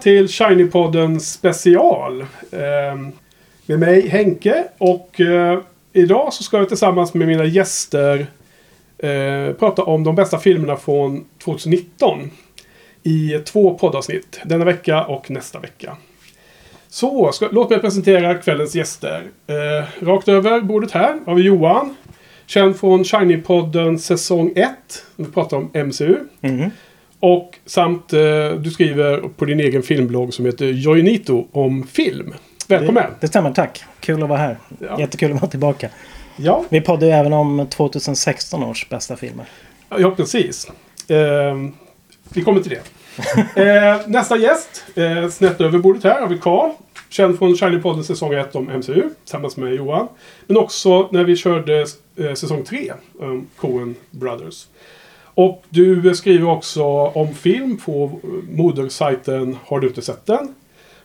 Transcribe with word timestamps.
till 0.00 0.26
Shiny-podden 0.26 1.18
special. 1.18 2.20
Eh, 2.52 2.96
med 3.66 3.78
mig 3.78 4.08
Henke 4.08 4.64
och 4.78 5.20
eh, 5.20 5.58
idag 5.92 6.32
så 6.32 6.42
ska 6.42 6.58
jag 6.58 6.68
tillsammans 6.68 7.14
med 7.14 7.28
mina 7.28 7.44
gäster 7.44 8.26
eh, 8.98 9.54
prata 9.58 9.82
om 9.82 10.04
de 10.04 10.14
bästa 10.14 10.38
filmerna 10.38 10.76
från 10.76 11.24
2019. 11.44 12.30
I 13.02 13.38
två 13.44 13.78
poddavsnitt. 13.78 14.40
Denna 14.44 14.64
vecka 14.64 15.04
och 15.04 15.30
nästa 15.30 15.58
vecka. 15.58 15.96
Så, 16.88 17.32
ska, 17.32 17.48
låt 17.52 17.70
mig 17.70 17.78
presentera 17.78 18.34
kvällens 18.34 18.74
gäster. 18.74 19.22
Eh, 19.46 20.06
rakt 20.06 20.28
över 20.28 20.60
bordet 20.60 20.90
här 20.90 21.20
har 21.26 21.34
vi 21.34 21.42
Johan. 21.42 21.96
Känd 22.46 22.76
från 22.76 23.02
Shiny-podden 23.04 23.98
säsong 23.98 24.52
1. 24.56 24.68
Vi 25.16 25.24
pratar 25.24 25.56
om 25.56 25.70
MCU. 25.74 26.16
Mm. 26.40 26.70
Och 27.20 27.58
samt 27.66 28.12
eh, 28.12 28.20
du 28.58 28.70
skriver 28.70 29.18
på 29.36 29.44
din 29.44 29.60
egen 29.60 29.82
filmblogg 29.82 30.34
som 30.34 30.46
heter 30.46 30.66
Joinito 30.66 31.46
om 31.52 31.86
film. 31.86 32.34
Välkommen! 32.68 33.04
Det, 33.04 33.16
det 33.20 33.28
stämmer, 33.28 33.52
tack. 33.52 33.84
Kul 34.00 34.22
att 34.22 34.28
vara 34.28 34.38
här. 34.38 34.56
Ja. 34.78 35.00
Jättekul 35.00 35.32
att 35.32 35.40
vara 35.40 35.50
tillbaka. 35.50 35.88
Ja, 36.36 36.64
Vi 36.68 36.80
poddar 36.80 37.06
ju 37.06 37.12
även 37.12 37.32
om 37.32 37.66
2016 37.70 38.62
års 38.64 38.88
bästa 38.88 39.16
filmer. 39.16 39.44
ja 39.88 40.10
precis. 40.10 40.70
Eh, 41.08 41.56
vi 42.28 42.42
kommer 42.42 42.60
till 42.60 42.70
det. 42.72 42.82
eh, 43.62 44.00
nästa 44.06 44.36
gäst, 44.36 44.84
eh, 44.94 45.28
snett 45.28 45.60
över 45.60 45.78
bordet 45.78 46.04
här, 46.04 46.20
har 46.20 46.28
vi 46.28 46.38
Karl. 46.38 46.70
Känd 47.08 47.38
från 47.38 47.54
Shiny-podden 47.54 48.02
säsong 48.02 48.34
1 48.34 48.54
om 48.54 48.64
MCU, 48.64 49.02
tillsammans 49.24 49.56
med 49.56 49.74
Johan. 49.74 50.08
Men 50.46 50.56
också 50.56 51.08
när 51.12 51.24
vi 51.24 51.36
körde 51.36 51.86
eh, 52.16 52.34
säsong 52.34 52.64
3 52.64 52.92
om 53.20 53.46
Coen 53.56 53.94
Brothers. 54.10 54.66
Och 55.40 55.64
du 55.68 56.14
skriver 56.14 56.48
också 56.48 56.84
om 56.84 57.34
film 57.34 57.76
på 57.76 58.20
modersajten 58.48 59.56
Har 59.64 59.80
du 59.80 59.88
inte 59.88 60.02
sett 60.02 60.26
den? 60.26 60.54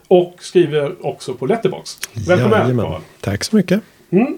Och 0.07 0.35
skriver 0.39 1.05
också 1.05 1.33
på 1.33 1.45
Letterboxd. 1.45 2.05
Välkommen 2.27 2.59
Jajamän. 2.59 2.85
Karl! 2.85 3.01
Tack 3.21 3.43
så 3.43 3.55
mycket. 3.55 3.81
Mm. 4.09 4.37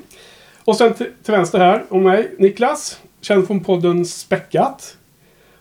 Och 0.65 0.75
sen 0.75 0.93
till, 0.93 1.07
till 1.23 1.33
vänster 1.33 1.59
här 1.59 1.83
om 1.89 2.03
mig, 2.03 2.31
Niklas. 2.37 2.99
Känd 3.21 3.47
från 3.47 3.63
podden 3.63 4.05
Späckat. 4.05 4.97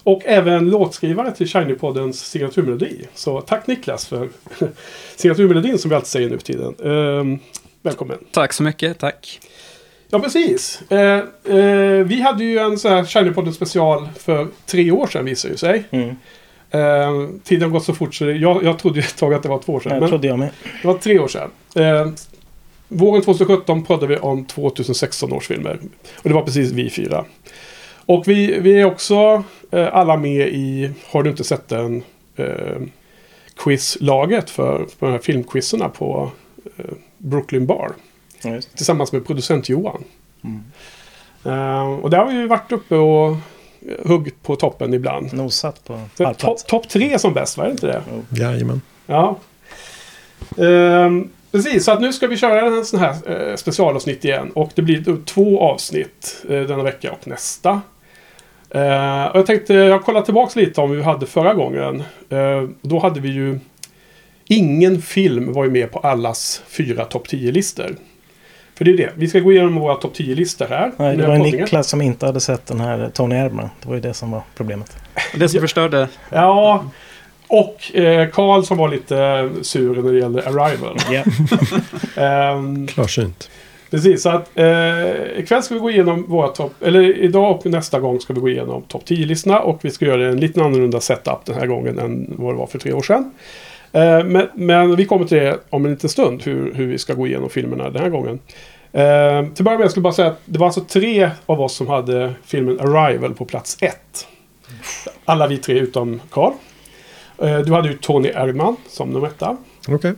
Och 0.03 0.23
även 0.25 0.71
låtskrivare 0.71 1.33
till 1.33 1.47
Shiny-poddens 1.47 2.13
signaturmelodi. 2.13 3.07
Så 3.15 3.41
tack 3.41 3.67
Niklas 3.67 4.07
för 4.07 4.29
signaturmelodin 5.17 5.79
som 5.79 5.89
vi 5.89 5.95
alltid 5.95 6.09
säger 6.09 6.31
nu 6.31 6.39
för 6.39 6.47
tiden. 6.47 6.75
Ehm, 6.85 7.39
välkommen! 7.83 8.19
Tack 8.31 8.53
så 8.53 8.63
mycket, 8.63 8.99
tack. 8.99 9.41
Ja, 10.11 10.21
precis. 10.21 10.83
Eh, 10.91 11.19
eh, 11.57 12.05
vi 12.05 12.21
hade 12.21 12.45
ju 12.45 12.59
en 12.59 12.79
sån 12.79 12.93
här 12.93 13.05
Shiny-podden 13.05 13.53
special 13.53 14.09
för 14.19 14.49
tre 14.67 14.91
år 14.91 15.07
sedan 15.07 15.25
visar 15.25 15.49
ju 15.49 15.57
sig. 15.57 15.85
Mm. 15.91 16.09
Eh, 16.71 17.29
tiden 17.45 17.63
har 17.63 17.71
gått 17.71 17.85
så 17.85 17.95
fort 17.95 18.15
så 18.15 18.25
det, 18.25 18.33
jag, 18.33 18.65
jag 18.65 18.79
trodde 18.79 19.01
ett 19.01 19.17
tag 19.17 19.35
att 19.35 19.43
det 19.43 19.49
var 19.49 19.59
två 19.59 19.73
år 19.73 19.81
sedan. 19.81 20.01
Men 20.01 20.09
trodde 20.09 20.27
jag 20.27 20.39
med. 20.39 20.51
det 20.83 20.89
var 20.89 20.95
tre 20.95 21.19
år 21.19 21.29
sedan. 21.29 21.51
Eh, 21.75 22.07
våren 22.89 23.23
2017 23.23 23.85
poddade 23.85 24.07
vi 24.07 24.17
om 24.17 24.45
2016 24.45 25.33
års 25.33 25.47
filmer. 25.47 25.79
Och 26.17 26.29
det 26.29 26.35
var 26.35 26.43
precis 26.43 26.73
vi 26.73 26.91
fyra. 26.91 27.25
Och 28.07 28.29
vi, 28.29 28.61
vi 28.61 28.81
är 28.81 28.85
också 28.85 29.45
eh, 29.71 29.97
alla 29.97 30.17
med 30.17 30.49
i 30.49 30.91
Har 31.07 31.23
du 31.23 31.31
inte 31.31 31.45
sett 31.45 31.69
den? 31.69 32.03
Eh, 32.37 32.83
quizlaget 33.57 34.51
för, 34.51 34.87
för 34.99 35.07
de 35.07 35.13
här 35.13 35.19
filmquizerna 35.19 35.89
på 35.89 36.31
eh, 36.77 36.85
Brooklyn 37.19 37.67
Bar. 37.67 37.93
Tillsammans 38.75 39.13
med 39.13 39.27
producent 39.27 39.69
Johan. 39.69 40.05
Mm. 40.45 40.63
Eh, 41.45 41.89
och 41.89 42.11
där 42.11 42.19
har 42.19 42.27
vi 42.27 42.35
ju 42.35 42.47
varit 42.47 42.73
uppe 42.73 42.95
och 42.95 43.37
huggit 44.05 44.43
på 44.43 44.57
toppen 44.57 44.95
ibland. 44.95 45.33
Nosat 45.33 45.85
på 45.85 46.01
pallplats. 46.17 46.65
Topp 46.65 46.83
top 46.83 46.89
tre 46.89 47.19
som 47.19 47.35
bäst, 47.35 47.59
var 47.59 47.65
det 47.65 47.71
inte 47.71 47.87
det? 47.87 48.03
Jajamän. 48.31 48.81
Ja. 49.07 49.39
Ehm, 50.59 51.29
precis, 51.53 51.85
så 51.85 51.93
att 51.93 52.01
nu 52.01 52.13
ska 52.13 52.27
vi 52.27 52.37
köra 52.37 52.67
en 52.67 52.85
sån 52.85 53.01
här 53.01 53.17
eh, 53.27 53.57
specialavsnitt 53.57 54.25
igen. 54.25 54.51
Och 54.55 54.71
det 54.75 54.83
blir 54.83 55.25
två 55.25 55.61
avsnitt 55.61 56.45
eh, 56.49 56.61
denna 56.61 56.83
vecka 56.83 57.13
och 57.13 57.29
nästa. 57.29 57.81
Eh, 58.71 59.25
och 59.25 59.39
jag 59.39 59.47
tänkte, 59.47 59.75
jag 59.75 60.05
kollar 60.05 60.23
tillbaka 60.23 60.61
lite 60.61 60.81
om 60.81 60.91
vi 60.91 61.03
hade 61.03 61.27
förra 61.27 61.55
gången. 61.55 62.03
Eh, 62.29 62.69
då 62.83 62.99
hade 62.99 63.21
vi 63.21 63.29
ju 63.29 63.59
Ingen 64.49 65.03
film 65.03 65.53
var 65.53 65.65
ju 65.65 65.71
med 65.71 65.93
på 65.93 65.99
allas 65.99 66.63
fyra 66.67 67.05
topp 67.05 67.27
10-listor. 67.27 67.97
För 68.77 68.85
det 68.85 68.91
är 68.91 68.97
det, 68.97 69.11
vi 69.15 69.29
ska 69.29 69.41
gå 69.41 69.53
igenom 69.53 69.75
våra 69.75 69.95
topp 69.95 70.13
10-listor 70.17 70.67
här. 70.67 70.93
Nej, 70.97 71.17
det 71.17 71.27
var 71.27 71.37
poddingen. 71.37 71.61
Niklas 71.61 71.89
som 71.89 72.03
inte 72.03 72.27
hade 72.27 72.41
sett 72.41 72.67
den 72.67 72.81
här 72.81 73.11
Tony 73.15 73.37
Erdman. 73.37 73.69
Det 73.83 73.89
var 73.89 73.95
ju 73.95 74.01
det 74.01 74.15
som 74.15 74.31
var 74.31 74.43
problemet. 74.57 74.97
Det 75.35 75.49
som 75.49 75.61
förstörde. 75.61 76.09
Ja, 76.31 76.85
och 77.49 77.97
eh, 77.97 78.29
Karl 78.29 78.63
som 78.63 78.79
var 78.79 78.89
lite 78.89 79.51
sur 79.63 80.03
när 80.03 80.13
det 80.13 80.19
gällde 80.19 80.43
Arrival. 80.43 80.99
Ja. 81.11 81.23
Ehm, 82.23 82.87
Klarsynt. 82.87 83.51
Precis, 83.91 84.23
så 84.23 84.29
att 84.29 84.59
eh, 84.59 85.39
ikväll 85.39 85.63
ska 85.63 85.75
vi 85.75 85.81
gå 85.81 85.91
igenom 85.91 86.25
våra 86.29 86.49
topp... 86.49 86.73
Eller 86.83 87.19
idag 87.19 87.57
och 87.57 87.67
nästa 87.67 88.01
gång 88.01 88.21
ska 88.21 88.33
vi 88.33 88.41
gå 88.41 88.49
igenom 88.49 88.83
topp 88.83 89.03
10-listorna. 89.07 89.61
Och 89.61 89.79
vi 89.83 89.91
ska 89.91 90.05
göra 90.05 90.29
en 90.29 90.41
lite 90.41 90.63
annorlunda 90.63 91.01
setup 91.01 91.45
den 91.45 91.55
här 91.55 91.67
gången 91.67 91.99
än 91.99 92.35
vad 92.39 92.55
det 92.55 92.59
var 92.59 92.67
för 92.67 92.79
tre 92.79 92.93
år 92.93 93.03
sedan. 93.03 93.31
Eh, 93.97 94.25
men, 94.25 94.49
men 94.55 94.97
vi 94.97 95.07
kommer 95.07 95.27
till 95.27 95.39
det 95.39 95.59
om 95.71 95.85
en 95.85 95.91
liten 95.91 96.11
stund, 96.11 96.43
hur, 96.43 96.75
hur 96.75 96.87
vi 96.87 96.99
ska 96.99 97.15
gå 97.15 97.27
igenom 97.27 97.51
filmerna 97.51 97.91
den 97.91 98.03
här 98.03 98.11
gången. 98.11 98.39
Eh, 98.93 99.43
till 99.43 99.53
att 99.53 99.59
börja 99.59 99.79
med 99.79 99.85
jag 99.85 99.91
skulle 99.91 100.03
bara 100.03 100.13
säga 100.13 100.29
att 100.29 100.41
det 100.45 100.59
var 100.59 100.67
alltså 100.67 100.81
tre 100.81 101.31
av 101.47 101.61
oss 101.61 101.75
som 101.75 101.87
hade 101.87 102.35
filmen 102.45 102.81
Arrival 102.81 103.35
på 103.35 103.45
plats 103.45 103.77
ett. 103.81 104.27
Alla 105.25 105.47
vi 105.47 105.59
tre 105.59 105.79
utom 105.79 106.21
Carl. 106.31 106.53
Eh, 107.39 107.59
du 107.59 107.73
hade 107.73 107.89
ju 107.89 107.95
Tony 107.97 108.29
Erdman 108.29 108.77
som 108.89 109.11
nummer 109.11 109.27
etta. 109.27 109.57
Okej. 109.89 110.13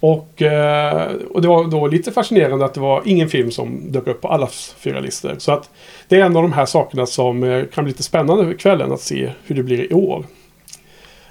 Och, 0.00 0.42
eh, 0.42 1.12
och 1.30 1.42
det 1.42 1.48
var 1.48 1.64
då 1.64 1.86
lite 1.86 2.12
fascinerande 2.12 2.64
att 2.64 2.74
det 2.74 2.80
var 2.80 3.02
ingen 3.04 3.28
film 3.28 3.50
som 3.50 3.92
dök 3.92 4.06
upp 4.06 4.20
på 4.20 4.28
alla 4.28 4.48
fyra 4.78 5.00
listor. 5.00 5.34
Så 5.38 5.52
att 5.52 5.70
det 6.08 6.20
är 6.20 6.24
en 6.24 6.36
av 6.36 6.42
de 6.42 6.52
här 6.52 6.66
sakerna 6.66 7.06
som 7.06 7.44
eh, 7.44 7.64
kan 7.64 7.84
bli 7.84 7.92
lite 7.92 8.02
spännande 8.02 8.44
för 8.44 8.54
kvällen 8.54 8.92
att 8.92 9.00
se 9.00 9.30
hur 9.44 9.54
det 9.54 9.62
blir 9.62 9.92
i 9.92 9.94
år. 9.94 10.24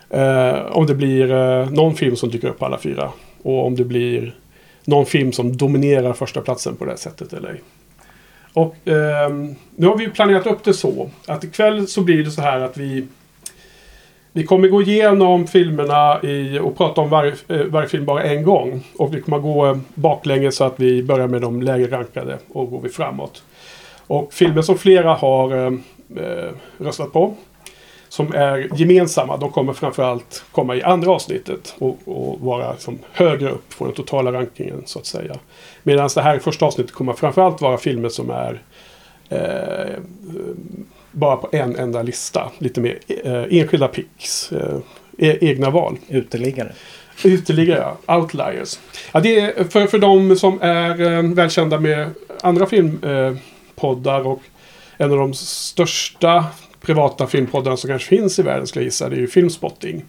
Eh, 0.10 0.66
om 0.72 0.86
det 0.86 0.96
blir 0.96 1.32
eh, 1.32 1.70
någon 1.70 1.96
film 1.96 2.16
som 2.16 2.30
dyker 2.30 2.48
upp 2.48 2.60
på 2.60 2.66
alla 2.66 2.78
fyra. 2.78 3.12
Och 3.42 3.66
om 3.66 3.76
det 3.76 3.84
blir 3.84 4.36
någon 4.86 5.06
film 5.06 5.32
som 5.32 5.58
dominerar 5.58 6.14
första 6.14 6.42
platsen 6.42 6.76
på 6.76 6.86
det 6.86 6.92
här 6.92 6.98
sättet 6.98 7.34
eller 7.34 7.50
ej. 7.50 7.62
Och 8.54 8.88
eh, 8.88 9.30
nu 9.76 9.88
har 9.88 9.98
vi 9.98 10.08
planerat 10.08 10.48
upp 10.48 10.64
det 10.64 10.74
så 10.74 11.10
att 11.26 11.44
ikväll 11.44 11.88
så 11.88 12.02
blir 12.02 12.24
det 12.24 12.32
så 12.32 12.42
här 12.42 12.60
att 12.60 12.78
vi 12.78 13.08
vi 14.36 14.44
kommer 14.44 14.68
gå 14.68 14.82
igenom 14.82 15.48
filmerna 15.48 16.22
i, 16.24 16.60
och 16.60 16.78
prata 16.78 17.02
om 17.02 17.10
varje, 17.10 17.34
eh, 17.48 17.62
varje 17.66 17.88
film 17.88 18.06
bara 18.06 18.24
en 18.24 18.44
gång. 18.44 18.84
Och 18.98 19.16
vi 19.16 19.22
kommer 19.22 19.40
gå 19.40 19.68
eh, 19.68 19.78
baklänges 19.94 20.56
så 20.56 20.64
att 20.64 20.80
vi 20.80 21.04
börjar 21.04 21.28
med 21.28 21.42
de 21.42 21.62
lägre 21.62 21.98
rankade 21.98 22.38
och 22.54 22.72
går 22.72 22.82
vi 22.82 22.90
framåt. 22.90 23.44
Och 24.08 24.34
filmer 24.34 24.62
som 24.62 24.78
flera 24.78 25.14
har 25.14 25.56
ehm, 25.56 25.84
eh, 26.16 26.52
röstat 26.78 27.14
på. 27.14 27.36
Som 28.16 28.34
är 28.34 28.70
gemensamma. 28.76 29.38
De 29.38 29.52
kommer 29.52 29.74
framförallt 29.74 30.44
komma 30.52 30.76
i 30.76 30.84
andra 30.84 31.12
avsnittet. 31.12 31.76
Och, 31.78 31.98
och 32.06 32.40
vara 32.40 32.72
liksom 32.72 33.00
högre 33.12 33.50
upp 33.50 33.78
på 33.78 33.86
den 33.86 33.94
totala 33.94 34.32
rankingen 34.32 34.84
så 34.86 35.00
att 35.00 35.06
säga. 35.06 35.36
Medan 35.84 36.10
det 36.16 36.22
här 36.22 36.40
första 36.40 36.66
avsnittet 36.66 36.94
kommer 36.94 37.14
framförallt 37.14 37.62
vara 37.62 37.78
filmer 37.78 38.10
som 38.10 38.30
är 38.30 38.62
eh, 39.30 40.00
bara 41.12 41.38
på 41.38 41.50
en 41.52 41.76
enda 41.76 42.02
lista. 42.02 42.52
Lite 42.58 42.82
mer 42.82 43.00
eh, 43.08 43.44
enskilda 43.50 43.88
picks. 43.88 44.52
Eh, 44.52 44.78
e- 45.18 45.38
egna 45.42 45.70
val. 45.70 45.98
Uteliggare. 46.08 46.74
Ytterligare, 47.24 47.96
ja. 48.06 48.16
Outliers. 48.16 48.80
Ja, 49.12 49.20
det 49.20 49.40
är 49.40 49.64
för, 49.64 49.88
för 49.88 50.00
de 50.00 50.36
som 50.36 50.62
är 50.62 51.02
eh, 51.02 51.24
välkända 51.24 51.80
med 51.80 52.10
andra 52.42 52.66
filmpoddar 52.66 53.38
poddar 53.76 54.28
och 54.28 54.42
en 54.98 55.12
av 55.12 55.18
de 55.18 55.34
största 55.34 56.46
privata 56.86 57.28
filmpoddarna 57.28 57.78
som 57.78 57.88
kanske 57.88 58.08
finns 58.08 58.40
i 58.40 58.42
världen 58.42 58.68
ska 58.68 58.80
jag 58.80 58.86
gissa, 58.86 59.10
det 59.10 59.16
är 59.16 59.20
ju 59.20 59.28
Filmspotting. 59.28 60.04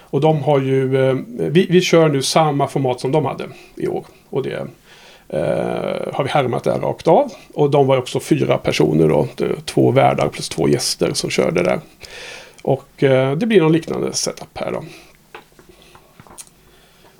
Och 0.00 0.20
de 0.20 0.42
har 0.42 0.60
ju, 0.60 1.08
eh, 1.08 1.16
vi, 1.28 1.66
vi 1.70 1.80
kör 1.80 2.08
nu 2.08 2.22
samma 2.22 2.68
format 2.68 3.00
som 3.00 3.12
de 3.12 3.24
hade 3.24 3.44
i 3.76 3.88
år. 3.88 4.04
Och 4.30 4.42
det 4.42 4.66
eh, 5.28 6.12
har 6.12 6.24
vi 6.24 6.30
härmat 6.30 6.64
där 6.64 6.78
rakt 6.78 7.08
av. 7.08 7.32
Och 7.54 7.70
de 7.70 7.86
var 7.86 7.96
också 7.96 8.20
fyra 8.20 8.58
personer 8.58 9.08
då, 9.08 9.28
två 9.64 9.90
värdar 9.90 10.28
plus 10.28 10.48
två 10.48 10.68
gäster 10.68 11.12
som 11.12 11.30
körde 11.30 11.62
där. 11.62 11.80
Och 12.62 13.02
eh, 13.02 13.36
det 13.36 13.46
blir 13.46 13.60
någon 13.60 13.72
liknande 13.72 14.12
setup 14.12 14.58
här 14.58 14.72
då. 14.72 14.84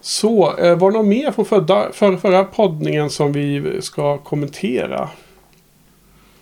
Så, 0.01 0.57
eh, 0.57 0.79
var 0.79 0.91
det 0.91 0.99
något 0.99 1.07
mer 1.07 1.31
från 1.31 1.45
förra, 1.45 1.93
förra 2.19 2.45
poddningen 2.45 3.11
som 3.11 3.33
vi 3.33 3.79
ska 3.83 4.19
kommentera? 4.19 5.11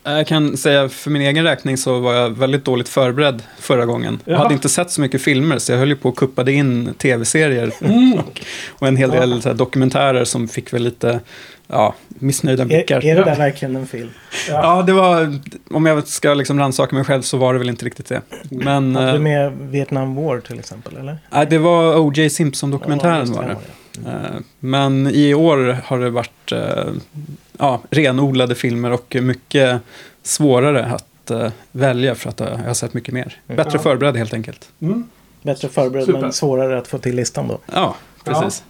Jag 0.05 0.27
kan 0.27 0.57
säga 0.57 0.89
för 0.89 1.11
min 1.11 1.23
egen 1.23 1.45
räkning 1.45 1.77
så 1.77 1.99
var 2.01 2.15
jag 2.15 2.31
väldigt 2.31 2.65
dåligt 2.65 2.89
förberedd 2.89 3.43
förra 3.59 3.87
gången. 3.87 4.21
Jag 4.25 4.39
hade 4.39 4.55
inte 4.55 4.69
sett 4.69 4.91
så 4.91 5.01
mycket 5.01 5.23
filmer 5.23 5.59
så 5.59 5.73
jag 5.73 5.79
höll 5.79 5.89
ju 5.89 5.97
på 5.97 6.09
och 6.09 6.17
kuppade 6.17 6.53
in 6.53 6.95
tv-serier. 6.99 7.73
och, 8.19 8.41
och 8.69 8.89
en 8.89 8.97
hel 8.97 9.11
del 9.11 9.43
här, 9.45 9.55
dokumentärer 9.55 10.25
som 10.25 10.49
fick 10.49 10.73
väl 10.73 10.83
lite 10.83 11.21
ja, 11.67 11.95
missnöjda 12.09 12.63
Är, 12.63 12.67
blickar. 12.67 13.05
är 13.05 13.15
det 13.15 13.25
där 13.25 13.37
verkligen 13.37 13.77
en 13.77 13.87
film? 13.87 14.11
Ja, 14.49 14.83
det 14.83 14.93
var, 14.93 15.39
om 15.71 15.87
jag 15.87 16.07
ska 16.07 16.35
liksom 16.35 16.59
rannsaka 16.59 16.97
mig 16.97 17.05
själv 17.05 17.23
så 17.23 17.37
var 17.37 17.53
det 17.53 17.59
väl 17.59 17.69
inte 17.69 17.85
riktigt 17.85 18.09
det. 18.09 18.21
Men 18.51 18.97
Hade 18.97 19.11
du 19.11 19.17
eh, 19.17 19.23
med 19.23 19.53
Vietnam 19.53 20.15
War 20.15 20.41
till 20.41 20.59
exempel? 20.59 20.97
Eller? 20.97 21.19
nej, 21.31 21.47
det 21.51 21.59
var 21.59 21.99
O.J. 21.99 22.23
Ja, 22.23 22.31
Simpson-dokumentären 22.31 23.21
just 23.21 23.35
var 23.35 23.43
det. 23.45 23.57
Ja. 24.05 24.11
Eh, 24.11 24.31
Men 24.61 25.07
i 25.07 25.35
år 25.35 25.77
har 25.85 25.99
det 25.99 26.11
varit 26.11 26.53
eh, 26.53 26.85
ja, 27.59 27.81
renodlade 27.91 28.55
filmer 28.55 28.93
och 28.93 29.17
mycket 29.23 29.81
svårare 30.23 30.85
att 30.87 31.31
eh, 31.31 31.51
välja 31.73 32.15
för 32.15 32.29
att 32.31 32.41
jag 32.41 32.57
har 32.57 32.75
sett 32.75 32.95
mycket 32.95 33.15
mer. 33.15 33.37
Mm. 33.49 33.57
Bättre 33.57 33.71
Ja. 33.79 33.83
förberedd 33.83 34.17
helt 34.17 34.35
enkelt. 34.35 34.69
Mm. 34.81 35.05
Bättre 35.43 35.69
förberedd 35.69 36.07
Super. 36.07 36.21
men 36.21 36.33
svårare 36.33 36.79
att 36.79 36.89
få 36.89 36.99
till 36.99 37.17
listan 37.17 37.49
då. 37.49 37.59
Ja, 37.75 37.97
precis. 38.25 38.65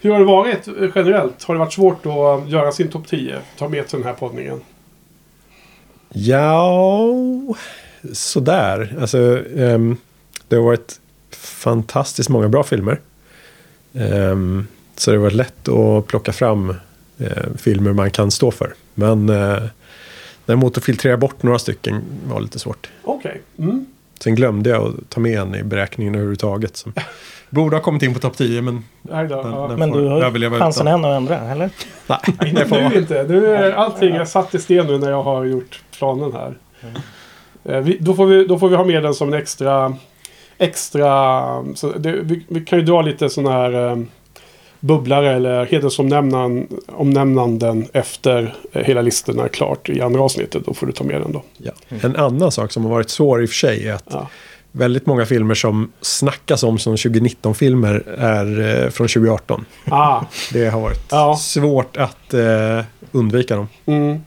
Hur 0.00 0.10
har 0.12 0.18
det 0.18 0.24
varit 0.24 0.68
generellt? 0.94 1.42
Har 1.44 1.54
det 1.54 1.58
varit 1.58 1.72
svårt 1.72 2.06
att 2.06 2.48
göra 2.48 2.72
sin 2.72 2.88
topp 2.88 3.06
10? 3.08 3.38
Ta 3.58 3.68
med 3.68 3.88
till 3.88 3.98
den 3.98 4.06
här 4.06 4.14
poddningen. 4.14 4.60
Ja, 6.12 7.06
sådär. 8.12 8.96
Alltså, 9.00 9.18
ehm, 9.58 9.96
det 10.48 10.56
har 10.56 10.62
varit 10.62 11.00
fantastiskt 11.36 12.28
många 12.28 12.48
bra 12.48 12.62
filmer. 12.62 13.00
Ehm, 13.94 14.66
så 14.96 15.10
det 15.10 15.18
varit 15.18 15.32
lätt 15.34 15.68
att 15.68 16.06
plocka 16.06 16.32
fram 16.32 16.70
eh, 17.18 17.26
filmer 17.58 17.92
man 17.92 18.10
kan 18.10 18.30
stå 18.30 18.50
för. 18.50 18.74
Men 18.94 19.28
eh, 19.28 19.58
däremot 20.46 20.78
att 20.78 20.84
filtrera 20.84 21.16
bort 21.16 21.42
några 21.42 21.58
stycken 21.58 22.02
var 22.28 22.40
lite 22.40 22.58
svårt. 22.58 22.88
Okej. 23.04 23.40
Mm. 23.58 23.86
Sen 24.20 24.34
glömde 24.34 24.70
jag 24.70 24.82
att 24.86 25.10
ta 25.10 25.20
med 25.20 25.38
en 25.40 25.54
i 25.54 25.62
beräkningen 25.62 26.14
överhuvudtaget. 26.14 26.76
Som 26.76 26.92
borde 27.50 27.76
ha 27.76 27.82
kommit 27.82 28.02
in 28.02 28.14
på 28.14 28.20
topp 28.20 28.36
10 28.36 28.62
men 28.62 28.84
Nej 29.02 29.28
då, 29.28 29.42
Den- 29.42 29.52
ja. 29.52 29.68
den- 29.68 29.78
Men 29.78 29.92
får 29.92 29.98
du 30.00 30.08
har 30.08 30.58
chansen 30.58 30.86
än 30.86 31.04
att 31.04 31.16
ändra, 31.16 31.38
eller? 31.40 31.70
nej, 32.06 32.18
det 32.54 32.66
får 32.66 32.76
nu 32.76 32.82
vara. 32.82 32.94
inte. 32.94 33.22
Nu 33.28 33.46
är 33.46 33.72
allting 33.72 34.14
är 34.14 34.24
satt 34.24 34.54
i 34.54 34.58
sten 34.58 34.86
nu 34.86 34.98
när 34.98 35.10
jag 35.10 35.22
har 35.22 35.44
gjort 35.44 35.82
planen 35.98 36.32
här. 36.32 36.54
Mm. 36.82 36.94
Eh, 37.64 37.80
Vi, 37.80 37.98
då, 38.00 38.14
får 38.14 38.26
vi, 38.26 38.44
då 38.46 38.58
får 38.58 38.68
vi 38.68 38.76
ha 38.76 38.84
med 38.84 39.02
den 39.02 39.14
som 39.14 39.28
en 39.32 39.40
extra... 39.40 39.96
extra 40.58 41.74
så 41.74 41.92
det, 41.92 42.12
vi, 42.12 42.44
vi 42.48 42.64
kan 42.64 42.78
ju 42.78 42.84
dra 42.84 43.02
lite 43.02 43.30
sådana 43.30 43.52
här 43.52 43.74
um, 43.74 44.08
bubblare 44.80 45.34
eller 45.34 45.66
hedersomnämnanden 45.66 47.88
efter 47.92 48.54
eh, 48.72 48.82
hela 48.82 49.02
listorna 49.02 49.44
är 49.44 49.48
klart 49.48 49.88
i 49.88 50.00
andra 50.00 50.20
avsnittet. 50.20 50.66
Då 50.66 50.74
får 50.74 50.86
du 50.86 50.92
ta 50.92 51.04
med 51.04 51.20
den 51.20 51.32
då. 51.32 51.42
Ja. 51.56 51.72
En 52.02 52.16
annan 52.16 52.52
sak 52.52 52.72
som 52.72 52.84
har 52.84 52.90
varit 52.90 53.10
svår 53.10 53.42
i 53.42 53.44
och 53.44 53.48
för 53.48 53.56
sig 53.56 53.88
är 53.88 53.94
att 53.94 54.08
Ja. 54.10 54.28
Väldigt 54.76 55.06
många 55.06 55.26
filmer 55.26 55.54
som 55.54 55.92
snackas 56.00 56.62
om 56.62 56.78
som 56.78 56.96
2019-filmer 56.96 58.04
är 58.18 58.60
eh, 58.84 58.90
från 58.90 59.08
2018. 59.08 59.64
Ah, 59.90 60.20
Det 60.52 60.66
har 60.68 60.80
varit 60.80 61.04
Ja. 61.10 61.36
svårt 61.36 61.96
att 61.96 62.34
eh, 62.34 62.84
undvika 63.12 63.56
dem. 63.56 63.68
mm. 63.86 64.20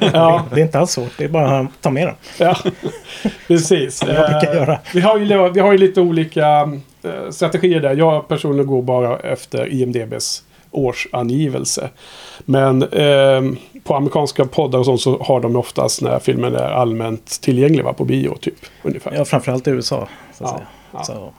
ja, 0.12 0.44
Det 0.54 0.60
är 0.60 0.64
inte 0.64 0.78
alls 0.78 0.90
svårt, 0.90 1.10
det 1.18 1.24
är 1.24 1.28
bara 1.28 1.58
att 1.58 1.66
ta 1.80 1.90
med 1.90 2.06
dem. 2.06 2.14
ja, 2.38 2.56
precis. 3.48 4.02
Eh, 4.02 4.54
göra. 4.54 4.78
Vi 4.94 5.00
har 5.00 5.18
ju, 5.18 5.50
vi 5.52 5.60
har 5.60 5.72
ju 5.72 5.78
lite 5.78 6.00
olika 6.00 6.60
eh, 7.02 7.30
strategier 7.30 7.80
där. 7.80 7.96
Jag 7.96 8.28
personligen 8.28 8.66
går 8.66 8.82
bara 8.82 9.18
efter 9.18 9.72
IMDBs 9.72 10.42
årsangivelse. 10.70 11.90
Men 12.38 12.82
ehm, 12.92 13.56
på 13.84 13.94
amerikanska 13.96 14.44
poddar 14.44 14.78
och 14.78 14.84
sånt 14.84 15.00
så 15.00 15.22
har 15.22 15.40
de 15.40 15.56
oftast 15.56 16.02
när 16.02 16.18
filmen 16.18 16.54
är 16.54 16.70
allmänt 16.70 17.40
tillgänglig 17.40 17.84
va, 17.84 17.92
på 17.92 18.04
bio 18.04 18.36
typ. 18.40 18.54
Ungefär. 18.82 19.12
Ja, 19.14 19.24
framförallt 19.24 19.66
i 19.68 19.70
USA. 19.70 20.08
Så 20.34 20.44
att 20.44 20.50
Ja, 20.50 20.56
säga. 20.56 20.66
ja. 20.92 21.04
Så. 21.04 21.32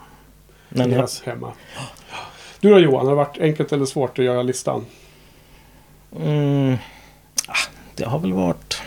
Men 0.68 0.90
Deras 0.90 1.22
hemma. 1.22 1.52
Du 2.60 2.70
då 2.70 2.78
Johan, 2.78 3.06
har 3.06 3.10
det 3.12 3.16
varit 3.16 3.38
enkelt 3.40 3.72
eller 3.72 3.84
svårt 3.86 4.18
att 4.18 4.24
göra 4.24 4.42
listan? 4.42 4.86
mm, 6.20 6.76
ah, 7.48 7.54
det 7.94 8.04
har 8.04 8.18
väl 8.18 8.32
varit... 8.32 8.82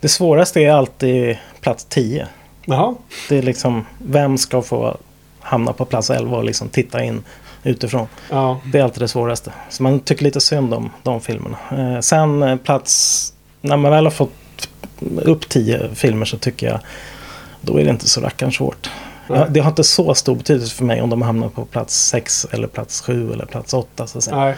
Det 0.00 0.08
svåraste 0.08 0.60
är 0.60 0.70
alltid 0.72 1.38
plats 1.60 1.84
10. 1.84 2.28
Jaha. 2.64 2.94
Det 3.28 3.38
är 3.38 3.42
liksom, 3.42 3.86
vem 3.98 4.38
ska 4.38 4.62
få 4.62 4.96
hamna 5.40 5.72
på 5.72 5.84
plats 5.84 6.10
11 6.10 6.36
och 6.36 6.44
liksom 6.44 6.68
titta 6.68 7.04
in 7.04 7.24
utifrån. 7.62 8.06
Ja. 8.30 8.60
Det 8.72 8.78
är 8.78 8.82
alltid 8.82 9.02
det 9.02 9.08
svåraste. 9.08 9.52
Så 9.70 9.82
man 9.82 10.00
tycker 10.00 10.24
lite 10.24 10.40
synd 10.40 10.74
om 10.74 10.90
de 11.02 11.20
filmerna. 11.20 11.56
Eh, 11.70 12.00
sen 12.00 12.42
eh, 12.42 12.56
plats... 12.56 13.28
När 13.60 13.76
man 13.76 13.90
väl 13.90 14.04
har 14.06 14.10
fått 14.10 14.68
upp 15.22 15.48
10 15.48 15.88
filmer 15.94 16.24
så 16.24 16.38
tycker 16.38 16.66
jag 16.66 16.80
då 17.60 17.78
är 17.80 17.84
det 17.84 17.90
inte 17.90 18.08
så 18.08 18.20
rackarns 18.20 18.54
svårt. 18.56 18.90
Ja, 19.28 19.46
det 19.50 19.60
har 19.60 19.70
inte 19.70 19.84
så 19.84 20.14
stor 20.14 20.34
betydelse 20.34 20.74
för 20.76 20.84
mig 20.84 21.02
om 21.02 21.10
de 21.10 21.22
hamnar 21.22 21.48
på 21.48 21.64
plats 21.64 22.06
6 22.08 22.46
eller 22.50 22.66
plats 22.66 23.00
7 23.00 23.32
eller 23.32 23.46
plats 23.46 23.74
8. 23.74 24.06
Så 24.06 24.18
att 24.18 24.24
säga. 24.24 24.36
Nej. 24.36 24.54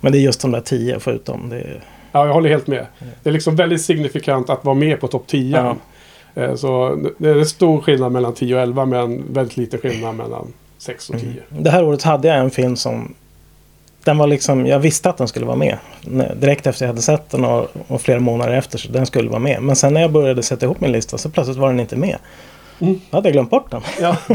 Men 0.00 0.12
det 0.12 0.18
är 0.18 0.20
just 0.20 0.40
de 0.40 0.50
där 0.50 0.60
10 0.60 0.92
jag 0.92 1.02
får 1.02 1.12
ut 1.12 1.24
dem. 1.24 1.52
Är, 1.52 1.80
Ja, 2.12 2.26
jag 2.26 2.32
håller 2.32 2.50
helt 2.50 2.66
med. 2.66 2.86
Det 3.22 3.28
är 3.30 3.32
liksom 3.32 3.56
väldigt 3.56 3.82
signifikant 3.82 4.50
att 4.50 4.64
vara 4.64 4.74
med 4.74 5.00
på 5.00 5.08
topp 5.08 5.24
10. 5.26 5.56
Ja. 5.56 5.76
Eh, 6.42 6.54
Så 6.54 6.98
det 7.18 7.28
är 7.30 7.36
en 7.38 7.46
stor 7.46 7.80
skillnad 7.80 8.12
mellan 8.12 8.34
10 8.34 8.54
och 8.54 8.60
11 8.62 8.84
men 8.84 9.32
väldigt 9.34 9.56
liten 9.56 9.80
skillnad 9.80 10.14
mellan 10.14 10.52
6 10.82 11.10
och 11.10 11.20
10. 11.20 11.42
Det 11.48 11.70
här 11.70 11.84
året 11.84 12.02
hade 12.02 12.28
jag 12.28 12.38
en 12.38 12.50
film 12.50 12.76
som... 12.76 13.14
Den 14.04 14.18
var 14.18 14.26
liksom, 14.26 14.66
jag 14.66 14.78
visste 14.78 15.10
att 15.10 15.16
den 15.16 15.28
skulle 15.28 15.46
vara 15.46 15.56
med. 15.56 15.78
Direkt 16.36 16.66
efter 16.66 16.84
jag 16.84 16.88
hade 16.88 17.02
sett 17.02 17.30
den 17.30 17.44
och, 17.44 17.68
och 17.88 18.00
flera 18.00 18.20
månader 18.20 18.52
efter 18.52 18.78
så 18.78 18.92
den 18.92 19.06
skulle 19.06 19.28
vara 19.28 19.38
med. 19.38 19.62
Men 19.62 19.76
sen 19.76 19.94
när 19.94 20.00
jag 20.00 20.12
började 20.12 20.42
sätta 20.42 20.66
ihop 20.66 20.80
min 20.80 20.92
lista 20.92 21.18
så 21.18 21.30
plötsligt 21.30 21.58
var 21.58 21.68
den 21.68 21.80
inte 21.80 21.96
med. 21.96 22.18
Mm. 22.80 23.00
Då 23.10 23.16
hade 23.16 23.28
jag 23.28 23.32
glömt 23.32 23.50
bort 23.50 23.70
den. 23.70 23.82
Ja, 24.00 24.16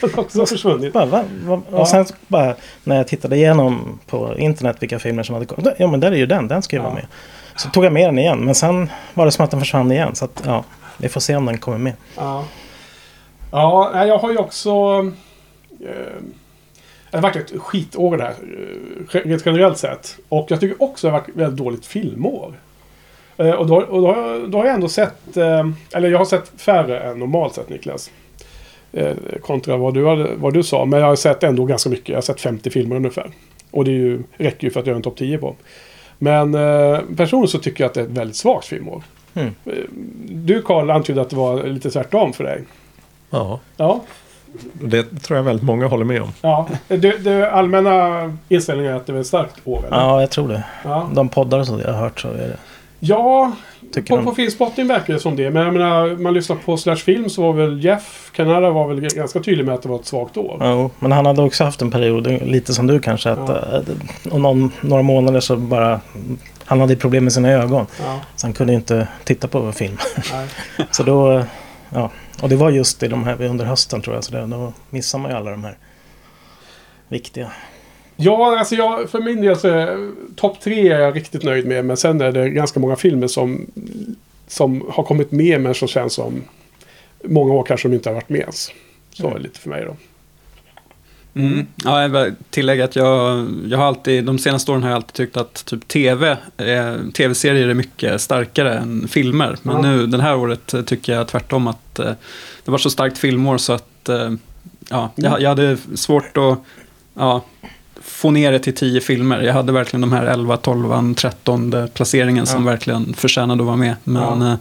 har 0.00 0.18
också 0.18 0.46
försvunnit. 0.46 0.92
Bara, 0.92 1.04
va? 1.06 1.24
Va? 1.44 1.60
Ja. 1.70 1.78
Och 1.78 1.88
sen 1.88 2.06
bara 2.28 2.54
när 2.84 2.96
jag 2.96 3.08
tittade 3.08 3.36
igenom 3.36 3.98
på 4.06 4.38
internet 4.38 4.76
vilka 4.80 4.98
filmer 4.98 5.22
som 5.22 5.34
hade 5.34 5.46
kommit. 5.46 5.74
Ja 5.78 5.86
men 5.86 6.00
där 6.00 6.12
är 6.12 6.16
ju 6.16 6.26
den, 6.26 6.48
den 6.48 6.62
ska 6.62 6.76
ju 6.76 6.82
Ja. 6.82 6.84
vara 6.84 6.94
med. 6.94 7.06
Så 7.56 7.68
tog 7.68 7.84
jag 7.84 7.92
med 7.92 8.08
den 8.08 8.18
igen. 8.18 8.44
Men 8.44 8.54
sen 8.54 8.90
var 9.14 9.24
det 9.24 9.32
som 9.32 9.44
att 9.44 9.50
den 9.50 9.60
försvann 9.60 9.92
igen. 9.92 10.14
Så 10.14 10.24
att 10.24 10.42
ja, 10.46 10.64
vi 10.98 11.08
får 11.08 11.20
se 11.20 11.36
om 11.36 11.46
den 11.46 11.58
kommer 11.58 11.78
med. 11.78 11.92
Ja, 12.16 12.44
ja 13.50 14.06
jag 14.06 14.18
har 14.18 14.30
ju 14.30 14.38
också... 14.38 14.72
Eh, 15.80 16.22
det 17.10 17.16
har 17.16 17.22
varit 17.22 17.36
ett 17.36 17.60
skitår 17.60 18.16
det 18.16 18.22
här. 18.22 18.34
eh, 19.12 19.20
Rent 19.28 19.46
generellt 19.46 19.78
sett. 19.78 20.16
Och 20.28 20.46
jag 20.50 20.60
tycker 20.60 20.82
också 20.82 21.06
det 21.06 21.10
har 21.12 21.18
varit 21.20 21.28
ett 21.28 21.36
väldigt 21.36 21.58
dåligt 21.58 21.86
filmår. 21.86 22.54
Eh, 23.36 23.50
och 23.50 23.66
då, 23.66 23.76
och 23.76 24.00
då, 24.02 24.12
har 24.14 24.30
jag- 24.30 24.50
då 24.50 24.58
har 24.58 24.64
jag 24.64 24.74
ändå 24.74 24.88
sett... 24.88 25.36
Eh, 25.36 25.68
eller 25.94 26.08
jag 26.10 26.18
har 26.18 26.24
sett 26.24 26.52
färre 26.60 27.00
än 27.00 27.18
normalt 27.18 27.54
sett 27.54 27.68
Niklas. 27.68 28.10
Eh, 28.92 29.16
kontra 29.42 29.76
vad 29.76 29.94
du, 29.94 30.06
hade, 30.06 30.34
vad 30.36 30.54
du 30.54 30.62
sa. 30.62 30.84
Men 30.84 31.00
jag 31.00 31.06
har 31.06 31.16
sett 31.16 31.42
ändå 31.42 31.64
ganska 31.64 31.90
mycket. 31.90 32.08
Jag 32.08 32.16
har 32.16 32.22
sett 32.22 32.40
50 32.40 32.70
filmer 32.70 32.96
ungefär. 32.96 33.30
Och 33.70 33.84
det 33.84 33.90
är 33.90 33.94
ju, 33.94 34.22
räcker 34.36 34.64
ju 34.66 34.70
för 34.70 34.80
att 34.80 34.86
göra 34.86 34.96
en 34.96 35.02
topp 35.02 35.16
10 35.16 35.38
på. 35.38 35.54
Men 36.18 36.54
eh, 36.54 37.00
personligen 37.16 37.48
så 37.48 37.58
tycker 37.58 37.84
jag 37.84 37.88
att 37.88 37.94
det 37.94 38.00
är 38.00 38.04
ett 38.04 38.10
väldigt 38.10 38.36
svagt 38.36 38.66
filmår. 38.66 39.02
Mm. 39.34 39.50
Du 40.28 40.62
Karl 40.62 40.90
antydde 40.90 41.20
att 41.20 41.30
det 41.30 41.36
var 41.36 41.62
lite 41.64 41.90
tvärtom 41.90 42.32
för 42.32 42.44
dig. 42.44 42.62
Ja, 43.30 43.60
Ja, 43.76 44.02
det 44.72 45.22
tror 45.22 45.36
jag 45.36 45.44
väldigt 45.44 45.64
många 45.64 45.86
håller 45.86 46.04
med 46.04 46.22
om. 46.22 46.28
ja. 46.40 46.68
Det, 46.88 46.96
det 47.24 47.50
allmänna 47.50 48.32
inställningen 48.48 48.92
är 48.92 48.96
att 48.96 49.06
det 49.06 49.12
är 49.12 49.20
ett 49.20 49.26
starkt 49.26 49.54
år. 49.64 49.78
eller? 49.86 49.96
Ja, 49.96 50.20
jag 50.20 50.30
tror 50.30 50.48
det. 50.48 50.64
Ja, 50.84 51.08
De 51.14 51.28
poddar 51.28 51.58
och 51.58 51.66
så 51.66 51.80
jag 51.84 51.92
har 51.92 52.00
hört 52.00 52.20
så 52.20 52.28
är 52.28 52.32
det. 52.34 52.56
ja 53.00 53.52
Tycker 53.92 54.08
på, 54.08 54.16
de. 54.16 54.24
på 54.24 54.34
Filmspotting 54.34 54.86
verkar 54.88 55.14
det 55.14 55.20
som 55.20 55.36
det. 55.36 55.50
Men 55.50 55.62
jag 55.64 55.72
menar, 55.72 56.16
man 56.22 56.34
lyssnar 56.34 56.56
på 56.56 56.76
Slash 56.76 56.96
Film 56.96 57.28
så 57.28 57.42
var 57.42 57.52
väl 57.52 57.84
Jeff 57.84 58.30
Canada 58.36 58.70
var 58.70 58.88
väl 58.88 59.00
ganska 59.00 59.40
tydlig 59.40 59.64
med 59.66 59.74
att 59.74 59.82
det 59.82 59.88
var 59.88 59.96
ett 59.98 60.06
svagt 60.06 60.36
år. 60.36 60.56
Jo, 60.60 60.90
men 60.98 61.12
han 61.12 61.26
hade 61.26 61.42
också 61.42 61.64
haft 61.64 61.82
en 61.82 61.90
period, 61.90 62.26
lite 62.26 62.74
som 62.74 62.86
du 62.86 63.00
kanske, 63.00 63.30
att 63.30 63.48
Ja. 63.48 63.54
eh, 63.56 64.34
om 64.34 64.42
någon, 64.42 64.72
några 64.80 65.02
månader 65.02 65.40
så 65.40 65.56
bara 65.56 66.00
han 66.64 66.80
hade 66.80 66.96
problem 66.96 67.24
med 67.24 67.32
sina 67.32 67.48
ögon. 67.50 67.86
Ja, 68.04 68.20
Så 68.36 68.46
han 68.46 68.54
kunde 68.54 68.72
inte 68.74 69.08
titta 69.24 69.48
på 69.48 69.72
film. 69.72 69.96
nej. 70.32 70.46
Så 70.90 71.02
då, 71.02 71.44
ja. 71.94 72.10
Och 72.42 72.48
det 72.48 72.56
var 72.56 72.70
just 72.70 73.02
i 73.02 73.08
de 73.08 73.24
här 73.24 73.42
under 73.42 73.64
hösten 73.64 74.02
tror 74.02 74.16
jag. 74.16 74.24
Så 74.24 74.32
det, 74.32 74.46
då 74.46 74.72
missar 74.90 75.18
man 75.18 75.30
ju 75.30 75.36
alla 75.36 75.50
de 75.50 75.64
här 75.64 75.78
viktiga. 77.08 77.52
Ja, 78.16 78.58
alltså 78.58 78.74
jag, 78.74 79.10
för 79.10 79.20
min 79.20 79.40
del 79.40 79.56
så 79.56 79.68
är 79.68 80.10
topp 80.36 80.60
tre 80.60 80.88
är 80.88 81.00
jag 81.00 81.16
riktigt 81.16 81.42
nöjd 81.42 81.66
med. 81.66 81.84
Men 81.84 81.96
sen 81.96 82.20
är 82.20 82.32
det 82.32 82.50
ganska 82.50 82.80
många 82.80 82.96
filmer 82.96 83.26
som, 83.26 83.66
som 84.46 84.84
har 84.90 85.02
kommit 85.02 85.32
med 85.32 85.60
men 85.60 85.74
som 85.74 85.88
känns 85.88 86.12
som 86.12 86.42
många 87.24 87.54
år 87.54 87.62
kanske 87.62 87.88
de 87.88 87.94
inte 87.94 88.08
har 88.08 88.14
varit 88.14 88.28
med 88.28 88.40
ens. 88.40 88.70
Så 89.10 89.28
är 89.28 89.34
det 89.34 89.40
lite 89.40 89.60
för 89.60 89.70
mig 89.70 89.84
då. 89.84 89.96
Mm. 91.36 91.66
Ja, 91.84 92.02
jag 92.02 92.08
vill 92.08 92.34
tillägga 92.50 92.84
att 92.84 92.96
jag, 92.96 93.46
jag 93.68 93.78
har 93.78 93.84
alltid, 93.84 94.24
de 94.24 94.38
senaste 94.38 94.70
åren 94.70 94.82
har 94.82 94.90
jag 94.90 94.96
alltid 94.96 95.12
tyckt 95.14 95.36
att 95.36 95.64
typ 95.64 95.88
tv, 95.88 96.36
eh, 96.56 96.94
tv-serier 97.14 97.68
är 97.68 97.74
mycket 97.74 98.20
starkare 98.20 98.74
än 98.78 99.08
filmer. 99.08 99.56
Men 99.62 99.76
Ja. 99.76 99.82
nu, 99.82 100.06
den 100.06 100.20
här 100.20 100.36
året 100.36 100.74
tycker 100.86 101.12
jag 101.14 101.28
tvärtom 101.28 101.66
att 101.66 101.98
eh, 101.98 102.10
det 102.64 102.70
var 102.70 102.78
så 102.78 102.90
starkt 102.90 103.18
filmår 103.18 103.58
så 103.58 103.72
att 103.72 104.08
eh, 104.08 104.30
ja, 104.90 105.10
jag, 105.14 105.40
jag 105.40 105.48
hade 105.48 105.76
svårt 105.94 106.36
att 106.36 106.58
ja, 107.14 107.44
få 108.02 108.30
ner 108.30 108.52
det 108.52 108.58
till 108.58 108.74
tio 108.74 109.00
filmer. 109.00 109.40
Jag 109.42 109.52
hade 109.54 109.72
verkligen 109.72 110.00
de 110.00 110.12
här 110.12 110.26
11, 110.26 110.56
12, 110.56 111.14
13 111.14 111.88
placeringen 111.94 112.46
som 112.46 112.64
Ja. 112.66 112.70
verkligen 112.70 113.14
förtjänade 113.14 113.62
att 113.62 113.66
vara 113.66 113.76
med. 113.76 113.94
Men, 114.04 114.40
Ja. 114.40 114.48
eh, 114.52 114.58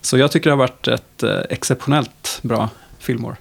Så 0.00 0.18
jag 0.18 0.30
tycker 0.30 0.50
det 0.50 0.52
har 0.52 0.58
varit 0.58 0.88
ett 0.88 1.24
exceptionellt 1.50 2.38
bra 2.42 2.68
filmår. 2.98 3.36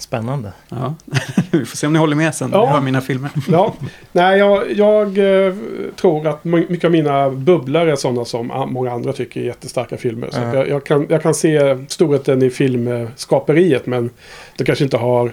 Spännande. 0.00 0.52
Ja. 0.68 0.94
Vi 1.50 1.64
får 1.64 1.76
se 1.76 1.86
om 1.86 1.92
ni 1.92 1.98
håller 1.98 2.16
med 2.16 2.34
sen 2.34 2.50
när 2.50 2.58
Ja. 2.58 2.64
ni 2.66 2.72
hör 2.72 2.80
mina 2.80 3.00
filmer. 3.00 3.30
Ja, 3.50 3.74
nej, 4.12 4.38
jag, 4.38 4.72
jag 4.72 5.18
eh, 5.46 5.54
tror 5.96 6.26
att 6.26 6.44
my- 6.44 6.66
mycket 6.68 6.84
av 6.84 6.90
mina 6.90 7.30
bubblor 7.30 7.88
är 7.88 7.96
sådana 7.96 8.24
som 8.24 8.46
många 8.68 8.92
andra 8.92 9.12
tycker 9.12 9.40
är 9.40 9.44
jättestarka 9.44 9.96
filmer. 9.96 10.28
Så 10.32 10.40
Ja. 10.40 10.46
att 10.48 10.54
jag, 10.54 10.68
jag, 10.68 10.84
kan, 10.84 11.06
jag 11.10 11.22
kan 11.22 11.34
se 11.34 11.78
storheten 11.88 12.42
i 12.42 12.50
filmskaperiet 12.50 13.86
men 13.86 14.10
det 14.56 14.64
kanske 14.64 14.84
inte 14.84 14.96
har 14.96 15.32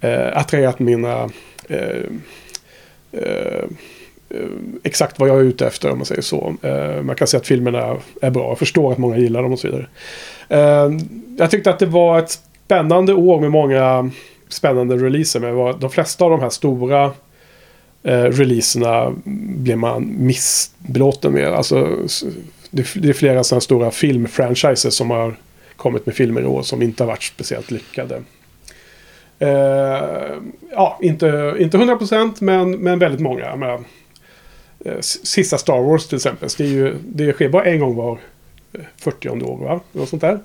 eh, 0.00 0.36
attraherat 0.38 0.78
mina... 0.78 1.28
Eh, 1.68 2.02
eh, 3.12 3.64
exakt 4.82 5.18
vad 5.18 5.28
jag 5.28 5.36
är 5.38 5.42
ute 5.42 5.66
efter 5.66 5.90
om 5.90 5.98
man 5.98 6.06
säger 6.06 6.22
så. 6.22 6.54
Eh, 6.62 7.02
man 7.02 7.16
kan 7.16 7.26
se 7.26 7.36
att 7.36 7.46
filmerna 7.46 7.96
är 8.22 8.30
bra. 8.30 8.48
Jag 8.48 8.58
förstår 8.58 8.92
att 8.92 8.98
många 8.98 9.16
gillar 9.16 9.42
dem 9.42 9.52
och 9.52 9.58
så 9.58 9.68
vidare. 9.68 9.86
Eh, 10.48 10.90
jag 11.38 11.50
tyckte 11.50 11.70
att 11.70 11.78
det 11.78 11.86
var 11.86 12.18
ett 12.18 12.38
spännande 12.70 13.14
år 13.14 13.40
med 13.40 13.50
många 13.50 14.10
spännande 14.48 14.96
releaser. 14.96 15.40
Men 15.40 15.80
de 15.80 15.90
flesta 15.90 16.24
av 16.24 16.30
de 16.30 16.40
här 16.40 16.50
stora 16.50 17.04
eh, 18.02 18.22
releaserna 18.22 19.12
blev 19.24 19.78
man 19.78 20.14
missbelåten 20.18 21.32
med. 21.32 21.48
Alltså, 21.48 21.98
det, 22.70 23.08
är 23.08 23.12
flera 23.12 23.44
sådana 23.44 23.60
stora 23.60 23.90
filmfranchises 23.90 24.94
som 24.94 25.10
har 25.10 25.36
kommit 25.76 26.06
med 26.06 26.14
filmer 26.14 26.40
i 26.40 26.46
år 26.46 26.62
som 26.62 26.82
inte 26.82 27.02
har 27.02 27.08
varit 27.08 27.22
speciellt 27.22 27.70
lyckade. 27.70 28.22
Eh, 29.38 30.02
ja, 30.70 30.98
inte, 31.02 31.54
inte 31.58 31.76
100% 31.76 32.34
men, 32.38 32.70
men 32.70 32.98
väldigt 32.98 33.20
många. 33.20 33.56
Men, 33.56 33.84
eh, 34.84 35.00
Sista 35.00 35.58
Star 35.58 35.82
Wars 35.82 36.06
till 36.06 36.16
exempel. 36.16 36.48
Det, 36.58 36.64
är 36.64 36.68
ju, 36.68 36.94
det 37.02 37.32
sker 37.32 37.48
bara 37.48 37.64
en 37.64 37.80
gång 37.80 37.96
var 37.96 38.18
eh, 38.72 38.80
40 38.96 39.28
år 39.28 39.64
va? 39.64 39.80
Något 39.92 40.08
sånt 40.08 40.22
där. 40.22 40.38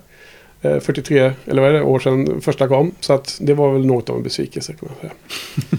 Eh, 0.62 0.78
43 0.80 1.32
eller 1.46 1.62
vad 1.62 1.70
är 1.70 1.74
det, 1.74 1.82
år 1.82 1.98
sedan 1.98 2.40
första 2.40 2.68
kom. 2.68 2.94
Så 3.00 3.12
att 3.12 3.38
det 3.40 3.54
var 3.54 3.72
väl 3.72 3.86
något 3.86 4.10
av 4.10 4.16
en 4.16 4.22
besvikelse 4.22 4.72
kan 4.72 4.88
man 4.88 4.98
säga. 5.00 5.12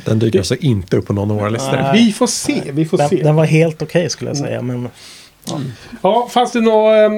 Den 0.05 0.19
dyker 0.19 0.39
alltså 0.39 0.55
inte 0.55 0.97
upp 0.97 1.07
på 1.07 1.13
någon 1.13 1.31
av 1.31 1.37
våra 1.37 1.49
listor. 1.49 1.93
Vi 1.93 2.13
får 2.13 2.27
se, 2.27 2.61
vi 2.71 2.85
får 2.85 2.97
Den, 2.97 3.09
se. 3.09 3.23
den 3.23 3.35
var 3.35 3.45
helt 3.45 3.81
okej 3.81 4.09
skulle 4.09 4.29
jag 4.29 4.37
säga. 4.37 4.61
Men 4.61 4.89
Ja, 6.01 6.29
fanns 6.31 6.51
det 6.51 6.61
något 6.61 6.93
eh, 6.93 7.09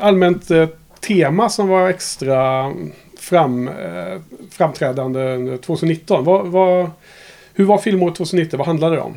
allmänt 0.00 0.50
eh, 0.50 0.68
tema 1.00 1.48
som 1.48 1.68
var 1.68 1.88
extra 1.88 2.72
fram, 3.18 3.68
eh, 3.68 4.20
framträdande 4.50 5.20
under 5.34 5.56
2019? 5.56 6.24
Vad, 6.24 6.46
vad, 6.46 6.90
hur 7.54 7.64
var 7.64 7.78
filmåret 7.78 8.14
2019? 8.14 8.58
Vad 8.58 8.66
handlade 8.66 8.96
det 8.96 9.02
om? 9.02 9.16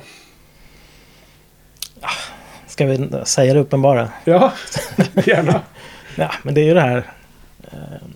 ska 2.68 2.86
vi 2.86 3.10
säga 3.26 3.54
det 3.54 3.60
uppenbara? 3.60 4.10
Ja, 4.26 4.54
gärna. 5.26 5.62
Ja, 6.16 6.32
men 6.44 6.54
det 6.54 6.62
är 6.62 6.66
ju 6.66 6.74
det 6.74 6.82
här. 6.82 7.12
Eh, 7.72 8.08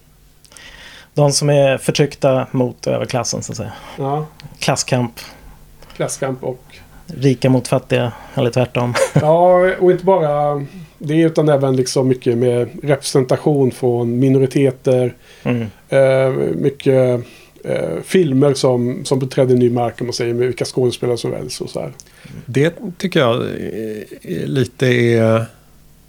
De 1.14 1.32
som 1.32 1.50
är 1.50 1.78
förtryckta 1.78 2.48
mot 2.52 2.88
överklassen 2.88 3.44
så 3.44 3.52
att 3.52 3.58
säga. 3.58 3.72
Ja, 3.98 4.26
Klasskamp. 4.60 5.20
klasskamp 5.96 6.44
och... 6.44 6.64
Rika 7.08 7.50
mot 7.50 7.68
fattiga. 7.68 8.12
Eller 8.36 8.50
tvärtom. 8.52 8.94
Ja, 9.14 9.72
och 9.80 9.92
inte 9.92 10.06
bara 10.06 10.66
det 10.98 11.22
utan 11.22 11.50
även 11.50 11.76
liksom 11.76 12.08
mycket 12.08 12.38
med 12.38 12.70
representation 12.84 13.72
från 13.72 14.20
minoriteter. 14.20 15.14
Mm. 15.44 15.68
Eh, 15.90 16.30
mycket 16.56 17.22
eh, 17.64 18.02
filmer 18.04 18.54
som, 18.54 19.06
som 19.06 19.20
beträdde 19.20 19.54
ny 19.54 19.70
mark 19.70 20.02
om 20.02 20.08
man 20.08 20.14
säger 20.14 20.34
med 20.34 20.48
vilka 20.48 20.66
skådespelare 20.66 21.18
som 21.18 21.32
väljs 21.32 21.62
och 21.62 21.70
så 21.70 21.80
här. 21.80 21.92
Det 22.46 22.74
tycker 22.98 23.20
jag 23.20 23.36
eh, 23.42 24.46
lite 24.46 24.88
är 24.88 25.46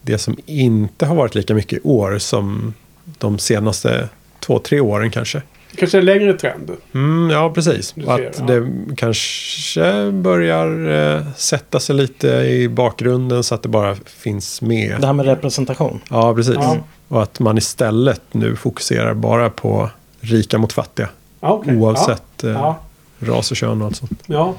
det 0.02 0.18
som 0.18 0.36
inte 0.46 1.06
har 1.06 1.14
varit 1.14 1.34
lika 1.34 1.54
mycket 1.54 1.78
i 1.78 1.82
år 1.82 2.18
som 2.18 2.74
de 3.18 3.38
senaste 3.38 4.08
två, 4.40 4.58
tre 4.58 4.80
åren 4.80 5.10
kanske. 5.10 5.42
Det 5.70 5.76
kanske 5.76 5.98
är 5.98 6.00
en 6.00 6.06
längre 6.06 6.32
trend. 6.32 6.70
Mm, 6.94 7.30
ja, 7.30 7.50
precis. 7.54 7.86
Ser, 7.86 8.10
att 8.10 8.38
ja. 8.38 8.44
det 8.44 8.70
kanske 8.96 10.10
börjar 10.12 10.88
eh, 11.16 11.22
sätta 11.36 11.80
sig 11.80 11.96
lite 11.96 12.28
i 12.28 12.68
bakgrunden 12.68 13.42
så 13.44 13.54
att 13.54 13.62
det 13.62 13.68
bara 13.68 13.94
finns 14.04 14.62
med. 14.62 15.00
Det 15.00 15.06
här 15.06 15.14
med 15.14 15.26
representation. 15.26 16.00
Ja, 16.10 16.34
precis. 16.34 16.54
Ja. 16.54 16.76
Och 17.08 17.22
att 17.22 17.40
man 17.40 17.58
istället 17.58 18.22
nu 18.32 18.56
fokuserar 18.56 19.14
bara 19.14 19.50
på 19.50 19.90
rika 20.20 20.58
mot 20.58 20.72
fattiga. 20.72 21.08
Ja, 21.40 21.52
okej. 21.52 21.76
Oavsett 21.76 22.44
eh, 22.44 22.50
Ja, 22.50 22.78
ras 23.18 23.50
och 23.50 23.56
kön 23.56 23.80
och 23.80 23.86
allt 23.86 23.96
sånt. 23.96 24.22
ja. 24.26 24.54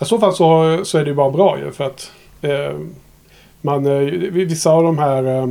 I 0.00 0.04
så 0.04 0.18
fall 0.18 0.34
så, 0.34 0.80
så 0.84 0.98
är 0.98 1.04
det 1.04 1.10
ju 1.10 1.14
bara 1.16 1.30
bra 1.30 1.58
ju 1.58 1.72
för 1.72 1.84
att 1.84 2.10
eh, 2.40 2.76
man, 3.60 3.86
eh, 3.86 4.12
vissa 4.30 4.70
av 4.70 4.82
de 4.82 4.98
här 4.98 5.48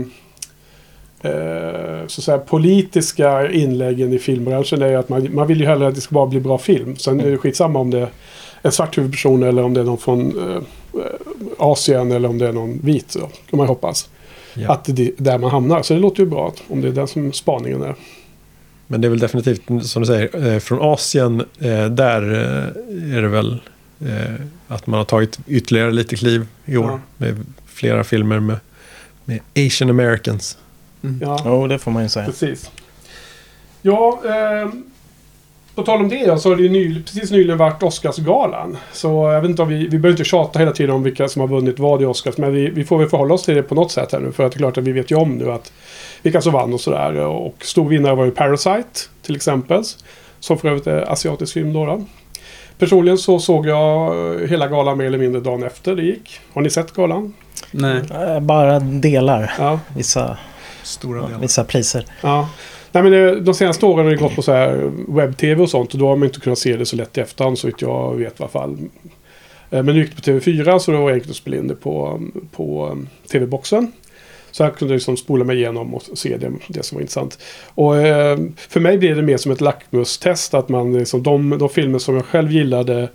eh, 1.21 2.07
så 2.07 2.21
säga, 2.21 2.37
politiska 2.37 3.51
inläggen 3.51 4.13
i 4.13 4.19
filmbranschen 4.19 4.81
är 4.81 4.87
ju 4.87 4.95
att 4.95 5.09
man, 5.09 5.35
man 5.35 5.47
vill 5.47 5.59
ju 5.59 5.65
hellre 5.65 5.87
att 5.87 5.95
det 5.95 6.01
ska 6.01 6.13
bara 6.13 6.27
bli 6.27 6.39
bra 6.39 6.57
film. 6.57 6.95
Sen 6.95 7.19
är 7.19 7.31
det 7.31 7.37
skitsamma 7.37 7.79
om 7.79 7.89
det 7.89 7.99
är 7.99 8.09
en 8.61 8.71
svart 8.71 8.97
huvudperson 8.97 9.43
eller 9.43 9.63
om 9.63 9.73
det 9.73 9.79
är 9.79 9.85
någon 9.85 9.97
från 9.97 10.53
eh, 10.53 10.61
Asien 11.57 12.11
eller 12.11 12.29
om 12.29 12.37
det 12.37 12.47
är 12.47 12.53
någon 12.53 12.79
vit. 12.83 13.11
Så 13.11 13.19
kan 13.19 13.57
man 13.57 13.67
hoppas. 13.67 14.09
Ja. 14.53 14.71
Att 14.71 14.85
det 14.85 15.07
är 15.07 15.11
där 15.17 15.37
man 15.37 15.51
hamnar. 15.51 15.81
Så 15.81 15.93
det 15.93 15.99
låter 15.99 16.23
ju 16.23 16.29
bra 16.29 16.53
om 16.67 16.81
det 16.81 16.87
är 16.87 16.91
den 16.91 17.07
som 17.07 17.33
spaningen 17.33 17.81
är. 17.81 17.95
Men 18.91 19.01
det 19.01 19.07
är 19.07 19.09
väl 19.09 19.19
definitivt, 19.19 19.61
som 19.83 20.01
du 20.01 20.05
säger, 20.05 20.53
eh, 20.53 20.59
från 20.59 20.81
Asien, 20.81 21.39
eh, 21.59 21.85
där 21.85 22.21
eh, 22.31 23.17
är 23.17 23.21
det 23.21 23.27
väl 23.27 23.61
att 24.67 24.87
man 24.87 24.97
har 24.97 25.05
tagit 25.05 25.39
ytterligare 25.47 25.91
lite 25.91 26.15
kliv 26.15 26.47
i 26.65 26.77
år. 26.77 26.89
Ja. 26.89 26.99
Med 27.17 27.45
flera 27.65 28.03
filmer 28.03 28.39
med, 28.39 28.57
med 29.25 29.39
Asian 29.55 29.89
Americans. 29.89 30.57
Ja. 31.21 31.39
Jo, 31.45 31.67
det 31.67 31.79
får 31.79 31.91
man 31.91 32.03
ju 32.03 32.09
säga. 32.09 32.25
Precis. 32.25 32.71
Ja, 33.81 34.21
eh, 34.25 34.69
på 35.75 35.83
tal 35.83 35.99
om 36.01 36.09
det 36.09 36.15
ja, 36.15 36.37
så 36.37 36.49
har 36.49 36.55
det 36.55 36.63
ju 36.63 36.69
ny, 36.69 37.03
precis 37.03 37.31
nyligen 37.31 37.57
varit 37.57 37.83
Oscarsgalan. 37.83 38.77
Så 38.93 39.07
jag 39.07 39.41
vet 39.41 39.49
inte 39.49 39.61
om 39.61 39.67
vi, 39.69 39.75
vi 39.77 39.89
behöver 39.89 40.09
inte 40.09 40.23
tjata 40.23 40.59
hela 40.59 40.71
tiden 40.71 40.95
om 40.95 41.03
vilka 41.03 41.27
som 41.27 41.39
har 41.39 41.47
vunnit 41.47 41.79
vad 41.79 42.01
i 42.01 42.05
Oscars. 42.05 42.37
Men 42.37 42.53
vi, 42.53 42.69
vi 42.69 42.83
får 42.83 42.97
väl 42.97 43.09
förhålla 43.09 43.33
oss 43.33 43.43
till 43.43 43.55
det 43.55 43.63
på 43.63 43.75
något 43.75 43.91
sätt 43.91 44.11
här 44.11 44.19
nu. 44.19 44.31
För 44.31 44.45
att 44.45 44.51
det 44.51 44.55
är 44.55 44.59
klart 44.59 44.77
att 44.77 44.83
vi 44.83 44.91
vet 44.91 45.11
ju 45.11 45.15
om 45.15 45.31
nu 45.37 45.51
att 45.51 45.71
vilka 46.21 46.41
som 46.41 46.53
vann 46.53 46.73
och 46.73 46.81
sådär. 46.81 47.15
Och 47.15 47.55
stor 47.61 47.89
vinnare 47.89 48.15
var 48.15 48.25
ju 48.25 48.31
Parasite 48.31 48.99
till 49.21 49.35
exempel. 49.35 49.83
Som 50.39 50.57
för 50.57 50.67
övrigt 50.69 50.87
är 50.87 51.11
asiatisk 51.11 51.53
film 51.53 51.73
då. 51.73 51.85
då. 51.85 52.05
Personligen 52.77 53.17
så 53.17 53.39
såg 53.39 53.67
jag 53.67 54.07
eh, 54.41 54.47
hela 54.49 54.67
galan 54.67 54.97
mer 54.97 55.05
eller 55.05 55.17
mindre 55.17 55.41
dagen 55.41 55.63
efter 55.63 55.95
det 55.95 56.01
gick. 56.03 56.39
Har 56.53 56.61
ni 56.61 56.69
sett 56.69 56.91
galan? 56.93 57.33
Nej. 57.71 58.01
Eh, 58.27 58.39
Bara 58.39 58.79
delar 58.79 59.53
Ja. 59.59 59.79
vissa, 59.95 60.37
Stora 60.83 61.21
delar. 61.27 61.39
vissa 61.39 61.63
priser. 61.63 62.05
Ja. 62.21 62.49
Nej, 62.91 63.03
men 63.03 63.11
det, 63.11 63.39
de 63.39 63.53
senaste 63.53 63.85
åren 63.85 64.05
har 64.05 64.11
det 64.11 64.17
gått 64.17 64.35
på 64.35 64.41
så 64.41 64.51
här 64.51 64.91
webb-tv 65.07 65.61
och 65.63 65.69
sånt. 65.69 65.93
Och 65.93 65.99
då 65.99 66.07
har 66.07 66.15
man 66.15 66.27
inte 66.27 66.39
kunnat 66.39 66.59
se 66.59 66.77
det 66.77 66.85
så 66.85 66.95
lätt 66.95 67.17
i 67.17 67.21
efterhand 67.21 67.59
så 67.59 67.67
vitt 67.67 67.81
jag 67.81 68.15
vet 68.15 68.39
i 68.39 68.43
alla 68.43 68.49
fall. 68.49 68.77
Eh, 69.69 69.83
Men 69.83 69.85
nu 69.85 70.01
gick 70.01 70.09
det 70.09 70.15
på 70.15 70.39
TV4 70.39 70.79
så 70.79 70.91
det 70.91 70.97
var 70.97 71.11
enkelt 71.11 71.29
att 71.29 71.35
spela 71.35 71.57
in 71.57 71.67
det 71.67 71.75
på, 71.75 72.21
på 72.51 72.87
um, 72.87 73.09
TV-boxen. 73.31 73.91
Så 74.51 74.63
jag 74.63 74.75
kunde 74.77 74.93
liksom 74.93 75.17
spola 75.17 75.43
mig 75.43 75.57
igenom 75.57 75.93
och 75.93 76.03
se 76.13 76.37
det, 76.37 76.51
det 76.67 76.83
som 76.83 76.95
var 76.95 77.01
intressant. 77.01 77.37
Och 77.75 77.97
eh, 77.97 78.37
för 78.55 78.79
mig 78.79 78.97
blev 78.97 79.15
det 79.15 79.21
mer 79.21 79.37
som 79.37 79.51
ett 79.51 79.61
lackmustest. 79.61 80.53
Att 80.53 80.69
man 80.69 80.93
liksom, 80.93 81.23
de, 81.23 81.57
de 81.57 81.69
filmer 81.69 81.99
som 81.99 82.15
jag 82.15 82.25
själv 82.25 82.51
gillade. 82.51 83.09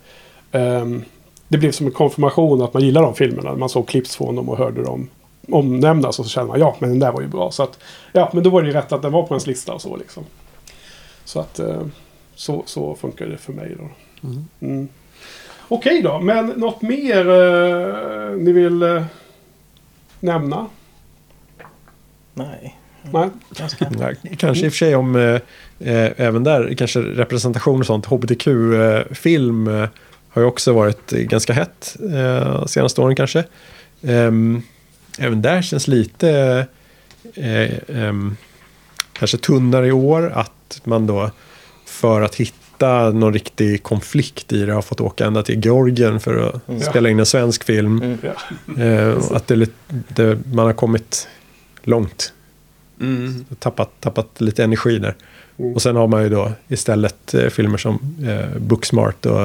det 1.47 1.57
blev 1.57 1.71
som 1.71 1.85
en 1.85 1.91
konfirmation 1.91 2.61
att 2.61 2.73
man 2.73 2.83
gillar 2.83 3.01
de 3.01 3.15
filmerna. 3.15 3.55
Man 3.55 3.69
såg 3.69 3.87
clips 3.87 4.15
från 4.15 4.35
dem 4.35 4.49
och 4.49 4.57
hörde 4.57 4.83
dem 4.83 5.09
omnämnas. 5.51 6.19
Och 6.19 6.25
så 6.25 6.31
kände 6.31 6.47
man 6.47 6.59
ja, 6.59 6.75
men 6.79 6.89
den 6.89 6.99
där 6.99 7.11
var 7.11 7.21
ju 7.21 7.27
bra. 7.27 7.51
Så 7.51 7.63
att, 7.63 7.79
ja, 8.11 8.29
men 8.33 8.43
då 8.43 8.49
var 8.49 8.61
det 8.61 8.67
ju 8.67 8.73
rätt 8.73 8.91
att 8.91 9.01
den 9.01 9.11
var 9.11 9.23
på 9.23 9.33
ens 9.33 9.47
lista 9.47 9.73
och 9.73 9.81
så 9.81 9.97
liksom. 9.97 10.23
Så 11.25 11.39
att 11.39 11.59
eh, 11.59 11.81
så, 12.35 12.63
så 12.65 12.95
funkar 12.95 13.25
det 13.25 13.37
för 13.37 13.53
mig 13.53 13.75
då. 13.79 13.89
Mm. 14.27 14.45
Mm. 14.59 14.87
Okej 15.67 16.01
då, 16.01 16.19
men 16.19 16.47
något 16.47 16.81
mer 16.81 17.29
eh, 17.29 18.37
ni 18.37 18.51
vill 18.51 18.83
eh, 18.83 19.03
nämna? 20.19 20.67
Nej. 22.33 22.79
Nej? 23.11 23.29
Ja, 23.99 24.11
kanske 24.37 24.65
i 24.65 24.69
och 24.69 24.73
för 24.73 24.77
sig 24.77 24.95
om 24.95 25.15
eh, 25.15 25.41
eh, 25.79 26.11
även 26.17 26.43
där 26.43 26.75
kanske 26.77 26.99
representation 26.99 27.79
och 27.79 27.85
sånt. 27.85 28.05
HBTQ-film 28.05 29.67
eh, 29.67 29.89
har 30.29 30.41
ju 30.41 30.47
också 30.47 30.73
varit 30.73 31.11
ganska 31.11 31.53
hett 31.53 31.97
eh, 32.13 32.65
senaste 32.65 33.01
åren 33.01 33.15
kanske. 33.15 33.43
Ehm, 34.01 34.61
även 35.19 35.41
där 35.41 35.61
känns 35.61 35.87
lite 35.87 36.65
eh, 37.35 37.71
ehm, 37.87 38.35
kanske 39.13 39.37
tunnare 39.37 39.87
i 39.87 39.91
år 39.91 40.31
att 40.35 40.81
man 40.83 41.07
då 41.07 41.31
för 41.85 42.21
att 42.21 42.35
hitta 42.35 43.09
någon 43.11 43.33
riktig 43.33 43.83
konflikt 43.83 44.53
i 44.53 44.65
det 44.65 44.73
har 44.73 44.81
fått 44.81 45.01
åka 45.01 45.25
ända 45.25 45.43
till 45.43 45.65
Georgien 45.65 46.19
för 46.19 46.47
att 46.49 46.69
Mm. 46.69 46.81
spela 46.81 47.09
in 47.09 47.19
en 47.19 47.25
svensk 47.25 47.63
film. 47.63 48.01
Mm. 48.01 48.17
Eh, 48.81 49.17
att 49.31 49.47
det, 49.47 49.53
är 49.53 49.55
lite- 49.55 49.73
det, 50.07 50.37
man 50.53 50.65
har 50.65 50.73
kommit 50.73 51.27
långt 51.83 52.33
Mm. 53.01 53.45
tappat, 53.59 53.89
tappat 53.99 54.41
lite 54.41 54.63
energi 54.63 54.99
där. 54.99 55.15
Mm. 55.59 55.73
Och 55.73 55.81
sen 55.81 55.95
har 55.95 56.07
man 56.07 56.23
ju 56.23 56.29
då 56.29 56.51
istället 56.67 57.33
eh, 57.33 57.47
filmer 57.49 57.77
som 57.77 58.15
eh, 58.27 58.59
Booksmart 58.59 59.25
och 59.25 59.41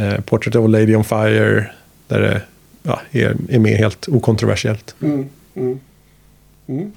eh, 0.00 0.20
Portrait 0.26 0.56
of 0.56 0.64
a 0.64 0.68
Lady 0.68 0.94
on 0.96 1.04
Fire. 1.04 1.70
Där 2.08 2.20
det 2.20 2.40
ja, 2.86 3.00
är, 3.12 3.36
är 3.48 3.58
med 3.58 3.76
helt 3.76 4.08
okontroversiellt. 4.08 4.94
Mm, 5.02 5.28
mm, 5.54 5.80
mm. 6.66 6.92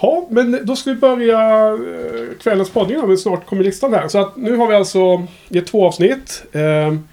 Ja, 0.00 0.26
men 0.30 0.60
då 0.62 0.76
ska 0.76 0.90
vi 0.90 0.96
börja 0.96 1.68
eh, 1.68 2.38
kvällens 2.42 2.70
poddning 2.70 3.00
då, 3.00 3.06
men 3.06 3.18
snart 3.18 3.46
kommer 3.46 3.64
listan 3.64 3.94
här. 3.94 4.08
Så 4.08 4.18
att 4.18 4.36
nu 4.36 4.56
har 4.56 4.66
vi 4.66 4.74
alltså 4.74 5.26
gett 5.48 5.66
två 5.66 5.86
avsnitt. 5.86 6.44
Ehm, 6.52 7.08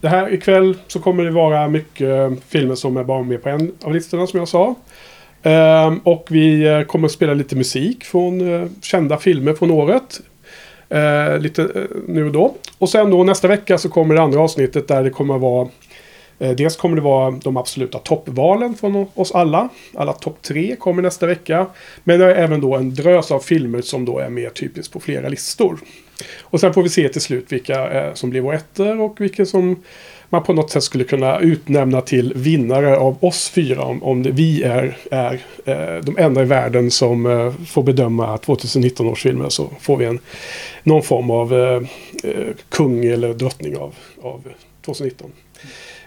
det 0.00 0.08
här 0.08 0.34
ikväll 0.34 0.76
så 0.86 1.00
kommer 1.00 1.24
det 1.24 1.30
vara 1.30 1.68
mycket 1.68 2.30
filmer 2.48 2.74
som 2.74 2.96
är 2.96 3.04
bara 3.04 3.22
med 3.22 3.42
på 3.42 3.48
en 3.48 3.72
av 3.82 3.94
listorna 3.94 4.26
som 4.26 4.38
jag 4.38 4.48
sa. 4.48 4.74
Ehm, 5.42 5.98
och 5.98 6.26
vi 6.30 6.66
eh, 6.66 6.82
kommer 6.82 7.06
att 7.06 7.12
spela 7.12 7.34
lite 7.34 7.56
musik 7.56 8.04
från 8.04 8.54
eh, 8.54 8.68
kända 8.82 9.18
filmer 9.18 9.54
från 9.54 9.70
året. 9.70 10.20
Lite 11.38 11.86
nu 12.08 12.26
och 12.26 12.32
då. 12.32 12.54
Och 12.78 12.88
sen 12.88 13.10
då 13.10 13.24
nästa 13.24 13.48
vecka 13.48 13.78
så 13.78 13.88
kommer 13.88 14.14
det 14.14 14.22
andra 14.22 14.40
avsnittet 14.40 14.88
där 14.88 15.04
det 15.04 15.10
kommer 15.10 15.34
att 15.34 15.40
vara 15.40 15.68
Eh, 16.38 16.50
dels 16.50 16.76
kommer 16.76 16.96
det 16.96 17.02
vara 17.02 17.30
de 17.30 17.56
absoluta 17.56 17.98
toppvalen 17.98 18.74
från 18.74 19.06
oss 19.14 19.32
alla. 19.32 19.68
Alla 19.94 20.12
topp 20.12 20.42
tre 20.42 20.76
kommer 20.76 21.02
nästa 21.02 21.26
vecka. 21.26 21.66
Men 22.04 22.20
det 22.20 22.24
är 22.24 22.44
även 22.44 22.60
då 22.60 22.76
en 22.76 22.94
drös 22.94 23.30
av 23.30 23.40
filmer 23.40 23.80
som 23.80 24.04
då 24.04 24.18
är 24.18 24.28
mer 24.28 24.50
typiskt 24.50 24.92
på 24.92 25.00
flera 25.00 25.28
listor. 25.28 25.78
Och 26.40 26.60
sen 26.60 26.74
får 26.74 26.82
vi 26.82 26.88
se 26.88 27.08
till 27.08 27.20
slut 27.20 27.52
vilka 27.52 27.90
eh, 27.90 28.14
som 28.14 28.30
blir 28.30 28.40
vår 28.40 28.54
ettor 28.54 29.00
och 29.00 29.20
vilka 29.20 29.46
som 29.46 29.82
man 30.30 30.42
på 30.42 30.52
något 30.52 30.70
sätt 30.70 30.82
skulle 30.82 31.04
kunna 31.04 31.40
utnämna 31.40 32.00
till 32.00 32.32
vinnare 32.36 32.96
av 32.96 33.16
oss 33.20 33.48
fyra. 33.48 33.82
Om, 33.82 34.02
om 34.02 34.22
vi 34.22 34.62
är, 34.62 34.96
är 35.10 35.40
eh, 35.64 36.04
de 36.04 36.18
enda 36.18 36.42
i 36.42 36.44
världen 36.44 36.90
som 36.90 37.52
får 37.68 37.82
bedöma 37.82 38.38
2019 38.38 39.06
års 39.06 39.22
filmer 39.22 39.48
så 39.48 39.70
får 39.80 39.96
vi 39.96 40.04
en, 40.04 40.18
någon 40.82 41.02
form 41.02 41.30
av 41.30 41.54
eh, 41.54 41.82
kung 42.68 43.04
eller 43.04 43.34
drottning 43.34 43.76
av, 43.76 43.94
av 44.22 44.42
2019. 44.84 45.32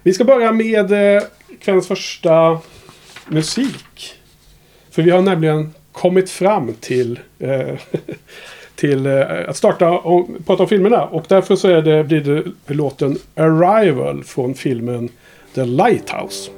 Vi 0.03 0.13
ska 0.13 0.23
börja 0.23 0.51
med 0.51 1.15
eh, 1.15 1.23
kvällens 1.59 1.87
första 1.87 2.59
musik. 3.27 4.15
För 4.91 5.01
vi 5.01 5.11
har 5.11 5.21
nämligen 5.21 5.73
kommit 5.91 6.29
fram 6.29 6.73
till, 6.73 7.19
eh, 7.39 7.79
till 8.75 9.05
eh, 9.05 9.21
att 9.47 9.57
starta 9.57 9.89
och 9.89 10.27
prata 10.45 10.63
om 10.63 10.69
filmerna. 10.69 11.05
Och 11.05 11.25
därför 11.27 11.55
så 11.55 11.67
är 11.67 11.81
det, 11.81 12.03
blir 12.03 12.21
det 12.21 12.73
låten 12.73 13.17
Arrival 13.35 14.23
från 14.23 14.53
filmen 14.53 15.09
The 15.55 15.65
Lighthouse. 15.65 16.51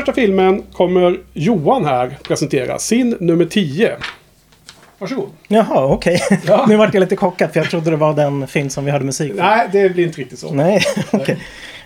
Första 0.00 0.12
filmen 0.12 0.62
kommer 0.72 1.18
Johan 1.32 1.84
här 1.84 2.18
presentera. 2.22 2.78
Sin 2.78 3.16
nummer 3.20 3.44
10. 3.44 3.96
Varsågod. 4.98 5.28
Jaha, 5.48 5.84
okej. 5.86 6.20
Ja. 6.46 6.64
nu 6.68 6.76
vart 6.76 6.94
jag 6.94 7.00
lite 7.00 7.16
chockad 7.16 7.52
för 7.52 7.60
jag 7.60 7.70
trodde 7.70 7.90
det 7.90 7.96
var 7.96 8.14
den 8.14 8.46
film 8.46 8.70
som 8.70 8.84
vi 8.84 8.90
hade 8.90 9.04
musik 9.04 9.32
för. 9.32 9.38
Nej, 9.42 9.68
det 9.72 9.88
blir 9.88 10.04
inte 10.06 10.20
riktigt 10.20 10.38
så. 10.38 10.52
Nej, 10.52 10.80
okej. 11.12 11.38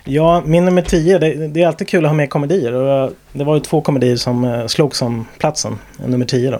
Ja, 0.03 0.43
min 0.45 0.65
nummer 0.65 0.81
10. 0.81 1.17
Det, 1.19 1.47
det 1.47 1.61
är 1.63 1.67
alltid 1.67 1.87
kul 1.87 2.05
att 2.05 2.09
ha 2.09 2.15
med 2.15 2.29
komedier. 2.29 2.73
Och 2.73 2.87
jag- 2.87 3.11
det 3.33 3.43
var 3.43 3.53
ju 3.55 3.59
två 3.61 3.81
komedier 3.81 4.15
som 4.15 4.43
eh, 4.45 4.67
slogs 4.67 5.01
om 5.01 5.25
platsen. 5.37 5.79
eh, 6.03 6.07
Nummer 6.09 6.25
10 6.25 6.51
då. 6.51 6.59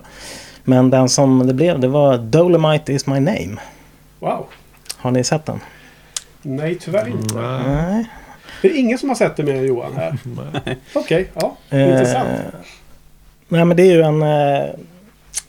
Men 0.63 0.89
den 0.89 1.09
som 1.09 1.47
det 1.47 1.53
blev, 1.53 1.79
det 1.79 1.87
var 1.87 2.17
Dolomite 2.17 2.93
is 2.93 3.07
my 3.07 3.19
name. 3.19 3.55
Wow. 4.19 4.45
Har 4.97 5.11
ni 5.11 5.23
sett 5.23 5.45
den? 5.45 5.59
Nej, 6.41 6.75
tyvärr 6.81 7.07
inte. 7.07 7.35
Nej. 7.35 8.05
Det 8.67 8.77
är 8.77 8.79
ingen 8.79 8.97
som 8.97 9.09
har 9.09 9.15
sett 9.15 9.35
det 9.35 9.43
mer 9.43 9.55
än 9.55 9.65
Johan 9.65 9.93
här. 9.95 10.17
Okej, 10.93 11.31
ja. 11.33 11.57
Intressant. 11.71 12.29
Eh, 12.29 12.59
nej, 13.47 13.65
men 13.65 13.77
det 13.77 13.83
är 13.83 13.93
ju 13.93 14.01
en... 14.01 14.21
Eh, 14.21 14.69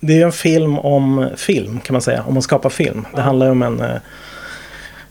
det 0.00 0.12
är 0.12 0.16
ju 0.16 0.22
en 0.22 0.32
film 0.32 0.78
om 0.78 1.28
film 1.36 1.80
kan 1.80 1.94
man 1.94 2.02
säga. 2.02 2.24
Om 2.26 2.36
att 2.36 2.44
skapa 2.44 2.70
film. 2.70 3.06
Det 3.14 3.20
handlar 3.20 3.46
ju 3.46 3.52
om 3.52 3.62
en, 3.62 3.80
eh, 3.80 3.96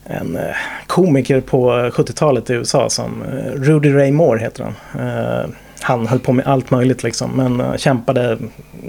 en 0.04 0.36
eh, 0.36 0.54
komiker 0.86 1.40
på 1.40 1.70
70-talet 1.70 2.50
i 2.50 2.52
USA 2.52 2.90
som 2.90 3.22
eh, 3.22 3.52
Rudy 3.52 3.94
Ray 3.94 4.10
Moore 4.10 4.40
heter 4.40 4.64
han. 4.64 5.08
Eh, 5.08 5.50
han 5.80 6.06
höll 6.06 6.18
på 6.18 6.32
med 6.32 6.46
allt 6.46 6.70
möjligt 6.70 7.02
liksom. 7.02 7.30
Men 7.30 7.60
eh, 7.60 7.76
kämpade, 7.76 8.38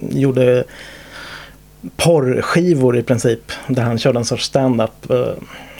gjorde 0.10 0.64
porrskivor 1.98 2.98
i 2.98 3.04
princip. 3.04 3.52
Där 3.68 3.84
han 3.84 3.98
körde 3.98 4.20
en 4.20 4.26
sorts 4.26 4.46
stand-up. 4.46 5.12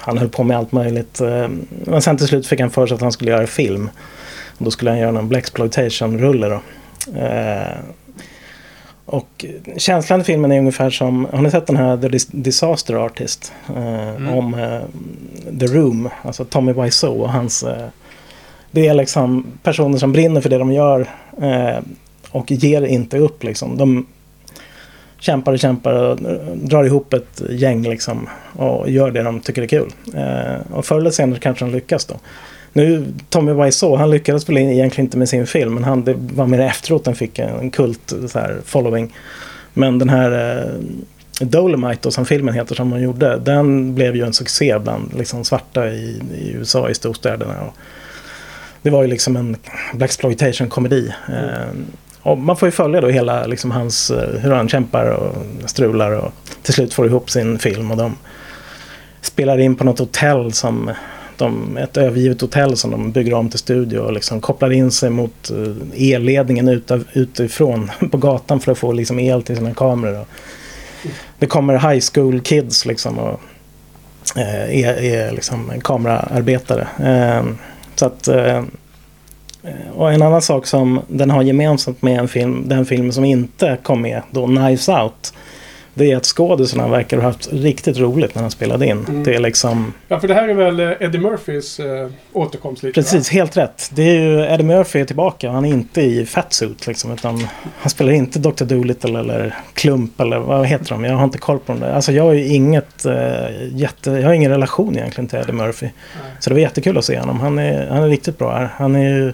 Han 0.08 0.18
höll 0.18 0.30
på 0.30 0.44
med 0.44 0.58
allt 0.58 0.72
möjligt. 0.72 1.22
Eh, 1.22 1.48
men 1.86 2.02
sen 2.02 2.18
till 2.18 2.28
slut 2.28 2.48
fick 2.48 2.60
han 2.60 2.70
för 2.70 2.88
sig 2.88 2.96
att 2.96 3.02
han 3.02 3.12
skulle 3.12 3.32
göra 3.32 3.48
film. 3.48 3.90
Och 4.58 4.66
då 4.66 4.72
skulle 4.72 4.92
han 4.92 5.00
göra 5.00 5.20
en 5.20 5.28
Blaxploitation-rulle 5.30 6.48
då. 6.48 6.60
Eh, 7.20 7.78
och 9.06 9.46
känslan 9.78 10.22
i 10.22 10.24
filmen 10.24 10.52
är 10.52 10.60
ungefär 10.60 10.90
som, 10.90 11.26
har 11.32 11.42
ni 11.42 11.52
sett 11.52 11.68
den 11.68 11.78
här 11.78 11.98
The 11.98 12.08
Dis- 12.08 12.30
Disaster 12.32 12.94
Artist? 13.06 13.52
Eh, 13.76 14.08
Mm. 14.18 14.34
Om 14.34 14.56
The 15.60 15.66
Room, 15.66 16.10
alltså 16.22 16.46
Tommy 16.46 16.74
Wiseau 16.74 17.22
och 17.22 17.30
hans... 17.32 17.66
Det 18.72 18.88
är 18.88 18.94
liksom 18.94 19.46
personer 19.64 19.98
som 19.98 20.12
brinner 20.12 20.42
för 20.42 20.50
det 20.50 20.58
de 20.58 20.72
gör 20.72 21.08
och 22.30 22.52
ger 22.52 22.82
inte 22.82 23.18
upp 23.18 23.44
liksom. 23.44 23.78
De, 23.78 24.06
kämpar 25.20 25.54
och 25.54 25.60
kämpar 25.60 25.94
och 25.94 26.22
eh, 26.22 26.56
drar 26.56 26.84
ihop 26.84 27.14
ett 27.14 27.42
gäng 27.50 27.84
liksom. 27.84 28.30
Och 28.54 28.90
gör 28.90 29.12
det 29.12 29.24
de 29.24 29.40
tycker 29.40 29.62
är 29.62 29.68
kul. 29.68 29.92
Eh, 30.14 30.74
och 30.74 30.86
förr 30.86 30.98
eller 30.98 31.12
senare 31.12 31.40
kanske 31.40 31.66
de 31.66 31.72
lyckas 31.72 32.06
då. 32.06 32.16
Nu, 32.74 33.06
Tommy 33.30 33.54
Wiseau, 33.54 33.96
han 33.96 34.10
lyckades 34.10 34.50
väl 34.50 34.58
egentligen 34.58 35.06
inte 35.06 35.18
med 35.18 35.30
sin 35.30 35.48
film. 35.48 35.74
Men 35.74 35.84
han, 35.84 36.04
det 36.04 36.16
var 36.18 36.48
mer 36.48 36.60
efteråt 36.60 37.04
den 37.04 37.16
fick 37.16 37.40
en 37.40 37.72
kult 37.72 38.14
så 38.28 38.40
här, 38.40 38.58
following. 38.66 39.14
Men 39.74 40.00
den 40.00 40.10
här 40.10 40.60
eh, 41.42 41.46
Dolomite 41.46 42.00
då, 42.02 42.12
som 42.12 42.26
filmen 42.26 42.54
heter 42.54 42.76
som 42.76 42.92
han 42.92 43.02
gjorde. 43.02 43.38
Den 43.38 43.96
blev 43.96 44.16
ju 44.16 44.26
en 44.26 44.34
succé 44.34 44.80
bland 44.80 45.14
liksom, 45.18 45.46
svarta 45.46 45.90
i, 45.90 46.22
i 46.38 46.52
USA 46.52 46.90
i 46.90 46.96
storstäderna. 46.96 47.62
Och 47.62 47.74
det 48.82 48.90
var 48.90 49.02
ju 49.02 49.08
liksom 49.08 49.36
en 49.36 49.58
Blaxploitation-komedi. 49.94 51.14
Eh, 51.30 51.70
och 52.28 52.38
man 52.38 52.58
får 52.58 52.68
ju 52.68 52.72
följa 52.72 53.02
då 53.02 53.08
hela 53.08 53.46
liksom, 53.46 53.72
hans, 53.72 54.12
eh, 54.12 54.40
hur 54.40 54.52
han 54.52 54.70
kämpar 54.70 55.06
och 55.06 55.36
strular 55.70 56.12
och 56.12 56.32
till 56.62 56.74
slut 56.74 56.94
får 56.94 57.06
ihop 57.06 57.30
sin 57.30 57.60
film. 57.60 57.92
Och 57.92 57.98
de 57.98 58.18
spelar 59.22 59.58
in 59.58 59.76
på 59.76 59.84
något 59.84 60.00
hotell 60.00 60.54
som 60.54 60.92
de, 61.38 61.78
ett 61.78 61.98
övergivet 61.98 62.42
hotell 62.42 62.78
som 62.78 62.92
de 62.92 63.12
bygger 63.12 63.34
om 63.34 63.50
till 63.50 63.60
studio 63.60 64.00
och 64.00 64.14
liksom 64.14 64.42
kopplar 64.42 64.72
in 64.72 64.92
sig 64.92 65.10
mot 65.10 65.52
eh, 65.52 66.14
elledningen 66.14 66.68
utav, 66.68 67.04
utifrån 67.14 67.92
på 68.12 68.18
gatan 68.18 68.60
för 68.60 68.72
att 68.72 68.78
få 68.78 68.92
liksom 68.92 69.20
el 69.20 69.44
till 69.44 69.58
sina 69.58 69.74
kameror. 69.74 70.22
Och 70.22 70.28
det 71.40 71.46
kommer 71.46 71.94
high 71.94 72.06
school 72.14 72.42
kids 72.42 72.86
liksom 72.86 73.20
och 73.20 73.42
eh, 74.36 74.84
är, 74.84 75.04
är 75.04 75.32
liksom 75.32 75.72
kameraarbetare. 75.84 76.88
Eh, 77.00 77.44
så 77.96 78.06
att, 78.06 78.28
eh, 78.28 78.64
och 79.96 80.14
en 80.14 80.22
annan 80.22 80.42
sak 80.42 80.66
som 80.66 81.02
den 81.08 81.30
har 81.30 81.44
gemensamt 81.44 82.02
med 82.02 82.20
en 82.20 82.28
film, 82.28 82.64
den 82.68 82.86
film 82.86 83.12
som 83.12 83.26
inte 83.26 83.78
kom 83.84 84.02
med, 84.02 84.22
då 84.32 84.48
Knives 84.48 84.90
Out 84.90 85.34
det 85.98 86.12
är 86.12 86.18
att 86.18 86.26
skådisarna 86.26 86.88
verkar 86.88 87.18
ha 87.18 87.24
haft 87.24 87.54
riktigt 87.54 87.98
roligt 87.98 88.36
när 88.36 88.42
de 88.42 88.52
spelade 88.52 88.86
in. 88.86 89.06
Mm. 89.10 89.24
Det 89.24 89.36
är 89.36 89.40
liksom... 89.40 89.94
Ja, 90.08 90.20
för 90.20 90.28
det 90.28 90.34
här 90.34 90.48
är 90.48 90.54
väl 90.54 90.80
eh, 90.80 90.92
Eddie 91.00 91.18
Murphys 91.18 91.80
eh, 91.80 92.10
återkomst 92.34 92.84
lite? 92.84 92.94
Precis, 92.94 93.30
helt 93.30 93.58
rätt. 93.58 93.90
Det 93.94 94.02
är 94.02 94.22
ju 94.22 94.46
Eddie 94.46 94.64
Murphy 94.64 95.00
är 95.00 95.06
tillbaka. 95.06 95.52
Han 95.52 95.66
är 95.66 95.70
inte 95.70 96.02
i 96.02 96.26
fatsuit 96.26 96.88
liksom. 96.88 97.12
Utan 97.12 97.48
han 97.78 97.90
spelar 97.90 98.12
inte 98.12 98.40
Dr. 98.40 98.64
Dolittle 98.64 99.20
eller 99.20 99.56
Klump 99.74 100.22
eller 100.22 100.40
vad 100.40 100.66
heter 100.66 100.90
de? 100.90 101.04
Jag 101.04 101.14
har 101.14 101.24
inte 101.24 101.38
koll 101.38 101.60
på 101.60 101.72
dem 101.72 101.82
där. 101.82 101.92
Alltså 101.94 102.12
jag 102.12 102.24
har 102.24 102.34
ju 102.34 102.48
inget 102.48 103.06
eh, 103.06 103.14
jätte... 103.72 104.12
Jag 104.12 104.24
har 104.24 104.34
ingen 104.34 104.52
relation 104.52 104.98
egentligen 104.98 105.28
till 105.28 105.40
Eddie 105.40 105.54
Murphy. 105.54 105.86
Nej. 105.86 106.32
Så 106.40 106.50
det 106.50 106.54
var 106.54 106.62
jättekul 106.62 106.98
att 106.98 107.06
se 107.06 107.20
honom. 107.20 107.40
Han 107.40 107.60
är, 107.60 107.88
han 107.88 108.04
är 108.04 108.10
riktigt 108.10 108.38
bra 108.38 108.56
här. 108.56 108.70
Han 108.78 108.96
är 108.96 109.10
ju... 109.10 109.34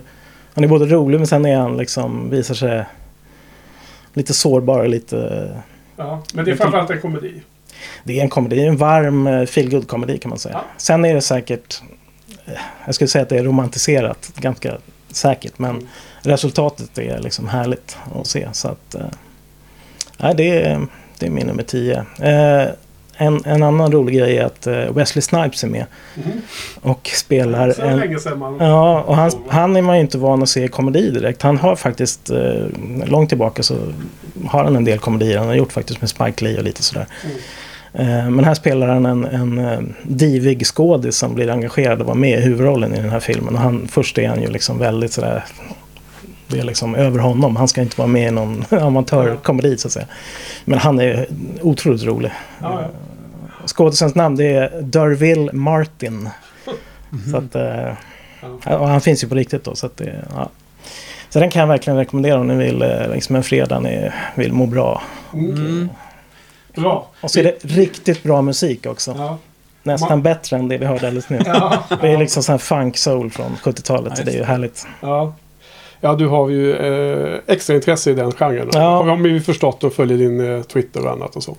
Han 0.53 0.63
är 0.63 0.67
både 0.67 0.85
rolig 0.85 1.17
men 1.17 1.27
sen 1.27 1.45
är 1.45 1.57
han 1.57 1.77
liksom... 1.77 2.29
Visar 2.29 2.55
sig 2.55 2.85
lite 4.13 4.33
sårbar 4.33 4.79
och 4.79 4.89
lite... 4.89 5.49
Ja, 5.97 6.23
men 6.33 6.45
det 6.45 6.51
är 6.51 6.55
framförallt 6.55 6.89
en 6.89 7.01
komedi. 7.01 7.41
Det 8.03 8.19
är 8.19 8.23
en 8.23 8.29
komedi, 8.29 8.65
en 8.65 8.77
varm 8.77 9.27
eh, 9.27 9.45
feelgood 9.45 9.87
komedi 9.87 10.17
kan 10.17 10.29
man 10.29 10.39
säga. 10.39 10.53
Ja. 10.55 10.65
Sen 10.77 11.05
är 11.05 11.13
det 11.13 11.21
säkert, 11.21 11.81
eh, 12.45 12.53
jag 12.85 12.95
skulle 12.95 13.07
säga 13.07 13.21
att 13.21 13.29
det 13.29 13.37
är 13.37 13.43
romantiserat 13.43 14.31
ganska 14.35 14.77
säkert. 15.11 15.59
Men 15.59 15.69
Mm. 15.69 15.87
resultatet 16.21 16.97
är 16.97 17.19
liksom 17.19 17.47
härligt 17.47 17.97
att 18.21 18.27
se. 18.27 18.47
Så 18.51 18.67
att, 18.67 18.95
nej, 20.17 20.35
det, 20.35 20.61
är, 20.61 20.87
det 21.19 21.25
är 21.25 21.29
min 21.29 21.47
nummer 21.47 21.63
10. 21.63 22.05
Eh, 22.19 22.67
en, 23.23 23.41
en 23.45 23.63
annan 23.63 23.91
rolig 23.91 24.15
grej 24.17 24.37
är 24.37 24.45
att 24.45 24.67
eh, 24.67 24.73
Wesley 24.73 25.21
Snipes 25.21 25.63
är 25.63 25.67
med 25.67 25.85
Mhm. 26.15 26.31
och 26.81 27.09
spelar 27.13 27.71
Så 27.71 27.81
en... 27.81 27.97
länge 27.99 28.19
sedan 28.19 28.39
man... 28.39 28.57
Ja, 28.59 29.01
och 29.01 29.15
han, 29.15 29.31
han 29.47 29.75
är 29.75 29.81
man 29.81 29.95
ju 29.95 30.01
inte 30.01 30.17
van 30.17 30.43
att 30.43 30.49
se 30.49 30.63
i 30.63 30.67
komedi 30.67 31.09
direkt. 31.11 31.41
Han 31.41 31.57
har 31.57 31.75
faktiskt, 31.75 32.29
eh, 32.29 32.65
långt 33.05 33.29
tillbaka 33.29 33.63
så 33.63 33.75
har 34.47 34.63
han 34.63 34.75
en 34.75 34.83
del 34.85 34.99
komedier. 34.99 35.37
Han 35.37 35.47
har 35.47 35.55
gjort 35.55 35.71
faktiskt 35.71 36.01
med 36.01 36.09
Spike 36.09 36.45
Lee 36.45 36.57
och 36.57 36.63
lite 36.63 36.83
sådär. 36.83 37.05
Eh, 37.93 38.29
men 38.29 38.43
här 38.45 38.53
spelar 38.53 38.87
han 38.87 39.05
en, 39.05 39.25
en 39.25 39.93
divig 40.03 40.65
skådis 40.67 41.17
som 41.17 41.35
blir 41.35 41.49
engagerad 41.49 42.01
och 42.01 42.07
var 42.07 42.15
med 42.15 42.39
i 42.39 42.41
huvudrollen 42.41 42.93
i 42.93 43.01
den 43.01 43.09
här 43.09 43.19
filmen. 43.19 43.55
Och 43.55 43.61
han, 43.61 43.87
först 43.91 44.17
är 44.17 44.27
han 44.27 44.41
ju 44.41 44.47
liksom 44.47 44.79
väldigt 44.79 45.11
sådär, 45.13 45.43
det 46.53 46.59
är 46.59 46.63
liksom 46.63 46.95
över 46.95 47.19
honom. 47.19 47.55
Han 47.55 47.67
ska 47.67 47.81
inte 47.81 47.97
vara 47.97 48.07
med 48.07 48.27
i 48.27 48.31
någon 48.31 48.65
amatörkomedi 48.71 49.77
så 49.77 49.87
att 49.87 49.91
säga. 49.91 50.05
Men 50.65 50.79
han 50.79 50.99
är 50.99 51.27
otroligt 51.61 52.03
rolig. 52.03 52.31
Ja, 52.61 52.81
ja. 52.81 52.87
Skådisens 53.65 54.15
namn 54.15 54.35
det 54.35 54.53
är 54.53 54.81
Derville 54.81 55.53
Martin. 55.53 56.29
Så 57.31 57.37
att, 57.37 57.55
eh, 57.55 58.79
och 58.79 58.87
han 58.87 59.01
finns 59.01 59.23
ju 59.23 59.27
på 59.27 59.35
riktigt 59.35 59.63
då. 59.63 59.75
Så, 59.75 59.85
att 59.85 59.97
det, 59.97 60.25
ja. 60.35 60.49
så 61.29 61.39
den 61.39 61.49
kan 61.49 61.59
jag 61.59 61.67
verkligen 61.67 61.97
rekommendera 61.97 62.39
om 62.39 62.47
ni 62.47 62.55
vill 62.55 62.81
eh, 62.81 63.09
liksom 63.13 63.35
en 63.35 63.43
fredag 63.43 63.79
ni 63.79 64.11
vill 64.35 64.53
må 64.53 64.65
bra. 64.65 65.01
Mm. 65.33 65.89
Bra. 66.75 67.07
Och 67.21 67.31
så 67.31 67.39
är 67.39 67.43
det 67.43 67.57
riktigt 67.61 68.23
bra 68.23 68.41
musik 68.41 68.85
också. 68.85 69.15
Ja. 69.17 69.37
Nästan 69.83 70.21
bättre 70.21 70.57
än 70.57 70.67
det 70.67 70.77
vi 70.77 70.85
hörde 70.85 71.07
alldeles 71.07 71.29
nyss. 71.29 71.43
Ja. 71.45 71.83
Det 72.01 72.11
är 72.11 72.17
liksom 72.17 72.43
sån 72.43 72.53
här 72.53 72.57
funk 72.57 72.97
soul 72.97 73.31
från 73.31 73.55
70-talet. 73.55 74.13
Ja, 74.17 74.23
det 74.23 74.31
är 74.31 74.37
ju 74.37 74.43
härligt. 74.43 74.87
Ja. 75.01 75.33
Ja, 76.03 76.15
du 76.15 76.27
har 76.27 76.49
ju 76.49 76.73
eh, 76.75 77.39
extra 77.47 77.75
intresse 77.75 78.11
i 78.11 78.13
den 78.13 78.31
genren. 78.31 78.69
Ja. 78.73 79.03
Har 79.03 79.15
vi 79.17 79.39
förstått 79.39 79.83
och 79.83 79.93
följer 79.93 80.17
din 80.17 80.55
eh, 80.55 80.61
Twitter 80.63 81.05
och 81.05 81.11
annat 81.11 81.35
och 81.35 81.43
så. 81.43 81.57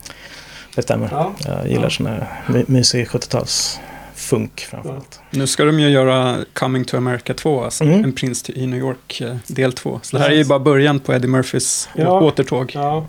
Det 0.75 0.83
stämmer. 0.83 1.09
Ja. 1.13 1.33
Jag 1.47 1.69
gillar 1.69 1.89
sån 1.89 2.07
här 2.07 2.27
my- 2.47 2.65
mysig 2.67 3.07
70-tals 3.07 3.81
funk 4.15 4.61
framförallt. 4.71 5.21
Nu 5.31 5.47
ska 5.47 5.65
de 5.65 5.81
ju 5.81 5.89
göra 5.89 6.37
Coming 6.53 6.85
to 6.85 6.97
America 6.97 7.35
2, 7.35 7.65
alltså 7.65 7.85
Mm. 7.85 8.05
En 8.05 8.13
prins 8.13 8.51
i 8.51 8.67
New 8.67 8.81
York, 8.81 9.21
eh, 9.21 9.37
del 9.47 9.73
2. 9.73 10.01
Så 10.03 10.17
det 10.17 10.23
här 10.23 10.31
är 10.31 10.35
ju 10.35 10.45
bara 10.45 10.59
början 10.59 11.01
på 11.01 11.13
Eddie 11.15 11.29
Murphys 11.29 11.89
Ja. 11.95 12.21
återtåg. 12.21 12.73
Ja. 12.75 13.07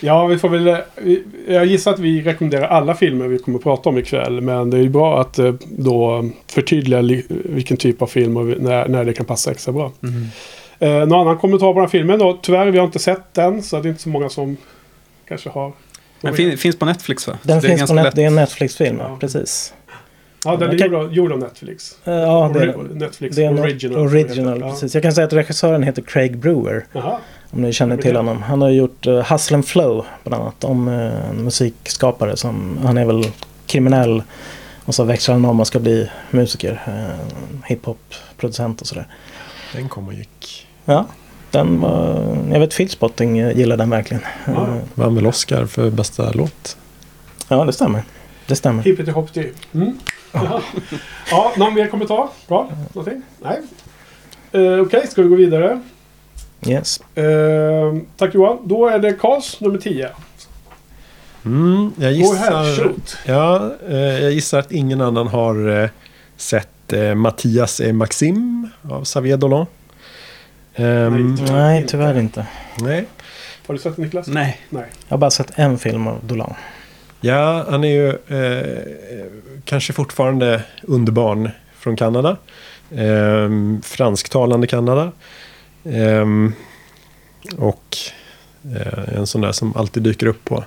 Ja, 0.00 0.26
vi 0.26 0.38
får 0.38 0.48
väl... 0.48 0.66
eh, 0.66 0.76
vi- 0.96 1.22
Jag 1.48 1.66
gissar 1.66 1.90
att 1.92 1.98
vi 1.98 2.22
rekommenderar 2.22 2.66
alla 2.68 2.94
filmer 2.94 3.28
vi 3.28 3.38
kommer 3.38 3.58
att 3.58 3.62
prata 3.64 3.88
om 3.88 3.98
ikväll. 3.98 4.40
Men 4.40 4.70
det 4.70 4.76
är 4.76 4.80
ju 4.82 4.88
bra 4.88 5.20
att 5.20 5.38
eh, 5.38 5.54
då 5.78 6.24
förtydliga 6.50 7.00
li- 7.00 7.24
vilken 7.28 7.76
typ 7.76 8.02
av 8.02 8.06
film 8.06 8.36
och 8.36 8.44
när, 8.46 8.88
när 8.88 9.04
det 9.04 9.12
kan 9.12 9.26
passa 9.26 9.50
extra 9.50 9.72
bra. 9.72 9.92
Mm. 10.02 10.24
Eh, 10.78 11.06
någon 11.08 11.20
annan 11.20 11.38
kommentar 11.38 11.66
på 11.66 11.72
den 11.72 11.80
här 11.80 11.88
filmen 11.88 12.18
då? 12.18 12.38
Tyvärr, 12.42 12.66
vi 12.66 12.78
har 12.78 12.84
inte 12.86 12.98
sett 12.98 13.34
den. 13.34 13.62
Så 13.62 13.80
det 13.80 13.88
är 13.88 13.90
inte 13.90 14.02
så 14.02 14.08
många 14.08 14.28
som 14.28 14.56
kanske 15.28 15.48
har... 15.50 15.72
Den 16.20 16.34
fin, 16.34 16.58
finns 16.58 16.76
på 16.78 16.84
Netflix 16.86 17.28
va? 17.28 17.38
Den 17.42 17.60
det 17.60 17.68
finns 17.68 17.72
på 17.72 17.78
ganska 17.78 17.94
net- 17.94 18.04
lätt. 18.04 18.14
det 18.16 18.22
är 18.22 18.26
en 18.26 18.34
Netflix-film, 18.34 18.96
ja. 19.00 19.16
Precis. 19.20 19.74
Ja, 20.44 20.56
den 20.56 20.70
är 20.70 20.78
kan- 20.78 20.90
gjord 20.92 21.00
av, 21.00 21.12
gjord 21.14 21.32
av 21.32 21.38
Netflix. 21.38 21.98
Eh, 22.04 22.14
Ja, 22.14 22.50
det 22.54 22.60
är, 22.60 22.76
Netflix 22.94 23.36
det 23.36 23.44
är 23.44 23.48
en 23.48 23.58
Original. 23.58 23.98
original. 24.00 24.60
Precis. 24.60 24.94
Jag 24.94 25.02
kan 25.02 25.12
säga 25.12 25.26
att 25.26 25.32
regissören 25.32 25.82
heter 25.82 26.02
Craig 26.02 26.38
Brewer. 26.38 26.86
Jaha. 26.92 27.18
Om 27.54 27.62
ni 27.62 27.72
känner 27.72 27.96
till 27.96 28.16
honom. 28.16 28.42
Han 28.42 28.62
har 28.62 28.70
gjort 28.70 29.06
uh, 29.06 29.32
Hustle 29.32 29.54
and 29.54 29.66
Flow 29.66 30.06
bland 30.24 30.42
annat. 30.42 30.64
Om 30.64 30.88
eh, 30.88 31.30
en 31.30 31.44
musikskapare 31.44 32.36
som, 32.36 32.78
han 32.84 32.98
är 32.98 33.04
väl 33.04 33.26
kriminell. 33.66 34.22
Och 34.84 34.94
så 34.94 35.04
växlar 35.04 35.34
han 35.34 35.44
om 35.44 35.60
och 35.60 35.66
ska 35.66 35.78
bli 35.78 36.10
musiker. 36.30 36.82
Uh, 36.88 37.64
Hiphop-producent 37.66 38.80
och 38.80 38.86
sådär. 38.86 39.06
Den 39.72 39.88
kom 39.88 40.06
och 40.06 40.14
gick. 40.14 40.66
Ja, 40.84 41.06
den 41.50 41.80
var, 41.80 42.36
jag 42.52 42.60
vet 42.60 42.74
Filspotting 42.74 43.36
gillar 43.36 43.76
den 43.76 43.90
verkligen. 43.90 44.22
Ja. 44.46 44.78
Vann 44.94 45.14
väl 45.14 45.26
Oscar 45.26 45.66
för 45.66 45.90
bästa 45.90 46.32
låt. 46.32 46.76
ja, 47.48 47.64
det 47.64 47.72
stämmer. 47.72 48.02
Det 48.46 48.56
stämmer. 48.56 48.82
Hippity 48.82 49.10
hoppity. 49.10 49.52
Mm. 49.74 49.98
Jaha. 50.32 50.60
Ja, 51.30 51.52
någon 51.56 51.74
mer 51.74 51.86
kommentar? 51.86 52.28
Bra? 52.48 52.70
Någonting? 52.92 53.22
Nej? 53.42 53.60
Eh, 54.52 54.80
Okej, 54.80 55.06
ska 55.06 55.22
vi 55.22 55.28
gå 55.28 55.36
vidare? 55.36 55.80
Yes. 56.66 57.00
Eh, 57.14 57.96
tack 58.16 58.34
Johan. 58.34 58.58
Då 58.64 58.88
är 58.88 58.98
det 58.98 59.12
Karls 59.12 59.60
nummer 59.60 59.78
10. 59.78 60.08
Mm, 61.44 61.92
jag 61.98 62.12
gissar... 62.12 62.92
Ja, 63.26 63.72
eh, 63.88 63.96
jag 63.96 64.32
gissar 64.32 64.58
att 64.58 64.72
ingen 64.72 65.00
annan 65.00 65.26
har 65.26 65.82
eh, 65.82 65.88
sett 66.36 66.92
eh, 66.92 67.14
Mattias 67.14 67.80
et 67.80 67.94
Maxim 67.94 68.68
av 68.90 69.04
Xavier 69.04 69.36
Dolan. 69.36 69.66
Ehm, 70.74 71.34
Nej. 71.34 71.52
Nej, 71.52 71.84
tyvärr 71.88 72.18
inte. 72.18 72.46
nej. 72.80 73.04
Har 73.66 73.74
du 73.74 73.80
sett 73.80 73.96
Niklas? 73.96 74.26
Nej. 74.26 74.60
Nej. 74.68 74.86
Jag 75.08 75.14
har 75.14 75.18
bara 75.18 75.30
sett 75.30 75.52
en 75.58 75.78
film 75.78 76.06
av 76.06 76.18
Dolan. 76.22 76.54
Ja, 77.20 77.66
han 77.70 77.84
är 77.84 77.88
ju 77.88 78.08
eh, 78.08 78.82
kanske 79.64 79.92
fortfarande 79.92 80.62
underbarn 80.82 81.50
från 81.78 81.96
Kanada. 81.96 82.36
Ehm, 82.96 83.82
fransktalande 83.82 84.66
Kanada. 84.66 85.12
Ehm, 85.84 86.52
och 87.56 87.96
eh, 88.76 89.18
en 89.18 89.26
sån 89.26 89.40
där 89.40 89.52
som 89.52 89.76
alltid 89.76 90.02
dyker 90.02 90.26
upp 90.26 90.44
på 90.44 90.64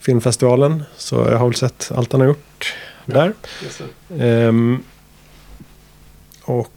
filmfestivalen. 0.00 0.84
Så 0.96 1.16
jag 1.16 1.38
har 1.38 1.46
väl 1.46 1.54
sett 1.54 1.90
allt 1.94 2.12
han 2.12 2.20
har 2.20 2.28
gjort 2.28 2.74
där. 3.06 3.32
Det. 4.08 4.24
Ehm, 4.24 4.82
och 6.42 6.70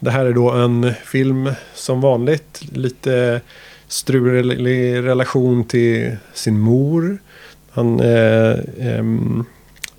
det 0.00 0.10
här 0.10 0.24
är 0.26 0.32
då 0.32 0.50
en 0.50 0.92
film 1.04 1.52
som 1.74 2.00
vanligt. 2.00 2.62
Lite 2.72 3.40
strulig 3.88 4.96
relation 4.96 5.64
till 5.64 6.16
sin 6.34 6.58
mor. 6.60 7.18
Han 7.70 8.00
eh, 8.00 8.58
ehm, 8.80 9.44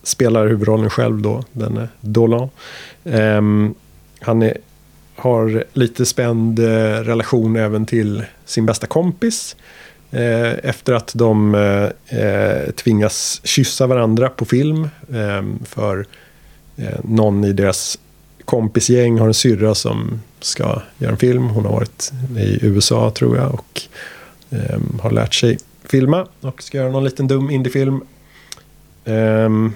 spelar 0.04 0.48
huvudrollen 0.48 0.90
själv 0.90 1.22
då, 1.22 1.44
den 1.52 1.78
är 1.78 1.90
Dolan. 2.02 2.50
Ehm, 3.04 3.76
han 4.20 4.42
är, 4.42 4.58
har 5.18 5.64
lite 5.74 6.06
spänd 6.06 6.60
eh, 6.60 6.64
relation 7.04 7.56
även 7.56 7.86
till 7.86 8.24
sin 8.46 8.66
bästa 8.66 8.88
kompis. 8.88 9.56
Eh, 10.12 10.54
efter 10.64 10.94
att 10.94 11.12
de 11.16 11.56
eh, 11.56 12.20
eh 12.20 12.72
tvingas 12.72 13.42
kyssa 13.44 13.88
varandra 13.88 14.30
på 14.30 14.46
film. 14.46 14.90
Eh, 15.14 15.66
för 15.66 16.06
eh, 16.78 17.00
någon 17.04 17.44
i 17.44 17.54
deras 17.54 18.00
kompisgäng 18.46 19.20
har 19.20 19.28
en 19.28 19.34
syrra 19.34 19.76
som 19.76 20.22
ska 20.40 20.82
göra 20.98 21.12
en 21.12 21.18
film. 21.18 21.48
Hon 21.48 21.66
har 21.66 21.72
varit 21.72 22.12
i 22.38 22.66
USA 22.66 23.12
tror 23.12 23.38
jag 23.38 23.54
och 23.54 23.82
eh, 24.50 24.80
har 25.02 25.12
lärt 25.12 25.34
sig 25.34 25.58
filma 25.84 26.28
och 26.42 26.64
ska 26.64 26.78
göra 26.78 26.92
någon 26.92 27.04
liten 27.04 27.28
dum 27.28 27.50
indiefilm. 27.50 28.02
Um, 29.06 29.76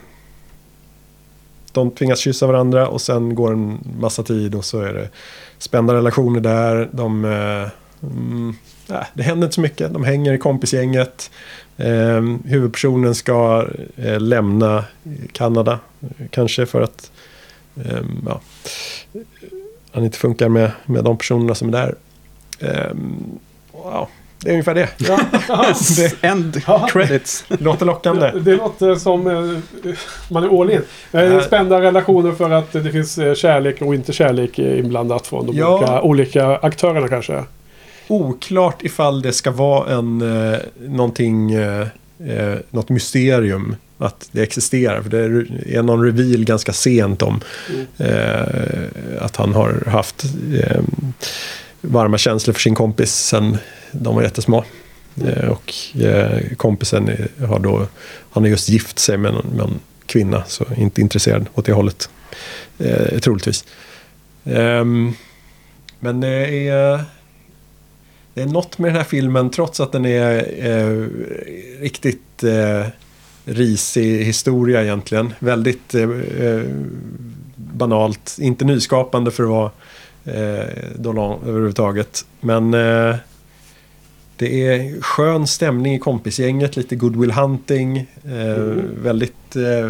de 1.72 1.92
tvingas 1.92 2.20
kyssa 2.20 2.48
varandra 2.48 2.88
och 2.88 3.02
sen 3.02 3.36
går 3.36 3.54
en 3.54 3.80
massa 4.00 4.24
tid 4.24 4.56
och 4.56 4.66
så 4.66 4.80
är 4.80 4.94
det 4.94 5.10
spända 5.58 5.94
relationer 5.94 6.40
där. 6.40 6.90
De, 6.92 7.26
eh, 7.26 7.70
mm, 8.04 8.56
äh, 8.90 9.06
det 9.14 9.24
händer 9.24 9.48
inte 9.48 9.56
så 9.56 9.62
mycket. 9.62 9.94
De 9.94 10.04
hänger 10.04 10.34
i 10.34 10.38
kompisgänget. 10.38 11.32
Eh, 11.78 12.22
huvudpersonen 12.46 13.16
ska 13.16 13.68
eh, 13.96 14.20
lämna 14.20 14.86
Kanada. 15.32 15.80
Kanske 16.30 16.66
för 16.66 16.82
att 16.82 17.12
eh, 17.76 18.02
ja, 18.26 18.42
han 19.92 20.04
inte 20.04 20.18
funkar 20.18 20.50
med, 20.50 20.72
med 20.86 21.04
de 21.04 21.18
personerna 21.18 21.56
som 21.56 21.68
är 21.68 21.72
där. 21.72 21.96
Ehm, 22.60 23.40
wow. 23.72 24.08
Det 24.44 24.50
är 24.50 24.52
ungefär 24.52 24.76
det. 24.76 24.90
Ja, 24.98 25.20
det 25.96 26.24
End 26.28 26.62
credits. 26.90 27.46
låter 27.48 27.86
lockande. 27.86 28.32
Det, 28.32 28.40
det 28.40 28.56
låter 28.56 28.96
som 28.96 29.28
eh, 29.28 29.94
man 30.30 30.44
är 30.44 30.62
all 30.62 30.72
in. 30.72 30.82
Eh, 31.12 31.42
spända 31.42 31.82
relationer 31.82 32.32
för 32.32 32.50
att 32.50 32.72
det 32.72 32.92
finns 32.92 33.18
eh, 33.18 33.34
kärlek 33.34 33.82
och 33.82 33.96
inte 33.96 34.14
kärlek 34.14 34.60
inblandat 34.60 35.28
från 35.28 35.46
de 35.46 35.58
ja. 35.58 35.78
olika, 35.78 36.02
olika 36.02 36.58
aktörerna 36.58 37.08
kanske. 37.08 37.44
Oklart 38.08 38.84
ifall 38.84 39.22
det 39.22 39.34
ska 39.34 39.52
vara 39.52 39.94
en 39.94 40.22
eh, 40.52 40.60
någonting, 40.80 41.52
eh, 41.54 41.88
något 42.70 42.90
mysterium 42.90 43.76
att 43.98 44.30
det 44.32 44.42
existerar. 44.42 45.02
För 45.02 45.10
det 45.10 45.76
är 45.78 45.84
någon 45.84 46.06
reveal 46.06 46.46
ganska 46.46 46.74
sent 46.74 47.22
om 47.22 47.42
mm. 47.70 47.86
eh, 47.98 49.24
att 49.24 49.36
han 49.36 49.54
har 49.54 49.84
haft 49.88 50.24
eh, 50.54 50.82
varma 51.82 52.18
känslor 52.18 52.54
för 52.54 52.62
sin 52.62 52.76
kompis 52.76 53.14
sen 53.14 53.58
de 53.92 54.16
var 54.16 54.22
jättesmå. 54.22 54.64
Eh, 55.26 55.50
och 55.50 55.74
eh, 56.02 56.56
kompisen 56.58 57.10
har 57.48 57.60
då, 57.60 57.88
han 58.32 58.44
har 58.44 58.50
just 58.50 58.70
gift 58.70 59.00
sig 59.00 59.18
med 59.18 59.32
en, 59.32 59.56
med 59.56 59.66
en 59.66 59.80
kvinna, 60.06 60.44
så 60.48 60.66
inte 60.78 61.02
intresserad 61.02 61.46
åt 61.54 61.66
det 61.66 61.74
hållet. 61.74 62.10
Eh, 62.80 63.20
troligtvis. 63.20 63.66
Um, 64.44 65.16
men 66.00 66.20
det 66.20 66.68
är, 66.68 67.04
det 68.34 68.42
är 68.42 68.46
något 68.46 68.78
med 68.78 68.90
den 68.90 68.98
här 68.98 69.04
filmen, 69.04 69.50
trots 69.50 69.80
att 69.80 69.92
den 69.92 70.06
är 70.06 70.66
eh, 70.68 71.08
riktigt 71.82 72.44
eh, 72.44 72.86
risig 73.46 74.24
historia 74.26 74.84
egentligen. 74.84 75.34
Väldigt 75.40 75.96
eh, 75.96 76.10
eh 76.40 76.64
banalt, 77.56 78.38
inte 78.40 78.66
nyskapande 78.66 79.32
för 79.32 79.44
att 79.44 79.50
vara 79.50 79.72
eh, 80.26 80.68
Dolan 80.96 81.40
överhuvudtaget. 81.46 82.26
Men 82.40 82.74
eh, 82.74 83.16
det 84.42 84.68
är 84.68 85.02
skön 85.02 85.48
stämning 85.48 85.96
i 85.96 86.00
kompisgänget, 86.00 86.76
lite 86.76 86.96
goodwill 86.96 87.32
hunting. 87.32 87.98
Eh, 88.26 88.54
mm. 88.54 89.04
Väldigt 89.04 89.56
eh, 89.56 89.90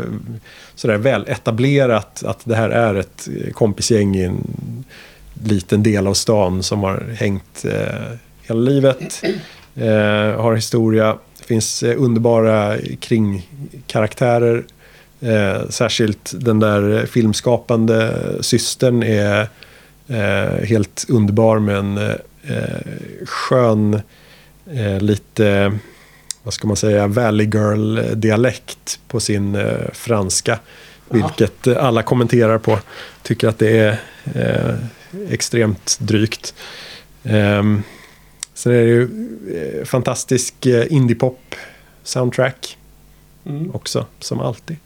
sådär 0.76 0.98
väl 0.98 1.26
etablerat 1.28 2.24
att 2.24 2.42
det 2.44 2.56
här 2.56 2.70
är 2.70 2.96
ett 2.96 3.28
kompisgäng 3.54 4.16
i 4.16 4.24
en 4.24 4.44
liten 5.44 5.84
del 5.84 6.08
av 6.08 6.14
stan 6.14 6.64
som 6.64 6.84
har 6.84 7.16
hängt 7.20 7.66
eh, 7.66 8.18
hela 8.42 8.60
livet. 8.60 9.24
Eh, 9.76 10.42
har 10.42 10.56
historia. 10.56 11.18
Det 11.40 11.46
finns 11.46 11.84
eh, 11.84 11.96
underbara 11.98 12.78
kringkaraktärer. 13.00 14.64
Eh, 15.22 15.70
särskilt 15.70 16.32
den 16.36 16.60
där 16.60 17.06
filmskapande 17.06 18.14
systern 18.42 19.04
är 19.04 19.48
eh, 20.08 20.66
helt 20.66 21.06
underbar 21.10 21.60
med 21.60 21.78
en 21.78 21.98
eh, 21.98 22.16
skön 23.26 24.02
lite, 25.00 25.78
vad 26.44 26.54
ska 26.54 26.68
man 26.68 26.78
säga, 26.78 27.08
Valley 27.08 27.48
Girl-dialekt 27.48 29.00
på 29.08 29.20
sin 29.20 29.56
eh, 29.56 29.92
franska. 29.94 30.60
Vilket 31.10 31.68
eh, 31.68 31.86
alla 31.86 32.04
kommenterar 32.04 32.58
på. 32.58 32.80
Tycker 33.24 33.48
att 33.48 33.60
det 33.60 33.78
är 33.78 34.00
eh, 34.36 34.76
extremt 35.30 35.98
drygt. 36.00 36.54
Um, 37.24 37.84
sen 38.54 38.72
är 38.72 38.78
det 38.78 38.84
ju 38.84 39.10
eh, 39.56 39.86
fantastisk 39.86 40.66
eh, 40.66 40.94
indiepop 40.94 41.56
soundtrack. 42.04 42.78
Mm. 43.46 43.72
Också, 43.76 44.06
som 44.20 44.40
alltid. 44.40 44.78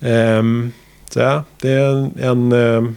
Um, 0.00 0.72
så 1.10 1.20
ja, 1.20 1.44
det 1.60 1.70
är 1.70 2.20
en, 2.20 2.52
en 2.52 2.96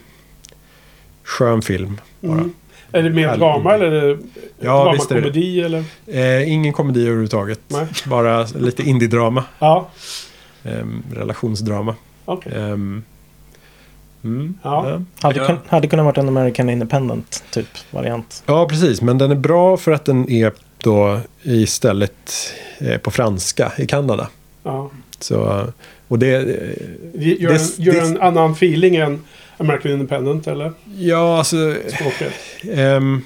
skön 1.23 1.61
film 1.61 2.01
bara. 2.19 2.31
Mm. 2.31 2.53
Är 2.91 3.03
det 3.03 3.09
mer 3.09 3.37
drama 3.37 3.73
eller 3.73 3.91
är 3.91 4.07
det 4.07 4.17
ja, 4.59 4.91
visst 4.91 5.11
är 5.11 5.15
det. 5.15 5.21
komedi? 5.21 5.61
Eller? 5.61 5.83
Eh, 6.07 6.53
ingen 6.53 6.73
komedi 6.73 7.01
överhuvudtaget. 7.01 7.59
Nej. 7.67 7.85
Bara 8.05 8.43
lite 8.43 8.83
indie-drama. 8.83 9.43
Ja. 9.59 9.89
Eh, 10.63 10.85
relationsdrama. 11.13 11.95
Okay. 12.25 12.53
Eh, 12.53 12.65
mm, 12.69 13.03
ja. 14.23 14.89
ja. 14.89 15.01
Hade, 15.21 15.39
kun, 15.39 15.57
hade 15.67 15.87
kunnat 15.87 16.05
vara 16.05 16.21
en 16.21 16.27
American 16.27 16.69
Independent 16.69 17.43
typ 17.51 17.67
variant. 17.91 18.43
Ja, 18.45 18.67
precis. 18.67 19.01
Men 19.01 19.17
den 19.17 19.31
är 19.31 19.35
bra 19.35 19.77
för 19.77 19.91
att 19.91 20.05
den 20.05 20.31
är 20.31 20.51
då 20.77 21.19
istället 21.43 22.53
eh, 22.79 22.97
på 22.97 23.11
franska 23.11 23.71
i 23.77 23.87
Kanada. 23.87 24.27
Ja. 24.63 24.89
Så, 25.19 25.67
och 26.07 26.19
det... 26.19 26.27
Gör, 26.27 26.43
det, 27.13 27.55
en, 27.55 27.83
gör 27.83 27.93
det, 27.93 27.99
en 27.99 28.21
annan 28.21 28.51
feeling 28.51 28.95
än 28.95 29.21
American 29.61 29.91
Independent 29.91 30.47
eller? 30.47 30.73
Ja, 30.97 31.37
alltså... 31.37 31.75
Um, 32.63 33.25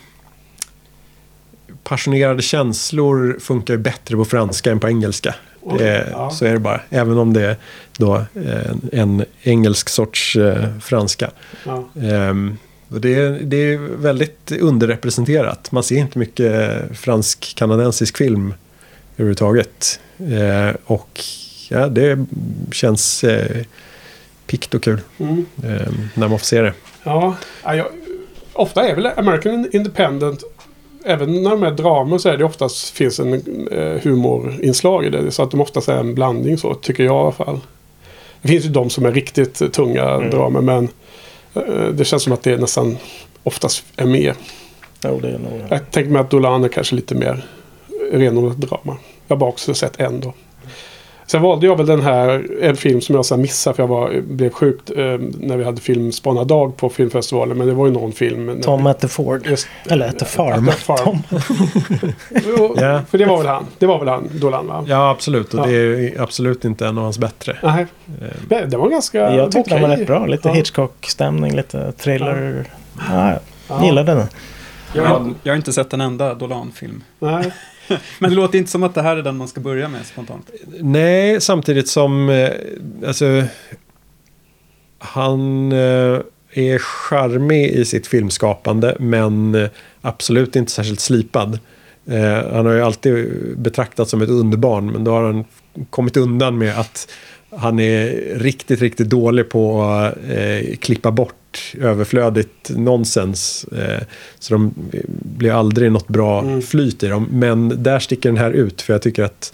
passionerade 1.83 2.41
känslor 2.41 3.37
funkar 3.39 3.73
ju 3.73 3.77
bättre 3.77 4.15
på 4.15 4.25
franska 4.25 4.71
än 4.71 4.79
på 4.79 4.87
engelska. 4.87 5.35
Det, 5.77 6.07
ja. 6.11 6.29
Så 6.29 6.45
är 6.45 6.53
det 6.53 6.59
bara. 6.59 6.81
Även 6.89 7.17
om 7.17 7.33
det 7.33 7.45
är 7.45 7.55
då 7.97 8.25
en, 8.33 8.89
en 8.91 9.25
engelsk 9.43 9.89
sorts 9.89 10.35
eh, 10.35 10.79
franska. 10.79 11.31
Ja. 11.65 11.89
Um, 11.95 12.57
och 12.87 13.01
det, 13.01 13.15
är, 13.15 13.29
det 13.29 13.57
är 13.57 13.77
väldigt 13.77 14.51
underrepresenterat. 14.51 15.71
Man 15.71 15.83
ser 15.83 15.97
inte 15.97 16.19
mycket 16.19 16.81
fransk-kanadensisk 16.97 18.17
film 18.17 18.53
överhuvudtaget. 19.17 19.99
Eh, 20.17 20.75
och 20.85 21.19
ja, 21.69 21.87
det 21.87 22.25
känns 22.71 23.23
eh, 23.23 23.63
pikt 24.47 24.73
och 24.73 24.84
kul. 24.84 25.01
Mm. 25.17 25.45
Eh, 25.63 25.88
när 26.13 26.27
man 26.27 26.39
får 26.39 26.45
se 26.45 26.62
det. 26.62 26.73
Ja, 27.03 27.36
jag, 27.63 27.86
ofta 28.53 28.88
är 28.88 28.95
väl 28.95 29.05
American 29.05 29.67
Independent 29.71 30.43
Även 31.08 31.43
när 31.43 31.49
de 31.49 31.63
är 31.63 31.71
dramer 31.71 32.17
så 32.17 32.29
är 32.29 32.38
det 32.38 32.45
oftast 32.45 32.89
finns 32.89 33.19
en 33.19 33.34
eh, 33.71 34.01
humorinslag 34.03 35.05
i 35.05 35.10
det. 35.10 35.31
Så 35.31 35.43
att 35.43 35.51
de 35.51 35.62
oftast 35.62 35.89
är 35.89 35.97
en 35.97 36.15
blandning 36.15 36.58
så, 36.58 36.73
tycker 36.73 37.03
jag 37.03 37.15
i 37.15 37.19
alla 37.19 37.31
fall. 37.31 37.60
Det 38.41 38.47
finns 38.47 38.65
ju 38.65 38.69
de 38.69 38.89
som 38.89 39.05
är 39.05 39.12
riktigt 39.12 39.73
tunga 39.73 40.10
mm. 40.10 40.29
dramer 40.29 40.62
men 40.62 40.89
eh, 41.53 41.88
det 41.93 42.05
känns 42.05 42.23
som 42.23 42.34
att 42.34 42.43
det 42.43 42.58
nästan 42.58 42.97
oftast 43.43 43.84
är 43.95 44.05
mer. 44.05 44.36
Jo, 45.03 45.19
det 45.19 45.27
är 45.27 45.39
nog. 45.39 45.62
Jag 45.69 45.91
tänker 45.91 46.12
mig 46.12 46.19
att 46.19 46.29
Dolan 46.29 46.63
är 46.63 46.67
kanske 46.67 46.95
lite 46.95 47.15
mer 47.15 47.45
renodlat 48.12 48.58
drama. 48.58 48.97
Jag 49.27 49.36
har 49.36 49.39
bara 49.39 49.49
också 49.49 49.73
sett 49.73 49.99
en 49.99 50.19
då. 50.19 50.34
Sen 51.27 51.41
valde 51.41 51.65
jag 51.65 51.77
väl 51.77 51.85
den 51.85 52.01
här, 52.01 52.47
en 52.61 52.75
film 52.75 53.01
som 53.01 53.15
jag 53.15 53.25
sen 53.25 53.41
missade 53.41 53.75
för 53.75 53.83
jag 53.83 53.88
var, 53.88 54.21
blev 54.21 54.49
sjukt 54.49 54.89
eh, 54.89 55.03
när 55.39 55.57
vi 55.57 55.63
hade 55.63 55.81
filmspanardag 55.81 56.77
på 56.77 56.89
filmfestivalen. 56.89 57.57
Men 57.57 57.67
det 57.67 57.73
var 57.73 57.85
ju 57.85 57.93
någon 57.93 58.11
film. 58.11 58.61
Tom 58.61 58.88
at 58.88 58.99
the 58.99 59.07
Ford. 59.07 59.47
Just, 59.47 59.67
Eller 59.89 60.07
at 60.07 60.19
the 60.19 60.25
Farm. 60.25 60.69
At 60.69 60.75
the 60.75 60.81
farm. 60.81 61.17
jo, 62.57 62.75
yeah. 62.77 63.05
För 63.05 63.17
det 63.17 63.25
var 63.25 63.38
väl 63.38 63.47
han. 63.47 63.65
Det 63.79 63.85
var 63.85 63.99
väl 63.99 64.07
han, 64.07 64.29
Dolan 64.31 64.67
va? 64.67 64.85
Ja 64.88 65.09
absolut. 65.09 65.53
Och 65.53 65.59
ja. 65.59 65.65
det 65.65 65.77
är 65.77 66.21
absolut 66.21 66.65
inte 66.65 66.88
en 66.88 66.97
av 66.97 67.03
hans 67.03 67.19
bättre. 67.19 67.57
Nej. 67.63 67.85
Men 68.49 68.69
det 68.69 68.77
var 68.77 68.89
ganska 68.89 69.17
Jag 69.17 69.51
tyckte 69.51 69.59
okay. 69.59 69.79
den 69.79 69.89
var 69.89 69.97
rätt 69.97 70.07
bra. 70.07 70.25
Lite 70.25 70.47
ja. 70.47 70.53
Hitchcock-stämning, 70.53 71.55
lite 71.55 71.91
thriller. 71.91 72.65
Ja. 73.09 73.31
Ja, 73.31 73.39
jag 73.67 73.85
gillade 73.85 74.13
den. 74.13 74.27
Jag, 74.93 75.33
jag 75.43 75.51
har 75.53 75.57
inte 75.57 75.73
sett 75.73 75.93
en 75.93 76.01
enda 76.01 76.33
Dolan-film. 76.33 77.03
Nej. 77.19 77.51
Men 78.19 78.29
det 78.29 78.35
låter 78.35 78.57
inte 78.57 78.71
som 78.71 78.83
att 78.83 78.93
det 78.93 79.01
här 79.01 79.17
är 79.17 79.23
den 79.23 79.37
man 79.37 79.47
ska 79.47 79.61
börja 79.61 79.87
med 79.87 80.05
spontant. 80.05 80.49
Nej, 80.79 81.41
samtidigt 81.41 81.87
som... 81.87 82.29
Eh, 82.29 82.51
alltså, 83.07 83.43
han 84.99 85.71
eh, 85.71 86.19
är 86.53 86.79
charmig 86.79 87.69
i 87.69 87.85
sitt 87.85 88.07
filmskapande 88.07 88.97
men 88.99 89.55
eh, 89.55 89.69
absolut 90.01 90.55
inte 90.55 90.71
särskilt 90.71 90.99
slipad. 90.99 91.59
Han 92.51 92.65
har 92.65 92.73
ju 92.73 92.81
alltid 92.81 93.27
betraktats 93.57 94.11
som 94.11 94.21
ett 94.21 94.29
underbarn 94.29 94.91
men 94.91 95.03
då 95.03 95.11
har 95.11 95.23
han 95.23 95.45
kommit 95.89 96.17
undan 96.17 96.57
med 96.57 96.79
att 96.79 97.11
han 97.49 97.79
är 97.79 98.09
riktigt, 98.35 98.81
riktigt 98.81 99.09
dålig 99.09 99.49
på 99.49 99.83
att 99.83 100.13
klippa 100.79 101.11
bort 101.11 101.44
överflödigt 101.81 102.69
nonsens. 102.69 103.65
Eh, 103.77 104.03
så 104.39 104.53
de 104.53 104.73
blir 105.37 105.51
aldrig 105.59 105.91
något 105.91 106.07
bra 106.07 106.39
Mm. 106.41 106.61
flyt 106.61 107.03
i 107.03 107.07
dem. 107.07 107.27
Men 107.31 107.83
där 107.83 107.99
sticker 107.99 108.29
den 108.29 108.37
här 108.37 108.51
ut 108.51 108.81
för 108.81 108.93
jag 108.93 109.01
tycker 109.01 109.23
att 109.23 109.53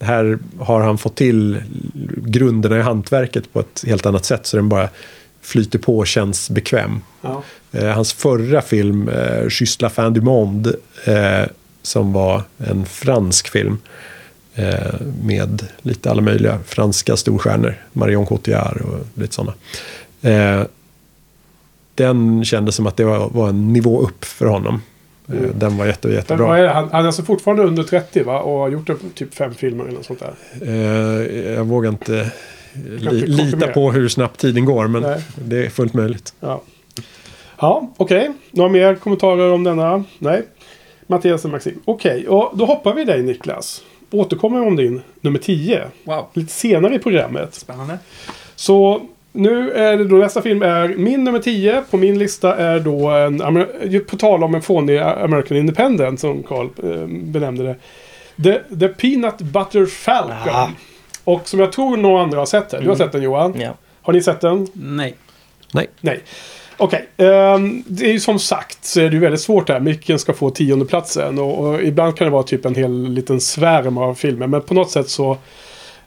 här 0.00 0.38
har 0.58 0.80
han 0.80 0.98
fått 0.98 1.16
till 1.16 1.62
grunderna 2.16 2.78
i 2.78 2.82
hantverket 2.82 3.52
på 3.52 3.60
ett 3.60 3.84
helt 3.86 4.06
annat 4.06 4.24
sätt. 4.24 4.46
Så 4.46 4.56
den 4.56 4.68
bara 4.68 4.88
flyter 5.42 5.78
på 5.78 5.98
och 5.98 6.06
känns 6.06 6.50
bekväm. 6.50 7.00
Ja. 7.22 7.42
Eh, 7.72 7.86
hans 7.88 8.12
förra 8.12 8.62
film, 8.62 9.08
eh, 9.08 9.44
Juste 9.60 9.82
la 9.84 9.90
fin 9.90 10.12
du 10.12 10.20
monde, 10.20 10.72
eh, 11.04 11.44
som 11.82 12.12
var 12.12 12.42
en 12.58 12.84
fransk 12.86 13.48
film 13.48 13.78
eh, 14.54 14.94
med 15.22 15.66
lite 15.82 16.10
alla 16.10 16.22
möjliga 16.22 16.58
franska 16.66 17.16
storstjärnor. 17.16 17.74
Marion 17.92 18.26
Cotillard 18.26 18.80
och 18.80 19.20
lite 19.20 19.34
sådana. 19.34 19.54
Den 22.04 22.44
kändes 22.44 22.74
som 22.74 22.86
att 22.86 22.96
det 22.96 23.04
var, 23.04 23.28
var 23.30 23.48
en 23.48 23.72
nivå 23.72 24.00
upp 24.00 24.24
för 24.24 24.46
honom. 24.46 24.74
Eh, 24.74 25.34
Mm. 25.34 25.50
Den 25.58 25.76
var 25.78 25.86
jätte, 25.86 26.08
Men 26.08 26.16
jättebra. 26.16 26.46
vad 26.46 26.58
är 26.58 26.62
det? 26.62 26.68
Han, 26.70 26.88
han 26.92 27.02
är 27.02 27.06
alltså 27.06 27.22
fortfarande 27.22 27.62
under 27.64 27.82
30 27.82 28.22
va? 28.22 28.40
Och 28.40 28.58
har 28.58 28.68
gjort 28.68 28.90
typ 29.14 29.34
fem 29.34 29.54
filmer 29.54 29.84
eller 29.84 29.94
något 29.94 30.06
sånt 30.06 30.20
där. 30.20 30.34
Eh, 30.62 31.52
jag 31.54 31.64
vågar 31.64 31.90
inte 31.90 32.30
li, 32.98 33.26
lita 33.26 33.66
på 33.66 33.92
hur 33.92 34.08
snabbt 34.08 34.40
tiden 34.40 34.64
går, 34.64 34.86
men 34.88 35.02
Nej. 35.02 35.20
det 35.44 35.66
är 35.66 35.70
fullt 35.70 35.94
möjligt. 35.94 36.34
Ja, 36.40 36.62
ja 37.60 37.90
okej. 37.96 38.30
Några 38.50 38.70
mer 38.70 38.94
kommentarer 38.94 39.52
om 39.52 39.64
denna? 39.64 40.04
Nej. 40.18 40.42
Mattias 41.06 41.44
och 41.44 41.50
Maxim. 41.50 41.80
Okej, 41.84 42.28
och 42.28 42.50
då 42.58 42.64
hoppar 42.64 42.94
vi 42.94 43.04
dig 43.04 43.22
Niklas. 43.22 43.82
Återkommer 44.10 44.66
om 44.66 44.76
din 44.76 45.00
nummer 45.20 45.38
10. 45.38 45.84
Wow, 46.04 46.26
Lite 46.32 46.52
senare 46.52 46.94
i 46.94 46.98
programmet. 46.98 47.54
spännande. 47.54 47.98
Så 48.56 49.02
nu 49.32 49.72
är 49.72 49.96
det 49.96 50.04
då 50.04 50.16
nästa 50.16 50.42
film 50.42 50.62
är 50.62 50.88
min 50.88 51.24
nummer 51.24 51.38
10. 51.38 51.82
På 51.90 51.96
min 51.96 52.18
lista 52.18 52.56
är 52.56 52.80
då 52.80 53.08
en, 53.10 53.38
på 54.10 54.16
tal 54.16 54.44
om 54.44 54.54
en 54.54 54.62
fånig 54.62 54.98
American 54.98 55.56
Independent 55.56 56.20
som 56.20 56.42
Carl 56.42 56.68
eh, 56.82 57.06
benämnde 57.06 57.64
det. 57.64 57.76
The, 58.42 58.76
the 58.76 58.88
Peanut 58.88 59.38
Butter 59.38 59.86
Falcon. 59.86 60.52
Ah. 60.54 60.68
Och 61.24 61.48
som 61.48 61.60
jag 61.60 61.72
tror 61.72 61.96
några 61.96 62.22
andra 62.22 62.38
har 62.38 62.46
sett 62.46 62.68
den. 62.70 62.82
Du 62.82 62.88
har 62.88 62.94
Mm. 62.96 63.06
sett 63.06 63.12
den 63.12 63.22
Johan? 63.22 63.54
Ja. 63.60 63.74
Har 64.02 64.12
ni 64.12 64.22
sett 64.22 64.40
den? 64.40 64.66
Nej. 65.72 65.88
Nej. 66.00 66.20
Okej, 66.76 67.08
ehm, 67.16 67.84
det 67.86 68.04
är 68.08 68.12
ju 68.12 68.20
som 68.20 68.38
sagt 68.38 68.84
så 68.84 69.00
är 69.00 69.04
det 69.08 69.14
ju 69.14 69.18
väldigt 69.18 69.40
svårt 69.40 69.68
här. 69.68 69.80
Vilken 69.80 70.18
ska 70.18 70.32
få 70.32 70.50
tiondeplatsen? 70.50 71.38
Och, 71.38 71.58
och 71.68 71.82
ibland 71.82 72.16
kan 72.16 72.24
det 72.24 72.30
vara 72.30 72.42
typ 72.42 72.64
en 72.64 72.74
hel 72.74 73.08
liten 73.08 73.40
svärm 73.40 73.98
av 73.98 74.14
filmer. 74.14 74.46
Men 74.46 74.62
på 74.62 74.74
något 74.74 74.90
sätt 74.90 75.08
så 75.08 75.36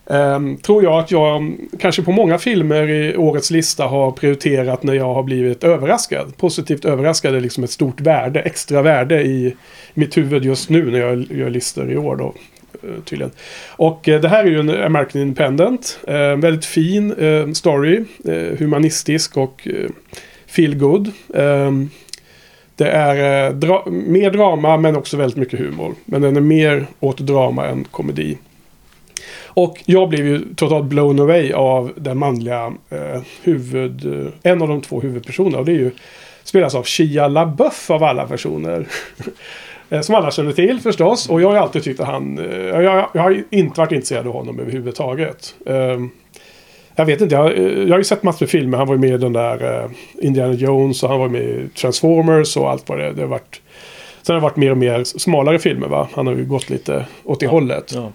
Ehm, 0.09 0.57
tror 0.57 0.83
jag 0.83 0.99
att 0.99 1.11
jag 1.11 1.55
kanske 1.79 2.01
på 2.03 2.11
många 2.11 2.37
filmer 2.37 2.89
i 2.89 3.17
årets 3.17 3.51
lista 3.51 3.83
har 3.85 4.11
prioriterat 4.11 4.83
när 4.83 4.93
jag 4.93 5.13
har 5.13 5.23
blivit 5.23 5.63
överraskad. 5.63 6.37
Positivt 6.37 6.85
överraskad 6.85 7.35
är 7.35 7.41
liksom 7.41 7.63
ett 7.63 7.71
stort 7.71 8.01
värde, 8.01 8.39
extra 8.41 8.81
värde 8.81 9.23
i 9.23 9.55
mitt 9.93 10.17
huvud 10.17 10.45
just 10.45 10.69
nu 10.69 10.91
när 10.91 10.99
jag 10.99 11.25
gör 11.31 11.49
listor 11.49 11.91
i 11.91 11.97
år 11.97 12.15
då. 12.15 12.33
Eh, 12.83 13.03
tydligen. 13.05 13.31
Och 13.69 14.09
eh, 14.09 14.21
det 14.21 14.27
här 14.29 14.43
är 14.43 14.47
ju 14.47 14.59
en 14.59 14.69
American 14.83 15.21
Independent. 15.21 15.99
Eh, 16.07 16.35
väldigt 16.35 16.65
fin 16.65 17.11
eh, 17.13 17.51
story. 17.51 18.03
Eh, 18.25 18.57
humanistisk 18.59 19.37
och 19.37 19.67
eh, 19.67 19.89
feel 20.47 20.75
good. 20.75 21.11
Ehm, 21.35 21.89
det 22.75 22.87
är 22.87 23.47
eh, 23.47 23.53
dra- 23.53 23.89
mer 23.89 24.31
drama 24.31 24.77
men 24.77 24.95
också 24.95 25.17
väldigt 25.17 25.37
mycket 25.37 25.59
humor. 25.59 25.95
Men 26.05 26.21
den 26.21 26.35
är 26.37 26.41
mer 26.41 26.85
åt 26.99 27.17
drama 27.17 27.65
än 27.67 27.83
komedi. 27.91 28.37
Och 29.53 29.83
jag 29.85 30.09
blev 30.09 30.25
ju 30.27 30.55
totalt 30.55 30.85
blown 30.85 31.19
away 31.19 31.51
av 31.53 31.91
den 31.95 32.17
manliga 32.17 32.73
eh, 32.89 33.21
huvud... 33.43 34.05
Eh, 34.25 34.51
en 34.51 34.61
av 34.61 34.67
de 34.67 34.81
två 34.81 35.01
huvudpersonerna. 35.01 35.57
Och 35.59 35.65
det 35.65 35.71
är 35.71 35.75
ju 35.79 35.91
spelas 36.43 36.75
av 36.75 36.83
Shia 36.83 37.27
LaBeouf 37.27 37.91
av 37.91 38.03
alla 38.03 38.27
personer. 38.27 38.87
Eh, 39.89 40.01
Som 40.01 40.15
alla 40.15 40.31
känner 40.31 40.51
till 40.51 40.79
förstås. 40.79 41.29
Och 41.29 41.41
jag 41.41 41.47
har 41.47 41.55
ju 41.55 41.61
alltid 41.61 41.83
tyckt 41.83 41.99
att 41.99 42.07
han... 42.07 42.37
eh, 42.39 42.57
Jag, 42.81 43.09
jag 43.13 43.21
har 43.21 43.43
inte 43.49 43.79
varit 43.79 43.91
intresserad 43.91 44.27
av 44.27 44.33
honom 44.33 44.59
överhuvudtaget. 44.59 45.55
Ehm, 45.65 46.09
jag 46.95 47.05
vet 47.05 47.21
inte, 47.21 47.35
jag, 47.35 47.57
jag 47.59 47.89
har 47.89 47.97
ju 47.97 48.03
sett 48.03 48.23
massor 48.23 48.45
med 48.45 48.49
filmer. 48.49 48.77
Han 48.77 48.87
var 48.87 48.95
ju 48.95 49.01
med 49.01 49.09
i 49.13 49.17
den 49.17 49.33
där 49.33 49.89
Indiana 50.21 50.53
Jones 50.53 51.03
och 51.03 51.09
han 51.09 51.19
var 51.19 51.27
med 51.29 51.41
i 51.41 51.69
Transformers 51.75 52.57
och 52.57 52.69
allt 52.69 52.89
vad 52.89 52.97
det, 52.99 53.11
det 53.11 53.21
har 53.21 53.27
varit. 53.29 53.61
Sen 54.21 54.33
har 54.33 54.41
det 54.41 54.43
varit 54.43 54.55
mer 54.55 54.71
och 54.71 54.77
mer 54.77 55.03
smalare 55.03 55.59
filmer 55.59 55.87
va? 55.87 56.07
Han 56.13 56.27
har 56.27 56.33
ju 56.35 56.45
gått 56.45 56.69
lite 56.69 57.05
åt 57.23 57.39
det 57.39 57.47
hållet. 57.47 57.91
Ja. 57.95 58.11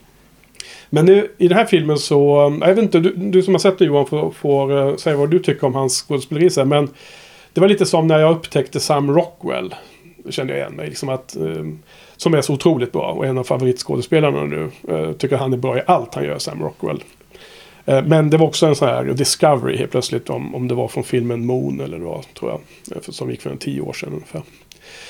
Men 0.91 1.07
nu, 1.07 1.31
i 1.39 1.49
den 1.49 1.59
här 1.59 1.65
filmen 1.65 1.99
så, 1.99 2.47
eh, 2.47 2.69
jag 2.69 2.75
vet 2.75 2.85
inte, 2.85 3.01
du, 3.01 3.13
du 3.17 3.43
som 3.43 3.55
har 3.55 3.59
sett 3.59 3.79
det 3.79 3.85
Johan 3.85 4.07
får, 4.07 4.31
får 4.31 4.89
eh, 4.89 4.97
säga 4.97 5.17
vad 5.17 5.31
du 5.31 5.39
tycker 5.39 5.67
om 5.67 5.75
hans 5.75 6.05
skådespeleri 6.09 6.51
sen. 6.51 6.69
Men 6.69 6.89
det 7.53 7.61
var 7.61 7.69
lite 7.69 7.87
som 7.87 8.07
när 8.07 8.19
jag 8.19 8.37
upptäckte 8.37 8.81
Sam 8.81 9.11
Rockwell. 9.15 9.75
Kände 10.31 10.53
jag 10.53 10.61
igen 10.61 10.77
mig. 10.77 10.89
Liksom 10.89 11.09
att, 11.09 11.37
eh, 11.37 11.65
som 12.17 12.35
är 12.35 12.41
så 12.41 12.53
otroligt 12.53 12.93
bra 12.93 13.13
och 13.13 13.27
en 13.27 13.39
av 13.39 13.45
favoritskådespelarna 13.45 14.45
nu. 14.45 14.71
Eh, 14.89 15.13
tycker 15.13 15.37
han 15.37 15.53
är 15.53 15.57
bra 15.57 15.79
i 15.79 15.83
allt 15.87 16.15
han 16.15 16.25
gör, 16.25 16.39
Sam 16.39 16.63
Rockwell. 16.63 17.03
Eh, 17.85 18.05
men 18.05 18.31
det 18.31 18.37
var 18.37 18.47
också 18.47 18.67
en 18.67 18.75
sån 18.75 18.89
här 18.89 19.05
discovery 19.05 19.77
helt 19.77 19.91
plötsligt 19.91 20.31
om, 20.31 20.55
om 20.55 20.69
det 20.69 20.75
var 20.75 20.89
från 20.89 21.05
filmen 21.05 21.47
Moon 21.47 21.81
eller 21.81 21.99
vad 21.99 22.35
tror 22.35 22.51
jag. 22.51 23.05
Som 23.05 23.31
gick 23.31 23.41
för 23.41 23.51
en 23.51 23.59
tio 23.59 23.81
år 23.81 23.93
sedan 23.93 24.13
ungefär. 24.13 24.43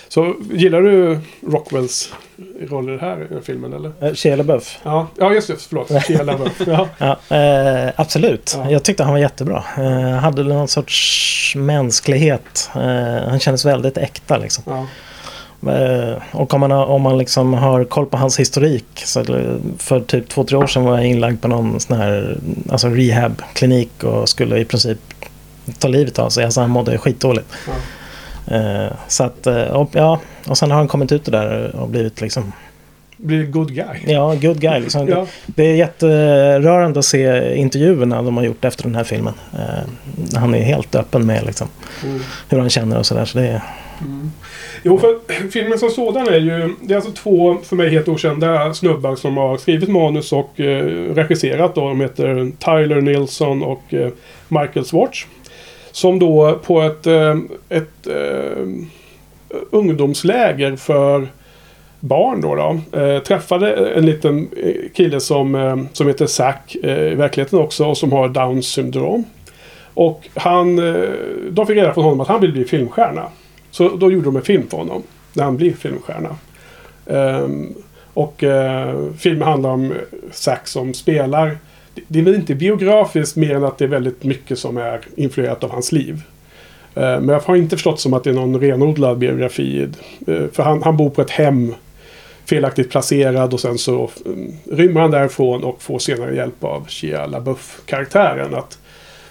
Så 0.09 0.35
gillar 0.51 0.81
du 0.83 1.19
Rockwells 1.47 2.13
roll 2.61 2.89
i 2.89 2.91
den 2.91 3.01
här 3.01 3.29
filmen 3.43 3.73
eller? 3.73 3.93
Eh, 4.01 4.15
Shia 4.15 4.37
LaBeouf. 4.37 4.79
Ja, 4.83 5.07
ja 5.19 5.35
just 5.35 5.49
det. 5.49 5.57
Förlåt. 5.69 5.89
Shia 6.07 6.23
LaBeouf. 6.23 6.63
Ja. 6.67 6.89
Ja, 6.99 7.37
eh, 7.37 7.93
absolut. 7.97 8.55
Ja. 8.57 8.71
Jag 8.71 8.83
tyckte 8.83 9.03
han 9.03 9.13
var 9.13 9.21
jättebra. 9.21 9.65
Eh, 9.79 10.11
hade 10.11 10.43
någon 10.43 10.69
sorts 10.69 11.55
mänsklighet. 11.57 12.71
Eh, 12.75 13.29
han 13.29 13.41
kändes 13.41 13.65
väldigt 13.65 13.99
äkta 13.99 14.39
liksom. 14.39 14.65
Ja. 14.67 14.87
Eh, 15.73 16.17
och 16.33 16.55
om 16.55 16.61
man, 16.61 16.71
har, 16.71 16.87
om 16.87 17.03
man 17.03 17.19
liksom 17.19 17.55
har 17.55 17.85
koll 17.85 18.07
på 18.07 18.17
hans 18.17 18.41
historik. 18.41 18.87
Så 18.95 19.25
för 19.79 20.01
typ 20.01 20.29
två, 20.29 20.45
tre 20.45 20.57
år 20.57 20.67
sedan 20.67 20.85
var 20.85 20.97
jag 20.97 21.07
inlagd 21.07 21.43
på 21.43 21.49
någon 21.49 21.81
sån 21.81 21.97
här 21.97 22.39
alltså 22.71 22.89
rehab-klinik 22.89 24.05
och 24.05 24.29
skulle 24.29 24.59
i 24.59 24.65
princip 24.65 24.99
ta 25.79 25.89
livet 25.89 26.19
av 26.19 26.31
sig. 26.31 26.45
Alltså 26.45 26.61
han 26.61 26.71
mådde 26.71 26.99
skitdåligt. 26.99 27.49
Ja. 27.67 27.73
Eh, 28.51 28.93
så 29.09 29.25
att, 29.25 29.47
eh, 29.47 29.63
och, 29.63 29.91
ja, 29.93 30.21
och 30.49 30.59
sen 30.59 30.71
har 30.71 30.79
han 30.79 30.89
kommit 30.89 31.13
ut 31.13 31.25
det 31.25 31.31
där 31.31 31.77
och 31.77 31.89
blivit 31.89 32.21
liksom, 32.21 32.53
Blir 33.17 33.45
good 33.47 33.75
guy. 33.75 33.87
ja, 34.07 34.35
good 34.35 34.61
guy. 34.61 34.81
Liksom. 34.81 35.09
Ja. 35.09 35.27
Det 35.47 35.63
är 35.65 35.75
jätterörande 35.75 36.99
att 36.99 37.05
se 37.05 37.55
intervjuerna 37.57 38.23
de 38.23 38.37
har 38.37 38.45
gjort 38.45 38.65
efter 38.65 38.83
den 38.83 38.95
här 38.95 39.05
filmen. 39.05 39.35
Eh, 39.55 40.39
han 40.39 40.55
är 40.55 40.63
helt 40.63 40.95
öppen 40.95 41.27
med 41.27 41.47
liksom, 41.47 41.69
Mm. 42.05 42.21
hur 42.49 42.59
han 42.59 42.71
känner 42.71 42.99
och 42.99 43.07
sådär. 43.07 43.25
Så 43.25 43.39
det 43.39 43.47
är, 43.49 43.61
Jo, 44.83 44.99
för 44.99 45.49
filmen 45.51 45.79
som 45.79 45.91
sådan 45.91 46.29
är 46.29 46.39
ju... 46.39 46.75
Det 46.83 46.93
är 46.93 46.97
alltså 46.97 47.13
två 47.13 47.57
för 47.65 47.77
mig 47.77 47.91
helt 47.91 48.09
okända 48.09 48.75
snubbar 48.75 49.17
som 49.17 49.37
har 49.37 49.57
skrivit 49.57 49.89
manus 49.89 50.33
och 50.33 50.61
eh, 50.61 50.85
regisserat. 51.15 51.75
Då. 51.75 51.89
De 51.89 52.01
heter 52.01 52.53
Tyler 52.59 53.01
Nilsson 53.01 53.63
och 53.63 53.95
eh, 53.95 54.09
Michael 54.49 54.85
Swartz. 54.85 55.27
Som 55.93 56.19
då 56.19 56.59
på 56.65 56.81
ett, 56.81 57.07
eh, 57.07 57.37
ett 57.69 58.07
eh, 58.07 58.67
ungdomsläger 59.71 60.77
för 60.77 61.29
barn 62.01 62.41
då, 62.41 62.55
då 62.55 63.01
eh, 63.01 63.23
träffade 63.23 63.77
en 63.95 64.07
liten 64.07 64.49
eh, 64.57 64.75
kille 64.95 65.21
som, 65.21 65.55
eh, 65.55 65.77
som 65.93 66.07
heter 66.07 66.27
Zack 66.27 66.77
eh, 66.83 67.13
i 67.13 67.15
verkligheten 67.15 67.59
också 67.59 67.87
och 67.87 67.97
som 67.97 68.13
har 68.13 68.29
Downs 68.29 68.67
syndrom. 68.67 69.25
Och 69.95 70.29
han, 70.35 70.79
eh, 70.79 71.09
de 71.51 71.67
fick 71.67 71.77
reda 71.77 71.95
från 71.95 72.05
honom 72.05 72.21
att 72.21 72.29
han 72.29 72.41
vill 72.41 72.53
bli 72.53 72.65
filmstjärna. 72.65 73.29
Så 73.71 73.89
då 73.89 74.13
gjorde 74.13 74.25
de 74.25 74.37
en 74.37 74.43
film 74.43 74.69
för 74.71 74.77
honom. 74.77 75.03
När 75.33 75.45
han 75.45 75.57
blir 75.57 75.73
filmstjärna. 75.73 76.37
Ehm, 77.07 77.75
och 78.15 78.45
eh, 78.45 78.97
filmen 79.19 79.49
handlar 79.49 79.71
om 79.71 79.95
Zack 80.33 80.69
som 80.69 80.95
spelar. 80.95 81.59
Det- 82.09 82.19
är 82.19 82.23
väl 82.23 82.35
inte 82.35 82.55
biografiskt 82.55 83.37
mer 83.37 83.55
än 83.55 83.65
att 83.65 83.79
det 83.79 83.85
är 83.85 83.89
väldigt 83.89 84.25
mycket 84.25 84.59
som 84.59 84.77
är 84.77 85.01
influerat 85.17 85.65
av 85.65 85.71
hans 85.71 85.93
liv. 85.93 86.23
Eh, 86.95 87.03
men 87.03 87.29
jag 87.29 87.41
har 87.41 87.57
inte 87.57 87.77
förstått 87.77 88.01
som 88.01 88.15
att 88.15 88.25
det 88.25 88.31
är 88.31 88.35
någon 88.35 88.61
renodlad 88.61 89.19
biografi. 89.19 89.89
Eh, 90.27 90.43
för 90.53 90.63
han, 90.63 90.83
han 90.83 90.97
bor 90.97 91.11
på 91.11 91.23
ett 91.23 91.31
hem. 91.31 91.75
Felaktigt 92.45 92.91
placerad 92.91 93.55
och 93.55 93.61
sen 93.61 93.79
så 93.79 94.11
mm, 94.27 94.53
rymmer 94.73 95.01
han 95.01 95.11
därifrån 95.11 95.65
och 95.65 95.83
får 95.83 95.99
senare 95.99 96.35
hjälp 96.37 96.65
av 96.65 96.87
Shia 96.89 97.27
LaBeouf-karaktären 97.27 98.55
att 98.55 98.79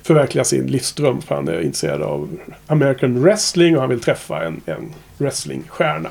förverkliga 0.04 0.44
sin 0.44 0.68
livsdröm. 0.68 1.22
För 1.22 1.36
han 1.36 1.48
är 1.48 1.62
intresserad 1.62 2.02
av 2.02 2.30
American 2.68 3.22
wrestling 3.24 3.76
och 3.76 3.82
han 3.82 3.90
vill 3.90 4.00
träffa 4.00 4.46
en, 4.46 4.62
en 4.66 4.94
wrestlingstjärna. 5.18 6.10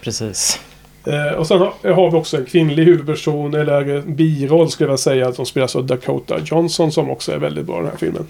precis. 0.00 0.60
Eh, 1.08 1.32
och 1.32 1.46
sen 1.46 1.58
har, 1.58 1.92
har 1.92 2.10
vi 2.10 2.16
också 2.16 2.36
en 2.36 2.44
kvinnlig 2.44 2.84
huvudperson, 2.84 3.54
eller 3.54 4.00
biroll 4.00 4.70
skulle 4.70 4.90
jag 4.90 5.00
säga, 5.00 5.32
som 5.32 5.46
spelas 5.46 5.76
av 5.76 5.86
Dakota 5.86 6.38
Johnson 6.44 6.92
som 6.92 7.10
också 7.10 7.32
är 7.32 7.38
väldigt 7.38 7.66
bra 7.66 7.76
i 7.76 7.80
den 7.80 7.90
här 7.90 7.96
filmen. 7.98 8.26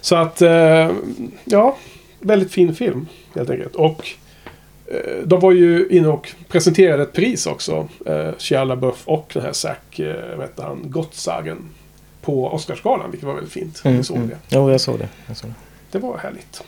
Så 0.00 0.16
att, 0.16 0.42
eh, 0.42 0.90
ja, 1.44 1.76
väldigt 2.20 2.52
fin 2.52 2.74
film 2.74 3.06
helt 3.34 3.50
enkelt. 3.50 3.74
Och 3.74 4.08
eh, 4.86 5.24
de 5.24 5.40
var 5.40 5.52
ju 5.52 5.88
inne 5.90 6.08
och 6.08 6.30
presenterade 6.48 7.02
ett 7.02 7.12
pris 7.12 7.46
också. 7.46 7.88
Eh, 8.06 8.30
Shia 8.38 8.64
LaBeouf 8.64 9.02
och 9.04 9.30
den 9.34 9.42
här 9.42 9.52
Zack, 9.52 9.98
eh, 9.98 10.36
vad 10.36 10.46
heter 10.46 10.62
han, 10.62 10.82
Gottsagen. 10.84 11.58
På 12.22 12.46
Oscarsgalan, 12.46 13.10
vilket 13.10 13.26
var 13.26 13.34
väldigt 13.34 13.52
fint. 13.52 13.82
Mm, 13.84 14.04
såg 14.04 14.16
mm. 14.16 14.28
det. 14.28 14.36
Jo, 14.48 14.70
jag 14.70 14.80
såg 14.80 14.98
det. 14.98 15.08
Jag 15.26 15.36
såg 15.36 15.50
det. 15.50 15.54
Det 15.90 15.98
var 15.98 16.18
härligt. 16.18 16.64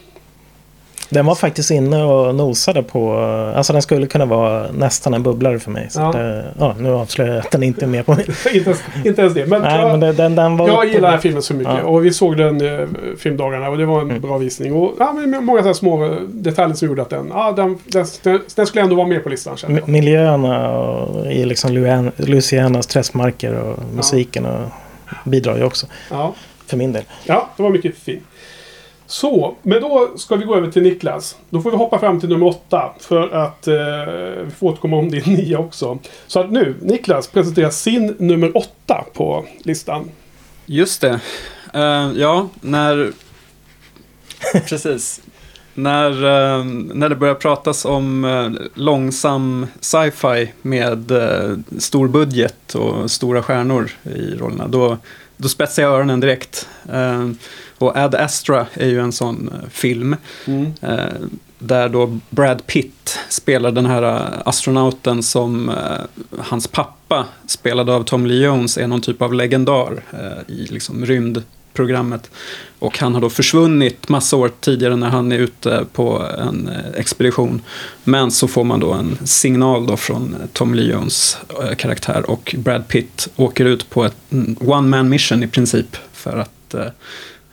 Den 1.08 1.26
var 1.26 1.34
faktiskt 1.34 1.70
inne 1.70 2.02
och 2.04 2.34
nosade 2.34 2.82
på... 2.82 3.14
Alltså 3.56 3.72
den 3.72 3.82
skulle 3.82 4.06
kunna 4.06 4.24
vara 4.24 4.66
nästan 4.72 5.14
en 5.14 5.22
bubblare 5.22 5.58
för 5.58 5.70
mig. 5.70 5.86
Så 5.90 6.00
Ja. 6.00 6.12
Det, 6.12 6.44
ja, 6.58 6.74
nu 6.78 6.90
avslöjar 6.92 7.34
jag 7.34 7.40
att 7.44 7.50
den 7.50 7.62
inte 7.62 7.84
är 7.84 7.86
med 7.86 8.06
på 8.06 8.12
min. 8.14 8.20
inte, 8.54 8.70
ens, 8.70 8.82
inte 9.04 9.20
ens 9.22 9.34
det. 9.34 9.46
Men, 9.46 9.62
Nej, 9.62 9.80
jag, 9.80 9.90
men 9.90 10.00
det, 10.00 10.12
den, 10.12 10.34
den 10.34 10.56
var... 10.56 10.68
jag 10.68 10.86
gillar 10.86 11.00
den 11.00 11.10
här 11.10 11.18
filmen 11.18 11.42
så 11.42 11.54
mycket. 11.54 11.74
Ja. 11.82 11.82
Och 11.82 12.04
vi 12.04 12.12
såg 12.12 12.36
den 12.36 12.80
eh, 12.80 12.88
filmdagarna 13.18 13.68
och 13.68 13.78
det 13.78 13.86
var 13.86 14.00
en 14.00 14.10
Mm. 14.10 14.20
bra 14.20 14.38
visning. 14.38 14.72
Och 14.74 14.92
ja, 14.98 15.12
många 15.40 15.62
så 15.62 15.74
små 15.74 16.04
eh, 16.04 16.12
detaljer 16.28 16.76
som 16.76 16.88
gjorde 16.88 17.02
att 17.02 17.10
den, 17.10 17.28
ja, 17.34 17.52
den, 17.52 17.78
den, 17.84 18.06
den, 18.22 18.40
den 18.56 18.66
skulle 18.66 18.82
ändå 18.82 18.96
vara 18.96 19.06
med 19.06 19.22
på 19.22 19.28
listan. 19.28 19.56
Miljöerna 19.86 20.70
och 20.78 21.26
i 21.32 21.44
liksom 21.44 21.70
Luan- 21.70 22.10
Louisianas 22.16 22.86
träskmarker 22.86 23.54
och 23.54 23.78
musiken 23.96 24.46
och 24.46 24.60
bidrar 25.24 25.56
ju 25.56 25.64
också. 25.64 25.86
För 26.66 26.76
min 26.76 26.92
del. 26.92 27.02
Ja, 27.24 27.48
det 27.56 27.62
var 27.62 27.70
mycket 27.70 27.96
fint. 27.98 28.22
Så, 29.06 29.54
men 29.62 29.80
då 29.80 30.12
ska 30.16 30.36
vi 30.36 30.44
gå 30.44 30.56
över 30.56 30.70
till 30.70 30.82
Niklas. 30.82 31.36
Då 31.50 31.60
får 31.60 31.70
vi 31.70 31.76
hoppa 31.76 31.98
fram 31.98 32.20
till 32.20 32.28
nummer 32.28 32.46
åtta. 32.46 32.94
För 33.00 33.28
att 33.28 33.68
eh, 33.68 33.74
vi 34.44 34.50
får 34.50 34.68
återkomma 34.68 34.96
om 34.96 35.10
din 35.10 35.22
nia 35.34 35.58
också. 35.58 35.98
Så 36.26 36.40
att 36.40 36.50
nu, 36.50 36.74
Niklas 36.82 37.26
presenterar 37.26 37.70
sin 37.70 38.16
nummer 38.18 38.56
åtta 38.56 39.04
på 39.12 39.44
listan. 39.58 40.10
Just 40.66 41.00
det. 41.00 41.20
Eh, 41.74 42.10
ja, 42.16 42.48
när... 42.60 43.12
Precis. 44.68 45.20
När, 45.74 46.10
eh, 46.10 46.64
när 46.94 47.08
det 47.08 47.16
börjar 47.16 47.34
pratas 47.34 47.84
om 47.84 48.24
eh, 48.24 48.50
långsam 48.74 49.66
sci-fi 49.80 50.52
med 50.62 51.10
uh, 51.10 51.58
stor 51.78 52.08
budget 52.08 52.74
och 52.74 53.10
stora 53.10 53.42
stjärnor 53.42 53.90
i 54.02 54.34
rollerna, 54.34 54.68
då, 54.68 54.98
då 55.36 55.48
spetsar 55.48 55.82
jag 55.82 55.92
öronen 55.92 56.20
direkt. 56.20 56.68
Och 57.84 57.96
Ad 57.96 58.14
Astra 58.14 58.66
är 58.74 58.88
ju 58.88 59.00
en 59.00 59.12
sån 59.12 59.50
eh, 59.52 59.68
film. 59.70 60.16
Eh, 60.80 60.96
där 61.58 61.88
då 61.88 62.18
Brad 62.30 62.66
Pitt 62.66 63.18
spelar 63.28 63.70
den 63.72 63.86
här 63.86 64.02
eh, 64.02 64.40
astronauten 64.44 65.22
som 65.22 65.70
hans 66.38 66.68
pappa, 66.68 67.26
spelad 67.46 67.90
av 67.90 68.04
Tom 68.04 68.26
Lee 68.26 68.44
Jones, 68.44 68.78
är 68.78 68.86
någon 68.86 69.00
typ 69.00 69.22
av 69.22 69.34
legendar 69.34 70.02
i 70.46 70.66
liksom 70.66 71.06
rymdprogrammet. 71.06 72.30
Och 72.78 72.98
han 72.98 73.14
har 73.14 73.20
då 73.20 73.30
försvunnit 73.30 74.08
massa 74.08 74.36
år 74.36 74.50
tidigare 74.60 74.96
när 74.96 75.08
han 75.08 75.32
är 75.32 75.38
ute 75.38 75.84
på 75.92 76.26
en 76.38 76.70
expedition. 76.94 77.62
Men 78.04 78.30
så 78.30 78.48
får 78.48 78.64
man 78.64 78.80
då 78.80 78.92
en 78.92 79.18
signal 79.26 79.86
då 79.86 79.96
från 79.96 80.36
Tom 80.52 80.74
Lee 80.74 80.92
Jones 80.92 81.38
karaktär 81.76 82.30
och 82.30 82.54
Brad 82.58 82.88
Pitt 82.88 83.28
åker 83.36 83.64
ut 83.64 83.90
på 83.90 84.04
ett 84.04 84.16
mm, 84.30 84.56
one 84.60 84.88
man 84.88 85.08
mission 85.08 85.42
i 85.42 85.48
princip 85.48 85.96
för 86.12 86.38
att 86.38 86.74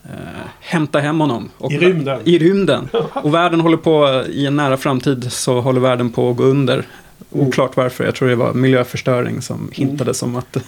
eh, 0.03 0.11
eh, 0.11 0.47
hämta 0.59 0.99
hem 0.99 1.19
honom. 1.19 1.49
Och 1.57 1.71
I 1.71 1.77
rymden. 1.77 2.19
I 2.23 2.39
rymden. 2.39 2.89
Och 3.13 3.33
världen 3.33 3.61
håller 3.61 3.77
på, 3.77 4.23
i 4.29 4.45
en 4.45 4.55
nära 4.55 4.77
framtid 4.77 5.31
så 5.31 5.61
håller 5.61 5.81
världen 5.81 6.09
på 6.09 6.29
att 6.29 6.37
gå 6.37 6.43
under. 6.43 6.83
Oklart 7.29 7.77
varför, 7.77 8.03
jag 8.03 8.15
tror 8.15 8.29
det 8.29 8.35
var 8.35 8.53
miljöförstöring 8.53 9.41
som 9.41 9.69
hintades 9.73 10.23
om 10.23 10.35
att... 10.35 10.57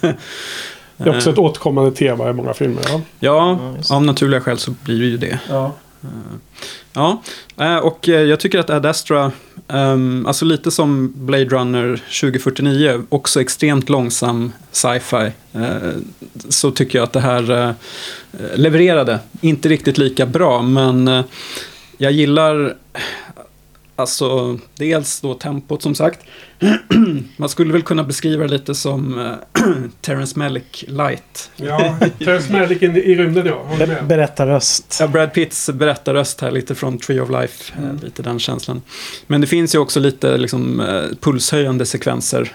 Det 0.96 1.10
är 1.10 1.16
också 1.16 1.30
ett 1.30 1.38
återkommande 1.38 1.90
tema 1.90 2.30
i 2.30 2.32
många 2.32 2.54
filmer. 2.54 2.82
Ja. 2.88 3.00
Ja, 3.18 3.58
av 3.90 4.04
naturliga 4.04 4.40
skäl 4.40 4.58
så 4.58 4.70
blir 4.84 5.00
det 5.00 5.06
ju 5.06 5.16
det. 5.16 5.38
Ja. 5.48 5.72
Ja, 6.92 7.22
eh, 7.56 7.76
och 7.76 8.08
eh, 8.08 8.22
jag 8.22 8.40
tycker 8.40 8.58
att 8.58 8.70
Ad 8.70 8.86
Astra, 8.88 9.32
ehm, 9.68 10.26
alltså 10.26 10.44
lite 10.44 10.70
som 10.70 11.12
Blade 11.16 11.44
Runner 11.44 12.02
2049, 12.20 13.02
också 13.08 13.40
extremt 13.40 13.88
långsam 13.88 14.52
sci-fi, 14.72 15.32
eh, 15.52 15.92
så 16.48 16.70
tycker 16.70 16.98
jag 16.98 17.04
att 17.04 17.12
det 17.12 17.20
här 17.20 17.74
levererade. 18.54 19.18
Inte 19.40 19.68
riktigt 19.68 19.98
lika 19.98 20.26
bra, 20.26 20.62
men 20.62 21.24
jag 21.98 22.12
gillar 22.12 22.76
Alltså, 23.96 24.58
dels 24.74 25.20
då 25.20 25.34
tempot 25.34 25.82
som 25.82 25.94
sagt. 25.94 26.20
Man 27.36 27.48
skulle 27.48 27.72
väl 27.72 27.82
kunna 27.82 28.04
beskriva 28.04 28.44
det 28.44 28.50
lite 28.50 28.74
som 28.74 29.18
eh, 29.18 29.62
Terrence 30.00 30.38
Malick 30.38 30.84
light. 30.88 31.50
Ja, 31.56 31.96
Terrence 32.18 32.52
Malick 32.52 32.82
in 32.82 32.96
i 32.96 33.14
rymden 33.14 33.46
ja. 33.46 33.66
Be- 33.78 34.02
berättarröst. 34.08 34.96
Ja, 35.00 35.08
Brad 35.08 35.32
Pitts 35.32 35.70
berättarröst 35.70 36.40
här, 36.40 36.50
lite 36.50 36.74
från 36.74 36.98
Tree 36.98 37.20
of 37.20 37.30
Life, 37.30 37.74
eh, 37.78 38.02
lite 38.04 38.22
den 38.22 38.38
känslan. 38.38 38.82
Men 39.26 39.40
det 39.40 39.46
finns 39.46 39.74
ju 39.74 39.78
också 39.78 40.00
lite 40.00 40.36
liksom, 40.36 40.80
eh, 40.80 41.02
pulshöjande 41.20 41.86
sekvenser. 41.86 42.52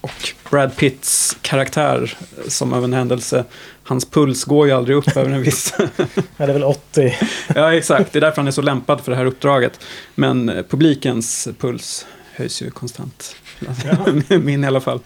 Och 0.00 0.32
Brad 0.50 0.76
Pitts 0.76 1.36
karaktär, 1.42 2.14
som 2.48 2.72
av 2.72 2.84
en 2.84 2.92
händelse, 2.92 3.44
hans 3.90 4.10
puls 4.10 4.44
går 4.44 4.66
ju 4.66 4.72
aldrig 4.72 4.96
upp 4.96 5.08
över 5.16 5.30
en 5.30 5.42
viss... 5.42 5.74
Ja, 5.78 6.16
det 6.36 6.44
är 6.44 6.52
väl 6.52 6.64
80. 6.64 7.16
ja, 7.54 7.74
exakt. 7.74 8.12
Det 8.12 8.18
är 8.18 8.20
därför 8.20 8.36
han 8.36 8.46
är 8.46 8.52
så 8.52 8.62
lämpad 8.62 9.00
för 9.00 9.12
det 9.12 9.16
här 9.18 9.24
uppdraget. 9.24 9.80
Men 10.14 10.48
eh, 10.48 10.62
publikens 10.62 11.48
puls 11.58 12.06
höjs 12.34 12.62
ju 12.62 12.70
konstant. 12.70 13.36
Min 14.28 14.64
i 14.64 14.66
alla 14.66 14.80
fall. 14.80 15.00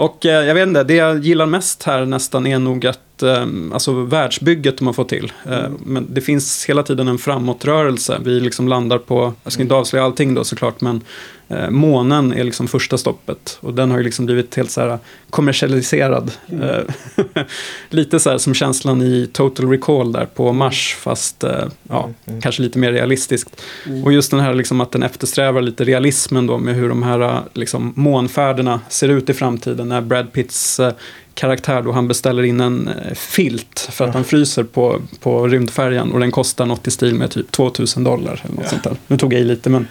Och 0.00 0.26
eh, 0.26 0.46
jag 0.46 0.54
vet 0.54 0.68
inte, 0.68 0.84
det 0.84 0.94
jag 0.94 1.18
gillar 1.24 1.46
mest 1.46 1.82
här 1.82 2.04
nästan 2.04 2.46
är 2.46 2.58
nog 2.58 2.86
att, 2.86 3.22
eh, 3.22 3.46
alltså 3.72 3.92
världsbygget 3.92 4.78
de 4.78 4.86
har 4.86 4.94
fått 4.94 5.08
till. 5.08 5.32
Eh, 5.50 5.68
Men 5.84 6.06
det 6.10 6.20
finns 6.20 6.64
hela 6.68 6.82
tiden 6.82 7.08
en 7.08 7.18
framåtrörelse. 7.18 8.18
Vi 8.24 8.40
liksom 8.40 8.68
landar 8.68 8.98
på, 8.98 9.32
jag 9.42 9.52
ska 9.52 9.62
inte 9.62 9.74
avslöja 9.74 10.04
allting 10.04 10.34
då 10.34 10.44
såklart, 10.44 10.80
men 10.80 11.00
eh, 11.48 11.70
månen 11.70 12.32
är 12.32 12.44
liksom 12.44 12.68
första 12.68 12.98
stoppet. 12.98 13.58
Och 13.60 13.74
den 13.74 13.90
har 13.90 13.98
ju 13.98 14.04
liksom 14.04 14.26
blivit 14.26 14.54
helt 14.54 14.70
så 14.70 14.80
här 14.80 14.98
kommersialiserad. 15.30 16.30
Eh, 16.62 17.24
lite 17.90 18.20
så 18.20 18.30
här 18.30 18.38
som 18.38 18.54
känslan 18.54 19.02
i 19.02 19.28
Total 19.32 19.68
Recall 19.70 20.12
där 20.12 20.26
på 20.26 20.52
Mars, 20.52 20.96
fast 21.00 21.44
ja, 21.88 22.08
Mm. 22.26 22.40
kanske 22.40 22.62
lite 22.62 22.78
mer 22.78 22.92
realistiskt. 22.92 23.62
Och 24.04 24.12
just 24.12 24.30
den 24.30 24.40
här 24.40 24.54
liksom 24.54 24.80
att 24.80 24.92
den 24.92 25.02
eftersträvar 25.02 25.60
lite 25.62 25.84
realismen 25.84 26.46
då 26.46 26.58
med 26.58 26.74
hur 26.74 26.88
de 26.88 27.02
här 27.02 27.42
liksom, 27.54 27.92
månfärderna 27.96 28.80
ser 28.88 29.08
ut 29.08 29.30
i 29.30 29.34
framtiden. 29.34 29.89
När 29.90 30.00
Brad 30.00 30.32
Pitts 30.32 30.80
eh, 30.80 30.92
karaktär 31.34 31.82
då 31.82 31.92
han 31.92 32.08
beställer 32.08 32.42
in 32.42 32.60
en 32.60 32.88
eh, 32.88 33.14
filt 33.14 33.88
för 33.90 34.08
att 34.08 34.14
han 34.14 34.24
fryser 34.24 34.64
på, 34.64 35.00
på 35.20 35.46
rymdfärjan 35.46 36.12
och 36.12 36.20
den 36.20 36.30
kostar 36.30 36.66
något 36.66 36.86
i 36.86 36.90
stil 36.90 37.14
med 37.14 37.30
typ 37.30 37.52
2000 37.52 38.04
dollar. 38.04 38.42
Eller 38.44 38.54
något 38.56 38.68
sånt 38.68 38.84
där. 38.84 38.96
Nu 39.06 39.16
tog 39.16 39.32
jag 39.32 39.40
i 39.40 39.44
lite 39.44 39.70
men 39.70 39.86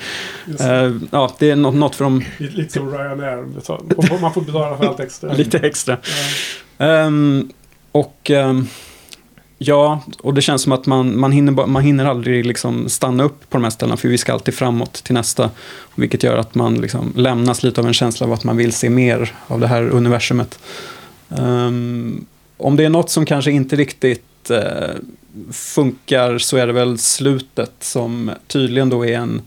eh, 0.60 0.96
ja, 1.12 1.36
det 1.40 1.52
är 1.52 1.56
något, 1.56 1.76
något 1.76 1.96
för 1.96 2.04
dem 2.04 2.24
Lite, 2.38 2.74
som 2.74 2.92
Ryanair. 2.92 4.22
Man 4.22 4.34
får 4.34 4.42
betala 4.42 4.78
för 4.78 4.86
allt 4.86 5.00
extra. 5.00 5.34
lite 5.38 5.58
extra. 5.60 5.98
Ja. 6.78 6.86
Ehm, 6.86 7.50
och 7.92 8.32
ehm, 8.32 8.68
ja, 9.62 10.02
och 10.20 10.34
det 10.34 10.42
känns 10.42 10.62
som 10.62 10.72
att 10.72 10.86
man, 10.86 11.20
man, 11.20 11.32
hinner, 11.32 11.66
man 11.68 11.84
hinner 11.84 12.06
aldrig 12.06 12.46
liksom 12.46 12.90
stanna 12.90 13.24
upp 13.24 13.50
på 13.50 13.58
de 13.58 13.64
här 13.64 13.72
ställena 13.72 13.98
för 13.98 14.08
vi 14.08 14.18
ska 14.18 14.34
alltid 14.34 14.54
framåt 14.54 14.94
till 14.94 15.14
nästa. 15.14 15.50
Vilket 15.96 16.24
gör 16.24 16.38
att 16.38 16.56
man 16.56 16.82
liksom 16.82 17.14
lämnas 17.16 17.64
lite 17.64 17.82
av 17.82 17.88
en 17.88 17.94
känsla 17.94 18.28
av 18.28 18.34
att 18.34 18.44
man 18.44 18.58
vill 18.58 18.74
se 18.74 18.90
mer 18.90 19.34
av 19.48 19.60
det 19.60 19.68
här 19.68 19.90
universumet. 19.90 20.60
Um, 21.30 22.26
om 22.58 22.76
det 22.76 22.86
är 22.86 22.90
något 22.90 23.10
som 23.10 23.26
kanske 23.26 23.52
inte 23.52 23.76
riktigt 23.76 24.52
uh, 24.52 24.58
funkar 25.52 26.38
så 26.38 26.58
är 26.58 26.68
det 26.68 26.74
väl 26.74 26.98
slutet 26.98 27.74
som 27.80 28.32
tydligen 28.48 28.90
då 28.90 29.06
är 29.06 29.18
en 29.18 29.42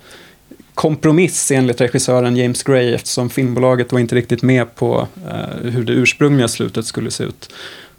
kompromiss 0.75 1.51
enligt 1.51 1.81
regissören 1.81 2.37
James 2.37 2.63
Gray 2.63 2.95
eftersom 2.95 3.31
filmbolaget 3.31 3.93
var 3.93 4.01
inte 4.01 4.15
riktigt 4.15 4.43
med 4.43 4.75
på 4.75 5.09
uh, 5.27 5.71
hur 5.71 5.85
det 5.85 5.93
ursprungliga 5.93 6.49
slutet 6.49 6.87
skulle 6.87 7.11
se 7.11 7.25
ut. 7.25 7.51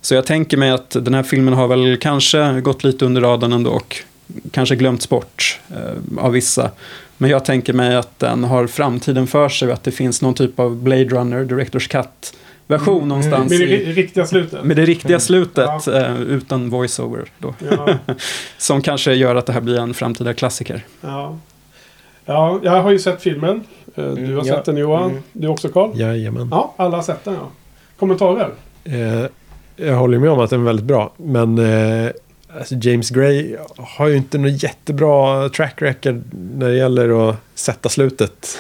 Så 0.03 0.15
jag 0.15 0.25
tänker 0.25 0.57
mig 0.57 0.71
att 0.71 0.89
den 0.89 1.13
här 1.13 1.23
filmen 1.23 1.53
har 1.53 1.67
väl 1.67 1.97
kanske 1.97 2.61
gått 2.61 2.83
lite 2.83 3.05
under 3.05 3.21
radarn 3.21 3.53
ändå 3.53 3.71
och 3.71 3.97
kanske 4.51 4.75
glömts 4.75 5.09
bort 5.09 5.59
eh, 5.71 6.23
av 6.25 6.31
vissa. 6.31 6.71
Men 7.17 7.29
jag 7.29 7.45
tänker 7.45 7.73
mig 7.73 7.95
att 7.95 8.19
den 8.19 8.43
har 8.43 8.67
framtiden 8.67 9.27
för 9.27 9.49
sig 9.49 9.67
och 9.67 9.73
att 9.73 9.83
det 9.83 9.91
finns 9.91 10.21
någon 10.21 10.33
typ 10.33 10.59
av 10.59 10.75
Blade 10.75 11.05
Runner, 11.05 11.43
Directors 11.45 11.87
Cut-version 11.87 13.07
någonstans. 13.07 13.49
Med 13.49 13.59
det 13.59 13.81
i, 13.83 13.93
riktiga 13.93 14.25
slutet. 14.25 14.63
med 14.63 14.77
det 14.77 14.85
riktiga 14.85 15.19
slutet 15.19 15.69
Ja. 15.87 15.93
eh, 15.99 16.21
utan 16.21 16.69
voiceover 16.69 17.25
då. 17.39 17.53
Ja, 17.71 17.95
Som 18.57 18.81
kanske 18.81 19.13
gör 19.13 19.35
att 19.35 19.45
det 19.45 19.53
här 19.53 19.61
blir 19.61 19.79
en 19.79 19.93
framtida 19.93 20.33
klassiker. 20.33 20.81
ja. 21.01 21.37
ja, 22.25 22.59
jag 22.63 22.83
har 22.83 22.91
ju 22.91 22.99
sett 22.99 23.21
filmen. 23.21 23.63
Eh, 23.95 24.03
Du 24.03 24.11
har 24.11 24.17
Mm, 24.17 24.43
sett 24.45 24.53
ja. 24.55 24.61
den 24.65 24.77
Johan. 24.77 25.11
Mm. 25.11 25.23
Du 25.33 25.47
också 25.47 25.69
Carl? 25.69 25.91
Jajamän. 25.99 26.47
Ja, 26.51 26.73
alla 26.77 26.95
har 26.97 27.03
sett 27.03 27.23
den 27.25 27.33
ja. 27.33 27.49
Kommentarer? 27.99 28.49
Eh, 28.83 29.25
jag 29.75 29.95
håller 29.95 30.19
med 30.19 30.29
om 30.29 30.39
att 30.39 30.49
den 30.49 30.61
är 30.61 30.65
väldigt 30.65 30.85
bra. 30.85 31.13
Men 31.17 31.57
eh, 31.57 32.11
alltså 32.57 32.75
James 32.75 33.09
Gray 33.09 33.55
har 33.77 34.07
ju 34.07 34.15
inte 34.15 34.37
något 34.37 34.63
jättebra 34.63 35.49
track 35.49 35.81
record 35.81 36.21
när 36.31 36.69
det 36.69 36.75
gäller 36.75 37.29
att 37.29 37.35
sätta 37.55 37.89
slutet. 37.89 38.57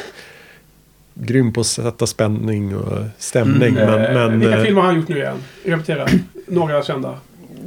Grym 1.13 1.53
på 1.53 1.61
att 1.61 1.67
sätta 1.67 2.07
spänning 2.07 2.75
och 2.75 2.97
stämning. 3.17 3.77
Mm. 3.77 3.85
Men, 3.85 4.13
men, 4.13 4.39
Vilka 4.39 4.57
eh, 4.57 4.63
filmer 4.63 4.81
har 4.81 4.87
han 4.87 4.99
gjort 4.99 5.07
nu 5.07 5.17
igen? 5.17 5.37
Repetera. 5.65 6.07
Några 6.47 6.83
kända. 6.83 7.17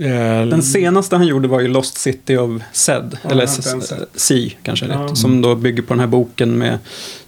Eh, 0.01 0.47
Den 0.47 0.63
senaste 0.63 1.17
han 1.17 1.27
gjorde 1.27 1.49
var 1.49 1.61
ju 1.61 1.69
Lost 1.69 1.99
City 1.99 2.37
of 2.37 2.63
Zed, 2.73 3.19
Ja, 3.23 3.31
eller 3.31 3.47
har. 3.47 4.19
Sea 4.19 4.51
kanske 4.63 4.87
det 4.87 4.93
Ja. 4.93 5.03
heter, 5.03 5.15
som 5.15 5.43
då 5.43 5.55
bygger 5.55 5.83
på 5.83 5.95
den 5.95 6.01
här 6.01 6.07
boken 6.07 6.59
med 6.59 6.79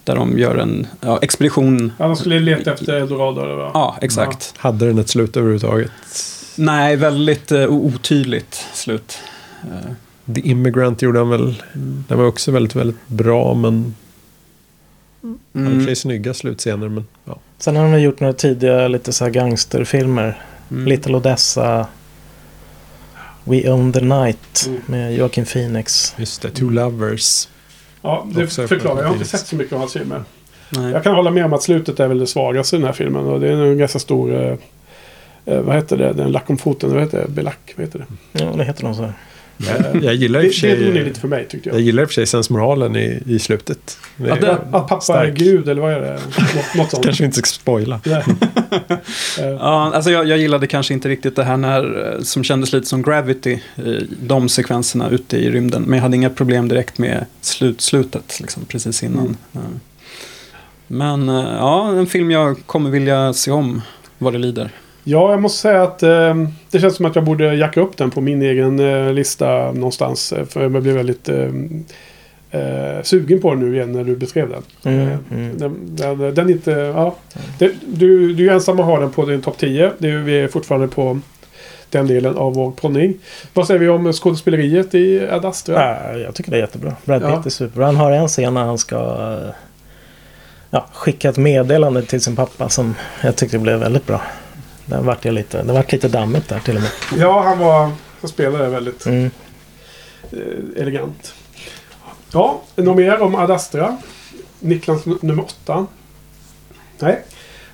där 0.03 0.15
de 0.15 0.37
gör 0.39 0.55
en 0.55 0.87
ja, 1.01 1.19
expedition. 1.21 1.91
Ja, 1.97 2.05
de 2.07 2.15
skulle 2.15 2.39
leta 2.39 2.73
efter 2.73 2.93
Eldorado 2.93 3.41
eller 3.41 3.55
vad? 3.55 3.71
Ja, 3.73 3.97
exakt. 4.01 4.53
Hade 4.57 4.87
den 4.87 4.97
ett 4.99 5.09
slut 5.09 5.37
överhuvudtaget? 5.37 5.91
Nej, 6.55 6.95
väldigt 6.95 7.51
uh, 7.51 7.67
otydligt 7.69 8.65
slut. 8.73 9.17
Eh, 9.61 10.33
The 10.35 10.41
Immigrant 10.41 11.01
gjorde 11.01 11.19
han 11.19 11.29
väl. 11.29 11.63
Den 12.07 12.17
var 12.17 12.25
också 12.25 12.51
väldigt, 12.51 12.75
väldigt 12.75 13.07
bra 13.07 13.53
men 13.53 13.95
Mm. 15.55 15.85
sig 15.85 15.95
snygga 15.95 16.33
slutscener. 16.33 16.89
Men, 16.89 17.05
ja. 17.25 17.39
Sen 17.57 17.75
har 17.75 17.91
de 17.91 18.01
gjort 18.01 18.19
några 18.19 18.33
tidiga 18.33 18.87
lite 18.87 19.13
så 19.13 19.23
här 19.23 19.31
gangsterfilmer. 19.31 20.41
Mm. 20.71 20.85
Little 20.87 21.15
Odessa. 21.15 21.87
We 23.49 23.71
Own 23.71 23.93
the 23.93 24.01
Night 24.01 24.65
Mm. 24.67 24.81
med 24.85 25.15
Joaquin 25.15 25.45
Phoenix. 25.45 26.13
Just 26.17 26.41
det, 26.41 26.49
Two 26.49 26.69
Lovers. 26.69 27.47
Ja, 28.01 28.27
det 28.35 28.43
Också 28.43 28.67
förklarar. 28.67 29.01
Jag 29.01 29.07
har 29.07 29.13
inte 29.13 29.27
sett 29.27 29.47
så 29.47 29.55
mycket 29.55 29.73
av 29.73 29.79
hans 29.79 29.93
filmer. 29.93 30.23
Nej. 30.69 30.91
Jag 30.91 31.03
kan 31.03 31.15
hålla 31.15 31.31
med 31.31 31.45
om 31.45 31.53
att 31.53 31.63
slutet 31.63 31.99
är 31.99 32.07
väl 32.07 32.19
det 32.19 32.27
svagaste 32.27 32.75
i 32.75 32.79
den 32.79 32.85
här 32.85 32.93
filmen. 32.93 33.25
Och 33.25 33.39
det 33.39 33.47
är 33.47 33.51
en 33.51 33.77
ganska 33.77 33.99
stor... 33.99 34.33
Eh, 34.45 34.55
eh, 35.45 35.61
vad 35.61 35.75
heter 35.75 35.97
det? 35.97 36.13
Den 36.13 36.31
lack 36.31 36.49
om 36.49 36.57
foten. 36.57 36.93
Vad 36.93 37.01
heter 37.01 37.21
det? 37.21 37.27
Belack? 37.27 37.73
Vad 37.75 37.85
heter 37.85 37.99
det? 37.99 38.43
Ja, 38.43 38.51
det 38.57 38.63
heter 38.63 38.83
de 38.83 38.95
så. 38.95 39.11
Jag, 39.67 40.03
jag 40.03 40.15
gillar 40.15 40.39
i 40.39 40.43
Det, 40.43 40.49
och 40.49 40.53
för 40.55 40.67
det 40.67 40.75
drog 40.75 40.87
ner 40.93 40.99
sig, 40.99 41.03
lite 41.07 41.19
för 41.19 41.27
mig 41.27 41.47
tyckte 41.49 41.69
jag 41.69 41.75
jag. 41.75 41.81
gillar 41.81 42.03
i 42.03 42.05
och 42.05 42.09
för 42.09 42.13
sig 42.13 42.25
sensmoralen 42.25 42.95
i, 42.95 43.23
i 43.25 43.39
slutet. 43.39 43.97
Det 44.17 44.29
är- 44.29 44.35
det- 44.41 44.51
Att, 44.51 44.59
att 44.59 44.71
pappa 44.71 44.95
är 44.95 44.99
Stark. 44.99 45.33
gud 45.33 45.69
eller 45.69 45.81
vad 45.81 45.91
är 45.93 45.99
det? 46.01 46.11
Något, 46.55 46.75
något 46.75 46.91
sånt. 46.91 47.05
Kanske 47.05 47.25
inte 47.25 47.37
ska 47.37 47.45
spoila. 47.45 48.01
Eh, 49.39 49.45
Ja, 49.45 49.91
alltså 49.95 50.11
jag, 50.11 50.27
jag 50.27 50.37
gillade 50.37 50.67
kanske 50.67 50.93
inte 50.93 51.09
riktigt 51.09 51.35
det 51.35 51.43
här 51.43 51.57
när, 51.57 52.13
eh, 52.15 52.21
som 52.21 52.43
kändes 52.43 52.73
lite 52.73 52.87
som 52.87 53.01
Gravity, 53.01 53.53
eh, 53.75 53.83
de 54.21 54.49
sekvenserna 54.49 55.09
ute 55.09 55.37
i 55.37 55.51
rymden. 55.51 55.83
Men 55.83 55.93
jag 55.97 56.03
hade 56.03 56.15
inga 56.15 56.29
problem 56.29 56.67
direkt 56.67 56.97
med 56.97 57.25
slut, 57.41 57.81
slutet, 57.81 58.39
liksom, 58.39 58.65
precis 58.65 59.03
innan. 59.03 59.19
Mm. 59.25 59.35
Ja. 59.51 59.59
Men 60.87 61.29
eh, 61.29 61.35
ja, 61.35 61.91
en 61.91 62.07
film 62.07 62.31
jag 62.31 62.57
kommer 62.65 62.89
vilja 62.89 63.33
se 63.33 63.51
om 63.51 63.81
vad 64.17 64.33
det 64.33 64.39
lider. 64.39 64.71
Ja, 65.03 65.31
jag 65.31 65.41
måste 65.41 65.59
säga 65.61 65.83
att 65.83 66.03
eh, 66.03 66.35
det 66.71 66.79
känns 66.79 66.95
som 66.95 67.05
att 67.05 67.15
jag 67.15 67.23
borde 67.23 67.55
jacka 67.55 67.81
upp 67.81 67.97
den 67.97 68.11
på 68.11 68.21
min 68.21 68.41
egen 68.41 68.79
eh, 68.79 69.13
lista 69.13 69.71
någonstans. 69.71 70.31
eh, 70.33 70.45
För 70.45 70.61
jag 70.61 70.71
blev 70.71 70.95
väldigt 70.95 71.29
eh, 71.29 71.45
eh, 72.51 73.01
sugen 73.03 73.41
på 73.41 73.49
den 73.55 73.59
nu 73.59 73.75
igen 73.75 73.91
när 73.91 74.03
du 74.03 74.15
beskrev 74.15 74.49
den. 74.49 74.63
Mm, 74.93 75.07
Eh, 75.07 75.17
mm. 75.31 75.57
Den, 75.57 75.95
den, 75.95 76.35
den 76.35 76.47
är 76.47 76.51
inte... 76.51 76.71
Ja. 76.71 77.15
Det, 77.59 77.71
du, 77.87 78.33
du 78.33 78.49
är 78.49 78.53
ensam 78.53 78.79
att 78.79 78.85
ha 78.85 78.99
den 78.99 79.11
på 79.11 79.25
din 79.25 79.41
topp 79.41 79.57
10. 79.57 79.91
Det 79.97 80.09
är, 80.09 80.17
vi 80.17 80.39
är 80.39 80.47
fortfarande 80.47 80.87
på 80.87 81.19
den 81.89 82.07
delen 82.07 82.37
av 82.37 82.53
vår 82.53 82.71
poddning. 82.71 83.13
Vad 83.53 83.67
säger 83.67 83.79
vi 83.79 83.87
om 83.89 84.13
skådespeleriet 84.13 84.95
i 84.95 85.27
Ad 85.29 85.45
Astra? 85.47 85.73
Ja, 86.13 86.17
jag 86.17 86.35
tycker 86.35 86.51
det 86.51 86.57
är 86.57 86.61
jättebra. 86.61 86.93
Brad 87.05 87.21
Pitt 87.21 87.29
Ja. 87.33 87.41
är 87.45 87.49
superbra. 87.49 87.85
Han 87.85 87.95
har 87.95 88.11
en 88.11 88.27
scen 88.27 88.53
när 88.53 88.63
han 88.63 88.77
ska 88.77 88.97
ja, 90.69 90.85
skicka 90.93 91.29
ett 91.29 91.37
meddelande 91.37 92.01
till 92.01 92.21
sin 92.21 92.35
pappa 92.35 92.69
som 92.69 92.95
jag 93.23 93.35
tyckte 93.35 93.59
blev 93.59 93.79
väldigt 93.79 94.07
bra. 94.07 94.21
Där 94.89 95.01
vart 95.01 95.25
jag 95.25 95.33
lite, 95.33 95.63
det 95.63 95.73
vart 95.73 95.91
lite 95.91 96.07
dammigt 96.07 96.49
där 96.49 96.59
till 96.59 96.75
och 96.75 96.81
med. 96.81 96.91
Ja, 97.17 97.41
han 97.41 97.59
var... 97.59 97.91
Han 98.21 98.29
spelade 98.29 98.69
väldigt 98.69 99.05
Mm. 99.05 99.31
eh, 100.31 100.81
elegant. 100.81 101.33
Ja, 102.33 102.61
något 102.75 102.95
mer 102.97 103.21
om 103.21 103.35
Ad 103.35 103.53
Astra? 103.53 103.97
Niklas 104.59 105.05
nummer 105.05 105.43
åtta. 105.43 105.85
Nej. 106.99 107.21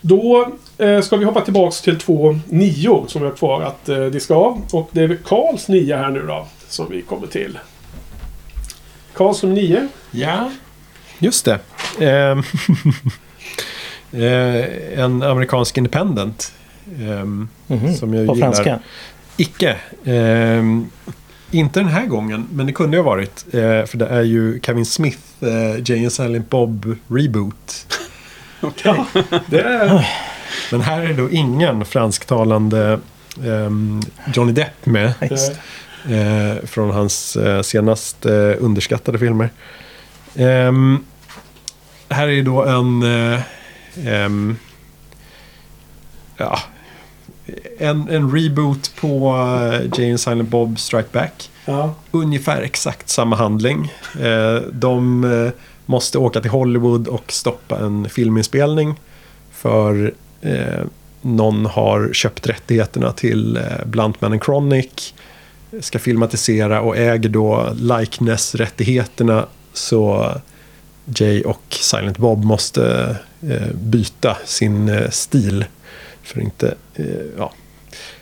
Då 0.01 0.51
eh, 0.77 1.01
ska 1.01 1.15
vi 1.17 1.25
hoppa 1.25 1.41
tillbaks 1.41 1.81
till 1.81 1.99
två 1.99 2.39
nior 2.49 3.05
som 3.07 3.21
vi 3.21 3.27
har 3.27 3.35
kvar 3.35 3.61
att 3.61 3.89
eh, 3.89 4.05
diska 4.05 4.33
av. 4.33 4.61
Och 4.73 4.89
det 4.91 5.01
är 5.01 5.07
väl 5.07 5.17
Karls 5.17 5.67
nia 5.67 5.97
här 5.97 6.09
nu 6.09 6.21
då. 6.27 6.47
Som 6.67 6.89
vi 6.89 7.01
kommer 7.01 7.27
till. 7.27 7.59
Karls 9.13 9.43
nummer 9.43 9.55
nio. 9.55 9.87
Ja. 10.11 10.51
Just 11.19 11.45
det. 11.45 11.59
Ehm, 11.99 12.43
eh, 14.11 14.99
en 14.99 15.23
amerikansk 15.23 15.77
independent. 15.77 16.53
Ehm, 17.01 17.47
Mhm. 17.67 17.93
Som 17.95 18.13
jag 18.13 18.27
På 18.27 18.35
gillar. 18.35 18.47
franska. 18.51 18.79
Icke. 19.37 19.75
Ehm, 20.05 20.89
inte 21.51 21.79
den 21.79 21.89
här 21.89 22.05
gången, 22.05 22.47
men 22.51 22.65
det 22.65 22.73
kunde 22.73 22.97
ju 22.97 23.03
ha 23.03 23.09
varit. 23.09 23.45
Eh, 23.53 23.85
för 23.85 23.97
det 23.97 24.07
är 24.07 24.21
ju 24.21 24.59
Kevin 24.63 24.85
Smith, 24.85 25.19
eh, 25.41 25.81
Jay 25.89 26.03
and 26.03 26.11
Silent 26.13 26.49
Bob 26.49 26.95
reboot. 27.07 27.87
Ja, 28.83 29.05
det 29.47 29.61
är... 29.61 30.07
Men 30.71 30.81
här 30.81 31.01
är 31.01 31.13
då 31.13 31.29
ingen 31.31 31.85
fransktalande 31.85 32.99
ehm, 33.45 34.01
Johnny 34.33 34.51
Depp 34.51 34.85
med. 34.85 35.13
Eh, 36.09 36.65
från 36.65 36.91
hans 36.91 37.35
eh, 37.35 37.61
senast 37.61 38.25
eh, 38.25 38.53
underskattade 38.59 39.19
filmer. 39.19 39.49
Här 42.09 42.27
är 42.27 42.43
då 42.43 42.63
en... 42.63 43.03
Eh, 43.03 43.39
ja, 46.37 46.59
en, 47.77 48.09
en 48.09 48.31
reboot 48.31 48.91
på 48.95 49.33
uh, 49.33 49.99
Jane 49.99 50.17
Silent 50.17 50.49
Bob 50.49 50.79
Strike 50.79 51.09
Back. 51.11 51.49
Ja. 51.65 51.93
Ungefär 52.11 52.61
exakt 52.61 53.09
samma 53.09 53.35
handling. 53.35 53.93
Eh, 54.21 54.55
de 54.71 55.23
eh, 55.23 55.51
måste 55.85 56.17
åka 56.17 56.41
till 56.41 56.51
Hollywood 56.51 57.07
och 57.07 57.31
stoppa 57.31 57.79
en 57.79 58.09
filminspelning. 58.09 58.99
För 59.51 60.13
eh, 60.41 60.83
någon 61.21 61.65
har 61.65 62.13
köpt 62.13 62.47
rättigheterna 62.47 63.11
till 63.11 63.57
eh, 63.57 63.85
Bluntman 63.85 64.31
and 64.31 64.43
Chronic. 64.43 65.13
Ska 65.79 65.99
filmatisera 65.99 66.81
och 66.81 66.97
äger 66.97 67.29
då 67.29 67.69
likeness-rättigheterna. 67.75 69.45
Så 69.73 70.31
Jay 71.05 71.43
och 71.43 71.63
Silent 71.69 72.17
Bob 72.17 72.43
måste 72.43 73.15
eh, 73.41 73.73
byta 73.73 74.37
sin 74.45 74.89
eh, 74.89 75.09
stil. 75.09 75.65
För 76.25 76.41
inte, 76.41 76.75
eh, 76.95 77.05
ja, 77.37 77.51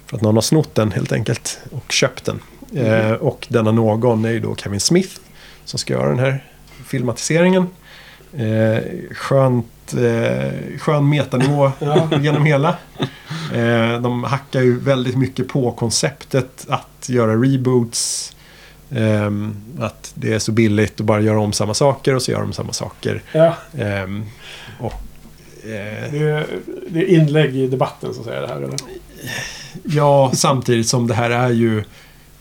för 0.05 0.17
att 0.17 0.21
någon 0.23 0.35
har 0.35 0.41
snott 0.41 0.75
den 0.75 0.91
helt 0.91 1.11
enkelt 1.11 1.59
och 1.71 1.91
köpt 1.91 2.25
den. 2.25 2.39
Eh, 2.85 3.11
och 3.11 3.47
denna 3.49 3.71
någon 3.71 4.25
är 4.25 4.29
ju 4.31 4.39
då 4.39 4.55
Kevin 4.55 4.79
Smith 4.79 5.15
som 5.65 5.79
ska 5.79 5.93
göra 5.93 6.09
den 6.09 6.19
här 6.19 6.43
filmatiseringen. 6.85 7.67
Eh, 8.37 8.83
skönt, 9.11 9.93
eh, 9.93 10.77
skön 10.79 11.09
metanivå 11.09 11.71
Ja. 11.79 12.09
genom 12.21 12.45
hela. 12.45 12.77
Eh, 13.53 14.01
de 14.01 14.23
hackar 14.23 14.61
ju 14.61 14.79
väldigt 14.79 15.17
mycket 15.17 15.47
på 15.47 15.71
konceptet 15.71 16.65
att 16.69 17.09
göra 17.09 17.33
reboots. 17.35 18.35
Ehm, 18.95 19.55
att 19.79 20.11
det 20.15 20.33
är 20.33 20.39
så 20.39 20.51
billigt 20.51 20.99
att 20.99 21.05
bara 21.05 21.21
göra 21.21 21.39
om 21.39 21.53
samma 21.53 21.73
saker 21.73 22.15
och 22.15 22.21
så 22.21 22.31
gör 22.31 22.39
de 22.41 22.53
samma 22.53 22.73
saker. 22.73 23.21
ja. 23.31 23.55
Ehm, 23.77 24.25
och, 24.79 24.93
eh, 24.93 24.97
Det, 25.63 26.17
är, 26.17 26.47
det 26.87 26.99
är 26.99 27.05
inlägg 27.05 27.55
i 27.55 27.67
debatten 27.67 28.13
så 28.13 28.19
att 28.19 28.25
säga 28.25 28.41
det 28.41 28.47
här 28.47 28.55
eller? 28.57 28.75
Ja, 29.83 30.31
samtidigt 30.33 30.87
som 30.87 31.07
det 31.07 31.13
här 31.13 31.29
är 31.29 31.49
ju 31.49 31.83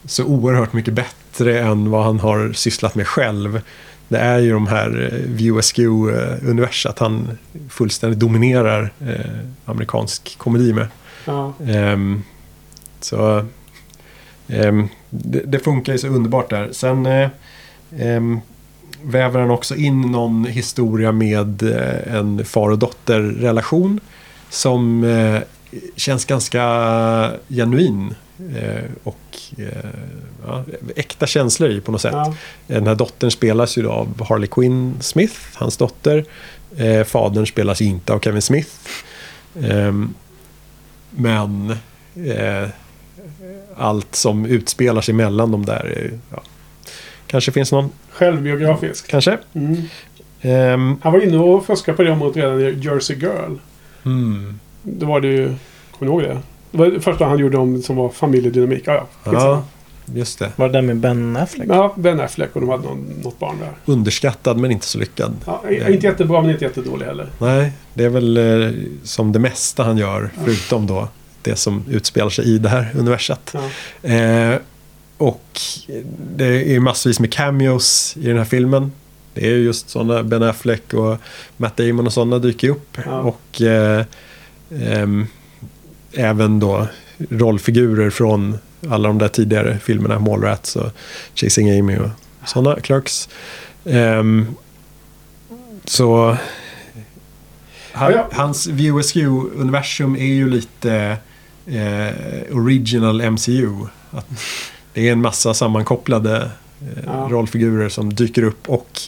så 0.04 0.24
oerhört 0.24 0.72
mycket 0.72 0.94
bättre 0.94 1.60
än 1.60 1.90
vad 1.90 2.04
han 2.04 2.20
har 2.20 2.52
sysslat 2.52 2.94
med 2.94 3.06
själv. 3.06 3.60
Det 4.08 4.18
är 4.18 4.38
ju 4.38 4.52
de 4.52 4.66
här 4.66 5.10
eh, 5.12 5.18
VSQ-universat 5.30 6.98
han 6.98 7.38
fullständigt 7.68 8.20
dominerar 8.20 8.92
eh, 9.00 9.38
amerikansk 9.64 10.38
komedi 10.38 10.72
med. 10.72 10.86
Ja. 11.24 11.52
Ehm, 11.66 12.22
så 13.00 13.46
ehm, 14.48 14.88
det, 15.10 15.40
det 15.46 15.58
funkar 15.58 15.92
ju 15.92 15.98
så 15.98 16.08
underbart 16.08 16.50
där. 16.50 16.68
Sen 16.72 17.06
eh, 17.06 17.28
ehm, 17.98 18.40
väver 19.04 19.40
han 19.40 19.50
också 19.50 19.76
in 19.76 20.00
någon 20.00 20.44
historia 20.44 21.12
med 21.12 21.62
eh, 21.62 22.16
en 22.16 22.44
far 22.44 22.70
och 22.70 22.78
dotterrelation 22.78 24.00
som 24.50 25.04
eh, 25.04 25.40
känns 25.96 26.24
ganska 26.24 26.62
genuin. 27.48 28.14
Eh, 28.56 28.84
och 29.04 29.18
ja, 30.46 30.64
äkta 30.96 31.26
känslor 31.26 31.70
i 31.70 31.80
på 31.80 31.92
något 31.92 32.00
sätt. 32.00 32.12
Ja. 32.12 32.34
Den 32.66 32.86
här 32.86 32.94
dottern 32.94 33.30
spelas 33.30 33.78
ju 33.78 33.88
av 33.88 34.26
Harley 34.28 34.48
Quinn 34.48 34.94
Smith, 35.00 35.34
hans 35.54 35.76
dotter. 35.76 36.24
Fadern 37.04 37.46
spelas 37.46 37.80
inte 37.80 38.12
av 38.12 38.20
Kevin 38.20 38.42
Smith. 38.42 38.70
Ehm, 39.62 40.14
men 41.10 41.76
allt 43.76 44.14
som 44.14 44.46
utspelar 44.46 45.00
sig 45.00 45.14
mellan 45.14 45.50
de 45.50 45.66
där. 45.66 45.84
är, 45.86 46.18
Ja, 46.30 46.42
kanske 47.32 47.52
finns 47.52 47.72
någon, 47.72 47.90
Självbiografisk. 48.10 49.08
kanske. 49.10 49.38
Mm. 49.54 49.76
Ehm, 50.40 50.96
Han 51.02 51.12
var 51.12 51.20
inne 51.20 51.38
och 51.38 51.66
fuskade 51.66 51.96
på 51.96 52.02
det 52.02 52.10
området 52.12 52.36
redan 52.36 52.60
i 52.60 52.78
Jersey 52.84 53.16
Girl. 53.16 53.54
hmm. 54.02 54.58
Det 54.82 55.06
var 55.06 55.20
det 55.20 55.28
ju... 55.28 55.54
Kommer 55.98 56.12
ni 56.12 56.18
ihåg 56.18 56.22
det? 56.22 56.38
Det 56.70 56.78
var 56.78 56.86
det 56.86 57.00
första 57.00 57.24
han 57.24 57.38
gjorde 57.38 57.58
om 57.58 57.82
som 57.82 57.96
var 57.96 58.08
familjedynamik. 58.08 58.82
Ja, 58.86 59.06
ja. 59.24 59.32
Ja, 59.32 59.64
just 60.14 60.38
det. 60.38 60.52
Var 60.56 60.66
det 60.68 60.72
där 60.72 60.82
med 60.82 60.96
Ben 60.96 61.36
Affleck? 61.36 61.68
Ja, 61.70 61.94
Ben 61.96 62.20
Affleck 62.20 62.50
och 62.54 62.60
de 62.60 62.70
hade 62.70 62.82
någon, 62.82 63.04
något 63.22 63.38
barn 63.38 63.56
där. 63.60 63.92
Underskattad 63.92 64.56
men 64.58 64.70
inte 64.70 64.86
så 64.86 64.98
lyckad. 64.98 65.34
Ja, 65.46 65.62
inte 65.88 66.06
jättebra 66.06 66.40
men 66.42 66.50
inte 66.50 66.64
jättedålig 66.64 67.06
heller. 67.06 67.26
Nej, 67.38 67.72
det 67.94 68.04
är 68.04 68.08
väl 68.08 68.36
eh, 68.36 68.70
som 69.02 69.32
det 69.32 69.38
mesta 69.38 69.84
han 69.84 69.98
gör, 69.98 70.30
förutom 70.44 70.86
då 70.86 71.08
det 71.42 71.56
som 71.56 71.84
utspelar 71.90 72.30
sig 72.30 72.44
i 72.54 72.58
det 72.58 72.68
här 72.68 72.90
universat. 72.98 73.54
Ja. 74.02 74.10
Eh, 74.10 74.58
och 75.22 75.60
det 76.36 76.74
är 76.74 76.80
massvis 76.80 77.20
med 77.20 77.32
cameos 77.32 78.16
i 78.16 78.26
den 78.26 78.38
här 78.38 78.44
filmen. 78.44 78.92
Det 79.34 79.46
är 79.46 79.50
ju 79.50 79.64
just 79.64 79.90
sådana, 79.90 80.22
Ben 80.22 80.42
Affleck 80.42 80.94
och 80.94 81.16
Matt 81.56 81.76
Damon 81.76 82.06
och 82.06 82.12
sådana 82.12 82.38
dyker 82.38 82.68
upp. 82.68 82.98
Ja. 83.04 83.20
Och 83.20 83.62
eh, 83.62 84.04
ehm, 84.70 85.26
även 86.12 86.60
då 86.60 86.86
rollfigurer 87.30 88.10
från 88.10 88.58
alla 88.88 89.08
de 89.08 89.18
där 89.18 89.28
tidigare 89.28 89.78
filmerna, 89.78 90.18
Mallrats 90.18 90.76
och 90.76 90.90
Chasing 91.34 91.78
Amy 91.78 91.96
och 91.96 92.10
sådana, 92.46 92.80
Clerks. 92.80 93.28
Ehm, 93.84 94.46
så 95.84 96.36
han, 97.92 98.12
Ja, 98.12 98.28
hans 98.32 98.66
VOSQ-universum 98.68 100.16
är 100.16 100.34
ju 100.34 100.50
lite 100.50 101.16
eh, 101.66 102.56
original 102.56 103.30
MCU. 103.30 103.86
Att 104.10 104.26
det 104.94 105.08
är 105.08 105.12
en 105.12 105.20
massa 105.22 105.54
sammankopplade 105.54 106.36
eh, 106.36 107.02
Ja. 107.06 107.28
rollfigurer 107.30 107.88
som 107.88 108.14
dyker 108.14 108.42
upp 108.42 108.68
och 108.68 109.00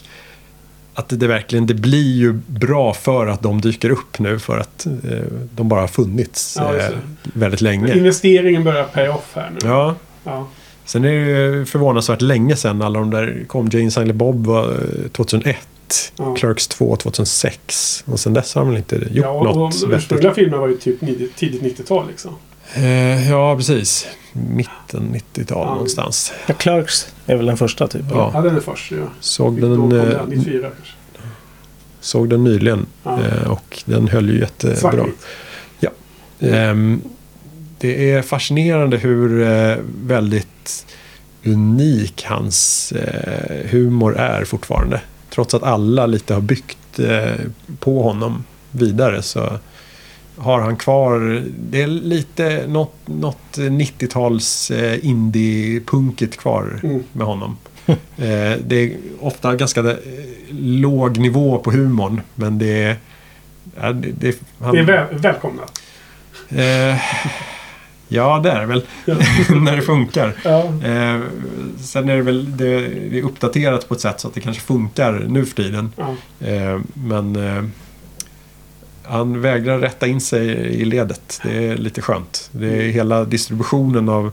att 0.93 1.09
det, 1.19 1.27
verkligen 1.27 1.65
det 1.67 1.73
blir 1.73 2.15
ju 2.15 2.33
bra 2.47 2.93
för 2.93 3.27
att 3.27 3.41
de 3.41 3.61
dyker 3.61 3.89
upp 3.89 4.19
nu 4.19 4.39
för 4.39 4.57
att 4.57 4.85
eh, 4.85 4.91
de 5.55 5.69
bara 5.69 5.79
har 5.81 5.87
funnits 5.87 6.55
Ja, 6.59 6.75
eh, 6.77 6.89
väldigt 7.23 7.61
länge. 7.61 7.97
Investeringen 7.97 8.63
börjar 8.63 8.83
pay 8.83 9.07
off 9.09 9.31
här 9.33 9.49
nu. 9.53 9.57
Ja, 9.67 9.95
Ja. 10.23 10.47
sen 10.85 11.05
är 11.05 11.09
det 11.09 11.15
ju 11.15 11.65
förvånansvärt 11.65 12.21
länge 12.21 12.55
sedan 12.55 12.81
alla 12.81 12.99
de 12.99 13.09
där 13.11 13.43
kom. 13.47 13.69
Jane 13.71 13.91
Silent 13.91 14.15
Bob 14.15 14.45
var 14.47 14.63
eh, 14.71 15.09
2001. 15.11 15.57
Ja. 16.17 16.35
Clerks 16.35 16.67
2 16.67 16.95
2006. 16.95 18.03
Och 18.07 18.19
sen 18.19 18.33
dess 18.33 18.55
har 18.55 18.61
de 18.61 18.69
väl 18.69 18.77
inte 18.77 18.95
gjort 18.95 19.07
Ja, 19.13 19.29
och, 19.29 19.45
något 19.45 19.81
de 19.81 19.93
ursprungliga 19.93 20.33
filmerna 20.33 20.57
var 20.61 20.67
ju 20.67 20.77
typ 20.77 20.99
tidigt 21.35 21.61
90-tal 21.79 22.07
liksom. 22.07 22.31
Eh, 22.73 23.29
ja, 23.29 23.55
precis. 23.57 24.07
Mitten 24.33 25.15
90-tal 25.15 25.67
Ja. 25.67 25.73
någonstans. 25.73 26.33
Ja, 26.47 26.53
Clerks 26.53 27.13
är 27.25 27.35
väl 27.35 27.45
den 27.45 27.57
första 27.57 27.87
typ. 27.87 28.01
Ja. 28.11 28.31
Ja, 28.33 28.41
den 28.41 28.55
är 28.55 28.59
först. 28.59 28.91
Ja. 28.91 28.97
Såg 29.19 29.61
den, 29.61 29.75
kom 29.75 29.91
eh, 29.91 30.03
den, 30.03 30.29
94 30.29 30.61
kanske. 30.75 30.93
såg 31.99 32.29
den 32.29 32.43
nyligen 32.43 32.85
Ja. 33.03 33.19
eh, 33.23 33.51
och 33.51 33.81
den 33.85 34.07
höll 34.07 34.29
ju 34.29 34.39
jättebra. 34.39 34.75
Svartvit. 34.77 35.25
Ehm, 36.39 37.01
det 37.79 38.11
är 38.11 38.21
fascinerande 38.21 38.97
hur 38.97 39.41
eh, 39.41 39.77
väldigt 40.05 40.85
unik 41.45 42.23
hans 42.27 42.91
eh, 42.91 43.69
humor 43.69 44.17
är 44.17 44.45
fortfarande. 44.45 45.01
Trots 45.29 45.53
att 45.53 45.63
alla 45.63 46.05
lite 46.05 46.33
har 46.33 46.41
byggt 46.41 46.99
eh, 46.99 47.33
på 47.79 48.01
honom 48.03 48.43
vidare 48.71 49.21
så 49.21 49.59
har 50.37 50.61
han 50.61 50.75
kvar, 50.77 51.43
det 51.59 51.81
är 51.81 51.87
lite 51.87 52.67
något, 52.67 52.95
något 53.05 53.57
90-tals 53.57 54.71
eh, 54.71 55.05
indie-punkigt 55.05 56.37
kvar 56.37 56.79
Mm. 56.83 57.03
med 57.13 57.27
honom. 57.27 57.57
Eh, 58.17 58.57
det 58.67 58.75
är 58.75 58.91
ofta 59.19 59.55
ganska 59.55 59.79
eh, 59.79 59.95
låg 60.59 61.17
nivå 61.17 61.57
på 61.57 61.71
humorn 61.71 62.21
men 62.35 62.57
det 62.59 62.83
är... 62.83 62.95
Ja, 63.81 63.91
det, 63.93 64.11
det, 64.11 64.39
han, 64.59 64.75
Det 64.75 64.81
är 64.81 64.83
väl, 64.83 65.17
välkomnat. 65.19 65.81
Eh, 66.49 66.97
ja, 68.07 68.39
det 68.43 68.51
är 68.51 68.59
det 68.59 68.65
väl. 68.65 68.85
När 69.61 69.75
det 69.75 69.81
funkar. 69.81 70.33
Ja. 70.43 70.59
Eh, 70.63 71.21
sen 71.81 72.09
är 72.09 72.15
det 72.15 72.21
väl 72.21 72.57
det, 72.57 72.79
det 72.87 73.21
uppdaterat 73.21 73.87
på 73.89 73.93
ett 73.93 74.01
sätt 74.01 74.19
så 74.19 74.27
att 74.27 74.33
det 74.33 74.41
kanske 74.41 74.61
funkar 74.63 75.25
nu 75.27 75.45
för 75.45 75.55
tiden. 75.63 75.91
Ja. 75.95 76.15
Eh, 76.47 76.79
men 76.93 77.35
han 79.07 79.41
vägrar 79.41 79.79
rätta 79.79 80.07
in 80.07 80.21
sig 80.21 80.47
i 80.55 80.85
ledet. 80.85 81.39
Det 81.43 81.67
är 81.67 81.77
lite 81.77 82.01
skönt. 82.01 82.49
Det 82.51 82.67
är 82.67 82.81
hela 82.91 83.25
distributionen 83.25 84.09
av 84.09 84.31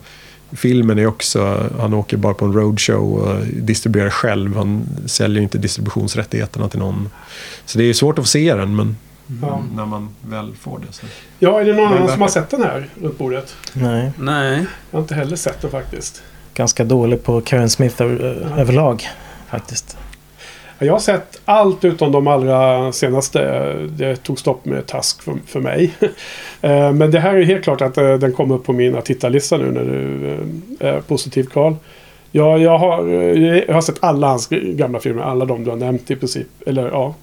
filmen 0.51 0.99
är 0.99 1.05
också, 1.07 1.69
han 1.79 1.93
åker 1.93 2.17
bara 2.17 2.33
på 2.33 2.45
en 2.45 2.53
roadshow 2.53 3.13
och 3.13 3.45
distribuerar 3.45 4.09
själv. 4.09 4.55
Han 4.55 4.85
säljer 5.05 5.43
inte 5.43 5.57
distributionsrättigheterna 5.57 6.69
till 6.69 6.79
någon. 6.79 7.09
Så 7.65 7.77
det 7.77 7.83
är 7.83 7.93
svårt 7.93 8.19
att 8.19 8.25
få 8.25 8.29
se 8.29 8.55
den 8.55 8.75
men 8.75 8.97
Ja. 9.41 9.61
när 9.75 9.85
man 9.85 10.09
väl 10.21 10.55
får 10.55 10.79
det. 10.79 10.93
Så. 10.93 11.05
ja, 11.39 11.61
är 11.61 11.65
det 11.65 11.73
någon 11.73 11.93
annan 11.93 12.09
som 12.09 12.21
har 12.21 12.27
sett 12.29 12.49
den 12.49 12.61
här 12.61 12.89
runt 13.01 13.17
bordet? 13.17 13.55
Nej, 13.73 14.11
Nej. 14.19 14.65
Jag 14.91 14.97
har 14.97 15.01
inte 15.01 15.15
heller 15.15 15.35
sett 15.35 15.61
den 15.61 15.71
faktiskt. 15.71 16.23
ganska 16.53 16.83
dålig 16.83 17.23
på 17.23 17.41
Karen 17.41 17.69
Smith 17.69 18.01
överlag 18.57 19.07
faktiskt. 19.49 19.97
Jag 20.83 20.93
har 20.93 20.99
sett 20.99 21.41
allt 21.45 21.85
utom 21.85 22.11
de 22.11 22.27
allra 22.27 22.91
senaste. 22.91 23.73
Det 23.89 24.15
tog 24.15 24.39
stopp 24.39 24.65
med 24.65 24.85
Task 24.87 25.21
för, 25.21 25.33
för 25.45 25.59
mig. 25.59 25.93
Eh, 26.61 26.93
men 26.93 27.11
det 27.11 27.19
här 27.19 27.35
är 27.35 27.43
helt 27.43 27.63
klart 27.63 27.81
att 27.81 27.97
eh, 27.97 28.13
den 28.13 28.33
kommer 28.33 28.55
upp 28.55 28.63
på 28.65 28.73
mina 28.73 29.01
tittarlista 29.01 29.57
nu 29.57 29.71
när 29.71 29.83
du 29.83 30.27
eh, 30.79 30.95
är 30.95 31.01
positiv 31.01 31.43
Karl. 31.43 31.73
Jag, 32.31 32.59
jag, 32.59 32.77
har, 32.77 33.07
jag 33.07 33.73
har 33.73 33.81
sett 33.81 34.03
alla 34.03 34.27
hans 34.27 34.47
gamla 34.49 34.99
filmer. 34.99 35.23
Alla 35.23 35.45
de 35.45 35.63
du 35.63 35.69
har 35.69 35.77
nämnt 35.77 36.11
i 36.11 36.15
princip. 36.15 36.47
Eller 36.65 36.87
ja. 36.87 37.15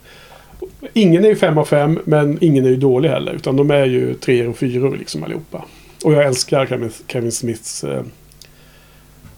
Ingen 0.92 1.24
är 1.24 1.28
ju 1.28 1.36
fem 1.36 1.58
av 1.58 1.64
fem 1.64 1.98
men 2.04 2.38
ingen 2.40 2.64
är 2.64 2.68
ju 2.68 2.76
dålig 2.76 3.08
heller. 3.08 3.32
Utan 3.32 3.56
de 3.56 3.70
är 3.70 3.84
ju 3.84 4.14
tre 4.14 4.46
och 4.46 4.56
fyror 4.56 4.96
liksom 4.96 5.24
allihopa. 5.24 5.64
Och 6.04 6.12
jag 6.12 6.26
älskar 6.26 6.66
Kevin, 6.66 6.90
Kevin 7.06 7.32
Smiths 7.32 7.84
eh, 7.84 8.02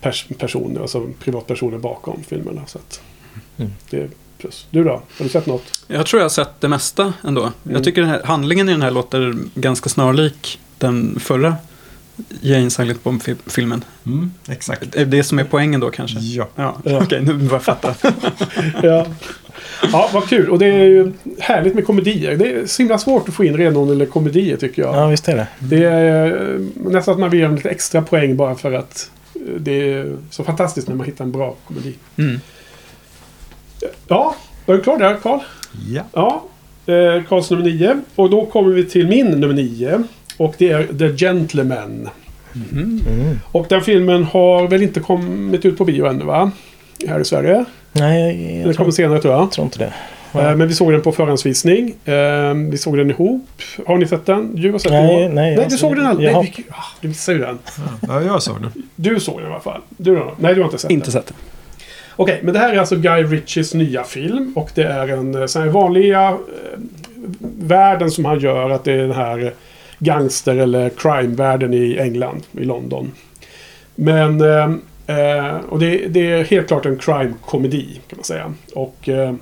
pers 0.01 0.27
personer, 0.39 0.81
alltså 0.81 1.07
privatpersoner 1.18 1.79
bakom 1.79 2.23
filmerna. 2.23 2.61
Så 2.66 2.79
att 2.79 3.01
Mm. 3.57 3.73
det 3.91 3.97
är 3.97 4.09
plus. 4.39 4.67
Du 4.71 4.85
då? 4.85 4.91
Har 4.91 5.03
du 5.25 5.29
sett 5.29 5.47
något? 5.47 5.85
Jag 5.87 6.07
tror 6.07 6.21
jag 6.21 6.25
har 6.25 6.31
sett 6.31 6.61
det 6.61 6.69
mesta 6.69 7.13
ändå. 7.25 7.41
Mm. 7.41 7.53
Jag 7.65 7.85
tycker 7.85 8.01
den 8.01 8.11
här, 8.11 8.23
handlingen 8.25 8.69
i 8.69 8.73
den 8.73 8.83
här 8.83 8.91
låter 8.91 9.35
ganska 9.55 9.89
snarlik 9.89 10.61
den 10.79 11.21
förra 11.21 11.57
Jane 12.41 12.71
Silent 12.71 13.05
Bomb-filmen. 13.05 13.85
Mm, 14.07 14.31
exakt. 14.49 14.95
Är 14.95 15.05
det 15.05 15.17
det 15.17 15.25
som 15.25 15.39
är 15.39 15.45
poängen 15.45 15.81
då 15.81 15.91
kanske? 15.91 16.19
Ja. 16.19 16.49
Ja, 16.55 16.77
Ja. 16.85 17.03
okej, 17.05 17.21
nu 17.21 17.33
börjar 17.33 17.53
jag 17.53 17.63
fatta. 17.63 17.95
ja. 18.83 19.07
ja, 19.93 20.11
vad 20.13 20.29
kul. 20.29 20.51
Och 20.51 20.59
det 20.59 20.67
är 20.67 20.85
ju 20.85 21.13
härligt 21.39 21.75
med 21.75 21.87
komedier. 21.87 22.37
Det 22.37 22.53
är 22.53 22.67
så 22.67 22.83
himla 22.83 22.99
svårt 22.99 23.29
att 23.29 23.35
få 23.35 23.45
in 23.45 23.57
renodlade 23.57 24.07
komedier 24.07 24.57
tycker 24.57 24.83
jag. 24.83 24.97
Ja, 24.97 25.07
visst 25.07 25.29
är 25.29 25.37
det. 25.37 25.47
Det 25.59 25.85
är 25.85 26.55
eh, 26.55 26.61
nästan 26.75 27.15
att 27.15 27.21
man 27.21 27.31
vill 27.31 27.41
ge 27.41 27.47
dem 27.47 27.57
lite 27.57 27.71
extra 27.71 28.03
poäng 28.03 28.37
bara 28.37 28.55
för 28.55 28.73
att 28.73 29.11
eh, 29.35 29.41
det 29.59 29.93
är 29.93 30.17
så 30.31 30.45
fantastiskt 30.45 30.89
när 30.89 30.95
man 30.95 31.07
hittar 31.07 31.25
en 31.25 31.33
bra 31.33 31.57
komedi. 31.67 31.95
Mm. 32.17 32.41
Ja, 34.13 34.35
var 34.67 34.75
du 34.75 34.81
klar 34.81 34.99
där 34.99 35.17
Karl? 35.23 35.39
Ja. 35.89 36.03
Ja, 36.13 36.43
eh, 36.95 37.23
Karls 37.29 37.51
nummer 37.51 37.65
nio. 37.65 38.01
Och 38.17 38.31
då 38.31 38.47
kommer 38.47 38.73
vi 38.73 38.85
till 38.85 39.09
min 39.09 39.27
nummer 39.27 39.55
nio. 39.55 40.03
Och 40.37 40.55
det 40.59 40.71
är 40.71 40.87
The 40.99 41.17
Gentleman. 41.27 42.09
Mhm. 42.53 43.03
Mm. 43.09 43.39
Och 43.53 43.67
den 43.69 43.81
filmen 43.81 44.25
har 44.25 44.69
väl 44.69 44.83
inte 44.83 45.01
kommit 45.01 45.65
ut 45.65 45.79
på 45.79 45.85
bio 45.85 46.07
ännu 46.07 46.25
va? 46.25 46.51
Här 47.09 47.21
i 47.21 47.25
Sverige. 47.25 47.65
Nej, 47.93 48.27
jag, 48.29 48.39
Den 48.39 48.57
jag, 48.57 48.63
kommer 48.65 48.75
tror, 48.75 48.91
senare 48.91 49.21
tror 49.21 49.35
jag. 49.35 49.43
jag 49.43 49.51
tror 49.53 49.65
inte 49.65 49.79
det. 49.79 49.93
Eh, 50.41 50.57
Men 50.57 50.69
vi 50.69 50.75
såg 50.75 50.93
den 50.93 51.01
på 51.03 51.13
förhandsvisning. 51.13 51.95
Eh, 52.05 52.55
Vi 52.71 52.79
såg 52.79 52.97
den 52.97 53.11
ihop. 53.11 53.47
Har 53.87 53.97
ni 53.97 54.07
sett 54.07 54.27
den? 54.27 54.57
Du 54.57 54.73
har 54.73 54.79
sett 54.79 54.93
Nej, 54.93 55.23
den? 55.23 55.35
nej, 55.35 55.57
nej 55.57 55.67
du 55.71 55.77
såg 55.79 55.97
den 55.97 56.07
aldrig? 56.07 56.29
jag 56.29 56.35
har- 56.35 56.43
Nej, 56.43 56.65
ah, 56.71 56.75
du 57.01 57.09
missade 57.09 57.39
ju 57.39 57.45
den. 57.45 57.59
ja, 58.09 58.23
jag 58.23 58.43
såg 58.43 58.61
den. 58.61 58.73
Du 58.97 59.21
såg 59.21 59.39
den 59.41 59.49
i 59.49 59.51
alla 59.51 59.61
fall. 59.61 59.81
Du 59.97 60.17
då? 60.17 60.33
Nej, 60.39 60.55
du 60.55 60.61
har 60.61 60.67
inte 60.69 60.79
sett 60.79 60.91
Inte 60.91 61.05
den. 61.07 61.13
sett 61.13 61.27
det. 61.27 61.35
Okej, 62.17 62.41
men 62.43 62.55
det 62.55 62.61
här 62.61 62.73
är 62.73 62.79
alltså 62.79 62.97
Guy 62.97 63.23
Ritchies 63.23 63.75
nya 63.75 64.05
film. 64.05 64.53
Och 64.57 64.71
det 64.75 64.83
är 64.83 65.09
en 65.09 65.35
eh, 65.35 65.47
sån 65.47 65.63
här 65.63 65.69
vanliga 65.69 66.29
eh, 66.29 66.79
världen 67.59 68.11
som 68.11 68.25
han 68.25 68.39
gör. 68.39 68.71
Att 68.71 68.85
det 68.85 68.93
är 68.93 68.99
den 68.99 69.13
här 69.13 69.55
gangster 69.99 70.57
eller 70.57 70.89
crime-världen 70.89 71.75
i 71.75 71.99
England, 71.99 72.43
i 72.53 72.65
London. 72.65 73.13
Men... 73.95 74.41
Eh, 74.41 74.71
eh, 75.07 75.57
och 75.69 75.79
det, 75.79 76.09
det 76.09 76.31
är 76.31 76.45
helt 76.45 76.69
klart 76.69 76.87
en 76.87 76.99
crime-komedi 76.99 78.01
kan 78.09 78.17
man 78.17 78.25
säga. 78.25 78.55
Och... 78.75 79.09
Eh, 79.09 79.35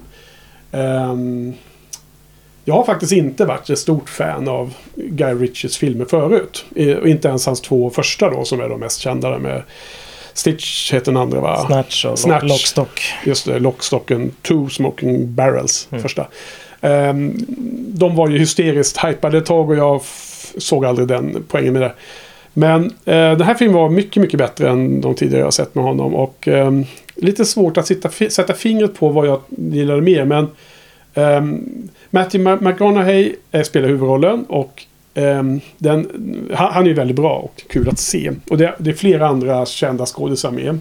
eh, 0.73 1.17
jag 2.65 2.75
har 2.75 2.85
faktiskt 2.85 3.13
inte 3.13 3.45
varit 3.45 3.71
ett 3.71 3.79
stort 3.79 4.09
fan 4.09 4.49
av 4.49 4.75
Guy 4.95 5.35
Ritchies 5.35 5.77
filmer 5.77 6.05
förut. 6.05 6.65
Och 7.01 7.09
inte 7.09 7.29
ens 7.29 7.47
hans 7.47 7.61
två 7.61 7.91
första 7.91 8.31
då 8.31 8.45
som 8.45 8.61
är 8.61 8.69
de 8.69 8.81
mest 8.81 9.01
kända 9.01 9.31
där 9.31 9.39
med 9.39 9.63
Stitch 10.35 10.93
heter 10.93 11.13
den 11.13 11.17
andra 11.23 11.41
va? 11.41 11.65
Snatch 11.67 12.05
och 12.05 12.19
Snatch. 12.19 12.43
Lockstock. 12.49 13.01
Just 13.25 13.45
det, 13.47 13.59
Lockstocken 13.59 14.31
Two 14.43 14.69
Smoking 14.71 15.35
Barrels, 15.35 15.89
Mm. 15.91 16.03
första. 16.03 16.27
Ehm, 16.81 17.35
de 17.95 18.17
var 18.17 18.29
ju 18.29 18.39
hysteriskt 18.39 19.05
hypade 19.05 19.39
ett 19.39 19.47
tag 19.47 19.71
och 19.71 19.77
jag 19.77 20.01
såg 20.59 20.85
aldrig 20.85 21.09
den 21.09 21.45
poängen 21.49 21.73
med 21.73 21.83
det. 21.83 21.93
Men 22.53 22.85
eh, 22.85 23.15
den 23.15 23.43
här 23.43 23.55
filmen 23.55 23.77
var 23.77 23.89
mycket, 23.91 24.21
mycket 24.23 24.39
bättre 24.39 24.71
än 24.71 25.01
de 25.01 25.15
tidigare 25.15 25.45
jag 25.45 25.53
sett 25.55 25.75
med 25.75 25.85
honom. 25.85 26.15
Och 26.15 26.49
ehm, 26.49 26.85
lite 27.15 27.45
svårt 27.45 27.77
att 27.77 27.87
sitta, 27.87 28.09
sätta 28.31 28.55
fingret 28.55 28.95
på 28.95 29.09
vad 29.09 29.27
jag 29.27 29.41
gillade 29.49 30.01
mer. 30.03 30.25
Men 30.25 30.49
ehm, 31.15 31.69
Matthew 32.11 32.51
Ma- 32.51 32.63
McConaughey 32.69 33.35
eh, 33.53 33.63
spelar 33.63 33.89
huvudrollen. 33.89 34.45
Och 34.49 34.87
den, 35.79 36.11
han, 36.55 36.83
är 36.85 36.89
ju 36.89 36.95
väldigt 36.95 37.17
bra 37.17 37.37
och 37.37 37.63
kul 37.71 37.89
att 37.89 37.99
se. 37.99 38.33
Och 38.51 38.59
det, 38.59 38.75
det 38.79 38.91
är 38.91 38.95
flera 38.95 39.29
andra 39.29 39.67
kända 39.67 40.07
skådisar 40.07 40.51
med. 40.51 40.79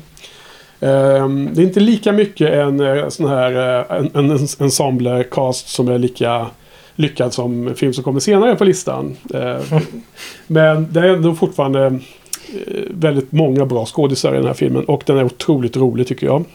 Ehm, 0.79 1.49
det 1.53 1.61
är 1.61 1.65
inte 1.65 1.79
lika 1.79 2.11
mycket 2.11 2.53
en 2.53 2.79
eh, 2.79 3.09
sån 3.09 3.29
här 3.29 3.79
eh, 3.79 3.97
en, 3.97 4.15
en 4.15 4.37
ensemble-cast 4.59 5.67
som 5.67 5.87
är 5.87 5.97
lika 5.97 6.47
lyckad 6.95 7.33
som 7.33 7.67
en 7.67 7.75
film 7.75 7.93
som 7.93 8.03
kommer 8.03 8.19
senare 8.19 8.55
på 8.55 8.63
listan. 8.63 9.17
Eh, 9.33 9.61
men 10.47 10.87
det 10.91 10.99
är 10.99 11.07
ändå 11.07 11.35
fortfarande 11.35 11.85
eh, 11.85 12.83
väldigt 12.89 13.31
många 13.31 13.65
bra 13.65 13.85
skådisar 13.85 14.33
i 14.33 14.37
den 14.37 14.47
här 14.47 14.53
filmen 14.53 14.85
och 14.85 15.03
den 15.05 15.17
är 15.17 15.23
otroligt 15.23 15.77
rolig 15.77 16.07
tycker 16.07 16.27
jag. 16.27 16.45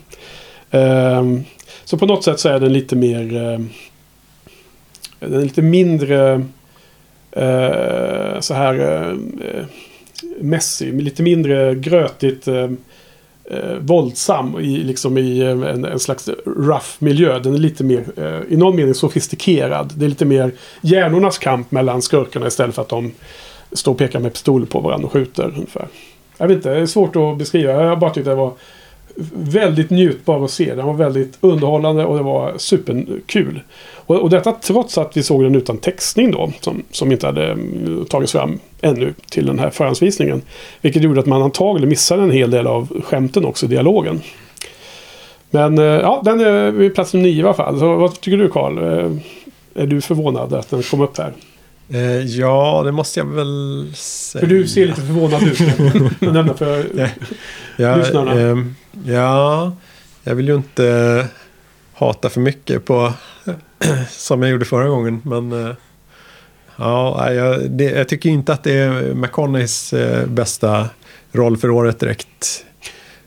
Ehm, 0.71 1.45
så 1.85 1.99
på 1.99 2.07
något 2.07 2.25
sätt 2.25 2.41
så 2.41 2.49
är 2.49 2.61
den 2.61 2.73
lite 2.73 2.97
mer... 2.97 3.25
den 5.21 5.35
är 5.35 5.43
lite 5.43 5.63
mindre 5.63 6.45
eh, 7.37 8.41
så 8.41 8.55
här 8.55 8.75
eh, 8.79 9.09
eh 9.09 9.65
messy. 10.41 10.93
Lite 10.93 11.23
mindre 11.23 11.75
grötigt. 11.75 12.49
Eh, 12.49 12.71
eh, 13.45 13.77
våldsam 13.81 14.59
i, 14.61 14.77
liksom 14.77 15.19
i 15.19 15.41
eh, 15.41 15.51
en, 15.51 15.85
en 15.85 16.01
slags 16.01 16.29
rough 16.47 16.89
miljö. 16.99 17.39
Den 17.39 17.55
är 17.55 17.59
lite 17.59 17.85
mer, 17.85 18.05
eh, 18.17 18.53
i 18.53 18.57
någon 18.57 18.77
mening 18.77 18.95
sofistikerad. 18.95 19.93
Det 19.97 20.05
är 20.05 20.09
lite 20.09 20.25
mer 20.25 20.53
hjärnornas 20.81 21.39
kamp 21.39 21.71
mellan 21.71 22.03
skurkarna 22.03 22.47
istället 22.47 22.75
för 22.75 22.83
att 22.83 22.89
de 22.89 23.13
står 23.73 23.93
och 23.93 23.99
pekar 23.99 24.21
med 24.21 24.33
pistoler 24.33 24.67
på 24.67 24.81
varandra 24.81 25.07
och 25.07 25.13
skjuter 25.13 25.53
ungefär. 25.55 25.89
Jag 26.39 26.49
vet 26.49 26.57
inte, 26.57 26.75
det 26.75 26.81
är 26.81 26.87
svårt 26.87 27.17
att 27.17 27.39
beskriva. 27.39 27.73
Jag 27.73 27.99
bara 27.99 28.11
tyckte 28.11 28.31
det 28.31 28.37
var 28.37 28.53
väldigt 29.35 29.91
njutbar 29.91 30.45
att 30.45 30.51
se. 30.51 30.75
Den 30.75 30.87
var 30.87 30.95
väldigt 30.95 31.39
underhållande 31.41 32.05
och 32.05 32.17
det 32.17 32.23
var 32.23 32.55
superkul. 32.59 33.61
Och, 34.07 34.17
och 34.17 34.31
detta 34.31 34.53
trots 34.53 34.99
att 34.99 35.17
vi 35.17 35.23
såg 35.23 35.43
den 35.43 35.55
utan 35.55 35.79
textning 35.79 36.31
då. 36.31 36.53
Som, 36.61 36.83
som 36.91 37.13
inte 37.13 37.27
hade 37.27 37.47
mm, 37.47 38.05
tagits 38.11 38.33
fram 38.33 38.59
ännu 38.81 39.15
till 39.31 39.47
den 39.47 39.59
här 39.59 39.71
förhandsvisningen. 39.71 40.43
Vilket 40.81 41.03
gjorde 41.03 41.21
att 41.21 41.27
man 41.27 41.43
antagligen 41.43 41.89
missade 41.89 42.23
en 42.23 42.31
hel 42.31 42.51
del 42.51 42.67
av 42.67 43.03
skämten 43.05 43.45
också 43.45 43.67
i 43.67 43.69
dialogen. 43.69 44.21
Men 45.51 45.79
eh, 45.79 45.85
ja, 45.85 46.23
den 46.25 46.41
är 46.41 46.71
vid 46.71 46.95
plats 46.95 47.15
nummer 47.15 47.27
nio 47.27 47.41
i 47.41 47.43
alla 47.43 47.55
fall. 47.55 47.79
Så 47.79 47.95
vad 47.97 48.21
tycker 48.21 48.37
du 48.39 48.49
Karl? 48.49 48.79
Eh, 48.79 49.11
Är 49.83 49.87
du 49.87 50.01
förvånad 50.01 50.53
att 50.53 50.71
den 50.71 50.83
kom 50.83 51.01
upp 51.01 51.19
här? 51.19 51.33
Eh, 51.89 52.21
ja, 52.21 52.83
det 52.85 52.93
måste 52.93 53.21
jag 53.21 53.27
väl 53.27 53.93
säga. 53.95 54.41
För 54.41 54.47
du 54.47 54.67
ser 54.69 54.87
lite 54.87 55.01
förvånad 55.01 55.43
ut. 55.43 55.61
Nämner 56.21 56.55
för 56.55 56.87
ja, 57.77 57.97
lyssnarna. 57.97 58.41
ehm, 58.41 58.75
ja, 59.07 59.73
jag 60.25 60.35
vill 60.35 60.49
ju 60.49 60.55
inte 60.55 61.27
hata 61.95 62.31
för 62.31 62.41
mycket 62.41 62.85
på 62.85 63.13
som 64.11 64.43
jag 64.43 64.51
gjorde 64.51 64.65
förra 64.65 64.89
gången. 64.89 65.23
Men 65.25 65.67
eh, 65.67 65.75
ja, 66.77 67.33
jag, 67.33 67.71
det, 67.71 67.85
jag 67.85 68.09
tycker 68.09 68.31
inte 68.31 68.53
att 68.53 68.63
det 68.63 68.73
är 68.73 69.15
McConneys 69.15 69.93
eh, 69.93 70.27
bästa 70.27 70.89
roll 71.33 71.57
för 71.57 71.71
året 71.71 72.01
direkt. 72.01 72.65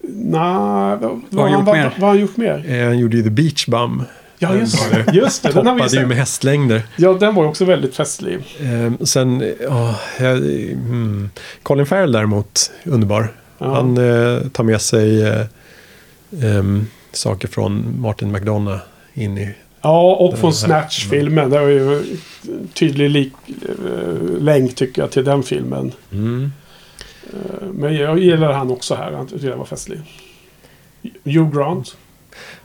Nej, 0.10 0.42
vad, 0.42 1.00
vad, 1.00 1.22
Vad 1.30 1.42
har 1.42 1.50
han 1.50 1.60
gjort 1.60 1.66
vad, 1.66 1.78
mer? 1.78 1.84
vad 1.84 2.02
har 2.02 2.08
han 2.08 2.20
gjort 2.20 2.38
mer? 2.38 2.66
Eh, 2.68 2.86
han 2.86 3.00
gjorde 3.00 3.18
ju 3.18 3.24
The 3.24 3.30
Beach 3.30 3.68
Bum. 3.68 4.04
Ja, 4.40 4.56
just 4.56 4.92
det. 4.92 5.14
Just 5.14 5.44
det. 5.44 5.52
Den 5.52 5.68
har 5.68 5.96
ju 5.96 6.06
med 6.06 6.18
hästlängder. 6.18 6.82
Ja, 6.96 7.14
den 7.14 7.36
var 7.36 7.44
ju 7.44 7.50
också 7.50 7.66
väldigt 7.66 7.96
festlig. 7.96 8.40
Eh, 8.60 9.06
sen, 9.06 9.54
ja, 9.62 10.00
jag, 10.20 10.38
mm, 10.38 11.30
Colin 11.64 11.86
Farrell 11.86 12.12
däremot, 12.12 12.72
underbar. 12.84 13.34
Ja. 13.58 13.76
Han 13.76 13.98
eh, 13.98 14.48
tar 14.48 14.64
med 14.64 14.82
sig 14.82 15.24
eh, 15.24 15.46
ehm, 16.44 16.88
saker 17.12 17.48
från 17.48 18.02
Martin 18.02 18.32
McDonough 18.32 18.82
in 19.14 19.38
i... 19.38 19.56
Ja, 19.82 20.16
och 20.16 20.38
från 20.40 20.54
Snatch-filmen. 20.54 21.50
Det 21.50 21.60
var 21.60 21.68
ju 21.68 22.04
tydlig 22.74 23.10
lik, 23.10 23.34
eh, 23.48 24.40
länk 24.40 24.76
tycker 24.76 25.02
jag 25.02 25.12
till 25.12 25.24
den 25.26 25.44
filmen. 25.44 25.92
Mm. 26.12 26.52
Eh, 27.24 27.68
Men 27.74 27.96
jag 27.96 28.20
gillar 28.20 28.52
han 28.54 28.72
också 28.72 28.96
här. 28.96 29.12
Han 29.12 29.28
tyckte 29.28 29.48
den 29.48 29.58
var 29.58 29.66
festlig. 29.66 30.00
Hugh 31.24 31.56
Grant. 31.56 31.98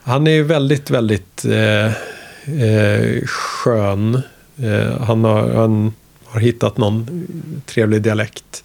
Han 0.03 0.27
är 0.27 0.31
ju 0.31 0.43
väldigt, 0.43 0.91
väldigt 0.91 1.45
eh, 1.45 1.87
eh, 2.63 3.23
skön. 3.27 4.23
Eh, 4.57 5.01
han, 5.01 5.25
har, 5.25 5.55
han 5.55 5.93
har 6.25 6.41
hittat 6.41 6.79
någon 6.79 7.27
trevlig 7.67 8.03
dialekt. 8.03 8.65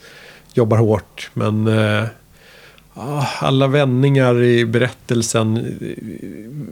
Jobbar 0.53 0.77
hårt, 0.77 1.29
men 1.33 1.67
eh, 1.67 2.03
alla 3.39 3.67
vändningar 3.67 4.43
i 4.43 4.65
berättelsen. 4.65 5.57
eh, 5.57 5.87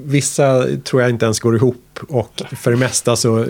Vissa 0.06 0.66
tror 0.84 1.02
jag 1.02 1.12
inte 1.12 1.26
ens 1.26 1.40
går 1.40 1.56
ihop. 1.56 2.00
Och 2.10 2.42
för 2.52 2.72
det 2.72 2.78
mesta 2.78 3.16
så 3.16 3.46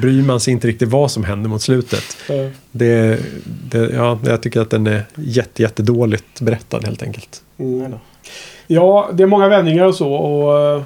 bryr 0.00 0.22
man 0.22 0.40
sig 0.40 0.52
inte 0.52 0.68
riktigt 0.68 0.88
vad 0.88 1.10
som 1.10 1.24
händer 1.24 1.50
mot 1.50 1.62
slutet. 1.62 2.04
Eh, 2.28 2.46
Det, 2.70 3.18
det, 3.70 3.90
ja, 3.94 4.18
jag 4.24 4.42
tycker 4.42 4.60
att 4.60 4.70
den 4.70 4.86
är 4.86 5.02
jätte, 5.14 5.62
jättedåligt 5.62 6.40
berättad 6.40 6.80
helt 6.84 7.02
enkelt. 7.02 7.42
Mm. 7.58 7.94
Ja, 8.66 9.08
det 9.12 9.22
är 9.22 9.26
många 9.26 9.48
vändningar 9.48 9.84
och 9.84 9.94
så. 9.94 10.12
Och, 10.14 10.60
eh, 10.76 10.82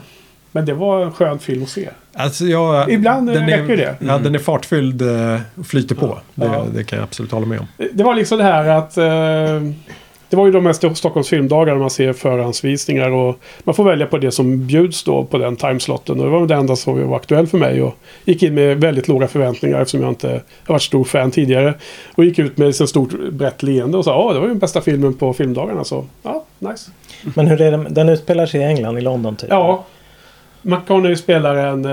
men 0.52 0.66
det 0.66 0.74
var 0.74 1.04
en 1.04 1.12
skön 1.12 1.38
film 1.38 1.62
att 1.62 1.68
se. 1.68 1.88
Alltså, 2.14 2.44
jag, 2.44 2.90
Ibland 2.92 3.26
den 3.28 3.46
räcker 3.48 3.72
är, 3.72 3.76
det. 3.76 3.96
Ja, 4.00 4.18
den 4.18 4.34
är 4.34 4.38
fartfylld 4.38 5.02
eh, 5.02 5.40
och 5.54 5.66
flyter 5.66 5.94
på. 5.94 6.18
Det, 6.34 6.44
Ja. 6.46 6.66
det 6.74 6.84
kan 6.84 6.98
jag 6.98 7.04
absolut 7.04 7.32
hålla 7.32 7.46
med 7.46 7.60
om. 7.60 7.66
Det 7.92 8.02
var 8.02 8.14
liksom 8.14 8.38
det 8.38 8.44
här 8.44 8.68
att... 8.68 8.96
Eh, 8.96 9.72
det 10.30 10.36
var 10.36 10.46
ju 10.46 10.52
de 10.52 10.64
mest 10.64 10.84
Stockholms 10.94 11.28
filmdagar 11.28 11.76
man 11.76 11.90
ser 11.90 12.12
förhandsvisningar 12.12 13.10
och 13.10 13.38
man 13.64 13.74
får 13.74 13.84
välja 13.84 14.06
på 14.06 14.18
det 14.18 14.30
som 14.30 14.66
bjuds 14.66 15.04
då 15.04 15.24
på 15.24 15.38
den 15.38 15.56
timeslotten. 15.56 16.20
Och 16.20 16.24
det 16.24 16.30
var 16.30 16.46
det 16.46 16.54
enda 16.54 16.76
som 16.76 17.08
var 17.08 17.16
aktuellt 17.16 17.50
för 17.50 17.58
mig 17.58 17.82
och 17.82 17.94
gick 18.24 18.42
in 18.42 18.54
med 18.54 18.80
väldigt 18.80 19.08
låga 19.08 19.28
förväntningar 19.28 19.80
eftersom 19.80 20.00
jag 20.00 20.10
inte 20.10 20.28
har 20.66 20.74
varit 20.74 20.82
stor 20.82 21.04
fan 21.04 21.30
tidigare. 21.30 21.74
Och 22.14 22.24
gick 22.24 22.38
ut 22.38 22.58
med 22.58 22.68
ett 22.68 22.88
stort 22.88 23.30
brett 23.32 23.62
leende 23.62 23.98
och 23.98 24.04
sa 24.04 24.10
ja 24.10 24.32
det 24.32 24.38
var 24.38 24.46
ju 24.46 24.52
den 24.52 24.58
bästa 24.58 24.80
filmen 24.80 25.14
på 25.14 25.32
filmdagarna 25.32 25.84
så 25.84 26.04
ja, 26.22 26.44
nice. 26.58 26.90
Men 27.34 27.46
hur 27.46 27.60
är 27.60 27.70
det? 27.70 27.86
Den 27.90 28.08
utspelar 28.08 28.46
sig 28.46 28.60
i 28.60 28.64
England, 28.64 28.98
i 28.98 29.00
London 29.00 29.36
typ? 29.36 29.50
Ja, 29.50 29.84
McConaughey 30.62 31.16
spelar 31.16 31.56
en, 31.56 31.84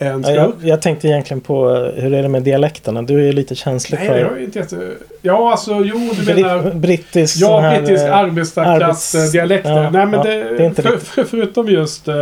eh, 0.00 0.06
en 0.08 0.22
Ja, 0.22 0.30
jag, 0.30 0.52
jag 0.62 0.82
tänkte 0.82 1.08
egentligen 1.08 1.40
på 1.40 1.70
eh, 1.70 2.02
hur 2.02 2.14
är 2.14 2.22
det 2.22 2.28
med 2.28 2.42
dialekterna? 2.42 3.02
Du 3.02 3.14
är 3.20 3.24
ju 3.24 3.32
lite 3.32 3.54
känslig 3.54 3.98
Nej, 3.98 4.08
för 4.08 4.18
jag 4.18 4.32
är 4.38 4.44
inte 4.44 4.58
jätte... 4.58 4.90
Ja, 5.22 5.50
alltså 5.50 5.70
jo, 5.84 6.10
du 6.24 6.34
menar... 6.34 6.58
Brit- 6.62 6.74
brittisk 6.74 7.38
sån 7.40 7.64
Ja, 7.64 7.70
brittisk 7.78 8.04
eh, 8.04 8.16
arbetarklassdialekter. 8.16 9.70
arbets- 9.70 9.84
ja, 9.84 9.90
Nej, 9.90 10.06
men 10.06 10.12
ja, 10.12 10.22
det, 10.22 10.56
det 10.56 10.62
är 10.62 10.66
inte 10.66 10.82
för, 10.82 10.96
för, 10.98 11.24
förutom 11.24 11.68
just, 11.68 12.08
eh, 12.08 12.14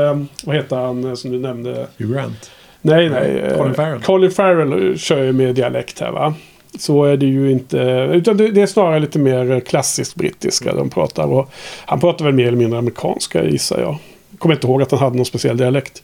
vad 0.44 0.56
heter 0.56 0.76
han 0.76 1.04
eh, 1.04 1.14
som 1.14 1.30
du 1.32 1.38
nämnde? 1.38 1.86
Hugh 1.98 2.12
Grant. 2.14 2.50
Nej, 2.82 3.08
nej. 3.08 3.38
eh, 3.38 3.56
Colin 3.58 3.74
Farrell. 3.74 4.00
Colin 4.00 4.30
Farrell 4.30 4.98
kör 4.98 5.22
ju 5.22 5.32
med 5.32 5.54
dialekt 5.54 6.00
här 6.00 6.10
va. 6.10 6.34
Så 6.78 7.04
är 7.04 7.16
det 7.16 7.26
ju 7.26 7.50
inte. 7.50 7.78
Utan 8.12 8.36
det, 8.36 8.48
det 8.50 8.62
är 8.62 8.66
snarare 8.66 9.00
lite 9.00 9.18
mer 9.18 9.60
klassiskt 9.60 10.14
brittiska 10.14 10.74
de 10.74 10.90
pratar. 10.90 11.24
Och 11.32 11.50
han 11.86 12.00
pratar 12.00 12.24
väl 12.24 12.34
mer 12.34 12.46
eller 12.48 12.56
mindre 12.58 12.78
amerikanska 12.78 13.44
gissar 13.44 13.80
jag. 13.80 13.96
Kommer 14.38 14.54
inte 14.54 14.66
ihåg 14.66 14.82
att 14.82 14.90
han 14.90 15.00
hade 15.00 15.16
någon 15.16 15.24
speciell 15.26 15.56
dialekt. 15.56 16.02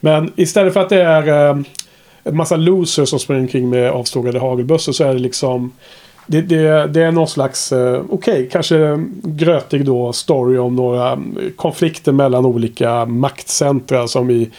Men 0.00 0.32
istället 0.36 0.72
för 0.72 0.80
att 0.80 0.88
det 0.88 1.02
är 1.02 1.50
eh, 1.50 1.56
en 2.22 2.36
massa 2.36 2.56
losers 2.56 3.08
som 3.08 3.18
springer 3.18 3.42
omkring 3.42 3.70
med 3.70 3.90
avstågade 3.90 4.38
hagelbössor 4.38 4.92
så 4.92 5.04
är 5.04 5.12
det 5.12 5.18
liksom 5.18 5.72
det, 6.26 6.42
det, 6.42 6.86
det 6.86 7.02
är 7.02 7.12
någon 7.12 7.28
slags, 7.28 7.72
eh, 7.72 8.02
okej, 8.10 8.48
kanske 8.52 9.04
grötig 9.22 9.84
då 9.84 10.12
story 10.12 10.58
om 10.58 10.76
några 10.76 11.12
mm, 11.12 11.52
konflikter 11.56 12.12
mellan 12.12 12.46
olika 12.46 13.04
maktcentra 13.04 14.08
som 14.08 14.30
i, 14.30 14.50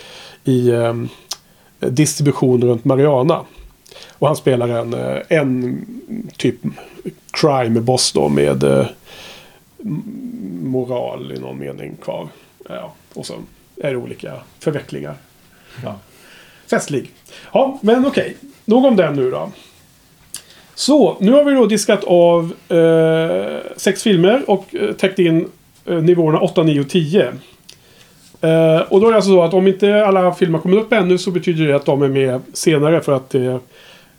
i 0.43 0.69
eh, 0.69 0.93
distribution 1.79 2.61
runt 2.63 2.85
Mariana. 2.85 3.41
Och 4.11 4.27
han 4.27 4.35
spelar 4.35 4.67
en, 4.67 4.93
eh, 4.93 5.17
en 5.29 5.85
typ 6.37 6.55
crime-boss 7.31 8.11
då 8.13 8.29
med 8.29 8.63
eh, 8.63 8.85
moral 10.63 11.31
i 11.31 11.39
någon 11.39 11.59
mening 11.59 11.95
kvar. 12.03 12.27
Ja, 12.69 12.93
och 13.13 13.25
så 13.25 13.33
är 13.83 13.91
det 13.91 13.97
olika 13.97 14.33
förvecklingar. 14.59 15.15
Ja. 15.83 15.95
Festlig. 16.69 17.11
Ja, 17.53 17.79
men 17.81 18.05
okej. 18.05 18.37
Nog 18.65 18.85
om 18.85 18.95
den 18.95 19.13
nu 19.15 19.31
då. 19.31 19.51
Så, 20.75 21.17
nu 21.19 21.31
har 21.31 21.43
vi 21.43 21.53
då 21.53 21.65
diskat 21.65 22.03
av 22.03 22.53
eh, 22.69 23.57
sex 23.77 24.03
filmer 24.03 24.49
och 24.49 24.75
eh, 24.75 24.91
täckt 24.93 25.19
in 25.19 25.47
eh, 25.85 25.95
nivåerna 25.95 26.39
8, 26.39 26.63
9 26.63 26.81
och 26.81 26.89
10. 26.89 27.27
Eh, 28.41 28.79
och 28.79 29.01
då 29.01 29.07
är 29.07 29.11
det 29.11 29.15
alltså 29.15 29.29
så 29.31 29.43
att 29.43 29.53
om 29.53 29.67
inte 29.67 30.05
alla 30.05 30.33
filmer 30.33 30.59
kommer 30.59 30.77
upp 30.77 30.93
ännu 30.93 31.17
så 31.17 31.31
betyder 31.31 31.67
det 31.67 31.75
att 31.75 31.85
de 31.85 32.01
är 32.01 32.07
med 32.07 32.41
senare 32.53 33.01
för 33.01 33.11
att 33.11 33.35
eh, 33.35 33.57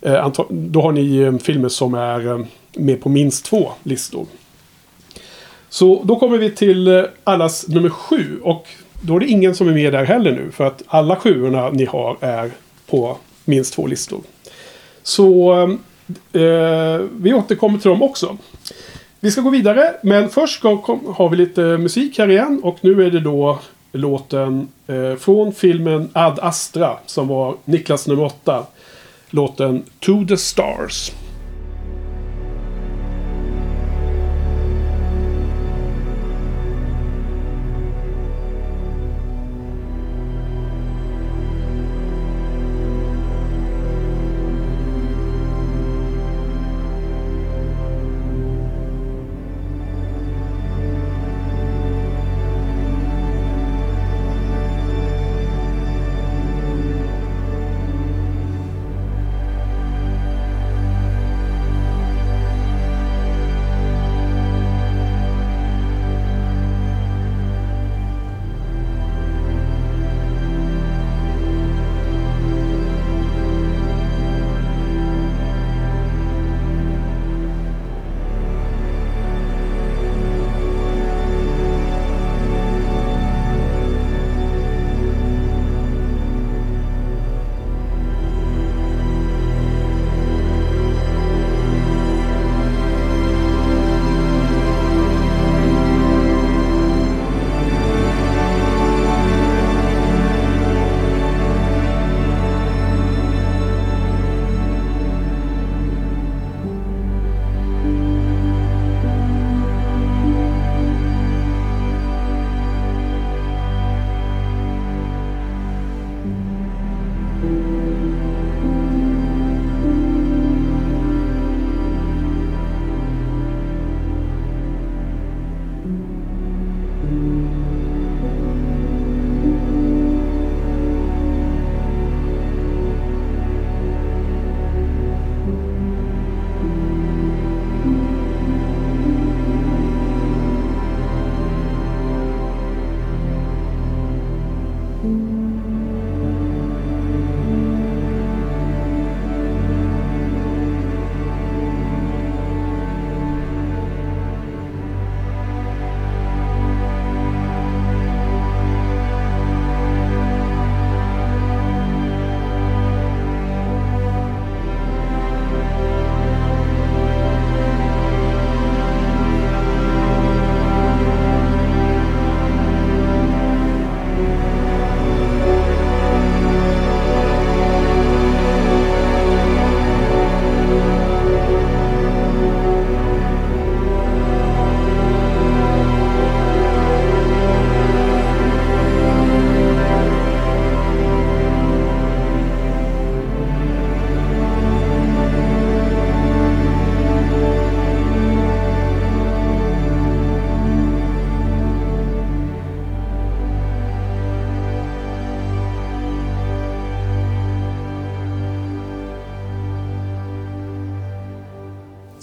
anta- 0.01 0.45
då 0.49 0.81
har 0.81 0.91
ni 0.91 1.17
eh, 1.17 1.37
filmer 1.37 1.69
som 1.69 1.93
är 1.93 2.27
eh, 2.31 2.39
med 2.73 3.01
på 3.01 3.09
minst 3.09 3.45
två 3.45 3.71
listor. 3.83 4.25
Så 5.69 6.01
då 6.03 6.15
kommer 6.19 6.37
vi 6.37 6.51
till 6.51 6.87
eh, 6.87 7.03
allas 7.23 7.67
nummer 7.67 7.89
sju 7.89 8.39
och 8.43 8.67
då 9.01 9.15
är 9.15 9.19
det 9.19 9.27
ingen 9.27 9.55
som 9.55 9.67
är 9.67 9.73
med 9.73 9.93
där 9.93 10.03
heller 10.03 10.31
nu 10.31 10.51
för 10.51 10.63
att 10.63 10.83
alla 10.87 11.15
sjuorna 11.15 11.69
ni 11.69 11.85
har 11.85 12.17
är 12.19 12.51
på 12.85 13.17
minst 13.45 13.73
två 13.73 13.87
listor. 13.87 14.21
Så 15.03 15.53
eh, 16.33 16.41
eh, 16.41 17.01
vi 17.11 17.33
återkommer 17.33 17.79
till 17.79 17.89
dem 17.89 18.03
också. 18.03 18.37
Vi 19.19 19.31
ska 19.31 19.41
gå 19.41 19.49
vidare, 19.49 19.93
men 20.03 20.29
först 20.29 20.59
ska, 20.59 20.77
kom, 20.77 21.13
har 21.17 21.29
vi 21.29 21.37
lite 21.37 21.61
musik 21.61 22.19
här 22.19 22.31
igen. 22.31 22.59
Och 22.63 22.77
nu 22.81 23.05
är 23.05 23.11
det 23.11 23.19
då 23.19 23.59
låten 23.91 24.67
eh, 24.87 25.15
från 25.15 25.53
filmen 25.53 26.09
Ad 26.13 26.39
Astra 26.41 26.97
som 27.05 27.27
var 27.27 27.55
Niklas 27.65 28.07
nummer 28.07 28.23
åtta. 28.23 28.65
Låten 29.29 29.83
To 29.99 30.25
the 30.27 30.37
Stars. 30.37 31.11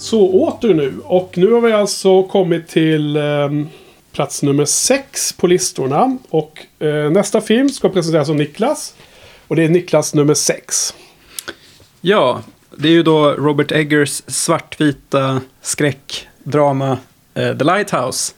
Så 0.07 0.29
åter 0.31 0.73
nu. 0.73 0.99
Och 1.03 1.33
nu 1.37 1.51
har 1.51 1.61
vi 1.61 1.71
alltså 1.73 2.23
kommit 2.23 2.67
till 2.67 3.15
eh, 3.15 3.49
plats 4.11 4.43
nummer 4.43 4.65
sex 4.65 5.33
på 5.33 5.47
listorna. 5.47 6.17
Och 6.29 6.65
eh, 6.79 7.09
nästa 7.11 7.41
film 7.41 7.69
ska 7.69 7.89
presenteras 7.89 8.29
av 8.29 8.35
Niklas. 8.35 8.93
Och 9.47 9.55
det 9.55 9.63
är 9.63 9.69
Niklas 9.69 10.13
nummer 10.13 10.33
sex. 10.33 10.93
Ja, 12.01 12.41
det 12.77 12.87
är 12.87 12.91
ju 12.91 13.03
då 13.03 13.31
Robert 13.31 13.71
Eggers 13.71 14.21
svartvita 14.27 15.41
skräckdrama 15.61 16.97
eh, 17.33 17.57
The 17.57 17.63
Lighthouse. 17.63 18.33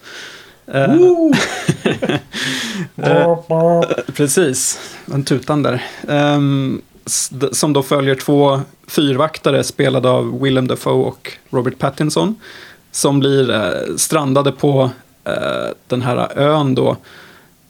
Eh, 0.74 0.93
eh, 2.95 3.82
precis, 4.13 4.80
en 5.13 5.24
tutan 5.24 5.63
där. 5.63 5.84
D- 6.07 6.80
som 7.51 7.74
då 7.74 7.84
följer 7.84 8.16
två 8.16 8.62
fyrvaktare 8.88 9.64
spelade 9.64 10.10
av 10.10 10.41
Willem 10.41 10.68
Dafoe 10.68 11.05
och 11.07 11.34
Robert 11.49 11.80
Pattinson. 11.80 12.36
Som 12.91 13.20
blir 13.20 13.51
eh, 13.51 13.95
strandade 13.97 14.51
på 14.51 14.89
eh, 15.24 15.68
den 15.88 16.01
här 16.01 16.38
ön 16.39 16.76
då. 16.76 16.97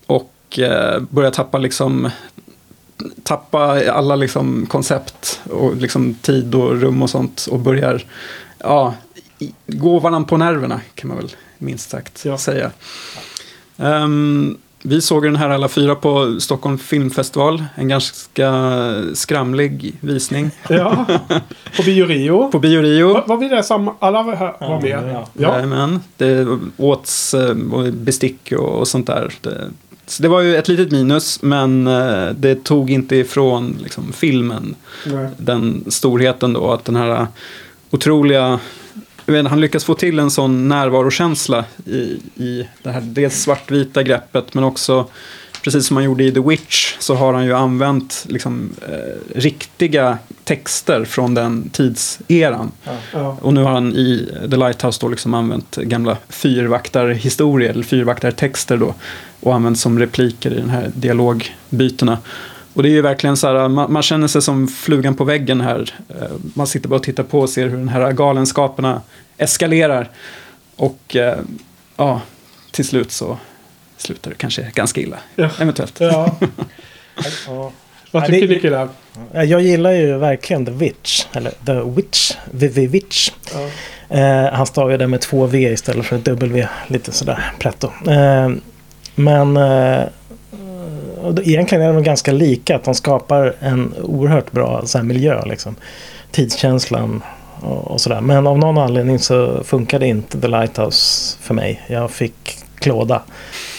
Och 0.05 0.59
eh, 0.59 1.01
börjar 1.09 1.31
tappa 1.31 1.57
liksom 1.57 2.09
tappa 3.23 3.91
alla 3.91 4.15
liksom 4.15 4.65
koncept 4.65 5.41
och 5.49 5.75
liksom 5.75 6.13
tid 6.13 6.55
och 6.55 6.81
rum 6.81 7.01
och 7.01 7.09
sånt 7.09 7.47
och 7.51 7.59
börjar 7.59 8.05
ja, 8.57 8.93
gå 9.67 9.99
varandra 9.99 10.27
på 10.27 10.37
nerverna 10.37 10.81
kan 10.95 11.07
man 11.07 11.17
väl 11.17 11.35
minst 11.57 11.89
sagt 11.89 12.25
Ja. 12.25 12.37
säga. 12.37 12.71
Ehm, 13.77 14.57
vi 14.83 15.01
såg 15.01 15.23
den 15.23 15.35
här 15.35 15.49
alla 15.49 15.67
fyra 15.67 15.95
på 15.95 16.39
Stockholm 16.39 16.77
Filmfestival. 16.77 17.63
En 17.75 17.87
ganska 17.87 18.51
skramlig 19.13 19.95
visning. 19.99 20.51
Ja, 20.69 21.05
på 21.77 21.83
Bio 21.83 22.05
Rio. 22.05 22.51
På 22.51 22.59
Bio 22.59 22.81
Rio. 22.81 23.13
Var, 23.13 23.23
var 23.27 23.37
vi 23.37 23.47
där 23.47 23.61
samma? 23.61 23.95
Alla 23.99 24.23
var, 24.23 24.35
här, 24.35 24.55
var 24.59 24.81
med? 24.81 25.11
ja. 25.13 25.27
Ja. 25.33 25.53
Jajamän. 25.53 25.99
Det 26.17 26.47
åts 26.77 27.33
eh, 27.33 27.57
och 27.71 27.93
bestick 27.93 28.51
och, 28.51 28.79
och 28.79 28.87
sånt 28.87 29.07
där. 29.07 29.33
Det, 29.41 29.69
så 30.05 30.23
det 30.23 30.29
var 30.29 30.41
ju 30.41 30.55
ett 30.55 30.67
litet 30.67 30.91
minus, 30.91 31.41
men 31.41 31.87
eh, 31.87 32.29
det 32.29 32.63
tog 32.63 32.91
inte 32.91 33.15
ifrån 33.15 33.77
liksom, 33.83 34.13
filmen 34.13 34.75
Nej. 35.05 35.27
den 35.37 35.83
storheten 35.87 36.53
då. 36.53 36.71
Att 36.71 36.85
den 36.85 36.95
här 36.95 37.27
otroliga... 37.89 38.59
Inte, 39.37 39.49
han 39.49 39.61
lyckas 39.61 39.83
få 39.83 39.93
till 39.93 40.19
en 40.19 40.31
sån 40.31 40.67
närvarokänsla 40.67 41.65
i, 41.85 41.99
i 42.35 42.67
det 42.83 42.91
här 42.91 43.01
dels 43.01 43.41
svartvita 43.41 44.03
greppet 44.03 44.53
men 44.53 44.63
också 44.63 45.07
precis 45.63 45.87
som 45.87 45.97
han 45.97 46.03
gjorde 46.03 46.23
i 46.23 46.31
The 46.31 46.39
Witch 46.39 46.95
så 46.99 47.15
har 47.15 47.33
han 47.33 47.45
ju 47.45 47.53
använt 47.53 48.25
liksom, 48.29 48.69
eh, 48.81 49.39
riktiga 49.39 50.17
texter 50.43 51.05
från 51.05 51.33
den 51.33 51.69
tidseran. 51.69 52.71
Ja. 53.13 53.37
Och 53.41 53.53
nu 53.53 53.63
har 53.63 53.71
han 53.71 53.93
i 53.93 54.31
The 54.51 54.57
Lighthouse 54.57 54.99
då 55.01 55.07
liksom 55.07 55.33
använt 55.33 55.75
gamla 55.75 56.17
fyrvaktarhistorier, 56.29 57.69
eller 57.69 57.83
fyrvaktartexter 57.83 58.77
då. 58.77 58.95
Och 59.39 59.55
använt 59.55 59.79
som 59.79 59.99
repliker 59.99 60.51
i 60.53 60.55
den 60.55 60.69
här 60.69 60.91
dialogbytena. 60.95 62.17
Och 62.73 62.83
det 62.83 62.89
är 62.89 62.91
ju 62.91 63.01
verkligen 63.01 63.37
så 63.37 63.47
här, 63.47 63.67
man, 63.67 63.93
man 63.93 64.03
känner 64.03 64.27
sig 64.27 64.41
som 64.41 64.67
flugan 64.67 65.15
på 65.15 65.23
väggen 65.23 65.61
här. 65.61 65.93
Eh, 66.09 66.27
Man 66.53 66.67
sitter 66.67 66.89
bara 66.89 66.95
och 66.95 67.03
tittar 67.03 67.23
på 67.23 67.39
och 67.39 67.49
ser 67.49 67.67
hur 67.67 67.77
den 67.77 67.89
här 67.89 68.11
galenskaperna 68.11 69.01
eskalerar. 69.37 70.09
Och 70.75 71.15
eh, 71.15 71.37
ja, 71.97 72.21
till 72.71 72.85
slut 72.87 73.11
så 73.11 73.37
slutar 73.97 74.31
det 74.31 74.37
kanske 74.37 74.71
ganska 74.75 75.01
illa. 75.01 75.17
Ja. 75.35 75.49
Eventuellt. 75.59 75.99
Ja. 75.99 76.35
Ja. 77.47 77.71
Vad 78.11 78.25
tycker 78.25 78.47
ni 78.47 78.59
killar? 78.59 78.89
Ja, 79.33 79.43
Jag 79.43 79.61
gillar 79.61 79.91
ju 79.91 80.17
verkligen 80.17 80.65
The 80.65 80.71
Witch. 80.71 81.25
Eller 81.33 81.51
The 81.65 81.73
Witch. 81.95 82.31
The 82.59 82.87
Witch. 82.87 83.31
Ja. 83.53 83.69
Eh, 84.17 84.53
han 84.53 84.65
stavar 84.65 84.91
ju 84.91 84.97
det 84.97 85.07
med 85.07 85.21
två 85.21 85.45
V 85.45 85.59
istället 85.71 86.05
för 86.05 86.17
W. 86.17 86.67
Lite 86.87 87.11
sådär 87.11 87.51
pretto. 87.59 87.87
Eh, 88.11 88.49
men 89.15 89.57
eh, 89.57 90.03
och 91.21 91.39
egentligen 91.39 91.83
är 91.83 91.93
de 91.93 92.03
ganska 92.03 92.31
lika. 92.31 92.75
Att 92.75 92.83
de 92.83 92.95
skapar 92.95 93.55
en 93.59 93.93
oerhört 94.03 94.51
bra 94.51 94.81
så 94.85 94.97
här, 94.97 95.05
miljö. 95.05 95.45
Liksom. 95.45 95.75
Tidskänslan 96.31 97.23
och, 97.61 97.91
och 97.91 98.01
sådär. 98.01 98.21
Men 98.21 98.47
av 98.47 98.57
någon 98.57 98.77
anledning 98.77 99.19
så 99.19 99.63
funkade 99.63 100.07
inte 100.07 100.41
The 100.41 100.47
Lighthouse 100.47 101.37
för 101.41 101.53
mig. 101.53 101.81
Jag 101.87 102.11
fick 102.11 102.57
klåda. 102.79 103.21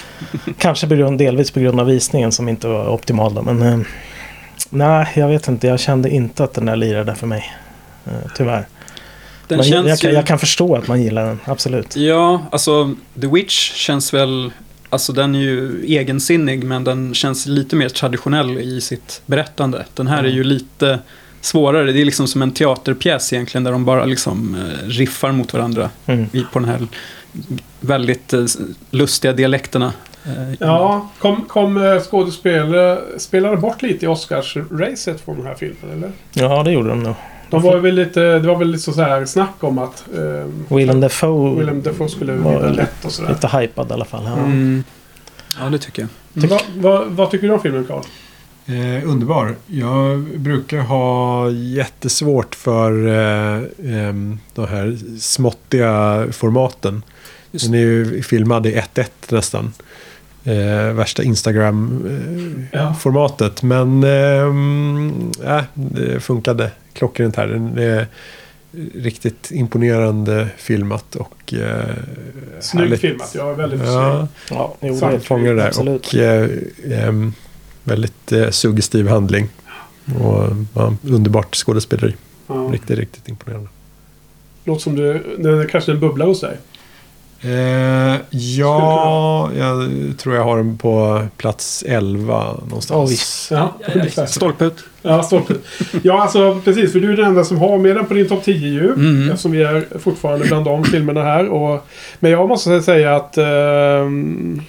Kanske 0.59 0.89
på 0.89 0.95
grund, 0.95 1.19
delvis 1.19 1.51
på 1.51 1.61
grund 1.61 1.81
av 1.81 1.87
visningen 1.87 2.33
som 2.33 2.49
inte 2.49 2.69
var 2.69 2.89
optimal. 2.89 3.35
Då, 3.35 3.43
men 3.43 3.63
eh, 3.63 3.79
nej, 4.71 5.07
jag 5.15 5.29
vet 5.29 5.49
inte. 5.49 5.67
Jag 5.67 5.81
kände 5.81 6.11
inte 6.11 6.45
att 6.45 6.55
den 6.55 6.67
där 6.67 6.77
lirade 6.77 7.15
för 7.15 7.27
mig. 7.27 7.53
Eh, 8.07 8.31
tyvärr. 8.37 8.67
Den 9.49 9.59
jag, 9.59 9.67
känns 9.67 10.03
jag, 10.03 10.11
ju... 10.11 10.17
jag 10.17 10.27
kan 10.27 10.39
förstå 10.39 10.77
att 10.77 10.89
man 10.89 11.03
gillar 11.03 11.27
den, 11.27 11.41
absolut. 11.45 11.97
Ja, 11.97 12.43
alltså 12.53 12.95
The 13.21 13.27
Witch 13.27 13.73
känns 13.73 14.15
väl... 14.15 14.53
Alltså 14.91 15.13
den 15.13 15.35
är 15.35 15.39
ju 15.41 15.85
egensinnig 15.87 16.65
men 16.65 16.85
den 16.85 17.15
känns 17.15 17.47
lite 17.47 17.77
mer 17.77 17.89
traditionell 17.89 18.59
i 18.59 18.81
sitt 18.81 19.23
berättande. 19.27 19.85
Den 19.95 20.07
här 20.07 20.25
är 20.25 20.29
ju 20.29 20.45
lite 20.45 20.99
svårare. 21.41 21.93
Det 21.93 22.01
är 22.01 22.05
liksom 22.05 22.27
som 22.29 22.43
en 22.43 22.51
teaterpjäs 22.53 23.33
egentligen 23.33 23.65
där 23.65 23.73
de 23.73 23.85
bara 23.85 24.05
liksom 24.05 24.55
eh, 24.55 24.89
riffar 24.89 25.33
mot 25.33 25.53
varandra 25.53 25.91
Mm. 26.07 26.27
i, 26.33 26.43
på 26.53 26.59
den 26.59 26.69
här 26.69 26.87
väldigt 27.81 28.33
eh, 28.33 28.45
lustiga 28.91 29.33
dialekterna. 29.33 29.93
Eh, 30.25 30.55
Ja, 30.61 31.11
kom, 31.19 31.45
kom 31.45 32.01
skådespelare 32.11 33.57
bort 33.57 33.83
lite 33.83 34.05
i 34.05 34.09
Oscars-racet 34.09 35.19
från 35.25 35.37
den 35.37 35.47
här 35.47 35.55
filmen, 35.55 35.91
eller? 35.93 36.13
Ja, 36.33 36.63
det 36.63 36.73
gjorde 36.73 36.89
de 36.89 37.03
nog. 37.03 37.15
De 37.51 37.63
var 37.63 37.77
väl 37.79 37.95
lite, 37.95 38.21
det 38.21 38.49
var 38.49 38.57
väl 38.57 38.69
lite 38.71 38.93
så 38.93 39.03
här 39.03 39.25
snack 39.27 39.55
om 39.61 39.79
att 39.79 40.05
eh, 40.15 40.77
Willem 40.77 41.01
Dafoe 41.01 41.59
Willem 41.59 41.83
Dafoe 41.83 42.09
skulle 42.09 42.33
vinna 42.33 42.59
lätt 42.71 43.05
och 43.05 43.13
sådär. 43.13 43.29
lite 43.31 43.49
hypad 43.59 43.91
i 43.91 43.93
alla 43.93 44.05
fall. 44.05 44.23
Ja. 44.27 44.33
Mm. 44.39 44.85
Ja, 45.61 45.71
det 45.71 45.79
tycker 45.79 46.09
jag. 46.33 46.49
Vad 46.49 46.63
vad- 46.77 47.07
vad 47.11 47.31
tycker 47.31 47.47
du 47.49 47.53
om 47.55 47.61
filmen, 47.61 47.85
Carl? 47.85 48.03
Eh, 48.67 49.09
underbar. 49.09 49.55
Jag 49.67 50.19
brukar 50.41 50.79
ha 50.79 51.51
jättesvårt 51.51 52.55
för 52.55 53.07
eh, 53.09 53.63
ehm, 54.09 54.39
de 54.55 54.67
här 54.67 54.99
småttiga 55.21 56.25
formaten. 56.33 57.03
Just- 57.53 57.65
Den 57.65 57.75
är 57.75 57.79
ju 57.79 58.23
filmad 58.23 58.67
i 58.67 58.75
1-1 58.75 59.33
nästan. 59.33 59.73
Eh, 60.45 60.93
värsta 60.93 61.23
Instagram-formatet. 61.23 63.59
Ja. 63.63 63.67
Men 63.67 64.05
äh, 65.45 65.63
det 65.75 66.21
funkade 66.21 66.71
klockrent 66.93 67.37
här. 67.37 67.47
Den 67.47 67.79
är 67.79 68.07
riktigt 68.95 69.51
imponerande 69.51 70.49
filmat 70.57 71.17
och 71.17 71.55
eh, 71.55 71.85
Snyggt 72.61 72.85
härligt. 72.85 73.01
filmat. 73.01 73.35
Jag 73.35 73.51
är 73.51 73.55
väldigt 73.55 73.81
Ja, 73.81 74.29
snygg. 74.47 74.59
Ja, 74.59 74.77
jo, 74.81 74.99
det 75.11 75.21
fångar 75.21 75.51
det 75.55 75.61
där. 75.61 75.67
Absolut. 75.67 76.07
Och 76.07 76.15
eh, 76.15 76.49
ehm, 76.91 77.33
väldigt 77.85 78.33
eh, 78.33 78.51
suggestiv 78.51 79.09
handling. 79.09 79.49
Och 80.21 80.45
ja, 80.75 80.95
underbart 81.03 81.55
skådespeleri. 81.57 82.15
Ja. 82.47 82.55
Riktigt, 82.55 82.99
riktigt 82.99 83.29
imponerande. 83.29 83.69
Låter 84.65 84.83
som 84.83 84.97
du... 84.97 85.37
Det 85.39 85.67
kanske 85.71 85.93
en 85.93 86.01
bubbla 86.01 86.25
hos 86.25 86.41
dig. 86.41 86.57
Eh, 87.43 88.17
ja, 88.31 89.51
jag 89.57 89.91
tror 90.19 90.35
jag 90.35 90.45
har 90.45 90.57
den 90.57 90.79
på 90.79 91.23
plats 91.37 91.85
11 91.89 92.57
någonstans. 92.69 93.49
Ja, 93.51 93.79
ungefär. 93.95 94.27
Stolpe 94.27 94.65
ut. 94.65 94.85
Ja, 95.03 95.23
stolpe. 95.23 95.55
Ja, 96.03 96.23
alltså 96.23 96.61
precis. 96.65 96.93
För 96.93 97.01
du 97.01 97.13
är 97.13 97.17
den 97.17 97.27
enda 97.27 97.45
som 97.45 97.59
har 97.59 97.79
med 97.79 97.97
den 97.97 98.07
på 98.07 98.15
din 98.15 98.29
topp 98.29 98.45
10 98.45 98.69
ju. 98.69 98.93
Mm. 98.93 99.31
Eftersom 99.31 99.53
vi 99.53 99.63
är 99.63 99.99
fortfarande 99.99 100.47
bland 100.47 100.65
de 100.65 100.85
filmerna 100.85 101.23
här. 101.23 101.49
Och, 101.49 101.87
men 102.19 102.31
jag 102.31 102.49
måste 102.49 102.83
säga 102.83 103.17
att 103.17 103.39
ehm, 103.39 104.63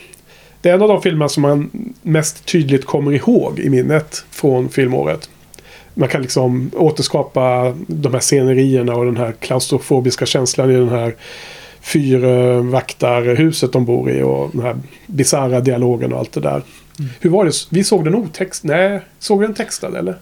det 0.62 0.70
är 0.70 0.74
en 0.74 0.82
av 0.82 0.88
de 0.88 1.02
filmer 1.02 1.28
som 1.28 1.42
man 1.42 1.70
mest 2.02 2.46
tydligt 2.46 2.86
kommer 2.86 3.12
ihåg 3.12 3.60
i 3.60 3.70
minnet 3.70 4.26
från 4.32 4.70
filmåret. 4.70 5.30
Man 5.94 6.10
kan 6.10 6.22
liksom 6.22 6.72
återskapa 6.76 7.76
de 7.88 8.14
här 8.14 8.20
scenerierna 8.20 8.96
och 8.96 9.06
den 9.06 9.18
här 9.18 9.32
klaustrofobiska 9.32 10.26
känslan 10.26 10.72
i 10.72 10.74
den 10.74 10.90
här 10.90 11.16
fyrvaktarhuset 11.82 13.74
de 13.74 13.86
bor 13.86 14.12
i 14.12 14.22
och 14.22 14.50
den 14.54 14.62
här 14.62 14.76
bisarra 15.08 15.60
dialogen 15.60 16.14
och 16.14 16.20
allt 16.20 16.32
det 16.34 16.40
där. 16.42 16.62
Hur 17.20 17.30
var 17.30 17.46
det? 17.46 17.52
Vi 17.70 17.84
såg 17.84 18.06
den 18.06 18.16
otext... 18.16 18.64
Nej, 18.64 19.02
såg 19.20 19.40
vi 19.40 19.46
den 19.46 19.56
textad 19.56 19.98
eller? 19.98 20.16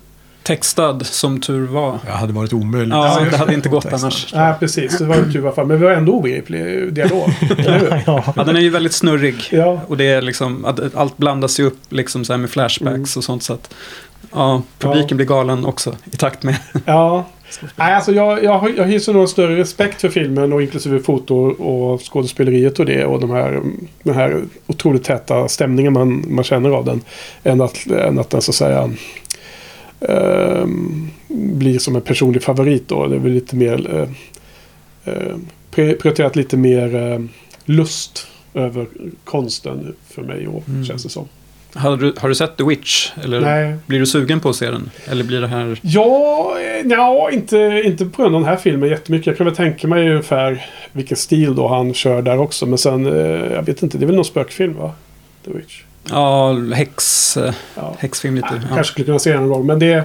Textad, 0.44 1.00
som 1.06 1.42
tur 1.42 1.68
var. 1.68 1.98
Det 2.06 2.12
hade 2.12 2.34
varit 2.34 2.54
omöjligt. 2.54 2.94
Ja, 2.94 3.20
det 3.32 3.38
hade 3.38 3.54
inte 3.54 3.70
gått 3.70 3.94
annars. 3.94 4.34
Nej, 4.34 4.54
precis. 4.60 4.98
Det 4.98 5.06
var 5.06 5.16
ju 5.16 5.32
tur 5.32 5.40
i 5.40 5.42
alla 5.42 5.52
fall. 5.52 5.66
Men 5.68 5.80
vi 5.80 5.86
var 5.86 5.92
ändå 5.92 6.14
obegriplig 6.14 6.94
dialog. 6.94 7.30
Eller 7.58 7.80
hur? 7.80 8.04
Ja, 8.06 8.24
Ja, 8.36 8.44
den 8.44 8.56
är 8.56 8.60
ju 8.60 8.70
väldigt 8.70 8.94
snurrig. 8.94 9.36
Ja. 9.52 9.82
Och 9.88 9.98
det 9.98 10.08
är 10.08 10.22
liksom, 10.22 10.66
att 10.66 10.96
allt 10.96 11.18
blandas 11.18 11.60
ju 11.60 11.64
upp 11.64 11.80
liksom 11.90 12.26
så 12.26 12.34
här 12.34 12.38
med 12.38 12.50
flashbacks 12.50 12.88
Mm. 12.96 13.02
och 13.18 13.24
sånt. 13.24 13.44
Så 13.44 13.54
att, 13.54 13.74
ja, 14.34 14.62
publiken 14.80 15.08
Ja. 15.10 15.16
blir 15.16 15.26
galen 15.26 15.66
också 15.66 15.96
i 16.12 16.18
takt 16.18 16.44
med. 16.44 16.56
Ja. 16.86 17.26
Nej, 17.76 17.94
alltså 17.94 18.12
jag, 18.12 18.44
jag, 18.44 18.60
har- 18.60 18.70
jag 18.78 18.86
hyser 18.86 19.14
nog 19.14 19.22
en 19.22 19.28
större 19.28 19.56
respekt 19.58 20.02
för 20.02 20.10
filmen 20.10 20.54
och 20.54 20.62
inklusive 20.62 21.00
foto 21.00 21.36
och 21.52 22.02
skådespeleriet 22.02 22.80
och 22.80 22.86
det 22.86 23.06
och 23.06 23.20
de 23.20 23.30
här, 23.30 23.62
den 24.04 24.16
här 24.16 24.42
otroligt 24.68 25.04
täta 25.04 25.48
stämningen 25.48 25.94
man, 25.94 26.26
man 26.28 26.44
känner 26.44 26.70
av 26.70 26.86
den. 26.86 27.02
Än 27.44 27.62
att, 27.62 27.88
än 27.88 28.20
att 28.20 28.30
den 28.30 28.42
så 28.42 28.52
att 28.52 28.56
säga 28.56 28.90
ehm, 30.02 31.08
blir 31.28 31.80
som 31.80 31.96
en 31.96 32.02
personlig 32.02 32.44
favorit 32.44 32.88
då. 32.88 33.08
Det 33.08 33.16
är 33.16 33.20
väl 33.20 33.32
lite 33.32 33.56
mer... 33.56 33.96
eh, 33.96 34.10
eh, 35.14 35.36
pri- 35.72 35.96
prioriterat 36.02 36.36
lite 36.36 36.58
mer 36.58 36.96
eh, 36.96 37.20
lust 37.66 38.28
över 38.54 38.88
konsten 39.24 39.96
för 40.10 40.22
mig 40.22 40.44
i 40.44 40.48
år, 40.48 40.64
Mm. 40.68 40.86
känns 40.86 41.04
det 41.04 41.10
som. 41.10 41.28
Har 41.74 41.98
du, 41.98 42.14
har 42.18 42.30
du 42.30 42.36
sett 42.36 42.58
The 42.58 42.64
Witch? 42.64 43.10
Eller 43.24 43.42
Nej. 43.42 43.76
blir 43.86 44.00
du 44.00 44.06
sugen 44.06 44.40
på 44.40 44.50
att 44.50 44.56
se 44.56 44.72
den? 44.72 44.90
Eller 45.06 45.24
blir 45.24 45.42
det 45.42 45.48
här... 45.48 45.80
Ja, 45.82 46.54
eh, 46.60 46.86
nja, 46.86 47.30
inte, 47.32 47.82
inte 47.86 48.06
på 48.06 48.22
grund 48.22 48.36
av 48.36 48.42
den 48.42 48.50
här 48.50 48.58
filmen 48.58 48.90
jättemycket. 48.90 49.28
Jag 49.28 49.38
kan 49.38 49.46
väl 49.46 49.56
tänka 49.56 49.88
mig 49.88 50.10
ungefär 50.10 50.66
vilken 50.92 51.18
stil 51.18 51.56
då 51.56 51.68
han 51.68 51.94
kör 51.94 52.22
där 52.22 52.38
också. 52.40 52.66
Men 52.66 52.78
sen, 52.78 53.06
eh, 53.06 53.54
jag 53.54 53.64
vet 53.64 53.84
inte, 53.84 53.98
det 53.98 54.06
är 54.06 54.08
väl 54.08 54.16
någon 54.16 54.26
spökfilm 54.26 54.74
va? 54.78 54.92
The 55.46 55.52
Witch. 55.52 55.82
Ja, 56.10 56.54
häx, 56.74 57.38
eh, 57.38 57.54
Ja. 57.76 57.96
häxfilm 58.00 58.36
lite. 58.36 58.48
Jag 58.52 58.58
Ja. 58.64 58.76
kanske 58.76 58.92
skulle 58.94 59.06
kunna 59.06 59.20
se 59.20 59.32
den 59.32 59.40
någon 59.40 59.50
gång. 59.50 59.66
Men 59.66 59.80
det, 59.80 60.04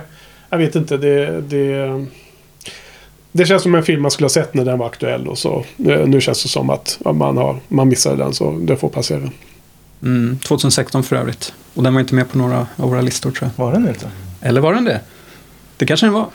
jag 0.50 0.58
vet 0.58 0.74
inte, 0.76 0.96
det, 0.96 1.40
det, 1.40 2.04
det 3.32 3.44
känns 3.46 3.62
som 3.62 3.74
en 3.74 3.82
film 3.82 4.02
man 4.02 4.10
skulle 4.10 4.24
ha 4.24 4.30
sett 4.30 4.54
när 4.54 4.64
den 4.64 4.78
var 4.78 4.86
aktuell. 4.86 5.28
Och 5.28 5.38
så, 5.38 5.64
nu 6.06 6.20
känns 6.20 6.42
det 6.42 6.48
som 6.48 6.70
att 6.70 6.98
ja, 7.04 7.12
man, 7.12 7.36
har, 7.36 7.56
man 7.68 7.88
missade 7.88 8.16
den 8.16 8.34
så 8.34 8.50
det 8.52 8.76
får 8.76 8.88
passera. 8.88 9.20
Mm, 10.02 10.38
2016 10.38 11.02
för 11.02 11.16
övrigt. 11.16 11.54
Och 11.74 11.82
den 11.82 11.94
var 11.94 12.00
inte 12.00 12.14
med 12.14 12.30
på 12.30 12.38
några 12.38 12.66
av 12.76 12.90
våra 12.90 13.00
listor 13.00 13.30
tror 13.30 13.50
jag. 13.56 13.64
Var 13.64 13.72
den 13.72 13.88
inte? 13.88 14.10
Eller 14.40 14.60
var 14.60 14.74
den 14.74 14.84
det? 14.84 15.00
Det 15.76 15.86
kanske 15.86 16.06
den 16.06 16.12
var. 16.12 16.26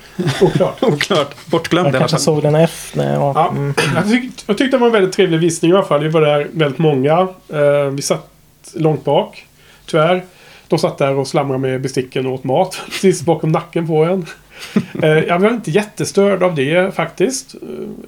Oklart. 0.42 0.78
Oklart. 0.84 1.36
Bortglömd 1.46 1.88
Jag 1.88 2.00
kanske 2.00 2.18
såg 2.18 2.42
den 2.42 2.56
efter. 2.56 2.98
Nej, 2.98 3.14
ja. 3.14 3.50
Mm. 3.50 3.74
Jag, 3.96 4.10
tyck, 4.10 4.32
jag 4.46 4.58
tyckte 4.58 4.78
det 4.78 4.82
var 4.82 4.88
en 4.88 4.94
väldigt 4.94 5.14
trevlig 5.14 5.40
visning 5.40 5.72
i 5.72 5.74
alla 5.74 5.84
fall. 5.84 6.04
Vi 6.04 6.10
var 6.10 6.22
där 6.22 6.48
väldigt 6.52 6.80
många. 6.80 7.28
Eh, 7.50 7.86
vi 7.92 8.02
satt 8.02 8.32
långt 8.74 9.04
bak, 9.04 9.46
tyvärr. 9.86 10.24
De 10.68 10.80
satt 10.80 10.98
där 10.98 11.16
och 11.16 11.28
slamrade 11.28 11.60
med 11.60 11.82
besticken 11.82 12.26
och 12.26 12.34
åt 12.34 12.44
mat. 12.44 12.82
Precis 12.86 13.22
bakom 13.22 13.52
nacken 13.52 13.88
på 13.88 14.04
en. 14.04 14.26
eh, 15.04 15.10
jag 15.10 15.40
var 15.40 15.50
inte 15.50 15.72
jättestörd 15.72 16.44
av 16.44 16.56
det 16.56 16.96
faktiskt. 16.96 17.56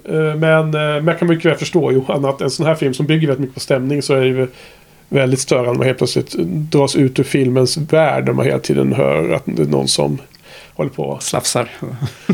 Eh, 0.04 0.14
men, 0.14 0.64
eh, 0.64 0.80
men 0.80 1.06
jag 1.06 1.18
kan 1.18 1.28
mycket 1.28 1.44
väl 1.44 1.58
förstå 1.58 1.92
Johan 1.92 2.24
att 2.24 2.40
en 2.40 2.50
sån 2.50 2.66
här 2.66 2.74
film 2.74 2.94
som 2.94 3.06
bygger 3.06 3.26
väldigt 3.26 3.40
mycket 3.40 3.54
på 3.54 3.60
stämning 3.60 4.02
så 4.02 4.14
är 4.14 4.20
det 4.20 4.26
ju 4.26 4.48
väldigt 5.12 5.40
störande 5.40 5.78
man 5.78 5.86
helt 5.86 5.98
plötsligt 5.98 6.32
dras 6.70 6.96
ut 6.96 7.18
ur 7.18 7.24
filmens 7.24 7.76
värld. 7.76 8.26
Där 8.26 8.32
man 8.32 8.44
hela 8.46 8.58
tiden 8.58 8.92
hör 8.92 9.30
att 9.30 9.42
det 9.44 9.62
är 9.62 9.66
någon 9.66 9.88
som 9.88 10.18
håller 10.74 10.90
på. 10.90 11.18
Slafsar. 11.20 11.68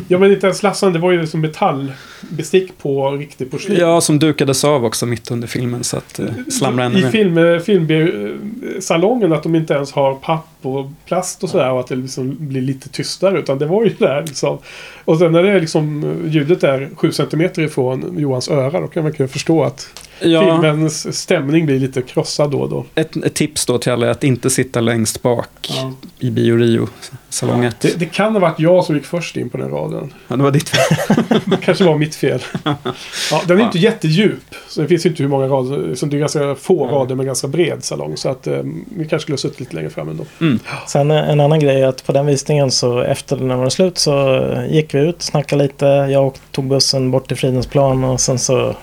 Ja 0.08 0.18
men 0.18 0.32
inte 0.32 0.46
ens 0.46 0.62
lassan, 0.62 0.92
det 0.92 0.98
var 0.98 1.12
ju 1.12 1.26
som 1.26 1.40
metallbestick 1.40 2.78
på 2.78 3.10
riktig 3.10 3.50
porslin. 3.50 3.78
Ja, 3.80 4.00
som 4.00 4.18
dukades 4.18 4.64
av 4.64 4.84
också 4.84 5.06
mitt 5.06 5.30
under 5.30 5.48
filmen 5.48 5.84
så 5.84 5.96
att 5.96 6.18
eh, 6.18 6.26
slamra 6.50 6.84
ännu 6.84 6.98
I 6.98 7.02
film, 7.02 7.60
filmsalongen 7.60 9.32
att 9.32 9.42
de 9.42 9.54
inte 9.54 9.74
ens 9.74 9.92
har 9.92 10.14
papp 10.62 10.66
och 10.74 10.90
plast 11.06 11.42
och 11.42 11.50
sådär 11.50 11.70
och 11.70 11.80
att 11.80 11.86
det 11.86 11.96
liksom 11.96 12.36
blir 12.38 12.60
lite 12.62 12.88
tystare. 12.88 13.38
Utan 13.38 13.58
det 13.58 13.66
var 13.66 13.84
ju 13.84 13.94
där 13.98 14.24
liksom. 14.26 14.58
Och 15.04 15.18
sen 15.18 15.32
när 15.32 15.42
det 15.42 15.50
är 15.50 15.60
liksom 15.60 16.14
ljudet 16.28 16.64
är 16.64 16.90
7 16.96 17.12
cm 17.12 17.40
ifrån 17.64 18.14
Johans 18.18 18.48
öra 18.48 18.80
då 18.80 18.86
kan 18.86 19.02
man 19.02 19.12
ju 19.18 19.28
förstå 19.28 19.64
att 19.64 19.88
Ja, 20.20 20.40
filmens 20.62 21.16
stämning 21.18 21.66
blir 21.66 21.78
lite 21.78 22.02
krossad 22.02 22.50
då 22.50 22.58
och 22.60 22.68
då. 22.70 22.84
ett, 22.94 23.16
ett 23.16 23.34
tips 23.34 23.66
då 23.66 23.78
till 23.78 23.92
alla 23.92 24.06
är 24.06 24.10
att 24.10 24.24
inte 24.24 24.50
sitta 24.50 24.80
längst 24.80 25.22
bak 25.22 25.48
Ja. 25.68 25.92
i 26.18 26.30
Bio 26.30 26.56
Rio-salongen. 26.56 27.72
Det, 27.80 27.98
det 27.98 28.06
kan 28.06 28.32
ha 28.32 28.40
varit 28.40 28.60
jag 28.60 28.84
som 28.84 28.94
gick 28.94 29.04
först 29.04 29.36
in 29.36 29.48
på 29.50 29.56
den 29.58 29.70
raden. 29.70 30.12
Ja, 30.28 30.36
det 30.36 30.42
var 30.42 30.50
ditt 30.50 30.68
fel. 30.68 31.16
Det 31.44 31.56
kanske 31.56 31.84
var 31.84 31.98
mitt 31.98 32.14
fel. 32.14 32.40
Ja, 33.30 33.42
den 33.46 33.60
är 33.60 33.64
inte 33.64 33.78
jättedjup. 33.78 34.54
Så 34.68 34.80
det 34.82 34.88
finns 34.88 35.06
ju 35.06 35.10
inte 35.10 35.22
hur 35.22 35.30
många 35.30 35.46
rader. 35.46 35.94
Så 35.94 36.06
det 36.06 36.16
är 36.16 36.18
ganska 36.20 36.54
få 36.54 36.86
rader 36.86 37.14
med 37.14 37.26
ganska 37.26 37.48
bred 37.48 37.84
salong. 37.84 38.16
Så 38.16 38.28
att 38.28 38.46
eh, 38.46 38.62
vi 38.96 39.04
kanske 39.08 39.18
skulle 39.18 39.32
ha 39.32 39.38
suttit 39.38 39.60
lite 39.60 39.76
längre 39.76 39.90
fram 39.90 40.08
ändå. 40.08 40.24
Sen 40.86 41.10
eh, 41.10 41.30
en 41.30 41.40
annan 41.40 41.60
grej 41.60 41.82
är 41.82 41.86
att 41.86 42.06
på 42.06 42.12
den 42.12 42.26
visningen 42.26 42.70
så 42.70 43.00
efter 43.00 43.36
när 43.36 43.48
den 43.48 43.58
var 43.58 43.68
slut 43.68 43.98
så 43.98 44.34
eh, 44.34 44.72
gick 44.72 44.94
vi 44.94 44.98
ut, 44.98 45.22
snackade 45.22 45.62
lite. 45.62 45.86
Jag 45.86 46.26
och 46.26 46.38
tog 46.52 46.64
bussen 46.64 47.10
bort 47.10 47.28
till 47.28 47.36
Fridhemsplan 47.36 48.04
och 48.04 48.20
sen 48.20 48.38
så 48.38 48.74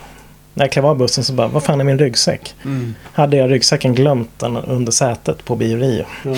när 0.53 0.63
jag 0.65 0.71
klev 0.71 0.85
av 0.85 0.97
bussen 0.97 1.23
så 1.23 1.33
bara, 1.33 1.47
vad 1.47 1.63
fan 1.63 1.79
är 1.79 1.83
min 1.83 1.99
ryggsäck? 1.99 2.55
Mm. 2.65 2.95
Hade 3.13 3.37
jag 3.37 3.51
ryggsäcken 3.51 3.95
glömt 3.95 4.39
den 4.39 4.57
under 4.57 4.91
sätet 4.91 5.45
på 5.45 5.55
Bio 5.55 5.77
Rio. 5.77 6.05
Ja. 6.23 6.35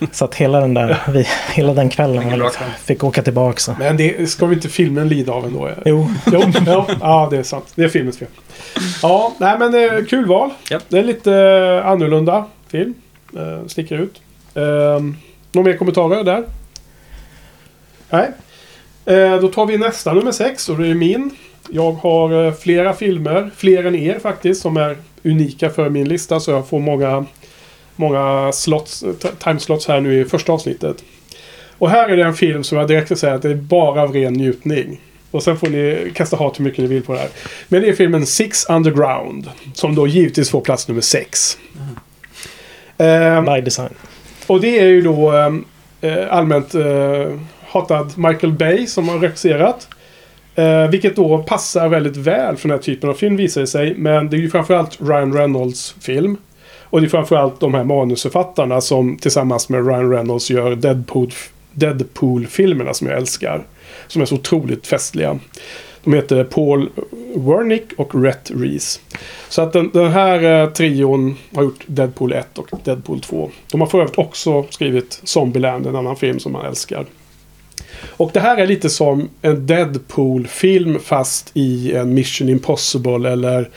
Så 0.12 0.24
att 0.24 0.34
hela 0.34 0.60
den 0.60 0.74
där, 0.74 1.02
vi, 1.08 1.26
hela 1.52 1.74
den 1.74 1.88
kvällen 1.88 2.38
bra 2.38 2.46
liksom, 2.46 2.66
fick 2.84 3.04
åka 3.04 3.22
tillbaka. 3.22 3.58
Så. 3.58 3.74
Men 3.78 3.96
det 3.96 4.30
ska 4.30 4.46
vi 4.46 4.54
inte 4.54 4.68
filmen 4.68 5.08
lida 5.08 5.32
av 5.32 5.44
ändå? 5.44 5.70
Jo, 5.84 6.10
Jo, 6.32 6.42
ja, 6.66 6.86
ja, 7.00 7.28
det 7.30 7.36
är 7.36 7.42
sant. 7.42 7.72
Det 7.74 7.84
är 7.84 7.88
filmens 7.88 8.18
fel. 8.18 8.28
Ja, 9.02 9.34
nej 9.38 9.58
men 9.58 9.74
eh, 9.74 10.04
kul 10.04 10.26
val. 10.26 10.50
Japp. 10.70 10.82
Det 10.88 10.98
är 10.98 11.02
lite 11.02 11.82
annorlunda 11.84 12.44
film. 12.68 12.94
Sticker 13.66 13.98
ut. 13.98 14.20
Eh, 14.54 15.00
några 15.52 15.68
mer 15.70 15.76
kommentarer 15.76 16.24
där? 16.24 16.44
Nej. 18.10 18.30
Eh, 19.04 19.40
då 19.40 19.48
tar 19.48 19.66
vi 19.66 19.78
nästa, 19.78 20.12
nummer 20.12 20.32
sex. 20.32 20.68
Och 20.68 20.78
det 20.78 20.86
är 20.86 20.94
min. 20.94 21.30
Jag 21.70 21.92
har 21.92 22.46
eh, 22.46 22.52
flera 22.52 22.94
filmer, 22.94 23.50
fler 23.56 23.84
än 23.84 23.94
er 23.94 24.18
faktiskt, 24.18 24.62
som 24.62 24.76
är 24.76 24.96
unika 25.22 25.70
för 25.70 25.90
min 25.90 26.08
lista. 26.08 26.40
Så 26.40 26.50
jag 26.50 26.68
får 26.68 26.78
många, 26.78 27.24
många 27.96 28.52
slots, 28.52 29.02
eh, 29.02 29.12
timeslots 29.44 29.88
här 29.88 30.00
nu 30.00 30.20
i 30.20 30.24
första 30.24 30.52
avsnittet. 30.52 31.04
Och 31.78 31.90
här 31.90 32.08
är 32.08 32.16
det 32.16 32.24
en 32.24 32.34
film 32.34 32.64
som 32.64 32.78
jag 32.78 32.88
direkt 32.88 33.10
vill 33.10 33.18
säga 33.18 33.34
att 33.34 33.42
det 33.42 33.50
är 33.50 33.54
bara 33.54 34.02
av 34.02 34.12
ren 34.12 34.32
njutning. 34.32 35.00
Och 35.30 35.42
sen 35.42 35.56
får 35.56 35.66
ni 35.66 36.12
kasta 36.14 36.36
hat 36.36 36.58
hur 36.58 36.64
mycket 36.64 36.78
ni 36.78 36.86
vill 36.86 37.02
på 37.02 37.12
det 37.12 37.18
här. 37.18 37.28
Men 37.68 37.82
det 37.82 37.88
är 37.88 37.92
filmen 37.92 38.26
Six 38.26 38.66
Underground. 38.68 39.50
Som 39.74 39.94
då 39.94 40.06
givetvis 40.06 40.50
får 40.50 40.60
plats 40.60 40.88
nummer 40.88 41.00
sex. 41.00 41.58
Ehm, 42.98 43.44
by 43.44 43.60
design 43.60 43.94
och 44.46 44.60
det 44.60 44.78
är 44.78 44.86
ju 44.86 45.00
då 45.00 45.30
ehm, 45.30 45.64
eh, 46.00 46.36
allmänt 46.36 46.74
eh, 46.74 47.38
hatad 47.66 48.12
Michael 48.16 48.52
Bay 48.52 48.86
som 48.86 49.08
har 49.08 49.18
regisserat. 49.18 49.88
Eh, 50.54 50.88
vilket 50.88 51.16
då 51.16 51.42
passar 51.42 51.88
väldigt 51.88 52.16
väl 52.16 52.56
för 52.56 52.68
den 52.68 52.78
här 52.78 52.82
typen 52.82 53.10
av 53.10 53.14
film 53.14 53.36
visar 53.36 53.60
det 53.60 53.66
sig. 53.66 53.94
Men 53.96 54.30
det 54.30 54.36
är 54.36 54.38
ju 54.38 54.50
framförallt 54.50 54.98
Ryan 55.00 55.32
Reynolds 55.32 55.94
film. 56.00 56.36
Och 56.82 57.00
det 57.00 57.06
är 57.06 57.08
framförallt 57.08 57.60
de 57.60 57.74
här 57.74 57.84
manusförfattarna 57.84 58.80
som 58.80 59.16
tillsammans 59.16 59.68
med 59.68 59.86
Ryan 59.86 60.10
Reynolds 60.10 60.50
gör 60.50 60.74
Deadpool, 60.74 61.30
Deadpool-filmerna 61.72 62.94
som 62.94 63.06
jag 63.06 63.16
älskar. 63.16 63.62
Som 64.06 64.22
är 64.22 64.26
så 64.26 64.34
otroligt 64.34 64.86
festliga. 64.86 65.38
De 66.04 66.14
heter 66.14 66.44
Paul 66.44 66.90
Wernick 67.34 67.84
och 67.96 68.22
Rhett 68.22 68.50
Reese. 68.54 69.00
Så 69.48 69.62
att 69.62 69.72
den, 69.72 69.90
den 69.92 70.12
här 70.12 70.62
eh, 70.62 70.70
trion 70.70 71.36
har 71.54 71.62
gjort 71.62 71.84
Deadpool 71.86 72.32
1 72.32 72.58
och 72.58 72.68
Deadpool 72.84 73.20
2. 73.20 73.50
De 73.70 73.80
har 73.80 73.88
för 73.88 74.00
övrigt 74.00 74.18
också 74.18 74.66
skrivit 74.70 75.20
Zombieland, 75.24 75.86
en 75.86 75.96
annan 75.96 76.16
film 76.16 76.40
som 76.40 76.52
man 76.52 76.66
älskar. 76.66 77.06
Och 78.16 78.30
det 78.34 78.40
här 78.40 78.56
är 78.56 78.66
lite 78.66 78.90
som 78.90 79.28
en 79.42 79.66
Deadpool-film 79.66 80.98
fast 80.98 81.50
i 81.54 81.92
en 81.92 82.14
Mission 82.14 82.48
Impossible 82.48 83.30
eller, 83.32 83.68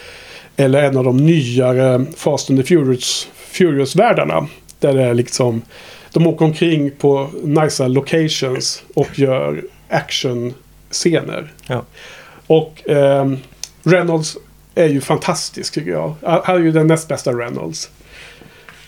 eller 0.55 0.83
en 0.83 0.97
av 0.97 1.03
de 1.03 1.17
nyare 1.17 2.05
Fast 2.15 2.49
and 2.49 2.59
the 2.59 2.65
Furious, 2.65 3.27
Furious-världarna. 3.35 4.47
Där 4.79 4.93
det 4.93 5.03
är 5.03 5.13
liksom, 5.13 5.61
de 6.13 6.27
åker 6.27 6.45
omkring 6.45 6.91
på 6.91 7.29
nice 7.43 7.87
locations 7.87 8.83
och 8.93 9.19
gör 9.19 9.63
actionscener. 9.89 11.53
Ja. 11.67 11.85
Och 12.47 12.89
ehm, 12.89 13.37
Reynolds 13.83 14.37
är 14.75 14.87
ju 14.87 15.01
fantastisk 15.01 15.73
tycker 15.73 15.91
jag. 15.91 16.15
Han 16.21 16.55
är 16.55 16.59
ju 16.59 16.71
den 16.71 16.87
näst 16.87 17.07
bästa 17.07 17.31
Reynolds. 17.31 17.89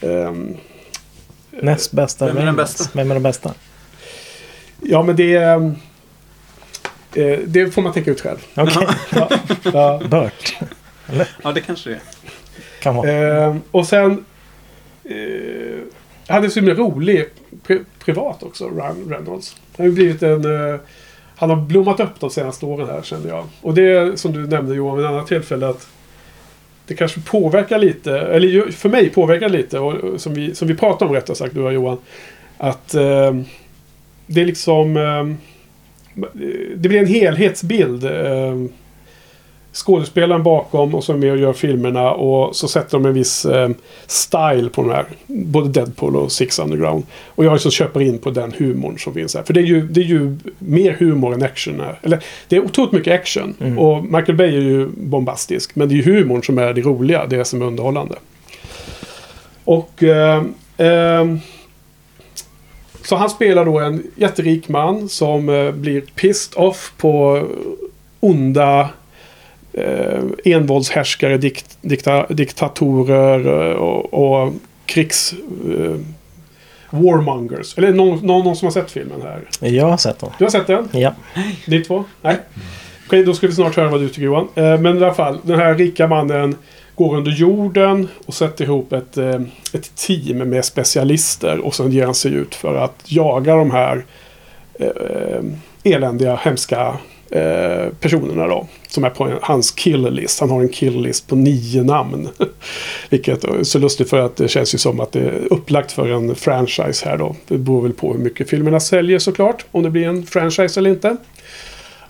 Ehm, 0.02 0.58
Näst 1.52 1.92
bästa. 1.92 2.26
Vem 2.28 2.38
är 2.38 2.46
den 2.46 2.56
bästa? 2.56 2.84
Vem 2.94 3.12
är 3.12 3.16
den 3.16 3.24
bästa? 3.24 3.54
ja 4.82 5.04
men 5.04 5.16
det 5.16 5.36
är... 5.36 5.56
ehm, 5.56 5.76
eh, 7.16 7.40
det 7.46 7.72
får 7.74 7.82
man 7.82 7.94
tänka 7.94 8.12
ut 8.12 8.22
själv. 8.22 8.38
Okej, 8.56 8.88
Ja, 9.12 9.30
ja. 9.74 10.02
Burt. 10.10 10.58
Ja, 11.44 11.52
det 11.52 11.62
kanske 11.62 11.90
det 11.90 11.96
är. 11.96 12.02
Kan 12.82 12.96
vara. 12.96 13.12
Ehm, 13.12 13.62
och 13.72 13.88
sen... 13.88 14.26
Eh, 15.04 15.80
han 16.28 16.44
är 16.44 16.50
så 16.50 16.60
himla 16.60 16.74
rolig 16.74 17.26
pri 17.64 17.80
privat 18.00 18.44
också, 18.44 18.70
Ryan 18.70 19.06
Reynolds. 19.10 19.56
Han 19.56 19.62
har 19.78 19.86
ju 19.86 19.92
blivit 19.92 20.24
en... 20.24 20.46
Han 21.40 21.50
har 21.50 21.58
blommat 21.58 22.00
upp 22.00 22.20
de 22.20 22.30
senaste 22.30 22.66
åren 22.66 22.88
här 22.88 23.02
kände 23.02 23.30
jag. 23.30 23.44
Och 23.62 23.74
det 23.74 23.82
är 23.82 24.16
som 24.16 24.34
du 24.34 24.48
nämnde 24.48 24.76
Johan 24.76 24.98
vid 24.98 25.06
ett 25.06 25.12
annat 25.12 25.28
tillfälle 25.28 25.68
att 25.68 25.88
det 26.86 26.96
kanske 26.96 27.22
påverkar 27.22 27.80
lite, 27.80 28.20
eller 28.20 28.72
för 28.72 28.90
mig 28.90 29.10
påverkar 29.10 29.50
lite, 29.50 29.80
och, 29.80 30.22
som, 30.22 30.34
vi, 30.34 30.56
som 30.56 30.68
vi 30.68 30.76
pratade 30.76 31.10
om 31.10 31.16
rättare 31.16 31.36
sagt, 31.36 31.56
du 31.56 31.62
och 31.62 31.74
Johan. 31.74 31.98
Att 32.58 32.94
eh, 32.94 33.36
det 34.26 34.42
är 34.42 34.46
liksom... 34.46 34.98
Eh, 34.98 35.26
det 36.76 36.90
blir 36.90 37.00
en 37.00 37.08
helhetsbild. 37.08 38.04
Eh, 38.04 38.56
skådespelaren 39.74 40.44
bakom 40.44 40.96
och 40.96 41.04
som 41.04 41.16
är 41.16 41.20
med 41.20 41.32
och 41.32 41.38
gör 41.38 41.54
filmerna 41.54 42.12
och 42.12 42.56
så 42.56 42.68
sätter 42.68 42.92
de 42.98 43.06
en 43.06 43.14
viss 43.14 43.46
eh, 43.46 43.70
style 44.08 44.70
på 44.70 44.82
den 44.82 44.92
här. 44.92 45.06
Både 45.28 45.70
Deadpool 45.70 46.16
och 46.16 46.32
Six 46.32 46.60
Underground. 46.60 47.04
Och 47.26 47.46
jag 47.46 47.62
så 47.62 47.72
köper 47.72 48.02
in 48.02 48.18
på 48.18 48.30
den 48.30 48.54
humorn 48.58 49.00
som 49.00 49.14
finns 49.14 49.36
här. 49.36 49.44
För 49.44 49.54
det 49.54 49.60
är 49.60 49.66
ju, 49.66 49.88
det 49.88 50.02
är 50.02 50.06
ju 50.06 50.38
mer 50.60 50.92
humor 50.92 51.34
än 51.34 51.44
action 51.44 51.80
här. 51.80 52.00
Eller 52.04 52.24
det 52.48 52.56
är 52.56 52.66
otroligt 52.66 52.92
mycket 52.92 53.14
action. 53.14 53.56
Mm. 53.60 53.80
Och 53.80 54.04
Michael 54.04 54.36
Bay 54.36 54.48
är 54.48 54.62
ju 54.62 54.88
bombastisk. 54.88 55.76
Men 55.76 55.90
det 55.90 55.94
är 55.96 55.96
ju 55.96 56.04
humorn 56.04 56.44
som 56.44 56.58
är 56.58 56.74
det 56.74 56.82
roliga. 56.82 57.26
Det 57.26 57.46
som 57.46 57.62
är 57.62 57.66
underhållande. 57.66 58.16
Och... 59.64 60.04
Eh, 60.04 60.44
eh, 60.78 61.26
så 63.04 63.16
han 63.16 63.30
spelar 63.30 63.66
då 63.66 63.80
en 63.80 64.04
jätterik 64.16 64.70
man 64.70 65.10
som 65.10 65.50
eh, 65.50 65.72
blir 65.72 66.02
pissed 66.02 66.58
off 66.64 66.94
på 66.98 67.44
onda 68.20 68.90
eh, 69.80 70.54
envåldshärskare, 70.54 71.38
dikt, 71.38 71.78
dikta, 71.82 72.28
diktatorer 72.28 73.70
eh, 73.72 73.76
och, 73.76 74.14
och 74.14 74.54
krigs... 74.86 75.34
Eh, 75.78 75.96
warmongers. 76.90 77.78
Eller 77.78 77.94
någon, 77.94 78.26
någon, 78.26 78.44
någon 78.44 78.56
som 78.56 78.66
har 78.66 78.74
sett 78.74 78.92
filmen 78.92 79.22
här. 79.22 79.70
Jag 79.70 79.86
har 79.86 79.98
sett 79.98 80.20
den. 80.20 80.30
Du 80.38 80.44
har 80.46 80.52
sett 80.52 80.68
den? 80.68 80.90
Ja. 80.92 81.14
Ni 81.68 81.82
två? 81.82 82.04
Nej. 82.22 82.38
Okej, 83.08 83.24
då 83.24 83.34
ska 83.34 83.48
vi 83.48 83.54
snart 83.54 83.76
höra 83.76 83.90
vad 83.90 84.02
du 84.02 84.10
tycker 84.10 84.22
Johan. 84.22 84.48
Eh, 84.56 84.80
men 84.80 84.98
i 84.98 85.04
alla 85.04 85.14
fall, 85.14 85.38
den 85.44 85.60
här 85.60 85.74
rika 85.76 86.08
mannen 86.08 86.56
går 86.96 87.18
under 87.18 87.32
jorden 87.32 88.08
och 88.26 88.34
sätter 88.34 88.64
ihop 88.64 88.94
ett, 88.94 89.18
eh, 89.18 89.42
ett 89.74 89.96
team 89.96 90.38
med 90.38 90.66
specialister. 90.66 91.60
Och 91.60 91.76
sen 91.76 91.92
ger 91.92 92.06
han 92.06 92.16
sig 92.16 92.34
ut 92.34 92.56
för 92.56 92.76
att 92.76 93.04
jaga 93.06 93.56
de 93.56 93.72
här 93.72 94.06
eh, 94.80 95.44
eländiga, 95.84 96.36
hemska 96.36 96.98
eh, 97.32 97.88
personerna 98.00 98.48
då. 98.48 98.68
Som 98.88 99.04
är 99.04 99.10
på 99.10 99.32
hans 99.42 99.72
kill-list. 99.72 100.40
Han 100.40 100.50
har 100.50 100.62
en 100.62 100.70
kill-list 100.70 101.28
på 101.28 101.36
nio 101.36 101.84
namn. 101.84 102.30
Vilket 103.10 103.44
är 103.44 103.64
så 103.64 103.80
lustigt 103.80 104.10
för 104.10 104.20
att 104.20 104.36
det 104.36 104.48
känns 104.48 104.74
ju 104.74 104.78
som 104.78 105.00
att 105.00 105.12
det 105.12 105.20
är 105.20 105.54
upplagt 105.54 105.92
för 105.92 106.08
en 106.12 106.36
franchise 106.36 107.10
här 107.10 107.18
då. 107.18 107.36
Det 107.48 107.58
beror 107.58 107.82
väl 107.82 107.94
på 107.94 108.14
hur 108.14 108.20
mycket 108.20 108.50
filmerna 108.50 108.80
säljer 108.80 109.20
såklart. 109.20 109.66
Om 109.72 109.84
det 109.84 109.90
blir 109.90 110.08
en 110.08 110.26
franchise 110.26 110.80
eller 110.80 110.90
inte. 110.90 111.18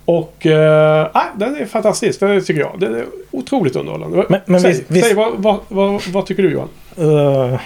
Och 0.06 0.46
äh, 0.46 1.08
den 1.36 1.56
är 1.56 1.66
fantastisk, 1.66 2.20
det 2.20 2.42
tycker 2.42 2.62
jag. 2.62 2.76
Den 2.80 2.96
är 2.96 3.06
otroligt 3.32 3.76
underhållande. 3.76 4.26
Men- 4.30 4.40
men 4.46 4.62
säg, 4.62 4.84
visst- 4.88 5.06
säg 5.06 5.16
vad, 5.16 5.34
vad, 5.38 5.58
vad, 5.68 6.02
vad 6.08 6.26
tycker 6.26 6.44
du 6.44 6.52
Johan? 6.52 6.70
Uh, 7.00 7.60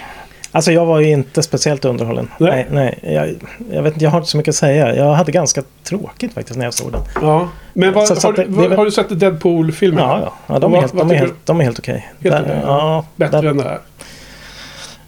alltså 0.54 0.72
jag 0.72 0.86
var 0.86 1.00
ju 1.00 1.10
inte 1.10 1.44
speciellt 1.44 1.86
underhållen. 1.86 2.28
Nej. 2.38 2.68
Nej, 2.72 3.00
nej. 3.04 3.14
Jag, 3.16 3.36
jag, 3.76 3.84
vet, 3.84 3.94
inte, 3.94 4.06
jag 4.06 4.12
har 4.12 4.18
inte 4.18 4.30
så 4.30 4.38
mycket 4.38 4.50
att 4.52 4.56
säga. 4.56 4.96
Jag 4.96 5.14
hade 5.14 5.32
ganska 5.32 5.64
tråkigt 5.84 6.34
faktiskt 6.34 6.58
när 6.58 6.66
jag 6.66 6.74
såg 6.74 6.92
den. 6.92 7.02
Ja. 7.22 7.50
Men 7.74 7.94
vad, 7.94 8.08
Så- 8.08 8.16
så 8.16 8.28
har, 8.28 8.34
det- 8.34 8.44
du, 8.46 8.70
det 8.70 8.76
har 8.76 8.86
du 8.86 8.92
sett 8.92 9.20
Deadpool-filmen? 9.20 10.04
Ja, 10.04 10.20
ja. 10.22 10.34
ja 10.54 10.60
de, 10.60 10.72
Vad- 10.72 10.78
är 10.78 10.82
helt, 10.82 10.94
vad 10.94 11.08
de, 11.08 11.14
är 11.14 11.20
helt, 11.20 11.34
de 11.46 11.60
är 11.60 11.64
helt 11.64 11.80
okej. 11.80 12.12
Helt 12.20 12.36
Där- 12.36 12.44
okej, 12.44 12.60
ja, 12.66 13.06
Bättre 13.16 13.42
där- 13.42 13.50
än 13.50 13.58
det 13.58 13.64
här? 13.64 13.80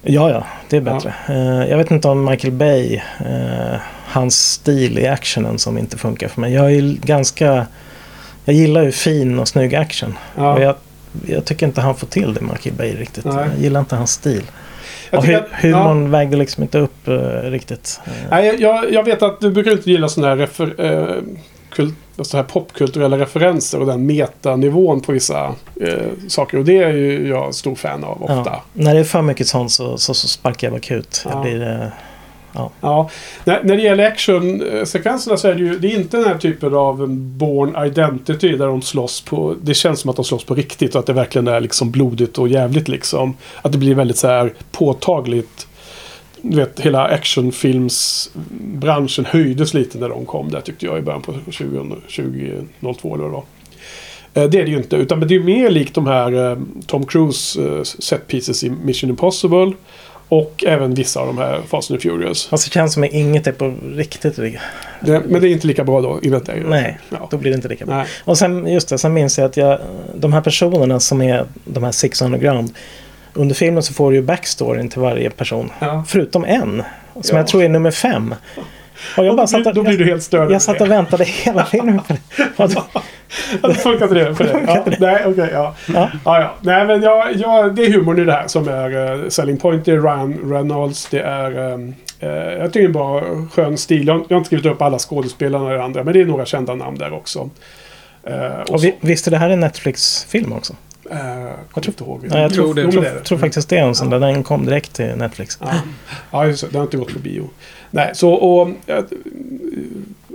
Ja, 0.01 0.29
ja. 0.29 0.43
Det 0.69 0.77
är 0.77 0.81
bättre. 0.81 1.13
Eh, 1.29 1.69
jag 1.69 1.77
vet 1.77 1.91
inte 1.91 2.07
om 2.07 2.25
Michael 2.25 2.53
Bay, 2.53 2.95
eh, 3.19 3.77
hans 4.07 4.51
stil 4.51 4.99
i 4.99 5.07
actionen 5.07 5.59
som 5.59 5.77
inte 5.77 5.97
funkar 5.97 6.27
för 6.27 6.41
mig. 6.41 6.53
Jag 6.53 6.71
är 6.71 6.81
ganska... 7.05 7.65
Jag 8.45 8.55
gillar 8.55 8.84
ju 8.84 8.91
fin 8.91 9.39
och 9.39 9.47
snygg 9.47 9.76
action. 9.76 10.17
Ja. 10.35 10.53
Och 10.53 10.61
jag, 10.61 10.76
jag 11.27 11.45
tycker 11.45 11.65
inte 11.65 11.81
han 11.81 11.95
får 11.95 12.07
till 12.07 12.34
det, 12.34 12.41
Michael 12.41 12.76
Bay, 12.76 12.95
riktigt. 12.95 13.26
Nej. 13.26 13.35
Jag 13.35 13.59
gillar 13.63 13.80
inte 13.80 13.95
hans 13.95 14.11
stil. 14.11 14.43
Jag 15.15 15.19
och 15.19 15.25
tycker 15.25 15.39
hu- 15.39 15.43
att- 15.53 15.61
humorn 15.85 16.11
vägde 16.11 16.37
liksom 16.37 16.63
inte 16.63 16.79
upp 16.79 17.07
eh, 17.07 17.13
riktigt. 17.41 17.99
Nej, 18.29 18.55
jag, 18.59 18.93
jag 18.93 19.03
vet 19.03 19.21
att 19.23 19.39
du 19.41 19.51
brukar 19.51 19.71
inte 19.71 19.91
gilla 19.91 20.07
sådana 20.07 20.29
här, 20.29 20.37
refer, 20.37 20.73
eh, 20.85 21.15
kult, 21.69 21.93
så 22.21 22.37
här 22.37 22.43
popkulturella 22.43 23.17
referenser 23.19 23.79
och 23.79 23.85
den 23.87 24.05
metanivån 24.05 25.01
på 25.01 25.11
vissa 25.11 25.45
eh, 25.81 25.93
saker. 26.27 26.57
Och 26.57 26.65
det 26.65 26.77
är 26.77 26.93
ju 26.93 27.27
jag 27.27 27.55
stor 27.55 27.75
fan 27.75 28.03
av 28.03 28.23
ofta. 28.23 28.43
ja. 28.45 28.63
När 28.73 28.93
det 28.93 28.99
är 28.99 29.03
för 29.03 29.21
mycket 29.21 29.47
sånt 29.47 29.71
så, 29.71 29.97
så, 29.97 30.13
så 30.13 30.27
sparkar 30.27 30.67
jag 30.67 30.73
bakut. 30.73 31.21
Ja. 31.25 31.31
Jag 31.33 31.41
blir... 31.41 31.91
Ja. 32.56 32.72
Ja, 32.82 33.10
när, 33.44 33.64
när 33.64 33.76
det 33.76 33.82
gäller 33.82 34.07
actionsekvenserna 34.07 35.38
så 35.38 35.48
är 35.48 35.56
det 35.56 35.60
ju 35.60 35.80
det 35.80 35.88
är 35.88 35.95
inte 35.95 36.18
den 36.18 36.26
här 36.26 36.38
typen 36.38 36.73
av 36.73 37.07
Born 37.10 37.86
Identity 37.86 38.57
där 38.57 38.68
de 38.68 38.82
slåss 38.82 39.22
på... 39.22 39.56
Det 39.61 39.73
känns 39.73 39.99
som 39.99 40.10
att 40.10 40.15
de 40.15 40.26
slåss 40.26 40.44
på 40.44 40.56
riktigt 40.56 40.95
och 40.95 40.99
att 40.99 41.06
det 41.06 41.14
verkligen 41.14 41.48
är 41.48 41.60
liksom 41.60 41.91
blodigt 41.91 42.38
och 42.38 42.48
jävligt 42.48 42.88
liksom. 42.88 43.34
Att 43.61 43.72
det 43.72 43.77
blir 43.77 43.95
väldigt 43.95 44.18
så 44.18 44.27
här 44.27 44.53
påtagligt. 44.72 45.68
Du 46.41 46.57
vet, 46.57 46.80
hela 46.80 47.06
actionfilmsbranschen 47.06 49.26
höjdes 49.26 49.73
lite 49.73 49.98
när 49.98 50.10
de 50.10 50.26
kom 50.26 50.52
där 50.52 50.61
tyckte 50.61 50.86
jag 50.86 50.99
i 50.99 51.02
början 51.02 51.22
på 51.22 51.34
20, 51.49 51.95
2002 52.80 53.15
eller 53.15 53.23
vad 53.23 53.32
det 53.32 53.36
var. 53.36 53.44
Eh, 54.34 54.44
det 54.49 54.60
är 54.60 54.65
det 54.65 54.72
ju 54.72 54.77
inte, 54.77 54.95
utan 54.95 55.19
det 55.19 55.36
är 55.36 55.40
mer 55.40 55.69
likt 55.69 55.94
de 55.94 56.07
här 56.07 56.52
eh, 56.52 56.57
Tom 56.88 57.06
Cruise 57.06 57.61
eh, 57.61 57.84
set 57.84 58.27
pieces 58.27 58.64
i 58.64 58.69
Mission 58.69 59.10
Impossible. 59.10 59.72
Och 60.30 60.64
även 60.68 60.93
vissa 60.93 61.19
av 61.19 61.27
de 61.27 61.38
här 61.38 61.61
Fast 61.68 61.91
and 61.91 62.02
Furious. 62.02 62.47
Fast 62.47 62.65
det 62.65 62.72
känns 62.73 62.93
som 62.93 63.03
att 63.03 63.10
inget 63.14 63.47
är 63.47 63.52
på 63.52 63.73
riktigt. 63.95 64.35
Det, 64.35 65.22
men 65.26 65.41
det 65.41 65.47
är 65.47 65.52
inte 65.52 65.68
lika 65.68 65.84
bra 65.84 66.02
då, 66.02 66.19
i 66.22 66.30
detta. 66.30 66.52
Nej, 66.65 66.99
Ja. 67.10 67.27
då 67.31 67.38
blir 67.38 67.52
det 67.52 67.56
inte 67.56 67.68
lika 67.68 67.85
bra. 67.85 67.95
Nej. 67.97 68.06
Och 68.23 68.38
sen, 68.38 68.68
just 68.68 68.89
det, 68.89 68.97
sen 68.97 69.14
minns 69.14 69.38
jag 69.38 69.45
att 69.45 69.57
jag, 69.57 69.80
de 70.15 70.34
här 70.34 70.41
personerna 70.41 70.99
som 70.99 71.22
är 71.22 71.45
de 71.65 71.84
här 71.84 71.91
Six 71.91 72.22
Underground. 72.22 72.73
Under 73.34 73.56
filmen 73.56 73.84
så 73.84 73.93
får 73.93 74.11
du 74.11 74.18
ju 74.18 74.23
backstoryn 74.23 74.89
till 74.89 75.02
varje 75.02 75.30
person. 75.30 75.72
Ja. 75.80 76.03
Förutom 76.07 76.45
en. 76.45 76.84
Som 77.14 77.23
Ja. 77.23 77.38
jag 77.38 77.47
tror 77.47 77.64
är 77.64 77.69
nummer 77.69 77.91
fem. 77.91 78.35
Och 79.18 79.26
jag 79.26 79.30
Och 79.31 79.35
bara 79.38 79.43
då, 79.43 79.47
satt 79.47 79.61
blir, 79.61 79.69
och, 79.69 79.76
då 79.76 79.84
blir 79.84 79.97
du 79.97 80.06
helt 80.06 80.23
störd. 80.23 80.52
jag 80.52 80.61
satt 80.61 80.81
och 80.81 80.91
väntade 80.91 81.23
hela 81.23 81.65
filmen 81.65 81.99
det. 83.61 83.68
Det 83.68 83.73
funkar 83.73 84.06
inte 84.06 84.15
det 84.15 84.35
för 84.35 84.43
dig? 84.43 84.64
Ja, 84.68 84.85
nej, 84.99 85.22
okej. 85.26 85.49
ja. 85.53 85.76
Ja. 85.93 86.10
Ja, 86.26 86.39
ja. 86.41 86.53
Nej, 86.61 86.85
men 86.88 87.02
jag, 87.02 87.35
jag, 87.35 87.76
det 87.76 87.85
är 87.85 87.91
humorn 87.91 88.19
i 88.19 88.23
det 88.26 88.31
här 88.31 88.47
som 88.47 88.68
är 88.68 89.15
uh, 89.23 89.30
selling 89.30 89.57
point. 89.57 89.85
Det 89.85 89.91
är 89.91 90.02
Ryan 90.02 90.52
Reynolds. 90.53 91.07
Det 91.11 91.19
är... 91.19 91.73
ehm, 91.73 91.93
eh, 92.19 92.30
jag 92.30 92.73
tycker 92.73 92.80
det 92.80 92.84
är 92.84 92.85
en 92.85 92.91
bra, 92.91 93.23
skön 93.52 93.77
stil. 93.77 94.07
Jag, 94.07 94.15
jag 94.27 94.35
har 94.35 94.38
inte 94.38 94.47
skrivit 94.47 94.65
upp 94.65 94.81
alla 94.81 94.99
skådespelarna 94.99 95.65
och 95.76 95.84
andra. 95.84 96.03
Men 96.03 96.14
det 96.14 96.22
är 96.22 96.26
några 96.26 96.45
kända 96.45 96.76
namn 96.76 96.97
där 96.97 97.14
också. 97.14 97.49
Uh, 98.30 98.61
och 98.61 98.69
Och 98.69 98.84
vi, 98.84 98.95
visst 99.02 99.27
är 99.27 99.31
det 99.31 99.38
här 99.38 99.49
en 99.49 99.60
Netflix-film 99.60 100.53
också? 100.53 100.76
så, 101.03 101.14
eh, 101.14 101.18
kommer 101.72 101.88
inte 101.88 102.03
ihåg. 102.03 102.27
Ja, 102.31 102.39
jag 102.39 102.53
tror, 102.53 102.73
det- 102.73 102.81
Jo, 102.81 102.91
tror, 102.91 103.02
det 103.02 103.10
det. 103.14 103.19
tror 103.19 103.38
faktiskt 103.38 103.69
det 103.69 103.77
är 103.77 103.84
en 103.84 103.95
sån 103.95 104.10
där. 104.10 104.19
Den 104.19 104.43
kom 104.43 104.65
direkt 104.65 104.93
till 104.93 105.15
Netflix. 105.15 105.57
Ja, 105.61 105.68
ja 106.31 106.45
just 106.47 106.61
det. 106.61 106.68
Det 106.72 106.77
har 106.77 106.84
inte 106.84 106.97
gått 106.97 107.14
på 107.14 107.19
bio. 107.19 107.49
Nej, 107.91 108.11
så 108.14 108.34
och... 108.34 108.69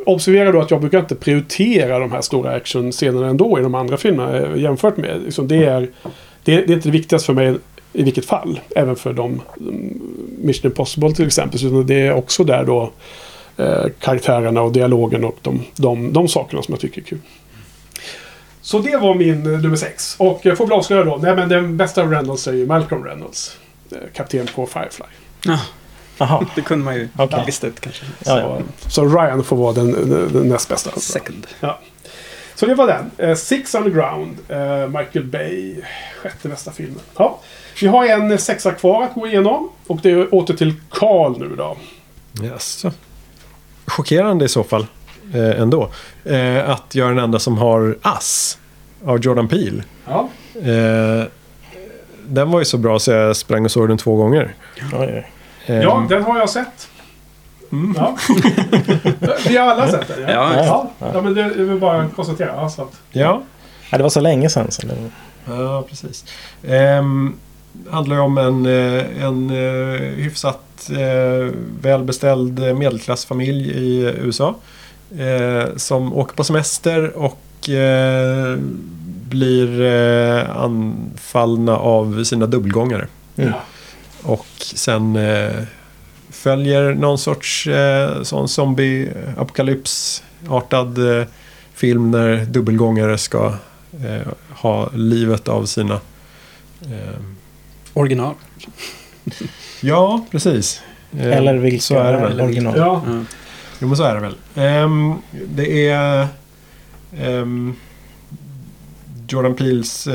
Observera 0.07 0.53
då 0.53 0.61
att 0.61 0.71
jag 0.71 0.81
brukar 0.81 0.99
inte 0.99 1.15
prioritera 1.15 1.99
de 1.99 2.13
här 2.13 2.21
stora 2.21 2.51
actionscenerna 2.51 3.27
ändå 3.27 3.59
i 3.59 3.63
de 3.63 3.75
andra 3.75 3.97
filmerna 3.97 4.39
eh, 4.39 4.57
jämfört 4.57 4.97
med. 4.97 5.23
Liksom 5.25 5.49
det, 5.49 5.65
är, 5.65 5.89
det, 6.45 6.55
är, 6.55 6.67
det 6.67 6.73
är 6.73 6.75
inte 6.75 6.89
det 6.89 6.93
viktigaste 6.93 7.27
för 7.27 7.33
mig 7.33 7.55
i 7.93 8.03
vilket 8.03 8.25
fall. 8.25 8.61
Även 8.77 8.97
för 8.97 9.13
de 9.13 9.41
mm, 9.61 10.01
Mission 10.39 10.71
Impossible 10.71 11.13
till 11.13 11.27
exempel. 11.27 11.61
Så 11.61 11.83
det 11.83 12.07
är 12.07 12.13
också 12.13 12.45
där 12.45 12.65
då 12.65 12.93
eh, 13.57 13.85
karaktärerna 14.01 14.63
och 14.63 14.73
dialogen 14.73 15.25
och 15.25 15.39
de, 15.43 15.63
de, 15.77 16.13
de 16.13 16.29
sakerna 16.29 16.63
som 16.63 16.73
jag 16.73 16.81
tycker 16.81 17.01
är 17.01 17.05
kul. 17.05 17.19
Så 18.63 18.79
det 18.79 18.97
var 18.97 19.15
min 19.15 19.55
eh, 19.55 19.61
nummer 19.61 19.77
sex. 19.77 20.17
Och 20.19 20.41
jag 20.43 20.59
får 20.59 20.67
väl 20.67 20.79
avslöja 20.79 21.05
då. 21.05 21.19
Nej 21.23 21.37
men 21.37 21.49
den 21.49 21.77
bästa 21.77 22.03
av 22.03 22.11
Reynolds 22.11 22.47
är 22.47 22.53
ju 22.53 22.67
Malcolm 22.67 23.05
Reynolds. 23.05 23.57
Eh, 23.93 23.99
kapten 24.13 24.47
på 24.55 24.67
Firefly. 24.67 25.07
Ah. 25.49 25.59
Jaha, 26.21 26.47
det 26.55 26.63
kunde 26.63 26.85
man 26.85 26.95
ju 26.95 27.09
Okej. 27.17 27.39
ha 27.39 27.47
listat 27.47 27.69
ut 27.69 27.81
kanske. 27.81 28.05
Ja, 28.25 28.39
ja. 28.41 28.59
Så, 28.81 28.91
så 28.91 29.05
Ryan 29.05 29.45
får 29.45 29.57
vara 29.57 29.73
den, 29.73 29.93
den, 29.93 30.33
den 30.33 30.49
näst 30.49 30.69
bästa. 30.69 30.91
Second. 31.01 31.47
Så 32.55 32.67
det 32.67 32.75
var 32.75 32.87
den. 32.87 33.29
Eh, 33.29 33.37
Six 33.37 33.75
Underground. 33.75 34.37
Eh, 34.49 34.89
Michael 34.89 35.25
Bay. 35.25 35.77
Sjätte 36.23 36.49
bästa 36.49 36.73
filmen. 36.73 37.01
Ja. 37.17 37.39
Vi 37.81 37.87
har 37.87 38.07
en 38.07 38.39
sexa 38.39 38.73
kvar 38.73 39.03
att 39.03 39.15
gå 39.15 39.27
igenom. 39.27 39.71
Och 39.87 39.99
det 40.03 40.11
är 40.11 40.35
åter 40.35 40.55
till 40.55 40.75
Karl 40.91 41.39
nu 41.39 41.57
då. 41.57 41.77
Jaså. 42.43 42.93
Chockerande 43.87 44.45
i 44.45 44.49
så 44.49 44.65
fall. 44.65 44.87
Eh, 45.35 45.61
ändå. 45.61 45.91
Eh, 46.25 46.71
att 46.71 46.95
jag 46.95 47.07
är 47.09 47.15
den 47.15 47.25
enda 47.25 47.39
som 47.39 47.59
har 47.59 47.97
Ass. 48.03 48.59
Av 49.05 49.21
Jordan 49.21 49.49
Peele. 49.49 49.83
Ja. 50.07 50.29
Eh, 50.55 51.25
den 52.27 52.51
var 52.51 52.59
ju 52.59 52.65
så 52.65 52.79
bra 52.79 52.99
så 52.99 53.11
jag 53.11 53.37
sprang 53.37 53.65
och 53.65 53.71
såg 53.71 53.89
den 53.89 53.99
två 53.99 54.17
gånger. 54.17 54.55
Eh, 54.93 55.25
ja, 55.75 56.07
den 56.09 56.23
har 56.23 56.39
jag 56.39 56.51
sett. 56.51 56.89
Mm. 57.73 57.95
Ja. 57.99 58.17
Vi 59.49 59.57
har 59.57 59.67
alla 59.67 59.89
sett 59.89 60.09
den. 60.09 60.21
Ja, 60.23 60.65
ja. 60.65 60.91
ja 60.99 61.23
men 61.23 61.35
det 61.35 61.43
är 61.43 61.65
väl 61.65 61.79
bara 61.79 62.03
att 62.03 62.17
konstatera. 62.17 62.53
Alltså 62.53 62.83
att, 62.83 63.01
ja. 63.13 63.43
Ja, 63.91 63.97
det 63.97 64.03
var 64.03 64.11
så 64.11 64.21
länge 64.21 64.49
sedan. 64.49 64.67
Så 64.71 64.87
det, 64.87 64.95
Ja, 65.49 65.85
precis. 65.89 66.25
Ehm, 66.63 67.35
handlar 67.91 68.17
ju 68.17 68.23
om 68.23 68.39
en, 68.39 68.67
eh, 68.67 69.25
en 69.25 69.51
eh, 69.51 70.01
hyfsat 70.01 70.91
eh, 70.91 71.55
välbeställd 71.83 72.77
medelklassfamilj 72.77 73.71
i 73.71 74.15
USA. 74.19 74.55
Eh, 75.19 75.77
som 75.77 76.15
åker 76.15 76.35
på 76.35 76.45
semester 76.45 77.17
och 77.17 77.69
eh, 77.69 78.59
blir 79.29 79.83
anfallna 80.57 81.77
av 81.77 82.25
sina 82.25 82.47
dubbelgångare. 82.47 83.07
Mm. 83.37 83.51
ja. 83.51 83.61
Och 84.23 84.47
sen 84.59 85.17
eh, 85.17 85.63
följer 86.31 86.95
någon 86.95 87.19
sorts 87.19 87.67
eh, 87.67 88.23
sån 88.23 88.49
zombie-apokalypsartad 88.49 91.21
eh, 91.21 91.27
film 91.75 92.11
när 92.11 92.45
dubbelgångare 92.45 93.19
ska 93.19 93.47
eh, 94.05 94.27
ha 94.51 94.91
livet 94.95 95.49
av 95.49 95.67
sina... 95.67 95.95
Eh, 96.83 97.21
Original. 97.95 98.35
ja, 99.81 100.25
precis. 100.31 100.83
Eh, 101.19 101.37
eller 101.37 101.55
vilka 101.55 101.81
Så 101.83 101.99
är 101.99 102.13
det 102.13 102.19
väl. 102.19 102.41
original. 102.41 102.75
ja. 102.77 103.03
Ja. 103.07 103.25
Jo, 103.79 103.89
men 103.89 103.97
så 103.97 104.03
är 104.03 104.15
det 104.15 104.21
väl. 104.21 104.35
Ehm, 104.55 105.15
det 105.49 105.89
är 105.89 106.27
ehm, 107.19 107.75
Jordan 109.29 109.55
Peels 109.55 110.07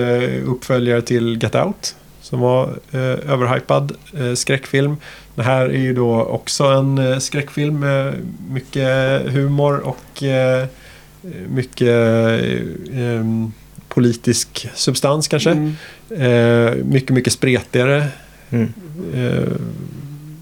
uppföljare 0.45 1.01
till 1.01 1.39
Get 1.43 1.55
Out. 1.55 1.95
Som 2.25 2.39
var 2.39 2.79
eh, 2.91 3.31
överhypad 3.31 3.91
eh, 4.17 4.33
skräckfilm. 4.33 4.97
Det 5.35 5.43
här 5.43 5.65
är 5.65 5.79
ju 5.79 5.93
då 5.93 6.23
också 6.23 6.63
en 6.63 6.97
eh, 6.97 7.17
skräckfilm 7.17 7.79
med 7.79 8.13
mycket 8.49 9.21
humor 9.31 9.79
och 9.79 10.23
eh, 10.23 10.65
mycket 11.47 11.87
eh, 11.87 12.99
em, 12.99 13.53
politisk 13.87 14.69
substans 14.73 15.27
kanske. 15.27 15.51
Mm. 15.51 15.75
Eh, 16.09 16.75
mycket, 16.85 17.09
mycket 17.09 17.33
spretigare. 17.33 18.07
Mm. 18.49 18.73
Eh, 19.13 19.57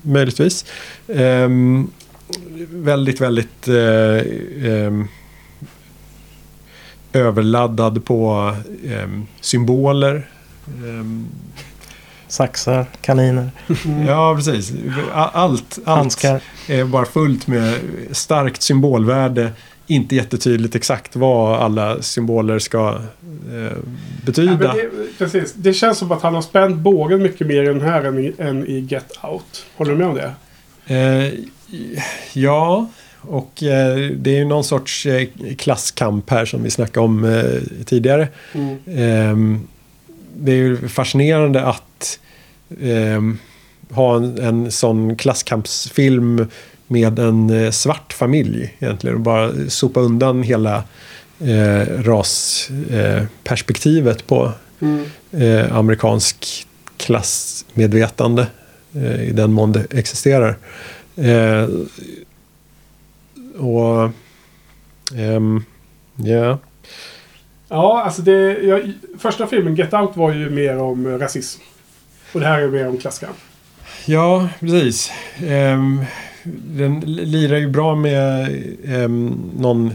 möjligtvis. 0.01 0.65
Ehm, 1.07 1.91
väldigt, 2.69 3.21
väldigt 3.21 3.67
eh, 3.67 4.21
ehm, 4.71 5.07
överladdad 7.13 8.05
på 8.05 8.55
ehm, 8.87 9.25
symboler. 9.41 10.29
Ehm, 10.67 11.27
Saxar, 12.33 12.85
kaniner, 13.01 13.49
Ja, 14.07 14.35
precis. 14.35 14.73
Allt, 15.13 15.33
allt 15.33 15.79
handskar. 15.85 16.41
är 16.67 16.83
bara 16.83 17.05
fullt 17.05 17.47
med 17.47 17.79
starkt 18.11 18.61
symbolvärde. 18.61 19.51
Inte 19.87 20.15
jättetydligt 20.15 20.75
exakt 20.75 21.15
vad 21.15 21.59
alla 21.59 22.01
symboler 22.01 22.59
ska 22.59 22.89
eh, 22.89 23.61
Ja, 23.63 23.71
betyda. 24.25 24.51
men 24.57 24.59
det, 24.77 24.89
precis. 25.17 25.53
det 25.53 25.73
känns 25.73 25.97
som 25.97 26.11
att 26.11 26.21
han 26.21 26.35
har 26.35 26.41
spänt 26.41 26.77
bågen 26.77 27.21
mycket 27.21 27.47
mer 27.47 27.63
i 27.63 27.65
den 27.65 27.81
här 27.81 28.03
än 28.03 28.19
i, 28.19 28.33
än 28.37 28.67
i 28.67 28.79
Get 28.79 29.11
Out. 29.23 29.65
Håller 29.75 29.91
du 29.91 29.97
med 29.97 30.07
om 30.07 30.15
det? 30.15 30.33
Eh, 30.95 31.33
ja, 32.33 32.87
och 33.21 33.63
eh, 33.63 33.97
det 34.15 34.29
är 34.31 34.37
ju 34.37 34.45
någon 34.45 34.63
sorts 34.63 35.05
eh, 35.05 35.27
klasskamp 35.57 36.29
här 36.29 36.45
som 36.45 36.63
vi 36.63 36.69
snackade 36.69 37.05
om 37.05 37.23
eh, 37.25 37.83
tidigare. 37.85 38.27
Mm. 38.53 38.77
Ehm, 38.87 39.67
det 40.37 40.51
är 40.51 40.55
ju 40.55 40.87
fascinerande 40.87 41.61
att 41.65 42.19
ehm, 42.81 43.37
ha 43.89 44.15
en, 44.15 44.39
en 44.39 44.71
sån 44.71 45.15
klasskampsfilm 45.15 46.45
med 46.87 47.19
en 47.19 47.49
eh, 47.49 47.71
svart 47.71 48.13
familj 48.13 48.75
egentligen. 48.79 49.15
Och 49.15 49.21
bara 49.21 49.51
sopa 49.69 49.99
undan 49.99 50.43
hela 50.43 50.83
eh, 51.39 51.81
rasperspektivet 52.03 54.27
på 54.27 54.51
Mm. 54.81 55.05
eh, 55.31 55.75
amerikansk 55.77 56.67
klassmedvetande 56.97 58.47
eh, 58.95 59.23
i 59.23 59.31
den 59.31 59.51
mån 59.51 59.71
det 59.71 59.93
existerar. 59.93 60.57
Eh, 61.15 61.67
och 63.57 64.09
ehm, 65.15 65.63
ja, 66.15 66.59
Ja, 67.69 68.03
alltså 68.03 68.21
det... 68.21 68.57
Jag, 68.63 68.91
första 69.19 69.47
filmen 69.47 69.75
Get 69.75 69.93
Out 69.93 70.17
var 70.17 70.33
ju 70.33 70.49
mer 70.49 70.77
om 70.77 71.05
eh, 71.05 71.17
rasism. 71.17 71.61
Och 72.33 72.39
det 72.39 72.45
här 72.45 72.61
är 72.61 72.67
mer 72.67 72.87
om 72.87 72.97
klasskamp. 72.97 73.37
ja, 74.05 74.49
precis. 74.59 75.11
Ehm, 75.47 76.05
den 76.63 76.99
lirar 77.05 77.57
ju 77.57 77.67
bra 77.67 77.95
med 77.95 78.57
ehm, 78.87 79.51
någon 79.57 79.93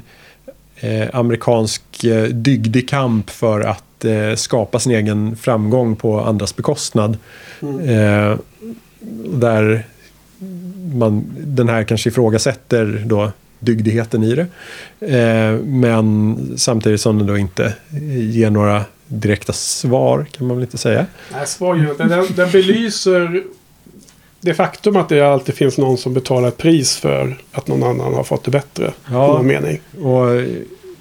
eh, 0.77 1.09
amerikansk 1.13 2.05
eh, 2.05 2.25
dygdig 2.25 2.89
kamp 2.89 3.31
för 3.31 3.61
att 3.61 4.05
eh, 4.05 4.35
skapa 4.35 4.79
sin 4.79 4.93
egen 4.93 5.37
framgång 5.37 5.97
på 5.97 6.21
andras 6.21 6.57
bekostnad. 6.57 7.17
Mm. 7.63 7.81
Eh, 7.81 8.39
där 9.25 9.87
man, 10.95 11.25
den 11.39 11.69
här 11.69 11.85
kanske 11.85 12.09
ifrågasätter 12.09 13.03
då 13.07 13.33
dygdigheten 13.59 14.23
i 14.23 14.35
det. 14.35 14.47
Eh, 15.19 15.61
men 15.65 16.37
samtidigt 16.57 17.01
som 17.01 17.19
den 17.19 17.27
då 17.27 17.39
inte 17.39 17.75
ger 18.11 18.51
några 18.51 18.85
direkta 19.09 19.53
svar 19.53 20.27
kan 20.33 20.47
man 20.47 20.57
väl 20.57 20.65
inte 20.65 20.79
säga. 20.79 21.07
Nej, 21.33 21.47
svar 21.47 21.91
inte. 21.91 22.05
Den, 22.05 22.27
den 22.37 22.51
belyser 22.51 23.45
det 24.41 24.55
faktum 24.55 24.97
att 24.97 25.09
det 25.09 25.21
alltid 25.21 25.55
finns 25.55 25.79
någon 25.79 25.99
som 25.99 26.15
betalar 26.15 26.49
ett 26.49 26.57
pris 26.57 26.97
för 26.97 27.39
att 27.53 27.69
någon 27.69 27.83
annan 27.83 28.15
har 28.15 28.25
fått 28.25 28.45
det 28.45 28.51
bättre. 28.51 28.93
Ja. 29.11 29.27
Någon 29.27 29.47
mening. 29.47 29.81
Och 30.03 30.43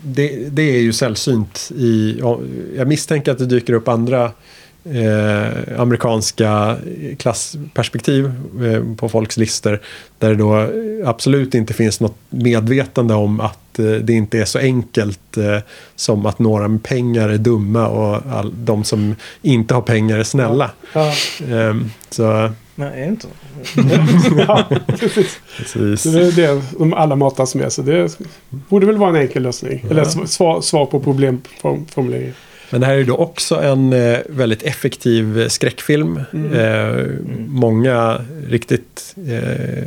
det, 0.02 0.50
det 0.50 0.76
är 0.76 0.80
ju 0.80 0.94
sällsynt 0.94 1.72
i... 1.76 2.18
ja, 2.20 2.40
Jag 2.76 2.88
misstänker 2.88 3.32
att 3.32 3.38
det 3.38 3.46
dyker 3.46 3.74
upp 3.74 3.88
andra 3.88 4.32
eh, 4.92 5.80
amerikanska 5.82 6.78
klassperspektiv 7.20 8.26
eh, 8.64 8.96
på 8.98 9.10
folks 9.10 9.38
listor. 9.38 9.80
Där 10.20 10.30
det 10.30 10.36
då 10.36 10.70
absolut 11.10 11.54
inte 11.56 11.74
finns 11.74 12.00
något 12.00 12.16
medvetande 12.30 13.14
om 13.14 13.40
att 13.40 13.80
eh, 13.80 13.86
det 13.86 14.14
inte 14.14 14.40
är 14.40 14.46
så 14.46 14.60
enkelt 14.60 15.38
eh, 15.38 15.58
som 15.96 16.26
att 16.26 16.40
några 16.40 16.68
med 16.68 16.84
pengar 16.84 17.30
är 17.30 17.38
dumma 17.38 17.88
och 17.88 18.22
all, 18.32 18.54
de 18.56 18.84
som 18.84 19.16
inte 19.42 19.74
har 19.74 19.82
pengar 19.82 20.18
är 20.18 20.24
snälla. 20.24 20.72
Ja, 20.94 21.14
Ehm, 21.52 21.92
så 22.10 22.52
Nej, 22.76 23.02
är 23.04 23.08
inte 23.08 23.28
så? 23.64 23.82
ja 24.48 24.64
precis. 24.88 25.40
precis. 25.58 26.04
Det 26.14 26.22
är 26.28 26.32
det 26.32 26.62
de 26.80 26.94
alla 26.94 27.16
matas 27.16 27.56
med. 27.56 27.74
Så 27.74 27.82
det 27.82 28.18
borde 28.50 28.86
väl 28.86 28.98
vara 28.98 29.10
en 29.10 29.16
enkel 29.16 29.44
lösning. 29.44 29.86
Eller 29.90 30.02
Ja. 30.02 30.08
sv- 30.10 30.26
svar, 30.26 30.62
svar 30.62 30.86
på 30.86 31.00
problemformuleringen. 31.00 32.34
Men 32.70 32.82
det 32.82 32.88
här 32.88 32.94
är 32.94 33.04
då 33.04 33.16
också 33.16 33.56
en 33.56 33.94
eh, 33.94 34.20
väldigt 34.30 34.64
effektiv 34.64 35.50
skräckfilm. 35.50 36.22
Mm. 36.34 36.54
Eh, 36.54 37.06
många 37.48 38.22
riktigt 38.48 39.16
eh, 39.28 39.84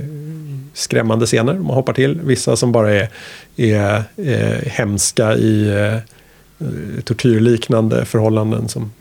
skrämmande 0.72 1.26
scener 1.26 1.54
man 1.54 1.74
hoppar 1.74 1.92
till. 1.92 2.20
Vissa 2.24 2.56
som 2.56 2.72
bara 2.72 2.90
är, 2.92 3.08
är 3.56 4.02
eh, 4.16 4.70
hemska 4.70 5.34
i 5.34 5.68
eh, 5.68 5.96
tortyrliknande 7.04 8.04
förhållanden 8.04 8.68
som 8.68 8.92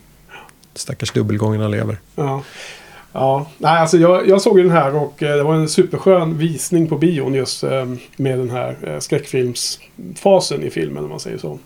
stackars 0.74 1.12
dubbelgångarna 1.12 1.68
lever. 1.68 1.98
Ja. 2.16 2.42
Ja, 3.12 3.46
nej 3.58 3.78
alltså 3.78 3.96
jag, 3.96 4.28
jag 4.28 4.42
såg 4.42 4.56
den 4.56 4.70
här 4.70 4.96
och 4.96 5.22
eh, 5.22 5.36
det 5.36 5.42
var 5.42 5.54
en 5.54 5.68
superskön 5.68 6.38
visning 6.38 6.86
på 6.86 6.98
bion 6.98 7.34
just 7.34 7.62
eh, 7.64 7.84
med 8.16 8.38
den 8.38 8.50
här 8.50 8.98
skräckfilmsfasen 9.00 10.62
i 10.62 10.70
filmen 10.70 11.04
om 11.04 11.10
man 11.10 11.20
säger 11.20 11.38
så. 11.38 11.58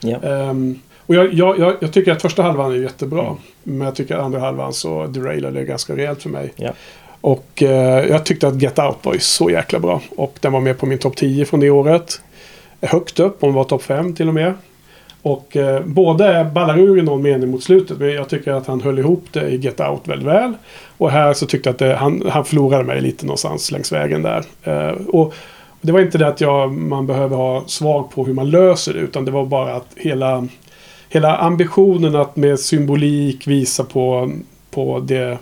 Ja. 0.00 0.18
Ehm, 0.22 0.78
och 1.06 1.14
jag, 1.14 1.32
jag, 1.34 1.76
jag, 1.80 1.92
tycker 1.92 2.12
att 2.12 2.22
första 2.22 2.42
halvan 2.42 2.72
är 2.72 2.76
jättebra. 2.76 3.36
Men 3.62 3.86
jag 3.86 3.94
tycker 3.94 4.14
att 4.14 4.24
andra 4.24 4.40
halvan 4.40 4.72
så 4.72 5.06
derailade 5.06 5.60
det 5.60 5.64
ganska 5.64 5.96
rejält 5.96 6.22
för 6.22 6.28
mig. 6.28 6.52
Ja. 6.56 6.70
Och 7.20 7.62
eh, 7.62 8.06
jag 8.08 8.24
tyckte 8.24 8.48
att 8.48 8.62
Get 8.62 8.78
Out 8.78 8.96
var 9.02 9.14
ju 9.14 9.20
så 9.20 9.50
jäkla 9.50 9.78
bra. 9.78 10.00
Och 10.16 10.38
den 10.40 10.52
var 10.52 10.60
med 10.60 10.78
på 10.78 10.86
min 10.86 10.98
topp 10.98 11.16
10 11.16 11.44
från 11.44 11.60
det 11.60 11.70
året. 11.70 12.20
Högt 12.80 13.20
upp, 13.20 13.36
hon 13.40 13.54
var 13.54 13.64
topp 13.64 13.82
5 13.82 14.14
till 14.14 14.28
och 14.28 14.34
med. 14.34 14.54
Och 15.22 15.56
eh, 15.56 15.82
båda 15.84 16.44
ballar 16.44 16.78
ur 16.78 16.98
i 16.98 17.02
någon 17.02 17.22
mening 17.22 17.50
mot 17.50 17.62
slutet. 17.62 17.98
Men 17.98 18.12
jag 18.12 18.28
tycker 18.28 18.52
att 18.52 18.66
han 18.66 18.80
höll 18.80 18.98
ihop 18.98 19.24
det 19.32 19.48
i 19.48 19.56
Get 19.56 19.80
Out 19.80 20.08
väldigt 20.08 20.28
väl. 20.28 20.52
Och 20.98 21.10
här 21.10 21.32
så 21.32 21.46
tyckte 21.46 21.68
jag 21.68 21.74
att 21.74 21.78
det, 21.78 21.94
han, 21.94 22.22
han 22.28 22.44
förlorade 22.44 22.84
mig 22.84 23.00
lite 23.00 23.26
någonstans 23.26 23.70
längs 23.70 23.92
vägen 23.92 24.22
där. 24.22 24.44
Eh, 24.62 24.96
och 25.08 25.34
det 25.80 25.92
var 25.92 26.00
inte 26.00 26.18
det 26.18 26.28
att 26.28 26.40
jag, 26.40 26.72
man 26.72 27.06
behöver 27.06 27.36
ha 27.36 27.64
svar 27.66 28.02
på 28.02 28.24
hur 28.24 28.34
man 28.34 28.50
löser 28.50 28.94
det. 28.94 29.00
Utan 29.00 29.24
det 29.24 29.30
var 29.30 29.46
bara 29.46 29.74
att 29.74 29.86
hela, 29.96 30.48
hela 31.12 31.36
ambitionen 31.36 32.16
att 32.16 32.36
med 32.36 32.60
symbolik 32.60 33.46
visa 33.46 33.84
på, 33.84 34.32
på 34.70 35.00
det, 35.00 35.38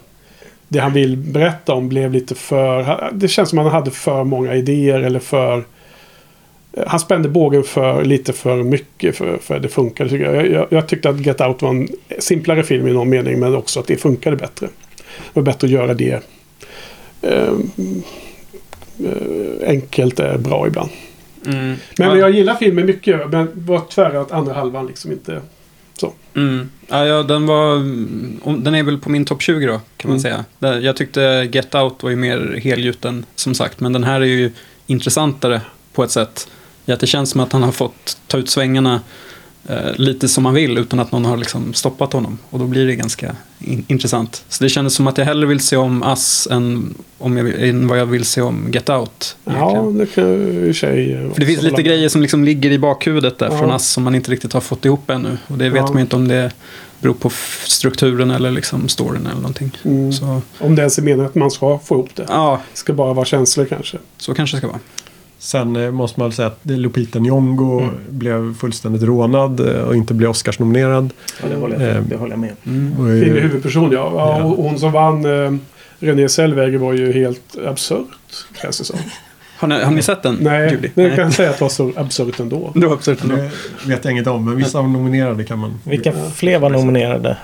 det 0.69 0.79
han 0.79 0.93
vill 0.93 1.17
berätta 1.17 1.75
om 1.75 1.89
blev 1.89 2.13
lite 2.13 2.35
för... 2.35 3.11
Det 3.13 3.29
känns 3.29 3.49
som 3.49 3.59
att 3.59 3.65
han 3.65 3.75
hade 3.75 3.91
för 3.91 4.25
många 4.25 4.55
idéer 4.55 5.01
eller 5.01 5.21
för... 5.21 5.65
Han 6.87 7.01
spände 7.01 7.29
bågen 7.29 7.63
för 7.63 8.05
lite 8.05 8.33
för 8.33 8.63
mycket 8.63 9.17
för, 9.17 9.39
för 9.39 9.57
att 9.57 9.63
det 9.63 9.69
funkade 9.69 10.11
tycker 10.11 10.35
jag. 10.35 10.51
Jag, 10.51 10.67
jag. 10.71 10.89
tyckte 10.89 11.09
att 11.09 11.21
Get 11.21 11.41
Out 11.41 11.63
var 11.63 11.71
en 11.71 11.89
simplare 12.19 12.63
film 12.63 12.87
i 12.87 12.93
någon 12.93 13.09
mening 13.09 13.41
men 13.41 13.57
också 13.57 13.81
att 13.81 13.87
det 13.87 13.97
funkade 13.97 14.37
bättre. 14.37 14.67
Det 15.07 15.41
var 15.41 15.43
bättre 15.43 15.67
att 15.67 15.73
göra 15.73 15.95
det 15.95 16.23
eh, 17.23 17.53
eh, 19.05 19.69
enkelt 19.69 20.21
är 20.21 20.39
bra 20.39 20.67
ibland. 20.67 20.91
Mm. 21.47 21.75
Men 21.99 22.09
ja, 22.09 22.17
jag 22.17 22.31
gillar 22.31 22.55
filmen 22.55 22.87
mycket 22.87 23.31
men 23.31 23.49
var 23.55 23.83
tyvärr 23.89 24.15
att 24.15 24.33
andra 24.33 24.53
halvan 24.53 24.87
liksom 24.87 25.13
inte... 25.13 25.41
Mm. 26.35 26.71
Ja, 26.89 27.07
ja, 27.07 27.23
den 27.23 27.47
var... 27.47 27.77
Den 28.63 28.75
är 28.75 28.83
väl 28.83 28.99
på 28.99 29.11
min 29.11 29.25
topp 29.25 29.43
20 29.43 29.67
då, 29.67 29.81
kan 29.97 30.11
man 30.11 30.19
Mm. 30.21 30.45
säga. 30.59 30.81
Jag 30.81 30.97
tyckte 30.97 31.49
Get 31.53 31.75
Out 31.75 32.03
var 32.03 32.11
ju 32.11 32.17
mer 32.17 32.61
helgjuten, 32.63 33.25
som 33.35 33.55
sagt. 33.55 33.81
Men 33.81 33.93
den 33.93 34.05
här 34.05 34.21
är 34.21 34.25
ju 34.25 34.53
intressantare 34.87 35.61
på 35.93 36.05
ett 36.05 36.11
sätt. 36.11 36.49
I 36.87 36.93
att 36.93 37.01
det 37.01 37.07
känns 37.07 37.31
som 37.31 37.41
att 37.41 37.53
han 37.53 37.63
har 37.63 37.73
fått 37.73 38.19
ta 38.27 38.39
ut 38.39 38.51
svängarna 38.51 39.01
eh, 39.69 39.77
lite 39.97 40.29
som 40.29 40.45
han 40.45 40.55
vill 40.55 40.79
utan 40.79 41.01
att 41.01 41.13
någon 41.13 41.25
har 41.25 41.37
liksom 41.37 41.75
stoppat 41.75 42.13
honom. 42.13 42.39
Och 42.51 42.59
då 42.59 42.65
blir 42.67 42.87
det 42.87 42.95
ganska 42.97 43.37
in- 43.59 43.85
intressant. 43.89 44.45
Så 44.49 44.65
det 44.65 44.71
kändes 44.71 44.95
som 44.95 45.07
att 45.07 45.19
jag 45.19 45.25
hellre 45.25 45.47
vill 45.47 45.61
se 45.61 45.77
om 45.77 46.03
Us 46.03 46.49
än, 46.51 46.95
om 47.19 47.37
jag, 47.37 47.69
än 47.69 47.89
vad 47.89 47.99
jag 47.99 48.07
vill 48.07 48.25
se 48.25 48.41
om 48.41 48.71
Get 48.73 48.89
Out. 48.91 49.37
Ja, 49.45 49.71
egentligen. 49.71 49.99
det 49.99 50.07
kan 50.07 50.29
jag 50.29 50.69
i 50.69 50.75
sig... 50.75 51.13
eh, 51.13 51.33
För 51.33 51.41
det 51.41 51.47
finns 51.47 51.63
lite 51.63 51.83
grejer 51.83 52.09
som 52.09 52.23
liksom 52.23 52.45
ligger 52.45 52.71
i 52.71 52.79
bakhuvudet 52.79 53.39
där 53.39 53.49
Ja. 53.51 53.59
från 53.59 53.71
Us 53.71 53.87
som 53.89 54.03
man 54.03 54.15
inte 54.15 54.31
riktigt 54.31 54.53
har 54.53 54.61
fått 54.61 54.85
ihop 54.85 55.11
ännu. 55.11 55.39
Och 55.47 55.59
det 55.59 55.71
vet 55.71 55.83
Ja. 55.87 55.93
man 55.93 55.99
inte 56.01 56.17
om 56.17 56.29
det 56.29 56.53
beror 57.01 57.15
på 57.15 57.31
strukturen 57.65 58.31
eller 58.31 58.51
liksom 58.51 58.89
storyn 58.89 59.27
eller 59.27 59.37
någonting. 59.41 59.71
Mm. 59.83 60.13
Så 60.13 60.43
Om 60.59 60.75
det 60.77 60.83
ens 60.83 60.99
är 60.99 61.03
meningen 61.03 61.27
att 61.27 61.35
man 61.35 61.51
ska 61.51 61.79
få 61.85 61.95
ihop 61.95 62.11
det. 62.15 62.27
ja, 62.29 62.61
Det 62.73 62.79
ska 62.79 62.93
bara 62.93 63.13
vara 63.13 63.25
känslor 63.27 63.65
kanske. 63.67 63.99
så 64.19 64.35
kanske 64.35 64.57
det 64.57 64.59
ska 64.59 64.67
vara. 64.69 64.79
Sen 65.43 65.77
eh, 65.77 65.91
måste 65.91 66.21
man 66.21 66.29
väl 66.29 66.37
säga 66.37 66.49
att 66.49 66.61
Lupita 66.63 67.19
Nyong'o 67.19 67.81
Mm. 67.83 67.95
blev 68.09 68.55
fullständigt 68.55 69.03
rånad 69.03 69.61
eh, 69.61 69.83
och 69.83 69.97
inte 69.97 70.15
blev 70.15 70.31
Oscarsnominerad. 70.31 71.11
Ja, 71.43 71.49
det, 71.49 71.57
håller 71.57 71.95
jag, 71.95 72.03
det 72.05 72.17
håller 72.17 72.33
jag 72.33 72.41
med 72.41 72.53
om. 72.65 72.71
Mm. 72.73 72.93
Eh, 73.17 73.23
Kvinnlig 73.23 73.43
huvudperson 73.43 73.93
ja. 73.93 74.13
ja. 74.17 74.43
Hon 74.43 74.79
som 74.79 74.93
vann 74.93 75.25
eh, 75.45 75.53
Renée 75.99 76.29
Zellweger 76.29 76.79
var 76.79 76.93
ju 76.93 77.13
helt 77.13 77.57
absurt. 77.67 78.07
Känns 78.63 78.79
det 78.79 78.85
som. 78.85 78.99
Har 79.59 79.69
ni, 79.69 79.83
har 79.83 79.91
ni 79.91 80.03
sett 80.03 80.23
den? 80.23 80.39
Nej, 80.41 80.71
Judy? 80.71 80.89
men 80.95 81.05
jag 81.05 81.17
kan 81.17 81.33
säga 81.33 81.51
att 81.51 81.59
det 81.59 81.65
var 81.65 81.69
så 81.69 81.93
absurt 81.97 82.41
ändå. 82.41 82.73
Det 82.75 82.87
var 82.87 82.95
absurt 82.95 83.23
ändå. 83.23 83.37
Det 83.37 83.51
vet 83.89 84.05
jag 84.05 84.13
inget 84.13 84.27
om, 84.27 84.45
men 84.45 84.57
vissa 84.57 84.79
av 84.79 84.85
de 84.85 84.93
nominerade 84.93 85.45
kan 85.45 85.59
man... 85.59 85.81
Vilka 85.85 86.13
fler 86.35 86.59
var 86.59 86.71
nominerade? 86.71 87.37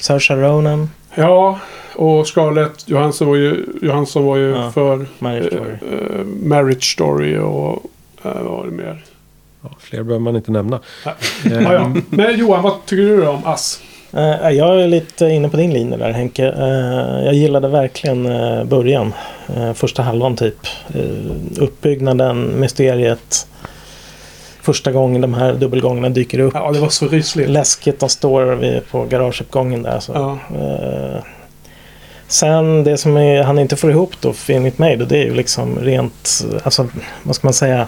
Saoirse 0.00 0.34
Ronan, 0.36 0.90
Ja, 1.14 1.58
och 2.00 2.26
Scarlett 2.26 2.88
Johansson 2.88 3.28
var 3.28 3.36
ju, 3.36 3.64
Johansson 3.82 4.24
var 4.24 4.36
ju 4.36 4.50
Ja. 4.50 4.70
för 4.70 5.06
Marriage 5.18 5.52
eh, 5.52 5.58
Story. 5.58 5.72
eh, 5.72 6.24
Marriage 6.24 6.92
Story 6.92 7.38
och 7.38 7.82
eh, 8.24 8.32
vad 8.42 8.44
var 8.44 8.64
det 8.64 8.70
mer? 8.72 9.04
Ja, 9.62 9.70
fler 9.78 10.02
behöver 10.02 10.18
man 10.24 10.36
inte 10.36 10.50
nämna. 10.50 10.80
Eh, 11.06 11.12
Ja, 11.62 11.72
ja. 11.74 11.92
Men 12.10 12.38
Johan, 12.38 12.62
vad 12.62 12.72
tycker 12.86 13.02
du 13.02 13.26
om 13.28 13.40
Ass? 13.44 13.80
Jag 14.52 14.80
är 14.82 14.86
lite 14.88 15.24
inne 15.26 15.48
på 15.48 15.56
din 15.56 15.72
linje 15.72 15.96
där 15.96 16.10
Henke. 16.10 16.42
Jag 17.24 17.34
gillade 17.34 17.68
verkligen 17.68 18.22
början. 18.68 19.12
Första 19.74 20.02
halvan 20.02 20.36
typ. 20.36 20.56
Uppbyggnaden, 21.58 22.42
mysteriet. 22.60 23.46
Första 24.62 24.92
gången 24.92 25.20
de 25.20 25.34
här 25.34 25.54
dubbelgångarna 25.54 26.08
dyker 26.08 26.38
upp. 26.38 26.54
Ja, 26.54 26.72
det 26.72 26.80
var 26.80 26.88
så 26.88 27.06
rysligt. 27.08 27.50
Läskigt, 27.50 28.00
de 28.00 28.08
står 28.08 28.80
på 28.90 29.04
garageuppgången 29.04 29.82
där. 29.82 30.00
Så. 30.00 30.38
Sen 32.30 32.84
det 32.84 32.98
som 32.98 33.16
är, 33.16 33.42
han 33.42 33.58
inte 33.58 33.76
får 33.76 33.90
ihop 33.90 34.12
då, 34.20 34.34
enligt 34.48 34.78
mig, 34.78 34.96
då, 34.96 35.04
det 35.04 35.18
är 35.18 35.24
ju 35.24 35.34
liksom 35.34 35.78
rent, 35.78 36.44
alltså 36.62 36.88
vad 37.22 37.36
ska 37.36 37.46
man 37.46 37.54
säga, 37.54 37.86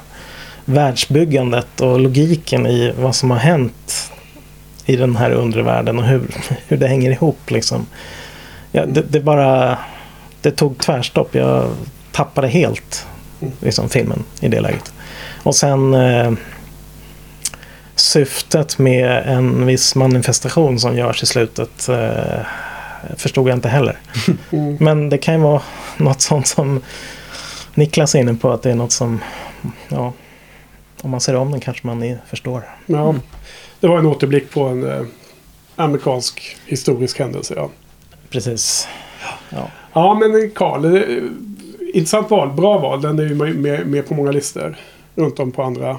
världsbyggandet 0.64 1.80
och 1.80 2.00
logiken 2.00 2.66
i 2.66 2.92
vad 2.98 3.14
som 3.14 3.30
har 3.30 3.38
hänt 3.38 4.12
i 4.86 4.96
den 4.96 5.16
här 5.16 5.30
undre 5.30 5.62
världen 5.62 5.98
och 5.98 6.04
hur, 6.04 6.22
hur 6.68 6.76
det 6.76 6.88
hänger 6.88 7.10
ihop 7.10 7.50
liksom. 7.50 7.86
Ja, 8.72 8.86
det, 8.86 9.02
det 9.02 9.20
bara, 9.20 9.78
det 10.40 10.50
tog 10.50 10.78
tvärstopp. 10.78 11.34
Jag 11.34 11.70
tappade 12.12 12.48
helt 12.48 13.06
liksom, 13.60 13.88
filmen 13.88 14.24
i 14.40 14.48
det 14.48 14.60
läget. 14.60 14.92
Och 15.42 15.56
sen 15.56 15.94
eh, 15.94 16.32
syftet 17.94 18.78
med 18.78 19.22
en 19.26 19.66
viss 19.66 19.94
manifestation 19.94 20.80
som 20.80 20.96
görs 20.96 21.22
i 21.22 21.26
slutet 21.26 21.88
eh, 21.88 22.40
förstod 23.16 23.48
jag 23.48 23.56
inte 23.56 23.68
heller. 23.68 23.98
Mm. 24.52 24.76
Men 24.80 25.08
det 25.08 25.18
kan 25.18 25.34
ju 25.34 25.40
vara 25.40 25.62
något 25.96 26.20
sånt 26.20 26.46
som 26.46 26.80
Niklas 27.74 28.14
är 28.14 28.18
inne 28.18 28.34
på 28.34 28.50
att 28.50 28.62
det 28.62 28.70
är 28.70 28.74
något 28.74 28.92
som, 28.92 29.20
ja, 29.88 30.12
om 31.02 31.10
man 31.10 31.20
ser 31.20 31.36
om 31.36 31.50
den 31.50 31.60
kanske 31.60 31.86
man 31.86 32.16
förstår. 32.26 32.62
Ja. 32.86 33.14
Det 33.80 33.88
var 33.88 33.98
en 33.98 34.06
återblick 34.06 34.50
på 34.50 34.64
en 34.64 34.90
eh, 34.90 35.02
amerikansk 35.76 36.56
historisk 36.66 37.18
händelse. 37.18 37.54
Ja, 37.56 37.70
Precis. 38.30 38.88
Ja. 39.50 39.68
ja 39.92 40.14
men 40.14 40.50
Karl, 40.50 40.84
eh, 40.84 41.24
intressant 41.94 42.30
val. 42.30 42.52
Bra 42.52 42.78
val. 42.78 43.02
Den 43.02 43.18
är 43.18 43.22
ju 43.22 43.34
med, 43.34 43.86
med, 43.86 44.08
på 44.08 44.14
många 44.14 44.30
listor. 44.30 44.76
Runt 45.14 45.38
om 45.38 45.52
på 45.52 45.62
andra. 45.62 45.98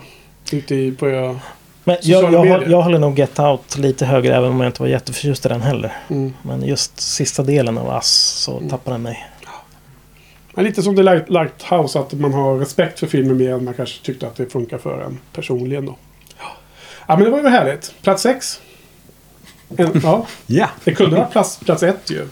Ute 0.52 0.76
i, 0.76 0.92
på, 0.92 1.10
ja. 1.10 1.36
Men 1.84 1.98
jag, 2.02 2.34
jag, 2.34 2.68
jag 2.72 2.82
håller 2.82 3.00
nog 3.00 3.20
Get 3.20 3.40
Out 3.40 3.78
lite 3.78 4.06
högre 4.06 4.36
även 4.36 4.50
om 4.52 4.60
jag 4.62 4.70
inte 4.70 4.82
var 4.82 4.90
jätteförtjust 4.90 5.46
i 5.46 5.50
den 5.50 5.62
heller. 5.62 5.92
mm. 6.10 6.34
Men 6.42 6.62
just 6.64 7.00
sista 7.00 7.44
delen 7.44 7.78
av 7.78 7.90
Ass 7.90 8.10
så 8.12 8.58
Mm. 8.58 8.70
tappade 8.70 8.94
den 8.94 9.02
mig. 9.02 9.28
Men 10.56 10.66
lite 10.66 10.84
som 10.84 10.96
The 10.96 11.04
Light, 11.04 11.30
Lighthouse, 11.30 12.00
att 12.00 12.14
man 12.14 12.34
har 12.34 12.58
respekt 12.58 13.00
för 13.00 13.08
filmen 13.08 13.38
mer 13.38 13.54
än 13.54 13.64
man 13.64 13.74
kanske 13.74 14.06
tyckte 14.06 14.28
att 14.28 14.36
det 14.36 14.46
funkar 14.52 14.78
för 14.78 15.02
en 15.02 15.20
personligen 15.34 15.86
då. 15.86 15.96
Ja, 17.08 17.16
men 17.16 17.24
det 17.24 17.30
var 17.30 17.42
ju 17.42 17.48
härligt. 17.48 17.94
Plats 18.02 18.24
sex. 18.24 18.62
En, 19.78 20.02
ja, 20.04 20.26
Ja! 20.48 20.70
det 20.84 20.94
kunde 20.94 21.16
vara 21.16 21.26
plats, 21.26 21.58
plats 21.60 21.84
ett 21.84 22.12
ju. 22.12 22.28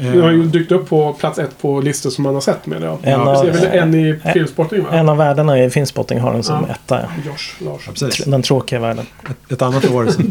Det 0.00 0.20
har 0.20 0.30
ju 0.30 0.42
dykt 0.46 0.72
upp 0.72 0.88
på 0.88 1.12
plats 1.12 1.38
ett 1.38 1.58
på 1.62 1.80
listor 1.80 2.10
som 2.10 2.24
man 2.24 2.34
har 2.34 2.40
sett 2.40 2.66
med 2.66 2.80
det. 2.82 2.86
En 2.88 2.98
Ja, 3.10 3.36
av- 3.38 3.44
det 3.46 3.66
är 3.66 3.82
en 3.82 3.94
i 3.94 4.16
filmsportning 4.32 4.82
va? 4.82 4.88
En 4.92 5.08
av 5.08 5.16
världarna 5.16 5.64
i 5.64 5.70
Filmspotting 5.70 6.18
har 6.20 6.32
den 6.32 6.42
som 6.42 6.64
Ja. 6.68 6.74
etta. 6.74 7.00
Josh 7.26 7.64
Larsson. 7.70 7.94
Precis. 7.94 8.24
Den 8.24 8.42
tråkiga 8.42 8.78
världen. 8.80 9.06
Ett, 9.30 9.52
ett 9.52 9.62
annat 9.62 9.90
år. 9.90 10.06
Så. 10.10 10.22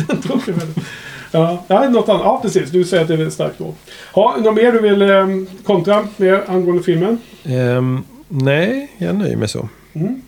ja, 1.31 1.63
ja, 1.67 1.89
något 1.89 2.09
annat. 2.09 2.21
Ja, 2.23 2.39
precis. 2.41 2.69
Du 2.69 2.83
säger 2.83 3.01
att 3.03 3.07
det 3.09 3.13
är 3.25 3.29
starkt 3.29 3.55
då. 3.57 3.73
Ja, 4.15 4.35
något 4.39 4.55
mer 4.55 4.71
du 4.71 4.79
vill 4.79 5.01
eh, 5.01 5.27
kontra 5.63 6.07
med 6.17 6.41
angående 6.47 6.83
filmen? 6.83 7.17
Ehm, 7.45 8.03
nej, 8.27 8.91
jag 8.97 9.15
nöjer 9.15 9.35
mig 9.37 9.47
så. 9.47 9.69
Mm. 9.93 10.21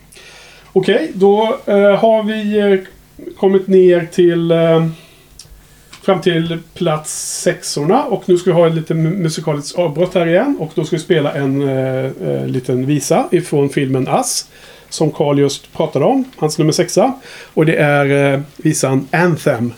Okej, 0.74 1.12
då 1.14 1.58
eh, 1.66 1.76
har 1.76 2.24
vi 2.24 2.60
eh, 2.60 2.80
kommit 3.40 3.68
ner 3.68 4.08
till 4.12 4.52
eh, 4.52 4.88
fram 6.02 6.22
till 6.22 6.57
plats 6.73 7.41
sexorna 7.41 8.03
och 8.03 8.23
nu 8.26 8.38
ska 8.38 8.49
vi 8.49 8.56
ha 8.56 8.68
ett 8.68 8.76
litet 8.76 8.98
musikaliskt 8.98 9.80
avbrott 9.80 10.15
här 10.15 10.28
igen 10.28 10.57
och 10.60 10.72
då 10.76 10.86
ska 10.86 10.95
vi 10.95 11.02
spela 11.02 11.34
en 11.34 11.61
eh, 11.61 12.06
eh 12.06 12.48
liten 12.48 12.86
visa 12.86 13.28
ifrån 13.32 13.69
filmen 13.69 14.07
Ass 14.07 14.49
som 14.90 15.11
Carl 15.11 15.40
just 15.40 15.73
pratade 15.73 16.06
om, 16.06 16.26
hans 16.38 16.57
nummer 16.57 16.72
sexa. 16.72 17.14
Och 17.53 17.65
det 17.65 17.76
är 17.76 18.34
eh, 18.34 18.40
visan 18.57 19.07
Anthem. 19.11 19.73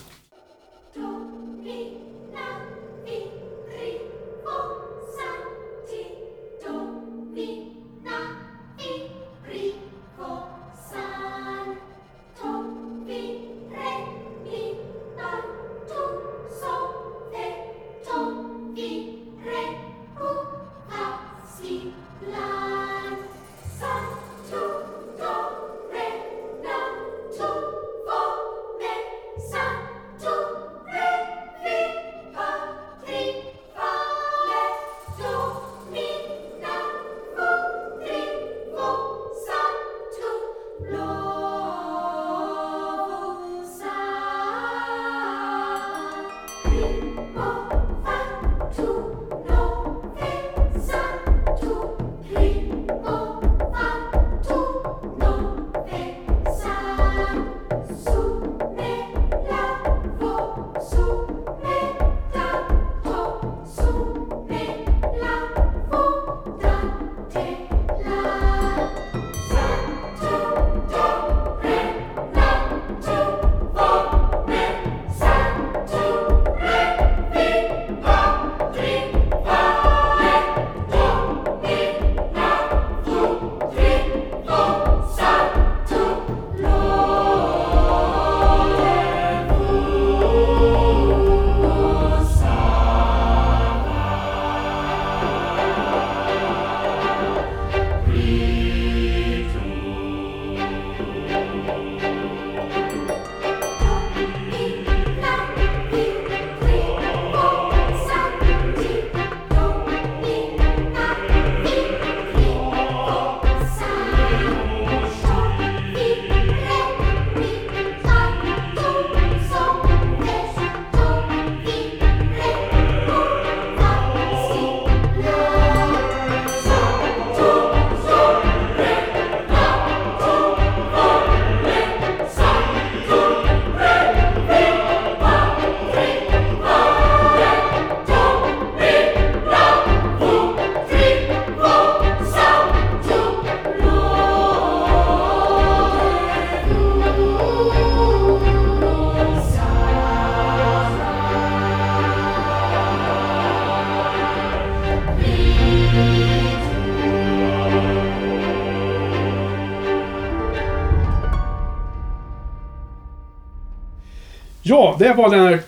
Ja, 164.63 164.95
det 164.99 165.13
var 165.13 165.29
den 165.29 165.39
här 165.39 165.59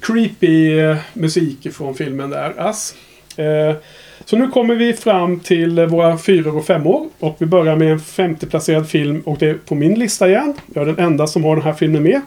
creepy 0.00 0.78
eh, 0.78 0.96
musik 1.12 1.72
från 1.72 1.94
filmen 1.94 2.30
där, 2.30 2.54
Ass. 2.58 2.94
Eh, 3.36 3.74
Så 4.24 4.36
nu 4.36 4.48
kommer 4.48 4.74
vi 4.74 4.92
fram 4.92 5.40
till 5.40 5.86
våra 5.86 6.18
fyror 6.18 6.56
och 6.56 6.66
femmor. 6.66 7.08
Och 7.18 7.36
vi 7.38 7.46
börjar 7.46 7.76
med 7.76 7.92
en 7.92 7.98
50-placerad 7.98 8.88
film 8.88 9.20
och 9.20 9.36
det 9.38 9.48
är 9.50 9.54
på 9.54 9.74
min 9.74 9.94
lista 9.98 10.28
igen. 10.28 10.54
Jag 10.74 10.82
är 10.88 10.92
den 10.92 11.06
enda 11.06 11.26
som 11.26 11.44
har 11.44 11.56
den 11.56 11.64
här 11.64 11.72
filmen 11.72 12.02
med. 12.02 12.20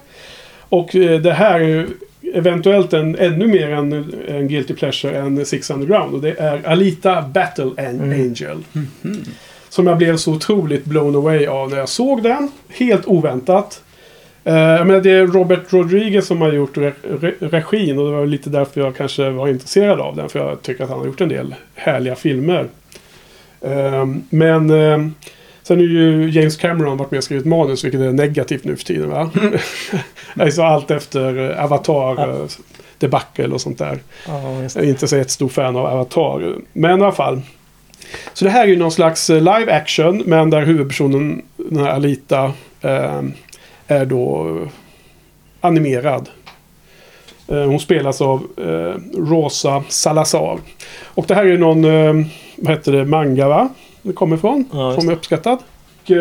Och 0.70 0.96
eh, 0.96 1.20
det 1.22 1.34
här 1.34 1.60
är 1.60 1.88
eventuellt 2.34 2.94
en, 2.94 3.16
ännu 3.16 3.48
mer 3.48 3.70
en, 3.70 3.94
en 4.28 4.48
Guilty 4.48 4.74
Pleasure 4.74 5.18
än 5.18 5.46
Six 5.46 5.70
Underground. 5.70 6.14
Och 6.16 6.22
det 6.22 6.40
är 6.40 6.68
Alita 6.68 7.22
Battle 7.22 7.64
An- 7.78 8.02
Angel. 8.14 8.58
Som 9.70 9.88
jag 9.88 9.98
blev 9.98 10.18
så 10.18 10.34
otroligt 10.34 10.86
blown 10.86 11.16
away 11.16 11.46
av 11.48 11.70
när 11.70 11.78
jag 11.78 11.90
såg 11.90 12.24
den. 12.24 12.52
Helt 12.70 13.06
oväntat. 13.06 13.82
Uh, 14.48 14.86
men 14.86 15.04
det 15.04 15.12
är 15.12 15.28
Robert 15.28 15.74
Rodriguez 15.74 16.28
som 16.28 16.42
har 16.42 16.52
gjort 16.52 16.78
re 16.78 16.94
re 17.02 17.34
regin 17.40 18.00
och 18.00 18.06
det 18.06 18.12
var 18.12 18.26
lite 18.26 18.50
därför 18.50 18.82
jag 18.82 18.96
kanske 18.96 19.30
var 19.30 19.48
intresserad 19.48 20.00
av 20.00 20.16
den. 20.16 20.30
För 20.30 20.40
jag 20.40 20.62
tycker 20.62 20.84
att 20.84 20.90
han 20.90 21.00
har 21.00 21.06
gjort 21.06 21.22
en 21.22 21.30
del 21.30 21.56
härliga 21.76 22.16
filmer. 22.16 22.68
Ehm, 23.62 24.24
men 24.30 24.70
ehm, 24.70 25.14
sen 25.64 25.80
är 25.80 25.84
ju 25.84 26.30
James 26.30 26.58
Cameron 26.58 26.98
varit 26.98 27.12
med 27.12 27.18
och 27.18 27.24
skrivit 27.24 27.46
manus, 27.46 27.86
vilket 27.86 28.02
är 28.02 28.12
negativt 28.12 28.64
nu 28.64 28.76
för 28.76 28.86
tiden 28.86 29.10
va? 29.10 29.30
alltså 30.40 30.62
allt 30.62 30.92
efter 30.92 31.52
eh, 31.52 31.64
Avatar, 31.64 32.16
Ja. 32.18 32.28
ja. 32.28 32.48
debacle 32.98 33.48
och 33.48 33.62
sånt 33.62 33.78
där. 33.78 34.00
Just 34.62 34.76
Jag 34.76 34.86
är 34.86 34.90
inte 34.90 35.08
så 35.08 35.18
jättestor 35.18 35.50
fan 35.50 35.76
av 35.76 35.86
Avatar. 35.86 36.56
Men 36.74 37.00
i 37.00 37.04
alla 37.04 37.12
fall. 37.12 37.42
Så 38.34 38.46
det 38.46 38.52
här 38.52 38.64
är 38.64 38.68
ju 38.68 38.76
någon 38.76 38.92
slags 38.92 39.30
eh, 39.30 39.38
live 39.38 39.72
action. 39.74 40.24
Men 40.26 40.50
där 40.50 40.62
huvudpersonen, 40.62 41.42
den 41.58 41.84
här 41.84 41.92
Alita, 41.92 42.54
eh, 42.82 43.22
är 43.88 44.06
då 44.06 44.58
eh, 44.62 44.70
animerad. 45.62 46.30
Eh, 47.48 47.64
hon 47.64 47.80
spelas 47.80 48.22
av 48.22 48.48
eh, 48.58 49.20
Rosa 49.20 49.84
Salazar. 49.90 50.60
Och 51.04 51.26
det 51.28 51.36
här 51.36 51.46
är 51.46 51.58
någon, 51.58 51.82
vad 52.56 52.76
heter 52.76 52.92
det, 52.92 53.06
manga 53.06 53.48
va? 53.48 53.70
Det 54.02 54.14
kommer 54.14 54.36
ifrån. 54.36 54.66
Ja, 54.74 54.96
som 54.96 55.10
är 55.10 55.14
uppskattad. 55.14 55.60
Och, 56.02 56.12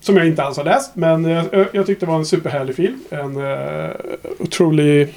som 0.00 0.16
jag 0.16 0.26
inte 0.26 0.42
alls 0.42 0.56
har 0.56 0.64
läst. 0.64 0.96
Men 0.96 1.24
jag 1.72 1.86
tyckte 1.86 2.06
det 2.06 2.10
var 2.10 2.18
en 2.18 2.26
superhärlig 2.26 2.76
film. 2.76 3.00
En 3.10 3.36
eh, 3.36 3.90
otrolig 4.38 5.14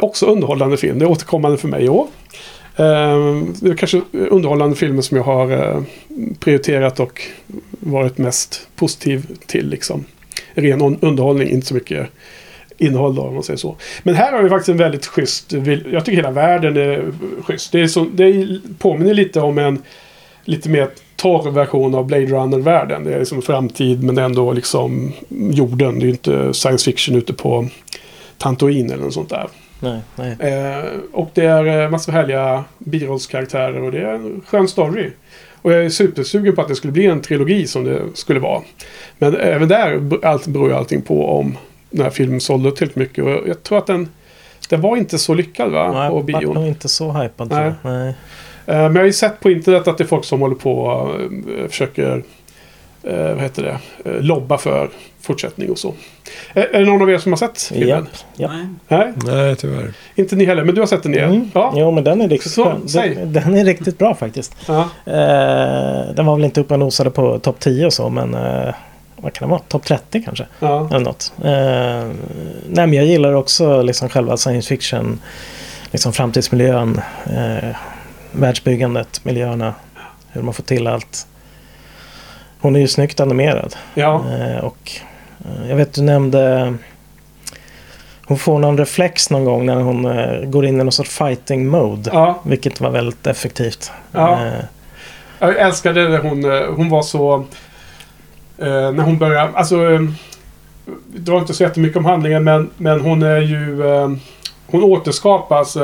också 0.00 0.26
underhållande 0.26 0.76
film. 0.76 0.98
Det 0.98 1.04
är 1.04 1.10
återkommande 1.10 1.58
för 1.58 1.68
mig 1.68 1.84
i 1.84 1.88
år. 1.88 2.06
Det 2.76 2.82
är 3.70 3.76
kanske 3.76 4.02
underhållande 4.12 4.76
filmer 4.76 5.02
som 5.02 5.16
jag 5.16 5.24
har 5.24 5.82
prioriterat 6.40 7.00
och 7.00 7.22
varit 7.70 8.18
mest 8.18 8.68
positiv 8.76 9.26
till. 9.46 9.68
Liksom. 9.68 10.04
Ren 10.54 10.82
un- 10.82 10.98
underhållning, 11.00 11.48
inte 11.48 11.66
så 11.66 11.74
mycket 11.74 12.08
innehåll 12.78 13.14
då, 13.14 13.22
om 13.22 13.34
man 13.34 13.42
säger 13.42 13.58
så. 13.58 13.76
Men 14.02 14.14
här 14.14 14.32
har 14.32 14.42
vi 14.42 14.48
faktiskt 14.48 14.68
en 14.68 14.76
väldigt 14.76 15.06
schysst... 15.06 15.52
Jag 15.92 16.04
tycker 16.04 16.16
hela 16.16 16.30
världen 16.30 16.76
är 16.76 17.12
schysst. 17.42 17.72
Det, 17.72 17.80
är 17.80 17.86
så, 17.86 18.06
det 18.12 18.58
påminner 18.78 19.14
lite 19.14 19.40
om 19.40 19.58
en 19.58 19.82
lite 20.44 20.68
mer 20.68 20.88
torr 21.16 21.50
version 21.50 21.94
av 21.94 22.06
Blade 22.06 22.26
Runner-världen. 22.26 23.04
Det 23.04 23.14
är 23.14 23.18
liksom 23.18 23.42
framtid 23.42 24.02
men 24.02 24.18
ändå 24.18 24.52
liksom 24.52 25.12
jorden. 25.28 25.98
Det 25.98 26.02
är 26.02 26.06
ju 26.06 26.10
inte 26.10 26.54
science 26.54 26.84
fiction 26.84 27.16
ute 27.16 27.32
på 27.32 27.68
Tantoin 28.38 28.90
eller 28.90 29.04
något 29.04 29.14
sånt 29.14 29.30
där. 29.30 29.48
Nej, 29.80 30.00
nej. 30.16 30.36
Eh, 30.40 30.84
och 31.12 31.30
det 31.34 31.44
är 31.44 31.82
eh, 31.82 31.90
massor 31.90 32.12
av 32.12 32.18
härliga 32.18 32.64
birollskaraktärer 32.78 33.82
och 33.82 33.92
det 33.92 34.00
är 34.00 34.14
en 34.14 34.40
skön 34.46 34.68
story. 34.68 35.10
Och 35.64 35.72
jag 35.72 35.84
är 35.84 35.88
supersugen 35.88 36.54
på 36.54 36.62
att 36.62 36.68
det 36.68 36.74
skulle 36.74 36.92
bli 36.92 37.06
en 37.06 37.20
trilogi 37.20 37.66
som 37.66 37.84
det 37.84 38.02
skulle 38.14 38.40
vara. 38.40 38.62
Men 39.18 39.36
även 39.36 39.68
där 39.68 40.02
allt, 40.26 40.46
beror 40.46 40.68
ju 40.68 40.74
allting 40.74 41.02
på 41.02 41.28
om 41.38 41.56
den 41.90 42.02
här 42.02 42.10
filmen 42.10 42.40
sålde 42.40 42.70
tillräckligt 42.70 42.96
mycket. 42.96 43.24
Och 43.24 43.48
jag 43.48 43.62
tror 43.62 43.78
att 43.78 43.86
den, 43.86 44.08
den 44.68 44.80
var 44.80 44.96
inte 44.96 45.18
så 45.18 45.34
lyckad 45.34 45.70
va? 45.70 45.92
Nej, 45.92 46.10
på 46.10 46.22
bion. 46.22 46.54
nog 46.54 46.66
inte 46.66 46.88
så 46.88 47.12
hypad 47.12 47.52
jag. 47.52 47.72
Nej. 47.82 48.08
Eh, 48.08 48.14
Men 48.66 48.94
jag 48.94 49.00
har 49.00 49.06
ju 49.06 49.12
sett 49.12 49.40
på 49.40 49.50
internet 49.50 49.88
att 49.88 49.98
det 49.98 50.04
är 50.04 50.08
folk 50.08 50.24
som 50.24 50.40
håller 50.40 50.56
på 50.56 50.78
och 50.78 51.10
eh, 51.10 51.68
försöker 51.68 52.22
eh, 53.06 53.34
vad 53.34 53.42
heter 53.42 53.62
det, 53.62 54.10
eh, 54.10 54.20
lobba 54.20 54.58
för 54.58 54.90
fortsättning 55.20 55.70
och 55.70 55.78
så. 55.78 55.94
Är, 56.54 56.62
är 56.62 56.80
det 56.80 56.86
någon 56.86 57.02
av 57.02 57.10
er 57.10 57.18
som 57.18 57.32
har 57.32 57.36
sett 57.36 57.62
filmen? 57.62 57.88
Japp, 57.88 58.06
japp. 58.36 58.50
Nej. 58.88 59.12
Nej, 59.24 59.56
tyvärr. 59.56 59.92
inte 60.14 60.36
ni 60.36 60.44
heller. 60.44 60.64
Men 60.64 60.74
du 60.74 60.80
har 60.80 60.86
sett 60.86 61.02
den 61.02 61.14
igen? 61.14 61.30
Mm. 61.30 61.50
Ja. 61.54 61.72
Jo, 61.76 61.90
men 61.90 62.04
den 62.04 62.20
är 62.20 62.28
riktigt 62.28 62.52
Så. 62.52 62.74
Den, 62.84 63.32
den 63.32 63.54
är 63.56 63.64
riktigt 63.64 63.98
bra 63.98 64.14
faktiskt. 64.14 64.56
ja. 64.66 64.80
Eh, 65.06 66.14
den 66.14 66.26
var 66.26 66.36
väl 66.36 66.44
inte 66.44 66.60
uppe 66.60 66.74
och 66.74 66.80
nosade 66.80 67.10
på 67.10 67.38
topp 67.38 67.60
10 67.60 67.86
och 67.86 67.92
så, 67.92 68.08
men 68.08 68.34
eh, 68.34 68.74
vad 69.16 69.32
kan 69.32 69.48
det 69.48 69.50
vara? 69.50 69.60
Topp 69.68 69.84
30 69.84 70.22
kanske? 70.24 70.46
ja. 70.60 70.88
Eller 70.90 71.04
något. 71.04 71.32
Eh, 71.38 71.50
nej, 72.68 72.86
men 72.86 72.92
jag 72.92 73.06
gillar 73.06 73.32
också 73.34 73.82
liksom 73.82 74.08
själva 74.08 74.36
science 74.36 74.68
fiction, 74.68 75.20
liksom 75.90 76.12
framtidsmiljön, 76.12 77.00
eh, 77.26 77.76
världsbyggandet, 78.32 79.24
miljöerna, 79.24 79.74
hur 80.32 80.42
man 80.42 80.54
får 80.54 80.62
till 80.62 80.86
allt. 80.86 81.26
Hon 82.64 82.76
är 82.76 82.80
ju 82.80 82.88
snyggt 82.88 83.20
animerad. 83.20 83.76
ja. 83.94 84.24
Eh, 84.30 84.64
och 84.64 84.92
eh, 85.44 85.68
jag 85.68 85.76
vet 85.76 85.92
du 85.92 86.02
nämnde 86.02 86.74
hon 88.26 88.38
får 88.38 88.58
någon 88.58 88.78
reflex 88.78 89.30
någon 89.30 89.44
gång 89.44 89.66
när 89.66 89.74
hon 89.74 90.04
eh, 90.04 90.44
går 90.44 90.66
in 90.66 90.74
i 90.74 90.84
någon 90.84 90.92
sorts 90.92 91.18
fighting 91.18 91.68
mode. 91.68 92.10
ja. 92.12 92.40
Vilket 92.42 92.80
var 92.80 92.90
väldigt 92.90 93.26
effektivt. 93.26 93.92
Ja. 94.12 94.50
Jag 95.38 95.58
älskade 95.58 96.08
när 96.08 96.18
hon, 96.18 96.44
hon 96.76 96.88
var 96.88 97.02
så... 97.02 97.44
När 98.56 99.02
hon 99.02 99.18
började... 99.18 99.58
Alltså... 99.58 99.76
Det 101.06 101.30
var 101.30 101.38
inte 101.38 101.54
så 101.54 101.62
jättemycket 101.62 101.96
om 101.96 102.04
handlingen 102.04 102.44
men, 102.44 102.70
men 102.76 103.00
hon 103.00 103.22
är 103.22 103.40
ju... 103.40 103.82
Hon 104.66 104.84
återskapas. 104.84 105.76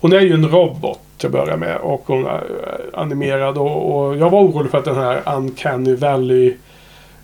Hon 0.00 0.12
är 0.12 0.20
ju 0.20 0.34
en 0.34 0.48
robot 0.48 1.00
till 1.16 1.26
att 1.26 1.32
börja 1.32 1.56
med. 1.56 1.76
Och 1.76 2.02
hon 2.06 2.26
eh, 2.26 2.32
är 2.32 2.90
animerad. 2.92 3.58
Och, 3.58 3.96
och 3.96 4.16
jag 4.16 4.30
var 4.30 4.40
orolig 4.40 4.70
för 4.70 4.78
att 4.78 4.84
den 4.84 4.96
här 4.96 5.22
Uncanny 5.36 5.94
Valley... 5.94 6.54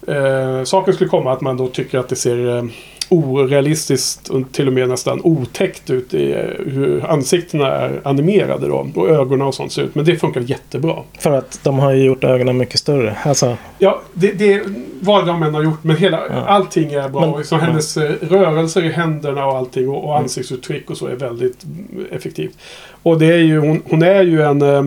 Eh, 0.06 0.64
saken 0.64 0.94
skulle 0.94 1.10
komma 1.10 1.32
att 1.32 1.40
man 1.40 1.56
då 1.56 1.68
tycker 1.68 1.98
att 1.98 2.08
det 2.08 2.16
ser 2.16 2.56
eh, 2.56 2.64
orealistiskt 3.12 4.28
och 4.28 4.42
till 4.52 4.66
och 4.66 4.72
med 4.72 4.88
nästan 4.88 5.20
otäckt 5.24 5.90
ut 5.90 6.14
i 6.14 6.32
eh, 6.32 6.38
hur 6.72 7.04
ansiktena 7.10 7.66
är 7.66 8.00
animerade 8.04 8.68
då. 8.68 8.86
Och 8.94 9.08
ögonen 9.08 9.46
och 9.46 9.54
sånt 9.54 9.72
ser 9.72 9.82
ut. 9.82 9.94
Men 9.94 10.04
det 10.04 10.16
funkar 10.16 10.40
jättebra. 10.40 10.96
för 11.18 11.32
att 11.32 11.60
de 11.62 11.78
har 11.78 11.92
ju 11.92 12.04
gjort 12.04 12.24
ögonen 12.24 12.56
mycket 12.58 12.78
större. 12.80 13.16
Alltså, 13.24 13.56
Ja, 13.78 14.00
det, 14.14 14.32
det 14.32 14.62
vad 15.00 15.26
de 15.26 15.42
än 15.42 15.54
har 15.54 15.62
gjort. 15.62 15.84
Men 15.84 15.96
hela, 15.96 16.20
Ja. 16.30 16.34
allting 16.34 16.92
är 16.92 17.08
bra. 17.08 17.20
Men- 17.30 17.38
liksom 17.38 17.58
ja. 17.58 17.64
hennes 17.64 17.96
eh, 17.96 18.12
rörelser 18.20 18.84
i 18.84 18.88
händerna 18.88 19.46
och 19.46 19.56
allting. 19.56 19.88
Och, 19.88 20.04
och 20.04 20.18
ansiktsuttryck 20.18 20.90
och 20.90 20.96
så 20.96 21.06
är 21.06 21.14
väldigt 21.14 21.64
mm, 21.64 22.06
effektivt. 22.12 22.58
Och 23.02 23.18
det 23.18 23.26
är 23.26 23.38
ju, 23.38 23.58
hon, 23.58 23.82
hon 23.90 24.02
är 24.02 24.22
ju 24.22 24.42
en... 24.42 24.62
eh, 24.62 24.82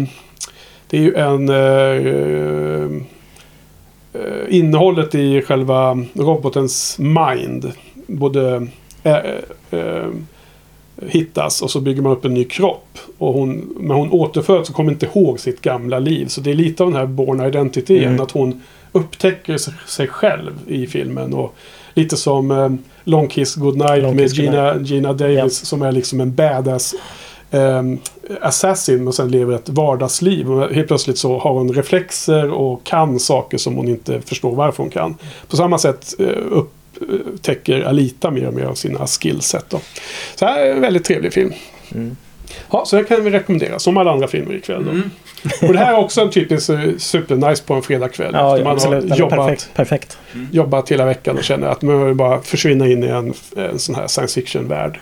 Det 0.87 0.97
är 0.97 1.01
ju 1.01 1.15
en... 1.15 1.49
eh, 1.49 3.01
eh, 4.13 4.21
innehållet 4.49 5.15
i 5.15 5.41
själva 5.41 5.97
robotens 6.13 6.95
mind. 6.99 7.71
Både 8.07 8.67
eh, 9.03 9.17
eh, 9.71 10.07
hittas 11.01 11.61
och 11.61 11.71
så 11.71 11.79
bygger 11.79 12.01
man 12.01 12.11
upp 12.11 12.25
en 12.25 12.33
ny 12.33 12.43
kropp. 12.43 12.97
Och 13.17 13.33
hon, 13.33 13.75
när 13.79 13.95
hon 13.95 14.11
återföds 14.11 14.67
så 14.67 14.73
kommer 14.73 14.91
inte 14.91 15.05
ihåg 15.05 15.39
sitt 15.39 15.61
gamla 15.61 15.99
liv. 15.99 16.25
Så 16.27 16.41
det 16.41 16.49
är 16.51 16.55
lite 16.55 16.83
av 16.83 16.89
den 16.91 16.99
här 16.99 17.05
born 17.07 17.41
identity 17.41 17.95
igen. 17.95 18.09
Mm. 18.09 18.21
Att 18.23 18.31
hon 18.31 18.61
upptäcker 18.91 19.57
sig- 19.87 20.07
själv 20.07 20.51
i 20.67 20.87
filmen. 20.87 21.33
Och 21.33 21.55
lite 21.93 22.17
som 22.17 22.51
eh, 22.51 22.69
Long 23.03 23.27
Kiss 23.27 23.55
Goodnight 23.55 24.03
Long 24.03 24.15
med 24.15 24.23
Kiss 24.29 24.37
Gina, 24.37 24.75
Gina 24.81 25.13
Davis 25.13 25.37
Ja. 25.37 25.49
som 25.49 25.81
är 25.81 25.91
liksom 25.91 26.21
en 26.21 26.35
badass 26.35 26.95
eh, 27.51 27.83
assassin 28.41 29.07
och 29.07 29.15
sen 29.15 29.31
lever 29.31 29.55
ett 29.55 29.69
vardagsliv. 29.69 30.51
Och 30.51 30.69
helt 30.73 30.87
plötsligt 30.87 31.17
så 31.17 31.37
har 31.39 31.53
hon 31.53 31.73
reflexer 31.73 32.51
och 32.51 32.83
kan 32.83 33.19
saker 33.19 33.57
som 33.57 33.75
hon 33.75 33.87
inte 33.87 34.21
förstår 34.21 34.55
varför 34.55 34.83
hon 34.83 34.89
kan. 34.91 35.15
På 35.49 35.55
samma 35.57 35.77
sätt 35.77 36.13
eh, 36.19 36.27
upptäcker 37.09 37.81
Alita 37.81 38.31
mer 38.31 38.47
och 38.47 38.53
mer 38.53 38.65
av 38.65 38.75
sina 38.75 39.07
skillset. 39.07 39.65
Då. 39.69 39.79
Så 40.35 40.45
här 40.45 40.59
är 40.59 40.71
en 40.71 40.81
väldigt 40.81 41.05
trevlig 41.05 41.33
film. 41.33 41.53
mm. 41.91 42.17
Ja, 42.71 42.85
så 42.85 42.95
det 42.95 43.03
kan 43.03 43.23
vi 43.23 43.29
rekommendera. 43.29 43.79
Som 43.79 43.97
alla 43.97 44.11
andra 44.11 44.27
filmer 44.27 44.55
ikväll. 44.55 44.83
Då. 44.85 44.91
Mm. 44.91 45.11
Och 45.61 45.73
det 45.73 45.79
här 45.79 45.93
är 45.93 45.97
också 45.97 46.21
en 46.21 46.29
typisk 46.29 46.69
eh, 46.69 46.79
supernice 46.97 47.63
på 47.63 47.73
en 47.73 47.81
fredagkväll. 47.81 48.31
Ja, 48.33 48.53
efter 48.53 48.63
man 48.63 48.73
absolut. 48.73 49.09
Har 49.09 49.17
jobbat, 49.17 49.37
perfekt. 49.37 49.69
perfekt. 49.75 50.17
jobbat 50.51 50.91
hela 50.91 51.05
veckan 51.05 51.37
och 51.37 51.43
känner 51.43 51.67
att 51.67 51.81
man 51.81 52.05
vill 52.05 52.15
bara 52.15 52.41
försvinna 52.41 52.87
in 52.87 53.03
i 53.03 53.07
en, 53.07 53.33
en 53.57 53.79
sån 53.79 53.95
här 53.95 54.07
science 54.07 54.41
fiction-värld. 54.41 54.99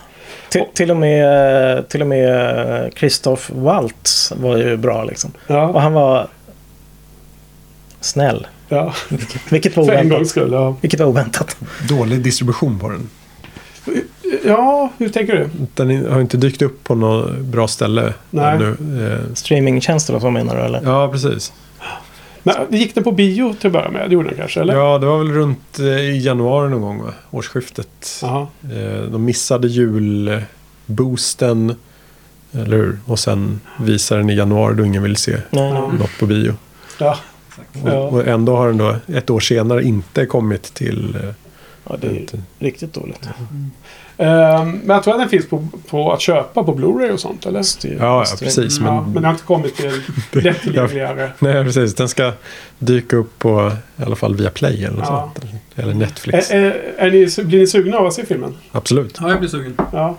Till, 0.50 0.64
till 0.74 0.92
och 0.92 0.98
med, 0.98 1.90
till 1.90 2.02
och 2.02 2.08
med 2.08 2.84
eh, 2.84 2.90
Christoph 2.92 3.52
Waltz 3.54 4.34
var 4.36 4.58
ju 4.58 4.78
bra 4.78 5.04
liksom. 5.04 5.32
Och 5.48 5.56
Ja, 5.56 5.80
han 5.80 5.94
var 5.94 6.28
snäll. 8.02 8.48
Ja. 8.76 8.94
Vilket 9.50 9.78
var 9.78 9.86
för 9.86 9.91
en 9.94 9.98
gångs 10.10 10.12
oväntat. 10.12 10.28
skull. 10.30 10.52
Ja. 10.52 10.76
Vilket 10.82 11.00
var 11.00 11.08
oväntat. 11.08 11.58
Dålig 11.90 12.22
distribution 12.24 12.80
på 12.80 12.90
den. 12.90 13.10
ja, 14.45 14.91
hur 14.98 15.10
tänker 15.10 15.34
du? 15.34 15.50
Den 15.74 16.12
har 16.12 16.22
inte 16.22 16.38
dykt 16.38 16.62
upp 16.62 16.84
på 16.84 16.95
något 16.95 17.38
bra 17.40 17.68
ställe 17.68 18.14
Nej. 18.30 18.56
ännu. 18.56 18.70
Eh, 19.14 19.20
Streamingtjänster 19.36 20.16
och 20.16 20.22
så 20.22 20.30
menar 20.30 20.56
du 20.56 20.62
eller? 20.62 20.82
Ja, 20.84 21.10
precis. 21.12 21.54
Men 22.44 22.56
gick 22.70 22.95
den 22.95 23.04
på 23.04 23.12
bio 23.12 23.54
till 23.54 23.68
att 23.68 23.74
börja 23.74 23.90
med? 23.90 24.10
Det 24.10 24.14
gjorde 24.14 24.30
den 24.30 24.38
kanske? 24.38 24.62
Eller? 24.62 24.76
Ja, 24.76 24.98
det 24.98 25.06
var 25.06 25.18
väl 25.18 25.32
runt 25.32 25.80
eh, 25.80 25.86
i 25.86 26.20
januari 26.26 26.70
någon 26.70 26.82
gång, 26.82 27.04
va? 27.04 27.14
årsskiftet. 27.32 28.20
Jaha. 28.22 28.48
Eh, 28.64 29.02
De 29.12 29.26
missade 29.26 29.68
julboosten. 30.88 31.76
Eller 32.52 32.78
hur? 32.78 33.00
Och 33.06 33.20
sen 33.20 33.60
visade 33.80 34.22
den 34.22 34.30
i 34.30 34.36
januari 34.36 34.76
då 34.76 34.86
ingen 34.86 35.04
vill 35.04 35.16
se 35.16 35.32
Nej, 35.32 35.74
nej. 35.74 35.82
något 36.00 36.20
på 36.20 36.26
bio. 36.26 36.54
Ja. 37.00 37.18
Och, 37.82 37.90
Ja. 37.90 37.94
och 38.00 38.28
ändå 38.28 38.56
har 38.56 38.68
den 38.68 38.78
då 38.78 38.95
ett 39.08 39.30
år 39.30 39.40
senare 39.40 39.84
inte 39.84 40.26
kommit 40.26 40.64
till... 40.74 41.16
eh, 41.16 41.30
Ja, 41.90 41.95
det 42.02 42.08
är 42.08 42.12
ju 42.12 42.26
riktigt 42.60 42.94
dåligt. 42.94 43.30
Ehm, 44.18 44.72
men 44.72 44.90
jag 44.95 45.04
tror 45.04 45.14
att 45.14 45.20
den 45.20 45.30
finns 45.30 45.48
på, 45.50 45.68
på 45.90 46.12
att 46.14 46.22
köpa 46.22 46.64
på 46.64 46.76
Blu-ray 46.76 47.10
och 47.12 47.20
sånt, 47.20 47.45
eller? 47.45 47.86
Ju- 47.86 47.94
Ja, 48.00 48.26
ja 48.30 48.36
precis. 48.40 48.80
ja, 48.80 49.02
Men, 49.02 49.14
men 49.14 49.22
det 49.22 49.28
har 49.28 49.34
inte 49.34 49.44
kommit 49.45 49.76
till 49.76 50.02
lättillgängligare. 50.44 51.32
Nej, 51.40 51.64
precis. 51.64 51.95
Den 51.95 52.10
ska 52.10 52.32
dyka 52.80 53.16
upp 53.16 53.40
på 53.40 53.72
i 53.98 54.04
alla 54.04 54.16
fall 54.16 54.36
via 54.36 54.50
Play 54.50 54.84
eller 54.86 54.98
Ja. 55.00 55.32
sånt. 55.36 55.52
Eller 55.76 55.94
Netflix. 55.94 56.52
Är, 56.52 56.58
är, 56.62 56.94
är 56.98 57.12
ni, 57.12 57.44
blir 57.45 57.60
ni 57.60 57.68
sugna 57.68 57.98
av 57.98 58.06
att 58.08 58.14
se 58.14 58.26
filmen? 58.26 58.56
Absolut. 58.72 59.18
Ja, 59.22 59.30
jag 59.30 59.40
blir 59.40 59.50
sugen. 59.50 59.78
Ja. 59.94 60.18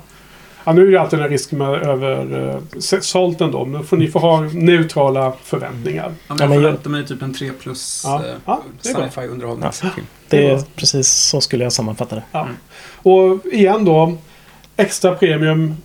Ja 0.64 0.72
nu 0.72 0.86
är 0.86 0.90
det 0.92 1.00
alltid 1.00 1.18
den 1.18 1.22
här 1.22 1.30
risken 1.30 1.58
med 1.58 1.68
över 1.68 2.36
uh, 2.36 2.58
sålt 3.00 3.38
den 3.38 3.50
då. 3.50 3.64
Men 3.64 3.84
får 3.84 3.96
ni 3.96 4.08
får 4.08 4.20
ha 4.20 4.40
neutrala 4.40 5.32
förväntningar. 5.42 6.12
Ja, 6.28 6.36
jag 6.38 6.38
men 6.38 6.52
jag- 6.52 6.62
förväntar 6.62 6.90
mig 6.90 7.06
typ 7.06 7.22
en 7.22 7.34
3 7.34 7.50
plus 7.60 8.02
Ja. 8.06 8.22
eh, 8.24 8.34
Ja, 8.46 8.62
det 8.82 8.88
är 8.88 8.94
bra. 8.94 9.08
sci-fi 9.10 9.26
underhållningsfilm. 9.26 9.92
Det 10.28 10.50
är 10.50 10.62
precis 10.76 11.08
så 11.08 11.40
skulle 11.40 11.64
jag 11.64 11.72
sammanfatta 11.72 12.14
det. 12.16 12.22
Ja. 12.32 12.42
Mm. 12.42 12.54
Och 13.02 13.46
igen 13.52 13.84
då. 13.84 14.16
Extra 14.76 15.14
premium 15.14 15.76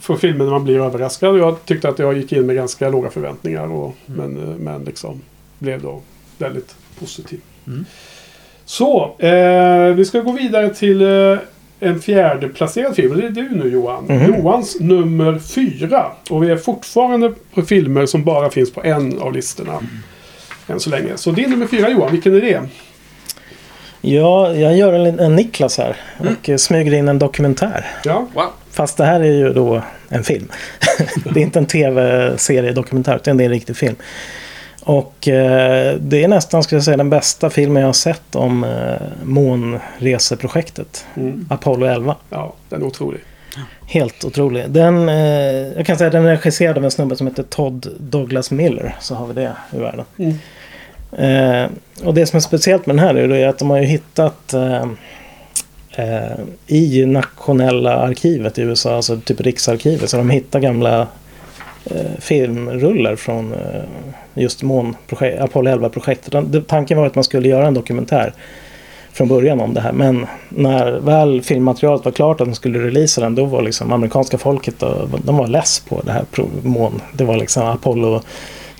för 0.00 0.16
filmen 0.16 0.46
när 0.46 0.52
man 0.52 0.64
blir 0.64 0.78
överraskad. 0.80 1.38
Jag 1.38 1.64
tyckte 1.64 1.88
att 1.88 1.98
jag 1.98 2.16
gick 2.16 2.32
in 2.32 2.46
med 2.46 2.56
ganska 2.56 2.88
låga 2.88 3.10
förväntningar. 3.10 3.72
Och, 3.72 3.94
men, 4.06 4.36
eh, 4.48 4.56
men 4.58 4.84
liksom 4.84 5.20
blev 5.58 5.82
då 5.82 6.02
väldigt 6.38 6.74
positiv. 7.00 7.40
Mm. 7.66 7.84
Så, 8.64 9.16
eh, 9.18 9.94
vi 9.94 10.04
ska 10.04 10.20
gå 10.20 10.32
vidare 10.32 10.74
till 10.74 11.02
eh, 11.02 11.38
en 11.80 12.00
fjärde 12.00 12.48
placerad 12.48 12.96
film. 12.96 13.16
Det 13.20 13.26
är 13.26 13.30
du 13.30 13.48
nu 13.50 13.68
Johan. 13.68 14.04
Mhm. 14.04 14.34
Johans 14.34 14.80
nummer 14.80 15.38
fyra. 15.38 16.06
Och 16.30 16.42
vi 16.42 16.50
är 16.50 16.56
fortfarande 16.56 17.32
på 17.54 17.62
filmer 17.62 18.06
som 18.06 18.24
bara 18.24 18.50
finns 18.50 18.72
på 18.72 18.82
en 18.84 19.18
av 19.18 19.32
listorna. 19.32 19.80
Än 20.66 20.80
så 20.80 20.90
länge. 20.90 21.16
Så 21.16 21.30
din 21.30 21.50
nummer 21.50 21.66
fyra 21.66 21.90
Johan, 21.90 22.12
vilken 22.12 22.34
är 22.34 22.40
det? 22.40 22.62
Ja, 24.00 24.54
jag 24.54 24.76
gör 24.76 24.92
en, 24.92 25.20
en 25.20 25.36
Niklas 25.36 25.78
här 25.78 25.96
och 26.18 26.48
eh, 26.48 26.56
smyger 26.56 26.94
in 26.94 27.08
en 27.08 27.18
dokumentär. 27.18 27.86
Ja, 28.04 28.26
Wow. 28.34 28.44
Fast 28.70 28.96
det 28.96 29.04
här 29.04 29.20
är 29.20 29.32
ju 29.32 29.52
då 29.52 29.82
en 30.08 30.24
film. 30.24 30.48
det 31.34 31.40
är 31.40 31.44
inte 31.44 31.58
en 31.58 31.66
tv-serie 31.66 32.72
dokumentär 32.72 33.16
utan 33.16 33.36
det 33.36 33.42
är 33.42 33.46
en 33.46 33.52
riktig 33.52 33.76
film. 33.76 33.96
Och 34.84 35.28
eh, 35.28 35.96
det 36.00 36.24
är 36.24 36.28
nästan, 36.28 36.62
skulle 36.62 36.76
jag 36.76 36.84
säga, 36.84 36.96
den 36.96 37.10
bästa 37.10 37.50
filmen 37.50 37.80
jag 37.80 37.88
har 37.88 37.92
sett 37.92 38.34
om 38.34 38.64
eh, 38.64 39.24
månreseprojektet. 39.24 41.06
mm. 41.14 41.46
Apollo 41.50 41.86
11. 41.86 42.16
ja 42.30 42.52
den 42.68 42.82
är 42.82 42.86
otrolig. 42.86 43.20
Helt 43.86 44.24
otrolig. 44.24 44.64
Den, 44.68 45.08
eh, 45.08 45.16
jag 45.76 45.86
kan 45.86 45.98
säga 45.98 46.10
den 46.10 46.24
är 46.24 46.30
regisserad 46.30 46.78
av 46.78 46.84
en 46.84 46.90
snubbe 46.90 47.16
som 47.16 47.26
heter 47.26 47.42
Todd 47.42 47.88
Douglas 47.98 48.50
Miller. 48.50 48.96
Så 49.00 49.14
har 49.14 49.26
vi 49.26 49.34
det 49.34 49.52
i 49.72 49.78
världen. 49.78 50.04
Mm. 50.18 50.38
Eh, 51.16 51.70
och 52.04 52.14
det 52.14 52.26
som 52.26 52.36
är 52.36 52.40
speciellt 52.40 52.86
med 52.86 52.96
den 52.96 53.04
här 53.04 53.14
är 53.14 53.48
att 53.48 53.58
de 53.58 53.70
har 53.70 53.78
ju 53.78 53.84
hittat 53.84 54.54
eh, 54.54 54.86
eh, 55.96 56.38
i 56.66 57.06
nationella 57.06 57.96
arkivet 57.96 58.58
i 58.58 58.62
USA, 58.62 58.96
alltså 58.96 59.20
typ 59.20 59.40
Riksarkivet, 59.40 60.10
så 60.10 60.16
de 60.16 60.30
hittar 60.30 60.60
gamla 60.60 61.06
filmrullar 62.18 63.16
från 63.16 63.52
eh, 63.52 63.58
just 64.34 64.62
månprojekt, 64.62 65.40
Apollo 65.40 65.70
11-projektet. 65.70 66.32
Den- 66.32 66.50
det- 66.50 66.66
Tanken 66.68 66.98
var 66.98 67.06
att 67.06 67.14
man 67.14 67.24
skulle 67.24 67.48
göra 67.48 67.66
en 67.66 67.74
dokumentär 67.74 68.32
från 69.12 69.28
början 69.28 69.60
om 69.60 69.74
det 69.74 69.80
här. 69.80 69.92
Men 69.92 70.26
när 70.48 70.92
väl 71.00 71.42
filmmaterialet 71.42 72.04
var 72.04 72.12
klart 72.12 72.40
att 72.40 72.46
de 72.48 72.54
skulle 72.54 72.78
releasa 72.78 73.20
den, 73.20 73.34
då 73.34 73.44
var 73.44 73.62
liksom 73.62 73.92
amerikanska 73.92 74.38
folket, 74.38 74.74
då, 74.78 75.08
de 75.24 75.36
var 75.36 75.46
less 75.46 75.80
på 75.80 76.00
det 76.04 76.12
här 76.12 76.24
mån. 76.62 77.00
Det 77.12 77.24
var 77.24 77.36
liksom 77.36 77.62
Apollo 77.62 78.20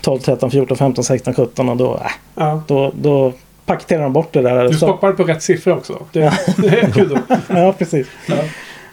12, 0.01 0.19
13, 0.19 0.51
14, 0.51 0.77
15, 0.77 1.03
16, 1.03 1.33
17 1.33 1.69
och 1.69 1.77
då, 1.77 1.93
äh, 1.95 2.01
Ja. 2.35 2.61
då, 2.67 2.91
då 3.01 3.33
paketerade 3.65 4.03
de 4.05 4.13
bort 4.13 4.33
det 4.33 4.41
där. 4.41 4.67
Du 4.67 4.73
stoppade 4.73 5.13
på 5.13 5.23
rätt 5.23 5.43
siffra 5.43 5.73
också. 5.73 5.99
Det, 6.11 6.33
det 6.57 6.67
är 6.67 6.91
kul 6.91 7.09
då. 7.09 7.35
ja, 7.55 7.73
precis. 7.77 8.07
Ja. 8.27 8.35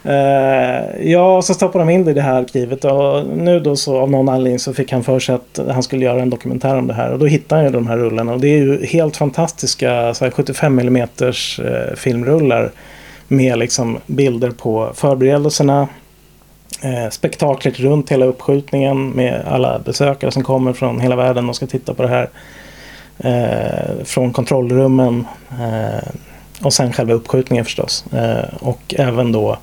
Uh, 0.06 1.10
ja, 1.10 1.36
och 1.36 1.44
så 1.44 1.54
stoppade 1.54 1.84
de 1.84 1.90
in 1.90 2.04
det 2.04 2.10
i 2.10 2.14
det 2.14 2.20
här 2.20 2.40
arkivet 2.40 2.84
och 2.84 3.26
nu 3.26 3.60
då 3.60 3.76
så 3.76 3.98
av 3.98 4.10
någon 4.10 4.28
anledning 4.28 4.58
så 4.58 4.74
fick 4.74 4.92
han 4.92 5.04
för 5.04 5.18
sig 5.18 5.34
att 5.34 5.60
han 5.70 5.82
skulle 5.82 6.04
göra 6.04 6.22
en 6.22 6.30
dokumentär 6.30 6.78
om 6.78 6.86
det 6.86 6.94
här 6.94 7.12
och 7.12 7.18
då 7.18 7.26
hittade 7.26 7.60
han 7.60 7.64
ju 7.66 7.72
de 7.72 7.86
här 7.86 7.96
rullarna 7.96 8.32
och 8.32 8.40
det 8.40 8.48
är 8.48 8.58
ju 8.58 8.86
helt 8.86 9.16
fantastiska 9.16 10.14
så 10.14 10.24
här 10.24 10.30
75 10.30 10.78
mm 10.78 10.96
eh, 10.96 11.94
filmrullar 11.96 12.70
med 13.28 13.58
liksom 13.58 13.98
bilder 14.06 14.50
på 14.50 14.90
förberedelserna, 14.94 15.88
eh, 16.82 17.10
spektaklet 17.10 17.80
runt 17.80 18.12
hela 18.12 18.26
uppskjutningen 18.26 19.10
med 19.10 19.42
alla 19.48 19.78
besökare 19.78 20.30
som 20.30 20.42
kommer 20.42 20.72
från 20.72 21.00
hela 21.00 21.16
världen 21.16 21.48
och 21.48 21.56
ska 21.56 21.66
titta 21.66 21.94
på 21.94 22.02
det 22.02 22.08
här. 22.08 22.28
Eh, 23.18 24.04
från 24.04 24.32
kontrollrummen 24.32 25.26
eh, 25.50 26.08
och 26.62 26.72
sen 26.72 26.92
själva 26.92 27.14
uppskjutningen 27.14 27.64
förstås. 27.64 28.04
Eh, 28.12 28.54
och 28.60 28.94
även 28.98 29.32
då 29.32 29.58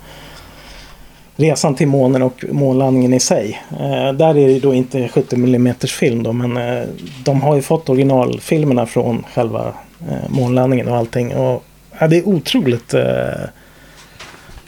resan 1.40 1.74
till 1.74 1.88
månen 1.88 2.22
och 2.22 2.44
månlandningen 2.50 3.14
i 3.14 3.20
sig. 3.20 3.62
Eh, 3.70 4.12
där 4.12 4.38
är 4.38 4.48
det 4.48 4.60
då 4.60 4.74
inte 4.74 5.08
70 5.08 5.36
mm 5.36 5.74
film 5.74 6.22
då, 6.22 6.32
men 6.32 6.56
eh, 6.56 6.84
de 7.24 7.42
har 7.42 7.56
ju 7.56 7.62
fått 7.62 7.88
originalfilmerna 7.88 8.86
från 8.86 9.24
själva 9.34 9.74
eh, 10.08 10.30
månlandningen 10.30 10.88
och 10.88 10.96
allting. 10.96 11.34
Och, 11.36 11.64
ja, 11.98 12.08
det 12.08 12.16
är 12.16 12.28
otroligt... 12.28 12.94
Eh, 12.94 13.04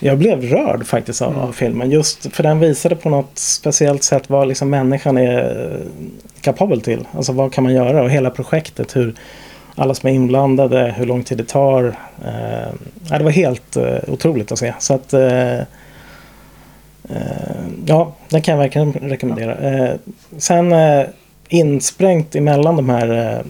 jag 0.04 0.18
blev 0.18 0.42
rörd 0.42 0.86
faktiskt 0.86 1.22
av, 1.22 1.38
av 1.38 1.52
filmen. 1.52 1.90
Just 1.90 2.26
för 2.34 2.42
den 2.42 2.60
visade 2.60 2.96
på 2.96 3.08
något 3.08 3.38
speciellt 3.38 4.02
sätt 4.02 4.30
vad 4.30 4.48
liksom 4.48 4.70
människan 4.70 5.18
är 5.18 5.70
eh, 5.72 5.86
kapabel 6.40 6.80
till. 6.80 7.06
Alltså 7.12 7.32
vad 7.32 7.52
kan 7.52 7.64
man 7.64 7.74
göra 7.74 8.02
och 8.02 8.10
hela 8.10 8.30
projektet. 8.30 8.96
Hur 8.96 9.14
alla 9.74 9.94
som 9.94 10.08
är 10.08 10.12
inblandade, 10.12 10.94
hur 10.96 11.06
lång 11.06 11.24
tid 11.24 11.38
det 11.38 11.48
tar. 11.48 11.84
Eh, 12.24 13.18
det 13.18 13.24
var 13.24 13.30
helt 13.30 13.76
eh, 13.76 13.98
otroligt 14.08 14.52
att 14.52 14.58
se. 14.58 14.74
Så 14.78 14.94
att 14.94 15.12
eh, 15.12 15.58
Eh, 17.12 17.66
ja, 17.86 18.12
den 18.28 18.43
kan 18.43 18.52
jag 18.52 18.62
verkligen 18.62 18.93
rekommendera. 18.93 19.56
Eh, 19.56 19.94
sen 20.39 20.72
eh, 20.72 21.06
insprängt 21.48 22.34
emellan 22.34 22.76
de 22.76 22.89
här 22.89 23.36
eh, 23.36 23.44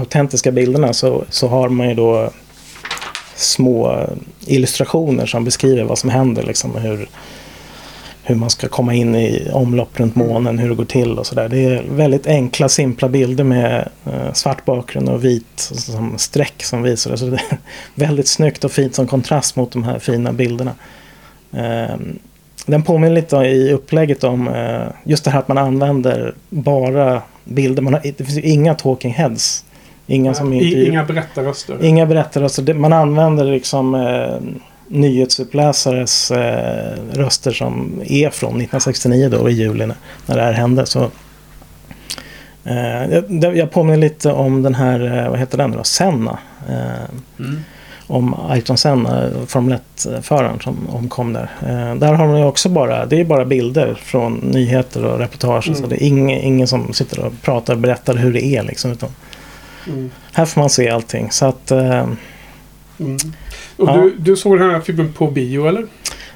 autentiska 0.00 0.52
bilderna 0.52 0.92
så, 0.92 1.24
så 1.30 1.48
har 1.48 1.68
man 1.68 1.88
ju 1.88 1.94
då 1.94 2.30
små 3.34 4.06
illustrationer 4.46 5.26
som 5.26 5.44
beskriver 5.44 5.84
vad 5.84 5.98
som 5.98 6.10
händer. 6.10 6.42
Liksom, 6.42 6.74
hur, 6.74 7.08
hur 8.22 8.34
man 8.34 8.50
ska 8.50 8.68
komma 8.68 8.94
in 8.94 9.14
i 9.14 9.48
omlopp 9.52 10.00
runt 10.00 10.14
månen, 10.14 10.58
hur 10.58 10.68
det 10.68 10.74
går 10.74 10.84
till 10.84 11.18
och 11.18 11.26
sådär. 11.26 11.48
Det 11.48 11.64
är 11.64 11.82
väldigt 11.90 12.26
enkla, 12.26 12.68
simpla 12.68 13.08
bilder 13.08 13.44
med 13.44 13.88
eh, 14.04 14.32
svart 14.32 14.64
bakgrund 14.64 15.08
och 15.08 15.24
vit 15.24 15.58
som 15.58 16.18
streck 16.18 16.62
som 16.62 16.82
visar 16.82 17.10
det. 17.10 17.16
Så 17.16 17.26
det 17.26 17.36
är 17.36 17.58
väldigt 17.94 18.28
snyggt 18.28 18.64
och 18.64 18.72
fint 18.72 18.94
som 18.94 19.06
kontrast 19.06 19.56
mot 19.56 19.72
de 19.72 19.84
här 19.84 19.98
fina 19.98 20.32
bilderna. 20.32 20.74
Eh, 21.52 21.96
den 22.66 22.82
påminner 22.82 23.14
lite 23.14 23.36
i 23.36 23.72
upplägget 23.72 24.24
om 24.24 24.48
eh, 24.48 24.82
just 25.04 25.24
det 25.24 25.30
här 25.30 25.38
att 25.38 25.48
man 25.48 25.58
använder 25.58 26.34
bara 26.50 27.22
bilder. 27.44 27.82
Man 27.82 27.94
har, 27.94 28.00
det 28.02 28.24
finns 28.24 28.36
ju 28.38 28.42
inga 28.42 28.74
talking 28.74 29.12
heads. 29.12 29.64
Inga 30.06 30.34
som 30.34 30.52
I, 30.52 30.56
intervju- 30.56 30.88
inga 30.88 31.04
berättarröster. 31.04 31.84
Inga 31.84 32.06
berättare. 32.06 32.62
Det, 32.62 32.74
man 32.74 32.92
använder 32.92 33.44
liksom 33.44 33.94
eh, 33.94 34.36
nyhetsuppläsares 34.88 36.30
eh, 36.30 36.94
röster 37.12 37.50
som 37.52 38.00
är 38.06 38.30
från 38.30 38.48
1969 38.50 39.28
då 39.28 39.50
i 39.50 39.52
juli 39.52 39.86
när, 39.86 39.96
när 40.26 40.36
det 40.36 40.42
här 40.42 40.52
hände. 40.52 40.86
Så, 40.86 41.10
eh, 42.64 43.04
jag, 43.28 43.56
jag 43.56 43.70
påminner 43.70 43.96
lite 43.98 44.32
om 44.32 44.62
den 44.62 44.74
här, 44.74 45.18
eh, 45.24 45.30
vad 45.30 45.38
heter 45.38 45.58
den 45.58 45.70
då, 45.72 45.84
Senna. 45.84 46.38
Eh, 46.68 47.10
Mm. 47.38 47.60
Om 48.06 48.34
Ayrton 48.48 48.78
Senna, 48.78 49.30
Formel 49.46 49.78
1-föraren 49.96 50.60
som 50.60 50.76
omkom 50.92 51.32
där. 51.32 51.50
Eh, 51.62 51.94
där 51.94 52.12
har 52.12 52.26
man 52.26 52.38
ju 52.38 52.44
också 52.44 52.68
bara, 52.68 53.06
det 53.06 53.20
är 53.20 53.24
bara 53.24 53.44
bilder 53.44 53.94
från 53.94 54.34
nyheter 54.34 55.04
och 55.04 55.18
reportage. 55.18 55.68
Mm. 55.68 55.80
Så 55.80 55.86
det 55.86 56.04
är 56.04 56.06
ingen, 56.06 56.40
ingen 56.40 56.66
som 56.66 56.92
sitter 56.92 57.24
och 57.26 57.32
pratar 57.42 57.74
och 57.74 57.80
berättar 57.80 58.14
hur 58.14 58.32
det 58.32 58.44
är 58.44 58.62
liksom. 58.62 58.92
Utan 58.92 59.08
Mm. 59.88 60.10
här 60.32 60.44
får 60.44 60.60
man 60.60 60.70
se 60.70 60.88
allting. 60.90 61.30
Så 61.30 61.46
att, 61.46 61.70
eh, 61.70 62.06
Mm. 63.00 63.16
Och 63.76 63.88
Ja. 63.88 63.96
du, 63.96 64.14
du 64.18 64.36
såg 64.36 64.58
den 64.58 64.70
här 64.70 64.80
filmen 64.80 65.12
på 65.12 65.26
bio 65.30 65.66
eller? 65.68 65.86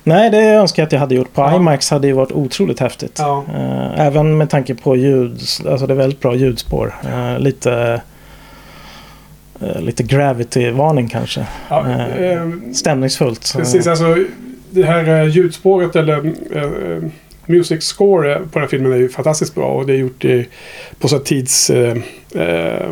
Nej, 0.03 0.31
det 0.31 0.39
önskar 0.39 0.83
jag 0.83 0.87
att 0.87 0.93
jag 0.93 1.01
hade 1.01 1.15
gjort. 1.15 1.33
På 1.35 1.41
Ja. 1.43 1.57
IMAX 1.57 1.91
hade 1.91 2.09
det 2.09 2.13
varit 2.13 2.33
otroligt 2.33 2.81
häftigt. 2.81 3.17
Ja. 3.19 3.45
Eh, 3.55 4.07
även 4.07 4.39
med 4.39 4.51
tanke 4.51 4.75
på 4.75 4.97
ljud. 4.97 5.41
Alltså 5.69 5.87
det 5.87 5.93
är 5.93 5.97
väldigt 5.97 6.21
bra 6.21 6.35
ljudspår. 6.35 6.95
Lite 7.39 8.01
lite 9.81 10.03
gravity-varning 10.03 11.09
kanske. 11.09 11.47
ja 11.69 11.87
Eh, 11.89 12.33
eh, 12.33 12.49
Stämningsfullt. 12.73 13.55
precis, 13.57 13.87
alltså 13.87 14.17
det 14.71 14.83
här 14.83 15.09
eh, 15.21 15.29
ljudspåret 15.29 15.97
eller 15.97 16.27
eh, 16.53 17.03
music 17.47 17.85
score 17.85 18.35
på 18.35 18.49
den 18.53 18.61
här 18.63 18.69
filmen 18.69 18.93
är 18.93 18.97
ju 18.97 19.09
fantastiskt 19.09 19.55
bra 19.55 19.67
och 19.67 19.87
det 19.87 19.93
är 19.93 19.97
gjort 19.97 20.25
i, 20.25 20.49
på 20.99 21.09
så 21.09 21.19
tids 21.19 21.71
eh, 21.71 21.97
eh, 22.35 22.89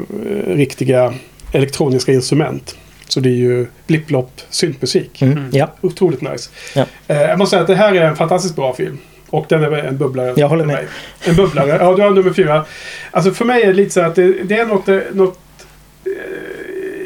riktiga 0.47 1.15
elektroniska 1.53 2.13
instrument. 2.13 2.77
Så 3.09 3.21
det 3.21 3.29
är 3.29 3.35
ju 3.35 3.67
blipplopp 3.87 4.41
syntmusik. 4.51 5.23
Mm. 5.23 5.45
Ja, 5.53 5.73
Otroligt 5.81 6.21
nice. 6.23 6.51
Ja. 6.75 6.85
Eh, 7.09 7.21
jag 7.23 7.39
måste 7.39 7.51
säga 7.51 7.61
att 7.63 7.67
det 7.69 7.75
här 7.75 7.95
är 7.95 8.03
en 8.05 8.17
fantastiskt 8.17 8.57
bra 8.57 8.75
film. 8.75 8.99
Och 9.31 9.47
den 9.49 9.63
är 9.65 9.73
en 9.73 9.97
bubblare. 9.99 10.33
Jag 10.37 10.49
håller 10.49 10.65
med. 10.65 10.77
mig. 10.77 10.87
En 11.25 11.37
bubblare. 11.37 11.69
Ja, 11.81 11.95
du 11.97 12.03
har 12.03 12.11
nummer 12.11 12.33
fyra. 12.33 12.65
Alltså 13.11 13.31
för 13.31 13.45
mig 13.45 13.63
är 13.63 13.67
det 13.67 13.73
lite 13.73 13.91
så 13.91 14.01
att 14.01 14.15
det, 14.15 14.33
det 14.43 14.59
är 14.59 14.67
något... 14.67 14.89
eh, 14.89 14.99
något 15.13 15.29
eh, 15.35 15.41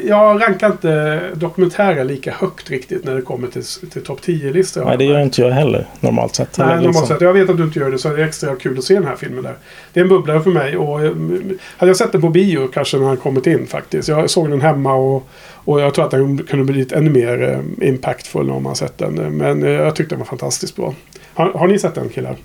jag 0.07 0.41
rankar 0.41 0.67
inte 0.67 1.21
dokumentärer 1.33 2.03
lika 2.03 2.31
högt 2.31 2.69
riktigt 2.69 3.05
när 3.05 3.15
det 3.15 3.21
kommer 3.21 3.47
till, 3.47 3.63
till 3.63 4.03
topp 4.03 4.19
10-listor. 4.21 4.85
nej, 4.85 4.97
det 4.97 5.03
gör 5.03 5.19
inte 5.19 5.41
jag 5.41 5.51
heller 5.51 5.87
normalt 5.99 6.35
sett. 6.35 6.57
Nej, 6.57 6.67
normalt 6.67 6.87
liksom- 6.87 7.07
sett. 7.07 7.21
Jag 7.21 7.33
vet 7.33 7.49
att 7.49 7.57
du 7.57 7.63
inte 7.63 7.79
gör 7.79 7.91
det 7.91 7.97
så 7.97 8.09
det 8.09 8.21
är 8.21 8.27
extra 8.27 8.55
kul 8.55 8.77
att 8.77 8.83
se 8.83 8.93
den 8.93 9.05
här 9.05 9.15
filmen 9.15 9.43
där. 9.43 9.55
Det 9.93 9.99
är 9.99 10.03
en 10.03 10.09
bubblare 10.09 10.41
för 10.41 10.51
mig 10.51 10.77
och 10.77 10.99
mm, 11.01 11.57
hade 11.77 11.89
jag 11.89 11.97
sett 11.97 12.11
den 12.11 12.21
på 12.21 12.29
bio 12.29 12.67
kanske 12.67 12.97
när 12.97 13.07
han 13.07 13.17
kommit 13.17 13.47
in 13.47 13.67
faktiskt. 13.67 14.07
Jag 14.07 14.29
såg 14.29 14.49
den 14.49 14.61
hemma 14.61 14.93
och, 14.93 15.27
och 15.55 15.81
jag 15.81 15.93
tror 15.93 16.05
att 16.05 16.11
den 16.11 16.37
kunde 16.37 16.65
blivit 16.65 16.91
ännu 16.91 17.09
mer 17.09 17.49
eh, 17.49 17.87
impactful 17.89 18.49
om 18.49 18.63
man 18.63 18.75
sett 18.75 18.97
den. 18.97 19.13
Men 19.13 19.63
eh, 19.63 19.69
jag 19.69 19.95
tyckte 19.95 20.15
den 20.15 20.19
var 20.19 20.25
fantastiskt 20.25 20.75
bra. 20.75 20.93
Har, 21.33 21.53
har 21.53 21.67
ni 21.67 21.79
sett 21.79 21.95
den 21.95 22.09
killar? 22.09 22.35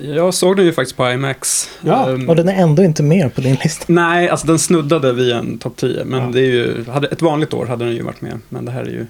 Jag 0.00 0.34
såg 0.34 0.56
den 0.56 0.64
ju 0.66 0.72
faktiskt 0.72 0.96
på 0.96 1.10
IMAX. 1.10 1.70
Ja. 1.80 2.10
Ehm, 2.10 2.28
Och 2.28 2.36
den 2.36 2.48
är 2.48 2.62
ändå 2.62 2.82
inte 2.82 3.02
med 3.02 3.34
på 3.34 3.40
din 3.40 3.56
lista. 3.64 3.84
Nej, 3.88 4.28
alltså 4.28 4.46
den 4.46 4.58
snuddade 4.58 5.12
via 5.12 5.38
en 5.38 5.58
topp 5.58 5.76
10. 5.76 6.04
Men 6.04 6.20
Ja. 6.22 6.28
det 6.32 6.40
är 6.40 6.44
ju, 6.44 6.84
hade, 6.90 7.06
ett 7.08 7.22
vanligt 7.22 7.54
år 7.54 7.66
hade 7.66 7.84
den 7.84 7.94
ju 7.94 8.02
varit 8.02 8.20
med. 8.20 8.40
Men 8.48 8.64
det 8.64 8.70
här 8.72 8.82
är 8.82 8.86
ju 8.90 9.06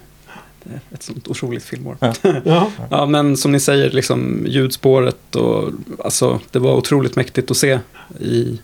det 0.63 0.69
är 0.73 0.79
ett 0.95 1.03
sånt 1.03 1.27
otroligt 1.27 1.63
filmår. 1.63 1.97
Ja. 1.99 2.13
Ja. 2.45 2.71
Ja, 2.89 3.05
men 3.05 3.37
som 3.37 3.51
ni 3.51 3.59
säger, 3.59 3.89
liksom 3.89 4.45
ljudspåret 4.47 5.35
och 5.35 5.69
alltså, 6.03 6.39
det 6.51 6.59
var 6.59 6.73
otroligt 6.75 7.15
mäktigt 7.15 7.51
att 7.51 7.57
se 7.57 7.79
i, 8.19 8.59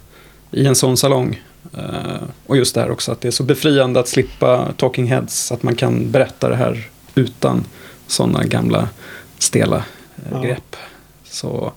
i 0.52 0.66
en 0.66 0.76
sån 0.76 0.98
salong. 0.98 1.42
Eh, 1.78 2.22
och 2.46 2.58
just 2.58 2.76
det 2.76 2.82
här 2.82 2.92
också 2.92 3.12
att 3.12 3.22
det 3.22 3.28
är 3.28 3.32
så 3.32 3.44
befriande 3.44 4.00
att 4.00 4.08
slippa 4.08 4.68
talking 4.78 5.06
heads, 5.08 5.52
att 5.52 5.64
man 5.64 5.76
kan 5.76 6.12
berätta 6.12 6.50
det 6.50 6.56
här 6.56 6.88
utan 7.16 7.64
sådana 8.08 8.44
gamla 8.44 8.90
stela 9.40 9.84
Ja. 10.32 10.42
grepp. 10.42 10.76
Så 11.24 11.72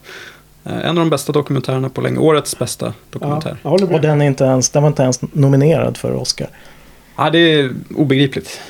en 0.64 0.88
av 0.88 0.94
de 0.94 1.10
bästa 1.10 1.32
dokumentärerna 1.32 1.88
på 1.88 2.00
länge, 2.00 2.18
årets 2.18 2.58
bästa 2.58 2.86
Ja, 2.86 2.92
dokumentär. 3.10 3.56
jag 3.62 3.70
håller 3.70 3.86
med. 3.86 3.94
Och 3.94 4.00
den, 4.00 4.20
är 4.22 4.26
inte 4.26 4.44
ens, 4.44 4.70
den 4.70 4.82
var 4.82 4.88
inte 4.90 5.02
ens 5.02 5.20
nominerad 5.32 5.96
för 5.96 6.14
Oscar. 6.14 6.48
Ja, 7.16 7.30
det 7.30 7.38
är 7.38 7.70
obegripligt. 7.96 8.60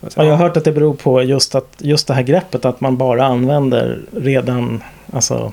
Och 0.00 0.24
jag 0.24 0.30
har 0.30 0.36
hört 0.36 0.56
att 0.56 0.64
det 0.64 0.72
beror 0.72 0.94
på 0.94 1.22
just, 1.22 1.54
att, 1.54 1.74
just 1.78 2.06
det 2.06 2.14
här 2.14 2.22
greppet 2.22 2.64
att 2.64 2.80
man 2.80 2.96
bara 2.96 3.24
använder 3.26 4.00
redan 4.16 4.82
alltså, 5.12 5.52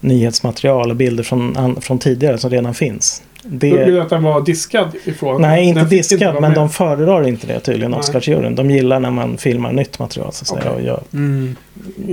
nyhetsmaterial 0.00 0.90
och 0.90 0.96
bilder 0.96 1.22
från, 1.24 1.56
an, 1.56 1.80
från 1.80 1.98
tidigare 1.98 2.38
som 2.38 2.50
redan 2.50 2.74
finns. 2.74 3.22
Det, 3.42 3.84
det 3.84 4.02
att 4.02 4.10
den 4.10 4.22
var 4.22 4.40
diskad 4.40 4.88
ifrån. 5.04 5.42
nej, 5.42 5.64
inte 5.64 5.84
diskad, 5.84 6.20
vara 6.32 6.40
men 6.40 6.54
de 6.54 6.70
föredrar 6.70 7.28
inte 7.28 7.46
det 7.46 7.60
tydligen. 7.60 7.94
Oscarsjuryn. 7.94 8.54
De 8.54 8.70
gillar 8.70 9.00
när 9.00 9.10
man 9.10 9.38
filmar 9.38 9.72
nytt 9.72 9.98
material. 9.98 10.32
Så 10.32 10.42
att 10.42 10.48
säga. 10.62 10.72
Okej. 10.72 10.72
Och 10.72 10.82
jag, 10.88 11.00
Mm. 11.12 11.56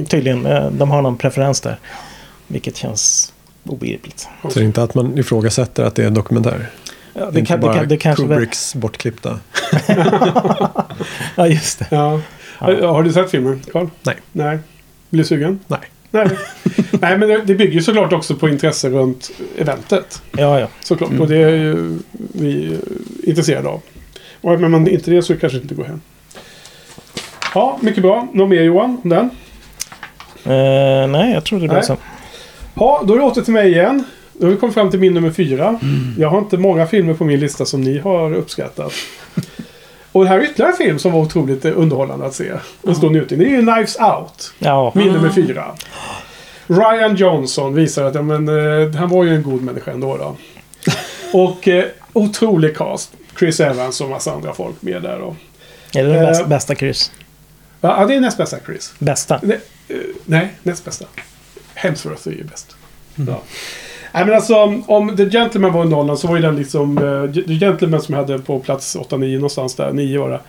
tydligen, 0.07 0.45
eh, 0.45 0.71
de 0.71 0.91
har 0.91 1.01
någon 1.01 1.17
preferens 1.17 1.61
där. 1.61 1.77
Vilket 2.47 2.77
känns 2.77 3.33
obegripligt. 3.63 4.27
Så 4.41 4.47
det 4.47 4.59
är 4.59 4.63
inte 4.63 4.83
att 4.83 4.95
man 4.95 5.17
ifrågasätter 5.17 5.83
att 5.83 5.95
det 5.95 6.03
är 6.03 6.07
en 6.07 6.13
dokumentär. 6.13 6.69
Ja, 7.13 7.25
Det, 7.25 7.31
det, 7.31 7.39
är 7.39 7.45
kan, 7.45 7.57
inte 7.57 7.67
det, 7.67 7.79
kan, 7.79 7.87
det 7.87 7.97
kanske 7.97 8.23
väl, 8.23 8.37
Kubricks 8.37 8.75
bortklippta. 8.75 9.39
Ja, 11.35 11.47
just 11.47 11.79
det. 11.79 11.87
Ja. 11.91 12.21
Ja. 12.59 12.91
Har 12.91 13.03
du 13.03 13.13
sett 13.13 13.31
filmen, 13.31 13.61
Carl? 13.71 13.89
Nej. 14.03 14.15
Nej. 14.31 14.59
Blir 15.09 15.23
du 15.23 15.27
sugen? 15.27 15.59
Nej. 15.67 15.79
Nej. 16.11 16.29
Nej, 16.91 17.17
men 17.17 17.29
det, 17.29 17.41
det 17.45 17.55
bygger 17.55 17.73
ju 17.73 17.81
såklart 17.81 18.13
också 18.13 18.35
på 18.35 18.49
intresse 18.49 18.89
runt 18.89 19.31
eventet. 19.57 20.21
Ja, 20.31 20.59
ja. 20.59 20.67
Såklart. 20.83 21.09
Mm. 21.09 21.21
Och 21.21 21.27
det 21.27 21.37
är 21.37 21.49
ju 21.49 21.99
vi 22.13 22.77
intresserade 23.23 23.69
av. 23.69 23.81
Och 24.41 24.59
men 24.61 24.71
man 24.71 24.87
inte 24.87 25.11
det 25.11 25.21
så 25.21 25.37
kanske 25.37 25.57
inte 25.59 25.75
går 25.75 25.83
hem. 25.83 26.01
Ja, 27.53 27.79
mycket 27.81 28.01
bra. 28.01 28.27
Något 28.33 28.49
mer 28.49 28.61
Johan 28.61 28.97
om 29.03 29.09
den? 29.09 29.29
Eh, 30.43 31.07
nej, 31.07 31.33
jag 31.33 31.43
tror 31.43 31.59
det 31.59 31.67
blir 31.67 31.75
Nej. 31.75 31.85
så. 31.85 31.97
Ja, 32.79 33.03
då 33.07 33.13
är 33.13 33.17
det 33.17 33.23
åter 33.23 33.41
till 33.41 33.53
mig 33.53 33.71
igen. 33.71 34.03
Då 34.33 34.45
har 34.45 34.51
vi 34.51 34.57
kommit 34.57 34.73
fram 34.73 34.89
till 34.91 34.99
min 34.99 35.13
nummer 35.13 35.31
fyra. 35.31 35.79
Jag 36.17 36.29
har 36.29 36.37
inte 36.39 36.57
många 36.57 36.87
filmer 36.87 37.13
på 37.13 37.23
min 37.25 37.39
lista 37.39 37.65
som 37.65 37.81
ni 37.81 37.97
har 37.99 38.33
uppskattat. 38.33 38.93
Och 40.11 40.23
det 40.23 40.29
här 40.29 40.39
är 40.39 40.43
ytterligare 40.43 40.71
en 40.71 40.77
film 40.77 40.99
som 40.99 41.11
var 41.11 41.19
otroligt 41.21 41.65
underhållande 41.65 42.25
att 42.25 42.33
se. 42.35 42.51
Och 42.81 42.97
stor 42.97 43.09
njutning. 43.09 43.39
Det 43.39 43.45
är 43.45 43.49
ju 43.49 43.61
Knives 43.61 43.97
Out. 43.99 44.53
Ja, 44.59 44.91
Min 44.95 45.13
nummer 45.13 45.29
fyra. 45.29 45.65
Ryan 46.67 47.15
Johnson 47.15 47.73
visar 47.75 48.03
att 48.05 48.15
ja, 48.15 48.21
men, 48.21 48.47
eh, 48.47 48.95
han 48.95 49.09
var 49.09 49.23
ju 49.23 49.35
en 49.35 49.43
god 49.43 49.61
människa 49.63 49.91
ändå. 49.91 50.17
Då. 50.17 50.35
Och 51.33 51.67
eh, 51.67 51.85
otrolig 52.13 52.77
cast. 52.77 53.11
Chris 53.39 53.59
Evans 53.59 54.01
och 54.01 54.09
massa 54.09 54.33
andra 54.33 54.53
folk 54.53 54.75
med 54.81 55.01
där. 55.01 55.19
Då. 55.19 55.35
är 55.99 56.03
det 56.03 56.13
den 56.13 56.33
Eh. 56.41 56.47
bästa, 56.47 56.75
kryss? 56.75 57.11
Ja, 57.81 58.05
det 58.05 58.15
är 58.15 58.19
näst 58.19 58.37
bästa 58.37 58.57
Chris. 58.65 58.93
Bästa? 58.99 59.39
Ne, 59.43 59.53
eh, 59.87 59.97
nej, 60.25 60.47
näst 60.63 60.85
bästa. 60.85 61.05
Hemsworth 61.77 62.27
är 62.27 62.31
ju 62.31 62.43
bäst. 62.43 62.75
Ja. 63.15 63.41
Nej 64.13 64.25
men 64.25 64.35
alltså 64.35 64.55
om, 64.55 64.83
om 64.87 65.17
The 65.17 65.29
Gentleman 65.29 65.73
var 65.73 65.85
i 65.85 65.89
nollan 65.89 66.17
så 66.17 66.27
var 66.27 66.35
ju 66.35 66.41
den 66.41 66.55
liksom... 66.55 66.97
Uh, 66.97 67.31
The 67.33 67.53
Gentleman 67.53 68.01
som 68.01 68.13
jag 68.15 68.21
hade 68.21 68.39
på 68.39 68.59
plats 68.59 68.95
8-9 68.95 69.33
någonstans 69.35 69.75
där, 69.75 69.93
9 69.93 70.19
var 70.19 70.29
det. 70.29 70.39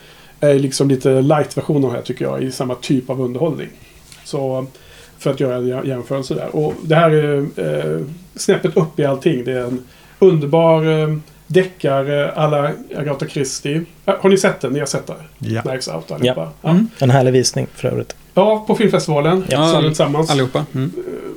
Är 0.47 0.53
liksom 0.59 0.89
lite 0.89 1.21
light-version 1.21 1.83
av 1.85 1.91
det 1.91 1.97
här 1.97 2.03
tycker 2.03 2.25
jag. 2.25 2.43
I 2.43 2.51
samma 2.51 2.75
typ 2.75 3.09
av 3.09 3.21
underhållning. 3.21 3.67
Så 4.23 4.65
för 5.17 5.31
att 5.31 5.39
göra 5.39 5.55
en 5.55 5.65
jä- 5.67 5.87
jämförelse 5.87 6.33
där. 6.33 6.55
Och 6.55 6.73
det 6.83 6.95
här 6.95 7.09
är 7.11 7.37
uh, 7.97 8.05
snäppet 8.35 8.77
upp 8.77 8.99
i 8.99 9.05
allting. 9.05 9.43
Det 9.43 9.51
är 9.51 9.63
en 9.63 9.83
underbar 10.19 10.87
uh, 10.87 11.17
deckare 11.47 12.31
alla 12.31 12.71
Agatha 12.97 13.25
Christie. 13.27 13.81
Har 14.05 14.29
ni 14.29 14.37
sett 14.37 14.61
den? 14.61 14.73
Ni 14.73 14.79
har 14.79 14.85
sett 14.85 15.07
den? 15.07 15.15
Ja. 15.39 15.61
Knives 15.61 15.87
Out 15.87 16.11
allihopa? 16.11 16.49
Ja. 16.61 16.69
Mm. 16.69 16.87
En 16.99 17.09
härlig 17.09 17.31
visning 17.33 17.67
för 17.75 17.87
övrigt. 17.87 18.15
Ja, 18.33 18.63
på 18.67 18.75
filmfestivalen. 18.75 19.43
Ja, 19.49 19.71
den 19.71 19.83
tillsammans. 19.83 20.29
Allihopa. 20.29 20.65
Mm. 20.75 20.91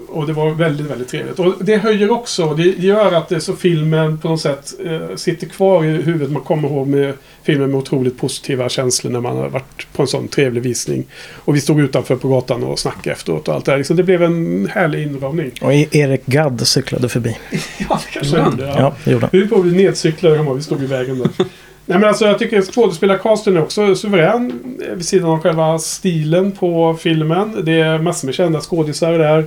Och 0.09 0.27
det 0.27 0.33
var 0.33 0.51
väldigt, 0.51 0.87
väldigt 0.91 1.09
trevligt. 1.09 1.39
Och 1.39 1.55
det 1.61 1.77
höjer 1.77 2.11
också, 2.11 2.55
det 2.55 2.63
gör 2.63 3.13
att 3.13 3.29
det 3.29 3.41
så 3.41 3.57
filmen 3.57 4.19
på 4.19 4.29
något 4.29 4.41
sätt 4.41 4.73
eh, 4.85 5.17
sitter 5.17 5.47
kvar 5.47 5.85
i 5.85 5.89
huvudet. 5.89 6.31
Man 6.31 6.43
kommer 6.43 6.69
ihåg 6.69 6.87
med 6.87 7.15
filmen 7.43 7.71
med 7.71 7.79
otroligt 7.79 8.19
positiva 8.19 8.69
känslor 8.69 9.11
när 9.13 9.21
man 9.21 9.37
har 9.37 9.49
varit 9.49 9.87
på 9.93 10.03
en 10.03 10.09
sån 10.09 10.29
trevlig 10.29 10.63
visning. 10.63 11.05
Och 11.35 11.57
vi 11.57 11.61
stod 11.61 11.81
utanför 11.81 12.17
på 12.17 12.29
gatan 12.29 12.63
och 12.65 12.79
snackade 12.79 13.11
efteråt 13.17 13.49
och 13.49 13.55
allt 13.55 13.65
det 13.65 13.77
där. 13.77 13.83
Så 13.83 13.95
det 13.95 14.03
blev 14.03 14.23
en 14.23 14.69
härlig 14.73 15.03
inramning. 15.03 15.51
Och 15.61 15.73
E- 15.75 15.89
Erik 15.91 16.27
Gadd 16.27 16.67
cyklade 16.67 17.09
förbi. 17.09 17.37
Ja, 17.51 18.01
det 18.07 18.13
kanske 18.13 18.39
han? 18.41 18.51
gjorde. 18.51 18.65
Ja, 18.67 18.75
Ja. 18.79 18.95
det 19.05 19.11
gjorde 19.11 19.29
han. 19.33 19.41
Vi 19.41 19.47
på 19.49 19.63
bli 19.63 19.73
nedcyklade 19.85 20.37
hemma, 20.37 20.53
vi 20.53 20.63
stod 20.63 20.83
i 20.83 20.87
vägen 20.87 21.19
där. 21.19 21.47
Nej 21.87 21.99
men 21.99 22.09
alltså 22.09 22.25
jag 22.25 22.39
tycker 22.39 22.63
skådespelarcasten 22.63 23.57
är 23.57 23.63
också 23.63 23.95
suverän. 23.95 24.53
Eh, 24.89 24.95
vid 24.95 25.07
sidan 25.07 25.31
av 25.31 25.41
själva 25.41 25.79
stilen 25.79 26.53
på 26.53 26.95
filmen. 26.95 27.65
Det 27.65 27.81
är 27.81 27.99
massor 27.99 28.27
med 28.29 28.35
kända 28.35 28.61
skådisar 28.61 29.13
där. 29.13 29.47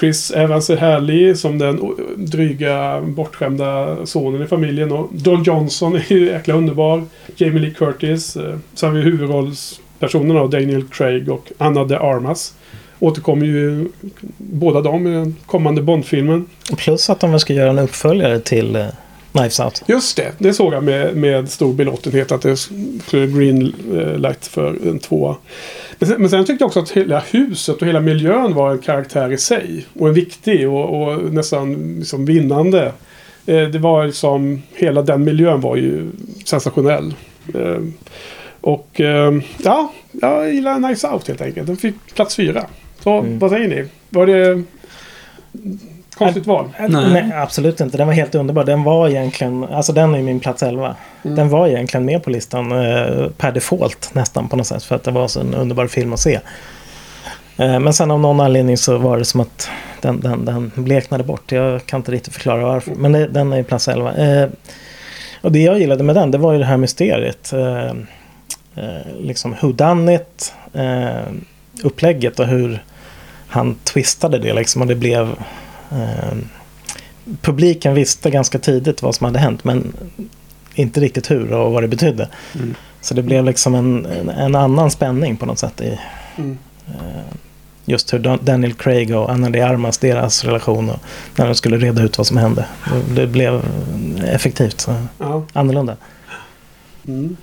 Chris 0.00 0.30
Evans 0.30 0.70
är 0.70 0.76
härlig 0.76 1.38
som 1.38 1.58
den 1.58 1.80
dryga 2.16 3.00
bortskämda 3.00 3.96
sonen 4.06 4.42
i 4.42 4.46
familjen. 4.46 4.92
Och 4.92 5.08
Don 5.12 5.42
Johnson 5.42 5.94
är 5.94 6.12
ju 6.12 6.26
jäkla 6.26 6.54
underbar. 6.54 7.04
Jamie 7.36 7.58
Lee 7.58 7.74
Curtis. 7.74 8.36
Eh, 8.36 8.56
Sen 8.74 8.88
har 8.88 8.96
vi 8.96 9.02
huvudrollspersonerna 9.02 10.40
då, 10.40 10.46
Daniel 10.46 10.84
Craig 10.84 11.28
och 11.28 11.52
Anna 11.58 11.84
de 11.84 11.94
Armas. 11.96 12.54
Återkommer 12.98 13.46
ju 13.46 13.88
båda 14.36 14.80
dem 14.80 15.06
i 15.06 15.10
den 15.10 15.36
kommande 15.46 15.82
Bond-filmen. 15.82 16.46
Plus 16.76 17.10
att 17.10 17.20
de 17.20 17.30
väl 17.30 17.40
ska 17.40 17.52
göra 17.52 17.70
en 17.70 17.78
uppföljare 17.78 18.40
till 18.40 18.76
eh, 18.76 18.86
Knives 19.36 19.60
Out. 19.60 19.82
Just 19.86 20.16
det, 20.16 20.32
det 20.38 20.52
såg 20.54 20.74
jag 20.74 20.84
med, 20.84 21.16
med 21.16 21.48
stor 21.50 21.74
belåtenhet 21.74 22.32
att 22.32 22.42
det 22.42 22.56
skulle 22.56 23.26
green 23.26 23.74
light 24.18 24.46
för 24.46 24.88
en 24.88 24.98
tvåa. 24.98 25.36
Men 25.98 26.08
sen, 26.08 26.20
men 26.20 26.30
sen 26.30 26.44
tyckte 26.44 26.62
jag 26.62 26.66
också 26.66 26.80
att 26.80 26.90
hela 26.90 27.20
huset 27.30 27.76
och 27.82 27.86
hela 27.88 28.00
miljön 28.00 28.54
var 28.54 28.70
en 28.72 28.78
karaktär 28.78 29.32
i 29.32 29.38
sig. 29.38 29.86
Och 29.98 30.08
en 30.08 30.14
viktig 30.14 30.68
och, 30.68 31.02
och 31.02 31.32
nästan 31.34 31.96
liksom 31.98 32.24
vinnande. 32.24 32.92
Eh, 33.46 33.62
det 33.68 33.78
var 33.78 34.06
liksom, 34.06 34.62
hela 34.74 35.02
den 35.02 35.24
miljön 35.24 35.60
var 35.60 35.76
ju 35.76 36.10
sensationell. 36.44 37.14
Eh, 37.54 37.78
och 38.60 39.00
eh, 39.00 39.34
ja, 39.64 39.92
jag 40.12 40.54
gillar 40.54 40.78
Nice 40.78 41.08
Out 41.08 41.28
helt 41.28 41.40
enkelt. 41.40 41.66
Den 41.66 41.76
fick 41.76 41.94
plats 42.14 42.36
fyra. 42.36 42.66
Så 43.02 43.18
Mm. 43.18 43.38
vad 43.38 43.50
säger 43.50 43.68
ni? 43.68 43.84
Var 44.10 44.26
det 44.26 44.62
konstigt 46.18 46.46
val? 46.46 46.70
Nej. 46.78 46.88
Nej. 46.88 47.32
absolut 47.34 47.80
inte. 47.80 47.96
Den 47.96 48.06
var 48.06 48.14
helt 48.14 48.34
underbar. 48.34 48.64
Den 48.64 48.82
var 48.82 49.08
egentligen, 49.08 49.64
alltså 49.64 49.92
den 49.92 50.14
är 50.14 50.22
min 50.22 50.40
plats 50.40 50.62
11. 50.62 50.96
Mm. 51.24 51.36
Den 51.36 51.48
var 51.48 51.68
egentligen 51.68 52.04
med 52.04 52.22
på 52.22 52.30
listan 52.30 52.72
eh, 52.72 53.28
per 53.36 53.52
default 53.52 54.10
nästan 54.12 54.48
på 54.48 54.56
något 54.56 54.66
sätt. 54.66 54.82
För 54.82 54.96
att 54.96 55.04
det 55.04 55.10
var 55.10 55.28
så 55.28 55.40
en 55.40 55.54
underbar 55.54 55.86
film 55.86 56.12
att 56.12 56.20
se. 56.20 56.40
Eh, 57.56 57.78
men 57.78 57.92
sen 57.92 58.10
av 58.10 58.20
någon 58.20 58.40
anledning 58.40 58.76
så 58.76 58.98
var 58.98 59.18
det 59.18 59.24
som 59.24 59.40
att 59.40 59.70
den, 60.00 60.20
den, 60.20 60.44
den 60.44 60.72
bleknade 60.74 61.24
bort. 61.24 61.52
Jag 61.52 61.86
kan 61.86 62.00
inte 62.00 62.12
riktigt 62.12 62.34
förklara 62.34 62.64
varför. 62.64 62.94
Men 62.94 63.12
det, 63.12 63.26
den 63.26 63.52
är 63.52 63.56
ju 63.56 63.64
plats 63.64 63.88
11. 63.88 64.14
Eh, 64.14 64.48
och 65.40 65.52
det 65.52 65.58
jag 65.58 65.78
gillade 65.78 66.04
med 66.04 66.14
den, 66.14 66.30
det 66.30 66.38
var 66.38 66.52
ju 66.52 66.58
det 66.58 66.64
här 66.64 66.76
mysteriet. 66.76 67.52
Eh, 67.52 67.90
eh, 68.76 69.06
liksom 69.20 69.56
who 69.60 69.72
done 69.72 70.14
it, 70.14 70.54
eh, 70.74 71.32
upplägget 71.82 72.40
och 72.40 72.46
hur 72.46 72.82
han 73.48 73.74
twistade 73.74 74.38
det 74.38 74.52
liksom 74.52 74.82
och 74.82 74.88
det 74.88 74.94
blev... 74.94 75.34
Eh, 75.92 76.36
publiken 77.40 77.94
visste 77.94 78.30
ganska 78.30 78.58
tidigt 78.58 79.02
vad 79.02 79.14
som 79.14 79.24
hade 79.24 79.38
hänt 79.38 79.64
men 79.64 79.92
inte 80.74 81.00
riktigt 81.00 81.30
hur 81.30 81.52
och 81.52 81.72
vad 81.72 81.82
det 81.82 81.88
betydde. 81.88 82.28
Mm. 82.54 82.74
Så 83.00 83.14
det 83.14 83.22
blev 83.22 83.44
liksom 83.44 83.74
en, 83.74 84.06
en, 84.06 84.28
en 84.28 84.54
annan 84.54 84.90
spänning 84.90 85.36
på 85.36 85.46
något 85.46 85.58
sätt 85.58 85.80
i 85.80 85.98
Mm. 86.38 86.58
eh, 86.88 87.22
just 87.84 88.14
hur 88.14 88.18
Dan- 88.18 88.38
Daniel 88.42 88.74
Craig 88.74 89.16
och 89.16 89.30
Anna 89.32 89.50
de 89.50 89.60
Armas, 89.62 89.98
deras 89.98 90.44
relation 90.44 90.90
och 90.90 90.98
när 91.36 91.46
de 91.46 91.54
skulle 91.54 91.76
reda 91.76 92.02
ut 92.02 92.18
vad 92.18 92.26
som 92.26 92.36
hände. 92.36 92.66
Det, 92.92 93.14
det 93.20 93.26
blev 93.26 93.62
effektivt, 94.26 94.80
så 94.80 94.94
Ja. 95.18 95.42
annorlunda. 95.52 95.96
Mm. 97.08 97.36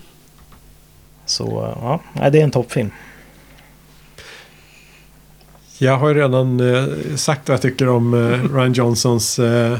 Så 1.25 1.45
eh, 1.65 1.99
ja, 2.21 2.29
det 2.29 2.39
är 2.39 2.43
en 2.43 2.51
toppfilm. 2.51 2.91
Jag 5.83 5.97
har 5.97 6.09
ju 6.09 6.13
redan 6.13 6.59
eh, 6.59 7.15
sagt 7.15 7.49
vad 7.49 7.53
jag 7.53 7.61
tycker 7.61 7.89
om 7.89 8.13
eh, 8.13 8.53
Ryan 8.55 8.73
Johnsons 8.73 9.39
eh, 9.39 9.77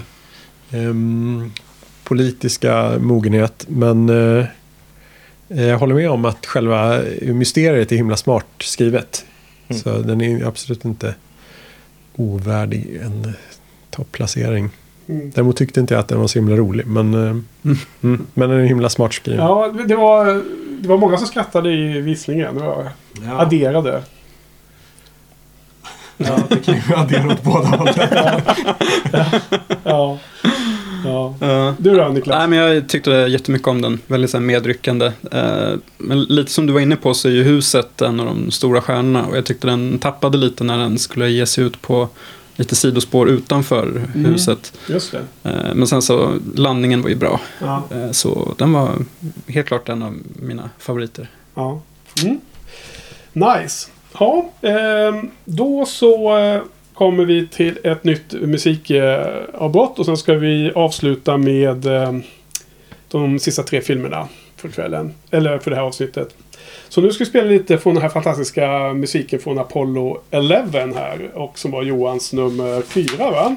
politiska 2.03 2.93
mogenhet. 2.99 3.65
Men 3.69 4.09
eh, 4.09 4.45
jag 5.47 5.77
håller 5.77 5.95
med 5.95 6.09
om 6.09 6.25
att 6.25 6.45
själva 6.45 7.01
mysteriet 7.21 7.91
är 7.91 7.95
himla 7.95 8.17
smart 8.17 8.45
skrivet. 8.59 9.25
Mm. 9.67 9.81
Så 9.81 9.97
den 9.97 10.21
är 10.21 10.45
absolut 10.45 10.85
inte 10.85 11.15
ovärdig 12.15 12.99
en 13.03 13.34
topplacering. 13.89 14.69
Mm. 15.07 15.31
Däremot 15.35 15.57
tyckte 15.57 15.80
inte 15.80 15.93
jag 15.93 15.99
att 15.99 16.07
den 16.07 16.19
var 16.19 16.27
så 16.27 16.39
himla 16.39 16.55
rolig. 16.55 16.88
Men, 16.88 17.13
eh, 17.13 17.38
mm, 18.01 18.25
men 18.34 18.49
den 18.49 18.59
är 18.59 18.63
himla 18.63 18.89
smart 18.89 19.13
skriven. 19.13 19.45
Ja, 19.45 19.73
det 19.88 19.95
var, 19.95 20.43
det 20.81 20.88
var 20.88 20.97
många 20.97 21.17
som 21.17 21.27
skrattade 21.27 21.71
i 21.71 22.01
visningen. 22.01 22.55
Det 22.55 22.63
var 22.63 22.89
adderade. 23.39 24.03
Ja, 26.18 26.40
det 26.49 26.56
kan 26.65 26.76
ju 26.76 26.81
addera 26.95 27.27
åt 27.27 27.44
båda 27.44 27.68
hållen. 27.68 27.94
Ja. 29.84 30.19
ja. 31.06 31.35
Ja. 31.40 31.76
Du 31.80 31.95
då 31.95 32.07
Niklas? 32.10 32.38
Nej, 32.38 32.48
men 32.48 32.60
jag 32.60 32.90
tyckte 32.90 33.11
jättemycket 33.11 33.68
om 33.68 33.81
den. 33.81 33.99
Väldigt 34.07 34.31
så 34.31 34.38
här, 34.38 34.45
medryckande. 34.45 35.11
Eh, 35.31 35.72
men 35.98 36.23
lite 36.23 36.52
som 36.52 36.65
du 36.65 36.73
var 36.73 36.80
inne 36.80 36.95
på 36.95 37.14
så 37.14 37.27
är 37.27 37.31
ju 37.31 37.44
huset 37.44 38.02
en 38.02 38.19
av 38.19 38.26
de 38.26 38.52
stora 38.52 38.81
stjärnorna. 38.81 39.26
Och 39.26 39.38
jag 39.38 39.45
tyckte 39.45 39.68
den 39.68 39.99
tappade 39.99 40.38
lite 40.38 40.64
när 40.64 40.77
den 40.77 40.98
skulle 40.98 41.30
ge 41.30 41.45
sig 41.45 41.64
ut 41.64 41.81
på 41.81 42.10
lite 42.56 42.76
sidospår 42.76 43.30
utanför 43.30 43.88
Mm. 43.88 44.26
huset. 44.26 44.73
Just 44.88 45.11
det. 45.11 45.49
Eh, 45.49 45.73
men 45.76 45.88
sen 45.88 46.02
så 46.02 46.34
landningen 46.56 47.02
var 47.02 47.10
ju 47.10 47.15
bra. 47.15 47.40
Ja. 47.60 47.84
Eh, 47.91 48.11
så 48.11 48.56
den 48.57 48.73
var 48.73 48.90
helt 49.48 49.68
klart 49.68 49.90
en 49.90 50.03
av 50.03 50.14
mina 50.35 50.69
favoriter. 50.80 51.27
ja. 51.56 51.81
Mm. 52.23 52.40
Nice. 53.34 53.88
Ja, 54.19 54.49
ehm, 54.61 55.31
då 55.45 55.85
så 55.85 56.38
eh, 56.38 56.61
kommer 56.94 57.26
vi 57.26 57.48
till 57.48 57.80
ett 57.84 58.03
nytt 58.03 58.34
musikavbrott 58.34 59.99
och 59.99 60.06
sen 60.06 60.18
ska 60.18 60.34
vi 60.34 60.72
avsluta 60.76 61.38
med 61.38 61.85
eh, 61.85 62.14
de 63.07 63.40
sista 63.40 63.64
tre 63.64 63.81
filmerna 63.81 64.27
för 64.56 64.69
kvällen. 64.69 65.14
Eller 65.31 65.60
för 65.60 65.72
det 65.72 65.76
här 65.76 65.84
avsnittet. 65.84 66.35
Så 66.90 67.02
nu 67.02 67.11
ska 67.11 67.23
vi 67.23 67.30
spela 67.30 67.48
lite 67.48 67.77
från 67.77 67.94
den 67.94 68.02
här 68.02 68.10
fantastiska 68.10 68.94
musiken 68.94 69.40
från 69.40 69.60
Apollo 69.60 70.22
11 70.31 70.80
här. 70.95 71.31
Och 71.34 71.60
som 71.60 71.72
var 71.72 71.84
Johans 71.84 72.34
nummer 72.34 72.81
fyra 72.81 73.31
va? 73.31 73.56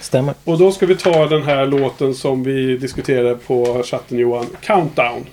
Stämmer. 0.00 0.34
Och 0.44 0.58
då 0.58 0.72
ska 0.72 0.86
vi 0.86 0.96
ta 0.96 1.26
den 1.26 1.42
här 1.42 1.66
låten 1.66 2.14
som 2.14 2.42
vi 2.42 2.76
diskuterade 2.76 3.34
på 3.34 3.82
chatten 3.84 4.18
Johan. 4.18 4.46
Countdown. 4.60 5.26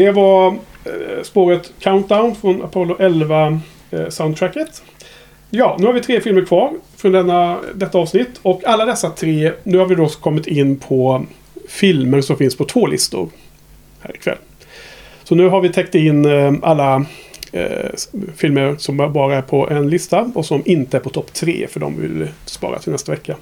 Det 0.00 0.10
var 0.10 0.48
eh, 0.84 1.22
spåret 1.22 1.72
Countdown 1.78 2.34
från 2.34 2.62
Apollo 2.62 2.96
11-soundtracket. 2.96 4.58
Eh, 4.58 5.08
ja, 5.50 5.76
nu 5.78 5.86
har 5.86 5.92
vi 5.92 6.00
tre 6.00 6.20
filmer 6.20 6.44
kvar 6.44 6.72
från 6.96 7.12
denna, 7.12 7.58
detta 7.74 7.98
avsnitt. 7.98 8.28
Och 8.42 8.64
alla 8.64 8.84
dessa 8.84 9.10
tre, 9.10 9.52
nu 9.62 9.78
har 9.78 9.86
vi 9.86 9.94
då 9.94 10.08
kommit 10.08 10.46
in 10.46 10.78
på 10.78 11.26
filmer 11.68 12.20
som 12.20 12.36
finns 12.36 12.56
på 12.56 12.64
två 12.64 12.86
listor 12.86 13.28
här 14.00 14.16
ikväll. 14.16 14.38
Så 15.24 15.34
nu 15.34 15.48
har 15.48 15.60
vi 15.60 15.68
täckt 15.68 15.94
in 15.94 16.24
eh, 16.24 16.52
alla 16.62 17.04
eh, 17.52 17.90
filmer 18.36 18.76
som 18.78 18.96
bara 18.96 19.36
är 19.36 19.42
på 19.42 19.70
en 19.70 19.90
lista 19.90 20.30
och 20.34 20.46
som 20.46 20.62
inte 20.64 20.96
är 20.96 21.00
på 21.00 21.10
topp 21.10 21.32
tre 21.32 21.66
för 21.66 21.80
de 21.80 22.00
vill 22.00 22.28
spara 22.44 22.78
till 22.78 22.92
nästa 22.92 23.12
vecka. 23.12 23.36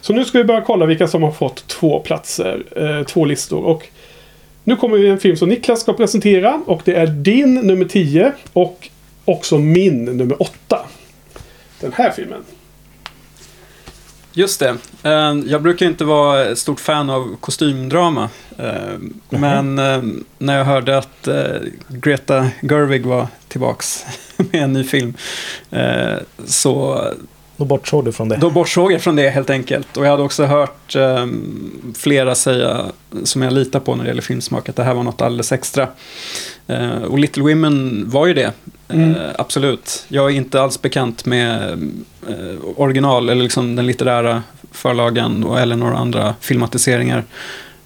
Så 0.00 0.12
nu 0.12 0.24
ska 0.24 0.38
vi 0.38 0.44
börja 0.44 0.60
kolla 0.60 0.86
vilka 0.86 1.08
som 1.08 1.22
har 1.22 1.32
fått 1.32 1.68
två 1.68 2.00
platser, 2.00 2.62
eh, 2.76 3.06
två 3.06 3.24
listor. 3.24 3.64
Och 3.64 3.88
nu 4.66 4.76
kommer 4.76 4.96
vi 4.98 5.08
en 5.08 5.18
film 5.20 5.36
som 5.36 5.48
Niklas 5.48 5.80
ska 5.80 5.92
presentera 5.92 6.62
och 6.66 6.82
det 6.84 6.94
är 6.94 7.06
din 7.06 7.54
nummer 7.54 7.84
10 7.84 8.32
och 8.52 8.88
också 9.24 9.58
min 9.58 10.04
nummer 10.04 10.42
åtta. 10.42 10.86
Den 11.80 11.92
här 11.92 12.10
filmen. 12.10 12.42
Just 14.32 14.60
det. 14.60 14.76
Eh, 15.02 15.34
Jag 15.46 15.62
brukar 15.62 15.86
inte 15.86 16.04
vara 16.04 16.44
ett 16.44 16.58
stort 16.58 16.80
fan 16.80 17.10
av 17.10 17.36
kostymdrama. 17.40 18.28
Eh, 18.58 18.98
Men 19.28 19.78
eh, 19.78 20.02
när 20.38 20.58
jag 20.58 20.64
hörde 20.64 20.98
att 20.98 21.28
Greta 21.88 22.48
Gerwig 22.62 23.06
var 23.06 23.26
tillbaks 23.48 24.04
med 24.36 24.62
en 24.62 24.72
ny 24.72 24.84
film 24.84 25.14
så 26.44 27.04
Då 27.56 27.64
bortsåg 27.64 28.04
du 28.04 28.12
från 28.12 28.28
det. 28.28 28.36
då 28.36 28.50
bortsåg 28.50 28.92
jag 28.92 29.00
från 29.02 29.16
det 29.16 29.30
helt 29.30 29.50
enkelt. 29.50 29.96
Och 29.96 30.04
jag 30.06 30.10
hade 30.10 30.22
också 30.22 30.44
hört 30.44 30.94
eh, 30.96 31.26
flera 31.94 32.34
säga, 32.34 32.84
som 33.24 33.42
jag 33.42 33.52
litar 33.52 33.80
på 33.80 33.94
när 33.94 34.04
det 34.04 34.08
gäller 34.08 34.22
filmsmak, 34.22 34.68
att 34.68 34.76
det 34.76 34.84
här 34.84 34.94
var 34.94 35.02
något 35.02 35.22
alldeles 35.22 35.52
extra. 35.52 35.88
Eh, 36.66 37.02
och 37.02 37.18
Little 37.18 37.42
Women 37.42 38.04
var 38.10 38.26
ju 38.26 38.34
det, 38.34 38.52
Mm. 38.88 39.10
eh, 39.14 39.30
absolut. 39.38 40.04
Jag 40.08 40.24
är 40.30 40.34
inte 40.36 40.62
alls 40.62 40.82
bekant 40.82 41.26
med 41.26 41.72
eh, 42.28 42.56
original, 42.76 43.28
eller 43.28 43.42
liksom 43.42 43.76
den 43.76 43.86
litterära 43.86 44.42
förlagen 44.72 45.44
och, 45.44 45.60
eller 45.60 45.76
några 45.76 45.96
andra 45.96 46.34
filmatiseringar. 46.40 47.24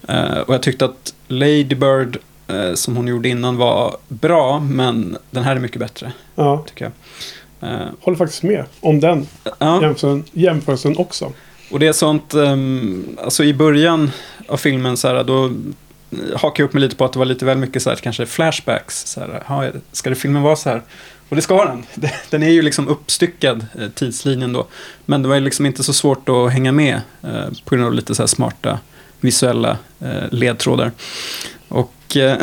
Eh, 0.09 0.39
och 0.39 0.55
jag 0.55 0.63
tyckte 0.63 0.85
att 0.85 1.15
Lady 1.29 1.65
Bird, 1.75 2.19
eh, 2.49 2.75
som 2.75 2.97
hon 2.97 3.07
gjorde 3.09 3.29
innan, 3.29 3.57
var 3.57 3.97
bra, 4.09 4.61
men 4.61 5.17
den 5.31 5.45
här 5.45 5.57
är 5.57 5.61
mycket 5.61 5.79
bättre, 5.81 6.13
Ja, 6.35 6.65
tycker 6.69 6.85
jag. 6.85 6.93
Eh, 7.61 7.87
håller 8.01 8.19
faktiskt 8.19 8.43
med 8.43 8.65
om 8.81 9.01
den 9.01 9.27
ja. 9.59 9.83
jämförelsen, 9.83 10.25
jämförelsen 10.33 10.97
också. 10.97 11.33
Och 11.71 11.79
det 11.79 11.87
är 11.87 11.93
sånt, 11.93 12.35
um, 12.35 13.17
alltså 13.23 13.45
i 13.45 13.55
början 13.55 14.11
av 14.49 14.57
filmen 14.57 14.97
så 14.97 15.09
här, 15.09 15.25
då 15.25 15.51
hakar 16.37 16.63
jag 16.63 16.69
upp 16.69 16.73
mig 16.73 16.81
lite 16.81 16.97
på 16.97 17.05
att 17.05 17.13
det 17.13 17.19
var 17.19 17.27
lite 17.27 17.45
väl 17.45 17.59
mycket 17.59 17.83
så 17.83 17.91
här, 17.91 17.97
kanske 17.97 18.27
flashbacks. 18.27 19.07
Så 19.07 19.21
här, 19.21 19.43
"Ja, 19.49 19.65
ska 19.93 20.11
det 20.11 20.17
filmen 20.17 20.43
vara 20.43 20.57
så 20.57 20.69
här? 20.69 20.83
Och 21.31 21.37
det 21.37 21.43
ska 21.43 21.65
den. 21.65 21.87
Den 22.31 22.43
är 22.43 22.49
ju 22.49 22.63
liksom 22.63 22.89
uppstyckad, 22.89 23.67
eh, 23.79 23.89
tidslinjen 23.89 24.53
då. 24.53 24.67
Men 25.07 25.23
det 25.23 25.29
var 25.29 25.35
ju 25.35 25.41
liksom 25.41 25.67
inte 25.67 25.83
så 25.83 25.93
svårt 25.93 26.29
att 26.29 26.53
hänga 26.53 26.73
med 26.73 27.01
eh, 27.23 27.47
på 27.65 27.75
grund 27.75 27.87
av 27.87 27.95
lite 27.95 28.15
så 28.15 28.29
smarta 28.29 28.79
visuella 29.21 29.79
eh, 30.01 30.31
ledtrådar. 30.31 30.93
Och, 31.69 32.17
eh, 32.17 32.39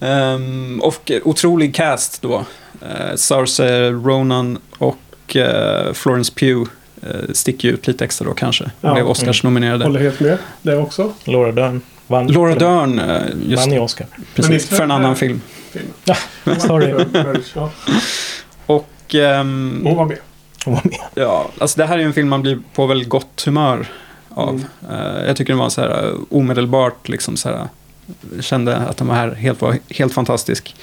ehm, 0.00 0.80
och 0.82 1.12
otrolig 1.24 1.74
cast 1.74 2.22
då. 2.22 2.44
Eh, 2.82 3.16
Saoirse 3.16 3.90
Ronan 3.90 4.58
och 4.78 5.36
eh, 5.36 5.92
Florence 5.92 6.32
Pugh 6.34 6.70
eh, 7.02 7.32
sticker 7.32 7.68
ut 7.68 7.86
lite 7.86 8.04
extra 8.04 8.24
då 8.28 8.34
kanske. 8.34 8.70
Ja. 8.80 8.92
Blev 8.94 9.08
Oscars-nominerade. 9.08 9.84
Håller 9.84 10.00
helt 10.00 10.20
med 10.20 10.38
där 10.62 10.80
också. 10.80 11.12
Laura 11.24 11.52
Dern 11.52 11.80
vann, 12.06 12.26
Laura 12.26 12.54
Dern, 12.54 12.98
eh, 12.98 13.22
just 13.46 13.62
vann 13.66 13.72
ju 13.74 13.78
Oscar. 13.80 14.06
Men 14.16 14.24
precis, 14.34 14.68
för 14.68 14.82
en 14.84 14.90
annan 14.90 15.06
här. 15.08 15.14
film. 15.14 15.40
Filmen. 15.72 16.60
Sorry, 16.60 17.04
Ja, 17.54 17.70
Och 18.66 19.14
ehm, 19.14 19.80
hon 19.84 19.96
var 19.96 20.04
med. 20.06 20.18
hon 20.64 20.74
var 20.74 20.82
med. 20.84 20.98
ja, 21.14 21.48
alltså 21.58 21.78
det 21.78 21.86
här 21.86 21.98
är 21.98 22.02
en 22.02 22.12
film 22.12 22.28
man 22.28 22.42
blir 22.42 22.58
på 22.74 22.86
väldigt 22.86 23.08
gott 23.08 23.42
humör 23.46 23.86
av. 24.28 24.64
Eh, 24.90 25.24
jag 25.26 25.36
tycker 25.36 25.52
den 25.52 25.58
var 25.58 25.68
så 25.68 25.80
här 25.80 26.04
eh, 26.08 26.14
omedelbart 26.30 27.08
liksom 27.08 27.36
så 27.36 27.48
här. 27.48 27.68
Kände 28.40 28.76
att 28.76 28.96
den 28.96 29.06
var 29.06 29.14
här 29.14 29.30
helt, 29.34 29.60
var 29.60 29.78
helt 29.90 30.12
fantastisk. 30.14 30.74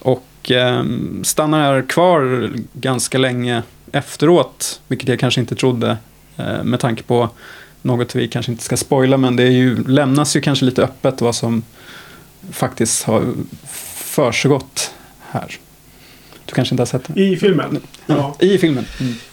Och 0.00 0.24
ehm, 0.50 1.24
stannar 1.24 1.60
här 1.60 1.82
kvar 1.82 2.50
ganska 2.72 3.18
länge 3.18 3.62
efteråt, 3.92 4.80
vilket 4.88 5.08
jag 5.08 5.18
kanske 5.18 5.40
inte 5.40 5.54
trodde 5.54 5.96
eh, 6.36 6.64
med 6.64 6.80
tanke 6.80 7.02
på 7.02 7.28
något 7.82 8.14
vi 8.14 8.28
kanske 8.28 8.52
inte 8.52 8.64
ska 8.64 8.76
spoila, 8.76 9.16
men 9.16 9.36
det 9.36 9.42
är 9.42 9.50
ju, 9.50 9.84
lämnas 9.84 10.36
ju 10.36 10.40
kanske 10.40 10.64
lite 10.64 10.82
öppet 10.82 11.20
vad 11.20 11.34
som 11.34 11.62
faktiskt 12.50 13.04
har 13.04 13.22
försiggått 13.94 14.90
här. 15.20 15.58
Du 16.46 16.54
kanske 16.54 16.74
inte 16.74 16.80
har 16.80 16.86
sett 16.86 17.04
den? 17.04 17.18
I 17.18 17.36
filmen. 17.36 17.80
Ja, 18.06 18.36
I 18.40 18.58
filmen. 18.58 18.84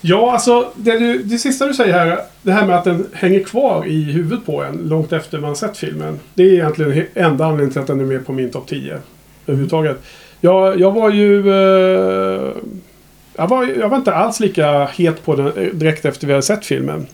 ja 0.02 0.34
alltså 0.34 0.72
det, 0.76 1.00
du, 1.00 1.24
det 1.24 1.38
sista 1.38 1.66
du 1.66 1.74
säger 1.74 1.94
här. 1.94 2.20
Det 2.42 2.52
här 2.52 2.68
med 2.68 2.76
att 2.76 2.84
den 2.84 3.08
hänger 3.14 3.44
kvar 3.44 3.86
i 3.86 4.04
huvudet 4.04 4.46
på 4.46 4.64
en 4.64 4.78
långt 4.78 5.14
efter 5.14 5.38
man 5.40 5.56
sett 5.56 5.78
filmen. 5.78 6.20
Det 6.34 6.44
är 6.44 6.54
egentligen 6.54 7.06
enda 7.14 7.46
anledningen 7.46 7.72
till 7.72 7.82
att 7.82 7.88
den 7.88 8.00
är 8.00 8.06
med 8.06 8.26
på 8.26 8.34
min 8.34 8.52
topp 8.52 8.68
10. 8.68 9.00
Överhuvudtaget. 9.46 10.04
Jag, 10.42 10.80
jag 10.80 10.92
var 10.92 11.10
ju... 11.10 11.50
Eh, 11.50 12.52
jag, 13.36 13.48
var, 13.48 13.66
jag 13.80 13.90
var 13.90 13.98
inte 13.98 14.14
alls 14.14 14.40
lika 14.40 14.86
het 14.86 15.26
på 15.26 15.36
den 15.36 15.48
eh, 15.48 15.74
direkt 15.74 16.06
efter 16.06 16.28
vi 16.28 16.34
hade 16.34 16.44
sett 16.44 16.66
filmen. 16.66 17.08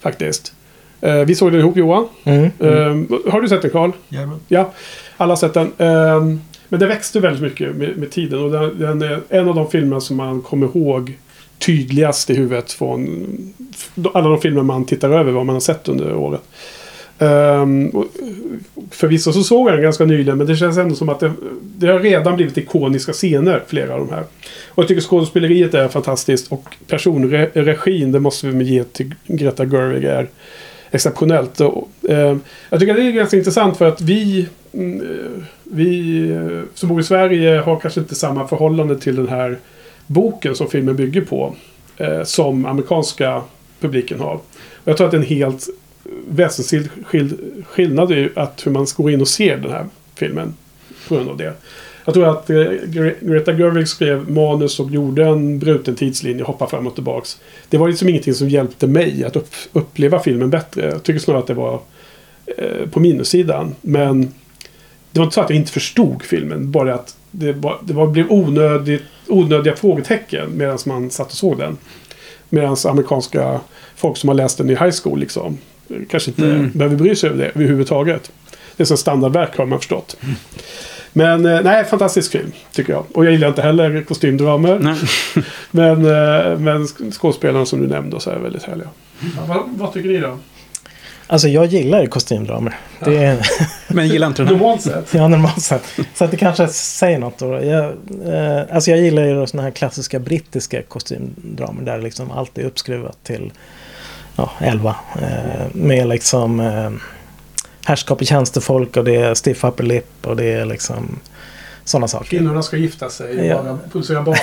Faktiskt. 0.00 0.52
Eh, 1.00 1.18
vi 1.18 1.34
såg 1.34 1.52
den 1.52 1.60
ihop 1.60 1.76
Johan. 1.76 2.08
Mm. 2.24 2.44
Eh, 2.44 3.32
har 3.32 3.40
du 3.40 3.48
sett 3.48 3.62
den 3.62 3.70
Karl? 3.70 3.90
Jajamän. 4.08 4.40
Ja, 4.48 4.72
alla 5.16 5.30
har 5.30 5.36
sett 5.36 5.54
den. 5.54 5.72
Men 6.68 6.80
det 6.80 6.86
växte 6.86 7.20
väldigt 7.20 7.42
mycket 7.42 7.76
med, 7.76 7.96
med 7.96 8.10
tiden. 8.10 8.38
Och 8.38 8.50
den, 8.50 8.78
den 8.78 9.02
är 9.02 9.20
en 9.28 9.48
av 9.48 9.54
de 9.54 9.70
filmer 9.70 10.00
som 10.00 10.16
man 10.16 10.42
kommer 10.42 10.66
ihåg 10.66 11.18
tydligast 11.58 12.30
i 12.30 12.34
huvudet 12.34 12.72
från 12.72 13.26
alla 14.14 14.28
de 14.28 14.40
filmer 14.40 14.62
man 14.62 14.84
tittar 14.84 15.10
över 15.10 15.32
vad 15.32 15.46
man 15.46 15.54
har 15.54 15.60
sett 15.60 15.88
under 15.88 16.14
året. 16.14 16.42
Um, 17.22 18.08
förvisso 18.90 19.32
så 19.32 19.42
såg 19.42 19.68
jag 19.68 19.74
den 19.74 19.82
ganska 19.82 20.04
nyligen 20.04 20.38
men 20.38 20.46
det 20.46 20.56
känns 20.56 20.78
ändå 20.78 20.94
som 20.94 21.08
att 21.08 21.20
det, 21.20 21.32
det 21.62 21.86
har 21.86 22.00
redan 22.00 22.36
blivit 22.36 22.58
ikoniska 22.58 23.12
scener, 23.12 23.62
flera 23.66 23.94
av 23.94 23.98
de 23.98 24.10
här. 24.10 24.24
Och 24.68 24.82
jag 24.82 24.88
tycker 24.88 25.02
skådespeleriet 25.02 25.74
är 25.74 25.88
fantastiskt 25.88 26.52
och 26.52 26.76
personregin, 26.86 28.12
det 28.12 28.20
måste 28.20 28.46
vi 28.46 28.64
ge 28.64 28.84
till 28.84 29.14
Greta 29.26 29.64
Gerwig, 29.64 30.04
är 30.04 30.28
exceptionellt. 30.90 31.60
Och, 31.60 31.88
eh, 32.08 32.36
jag 32.70 32.80
tycker 32.80 32.94
det 32.94 33.02
är 33.02 33.12
ganska 33.12 33.36
intressant 33.36 33.76
för 33.76 33.88
att 33.88 34.00
vi, 34.00 34.48
mm, 34.72 35.00
eh, 35.00 35.42
vi 35.62 36.20
eh, 36.30 36.60
som 36.74 36.88
bor 36.88 37.00
i 37.00 37.04
Sverige 37.04 37.58
har 37.58 37.80
kanske 37.80 38.00
inte 38.00 38.14
samma 38.14 38.48
förhållande 38.48 38.98
till 38.98 39.16
den 39.16 39.28
här 39.28 39.58
boken 40.06 40.54
som 40.54 40.68
filmen 40.68 40.96
bygger 40.96 41.20
på. 41.20 41.54
Eh, 41.96 42.22
som 42.22 42.66
amerikanska 42.66 43.42
publiken 43.80 44.20
har. 44.20 44.34
Och 44.34 44.42
jag 44.84 44.96
tror 44.96 45.06
att 45.06 45.10
det 45.10 45.16
är 45.16 45.20
en 45.20 45.26
helt 45.26 45.68
väsensskild 46.28 46.88
skill- 47.06 47.62
skillnad 47.68 48.12
i 48.12 48.28
att 48.36 48.66
hur 48.66 48.70
man 48.72 48.86
går 48.96 49.10
in 49.10 49.20
och 49.20 49.28
ser 49.28 49.56
den 49.56 49.70
här 49.70 49.86
filmen. 50.14 50.54
På 51.08 51.14
grund 51.14 51.28
av 51.28 51.36
det. 51.36 51.54
Jag 52.04 52.14
tror 52.14 52.28
att 52.28 52.50
eh, 52.50 52.54
Gre- 52.54 53.14
Greta 53.20 53.52
Gerwig 53.52 53.88
skrev 53.88 54.30
manus 54.30 54.80
och 54.80 54.90
gjorde 54.90 55.24
en 55.26 55.58
bruten 55.58 55.96
tidslinje, 55.96 56.44
hoppa 56.44 56.66
fram 56.66 56.86
och 56.86 56.94
tillbaks. 56.94 57.40
Det 57.68 57.78
var 57.78 57.88
liksom 57.88 58.08
ingenting 58.08 58.34
som 58.34 58.48
hjälpte 58.48 58.86
mig 58.86 59.24
att 59.24 59.36
upp, 59.36 59.48
uppleva 59.72 60.20
filmen 60.20 60.50
bättre. 60.50 60.90
Jag 60.90 61.02
tycker 61.02 61.20
snarare 61.20 61.40
att 61.40 61.46
det 61.46 61.54
var 61.54 61.80
eh, 62.58 62.88
på 62.90 63.00
minussidan. 63.00 63.74
Men 63.80 64.20
det 65.12 65.18
var 65.18 65.24
inte 65.24 65.34
så 65.34 65.40
att 65.40 65.50
jag 65.50 65.56
inte 65.58 65.72
förstod 65.72 66.22
filmen. 66.22 66.70
Bara 66.70 66.94
att 66.94 67.16
det, 67.30 67.52
var, 67.52 67.78
det 67.82 67.92
var, 67.92 68.06
blev 68.06 68.26
onödigt, 68.32 69.02
onödiga 69.28 69.76
frågetecken 69.76 70.50
medan 70.56 70.78
man 70.86 71.10
satt 71.10 71.26
och 71.26 71.36
såg 71.36 71.58
den. 71.58 71.76
Medan 72.48 72.76
amerikanska 72.88 73.60
folk 73.96 74.16
som 74.16 74.28
har 74.28 74.34
läst 74.34 74.58
den 74.58 74.70
i 74.70 74.74
high 74.74 74.94
school 75.02 75.18
liksom 75.18 75.58
kanske 76.10 76.30
inte 76.30 76.44
Mm. 76.44 76.70
behöver 76.74 76.96
bry 76.96 77.16
sig 77.16 77.30
över 77.30 77.38
det 77.44 77.50
överhuvudtaget. 77.54 78.32
Det 78.76 78.82
är 78.82 78.84
som 78.84 78.96
standardverk 78.96 79.56
har 79.56 79.66
man 79.66 79.78
förstått. 79.78 80.16
Men 81.12 81.46
eh, 81.46 81.60
nej, 81.62 81.84
fantastisk 81.84 82.32
film 82.32 82.52
tycker 82.72 82.92
jag. 82.92 83.04
Och 83.14 83.24
jag 83.24 83.32
gillar 83.32 83.48
inte 83.48 83.62
heller 83.62 84.02
kostymdramer. 84.02 84.96
Men, 85.70 86.04
eh, 86.06 86.58
men 86.58 86.86
skådespelarna 87.12 87.66
som 87.66 87.80
du 87.80 87.86
nämnde 87.86 88.20
så 88.20 88.30
är 88.30 88.38
väldigt 88.38 88.62
härliga. 88.62 88.88
Ja, 89.36 89.44
vad, 89.48 89.62
vad 89.68 89.92
tycker 89.92 90.08
ni 90.08 90.18
då? 90.18 90.38
Alltså 91.26 91.48
jag 91.48 91.66
gillar 91.66 92.06
kostymdramer. 92.06 92.76
Det 93.04 93.16
är, 93.16 93.46
Men 93.88 94.08
gillar 94.08 94.26
inte 94.26 94.42
den 94.42 94.46
här. 94.48 94.54
Normalt 94.54 94.82
sett. 94.82 95.08
ja, 95.14 95.28
normalt 95.28 95.62
sett. 95.62 95.82
Så 96.14 96.24
att 96.24 96.30
det 96.30 96.36
kanske 96.36 96.68
säger 96.68 97.18
något 97.18 97.38
då. 97.38 97.46
Jag, 97.46 97.84
eh, 97.84 98.74
alltså 98.74 98.90
jag 98.90 99.00
gillar 99.00 99.22
ju 99.24 99.46
sådana 99.46 99.62
här 99.62 99.70
klassiska 99.70 100.18
brittiska 100.18 100.82
kostymdramer 100.82 101.82
där 101.82 101.98
liksom 102.00 102.30
allt 102.30 102.58
är 102.58 102.64
uppskruvat 102.64 103.24
till 103.24 103.52
ja, 104.36 104.50
11. 104.60 104.94
Eh, 105.22 105.66
med 105.72 106.08
liksom 106.08 106.60
eh, 106.60 106.90
härskap 107.84 108.22
i 108.22 108.26
tjänstefolk 108.26 108.96
och 108.96 109.04
det 109.04 109.16
är 109.16 109.34
stiff 109.34 109.64
upper 109.64 109.84
lip 109.84 110.26
och 110.26 110.36
det 110.36 110.44
är 110.52 110.64
liksom 110.64 111.18
sådana 111.84 112.08
saker. 112.08 112.26
Kvinnorna 112.26 112.62
ska 112.62 112.76
gifta 112.76 113.08
sig 113.08 113.38
och 113.40 113.46
Ja. 113.46 113.62
bara 113.62 113.78
producera 113.92 114.22
barn. 114.22 114.36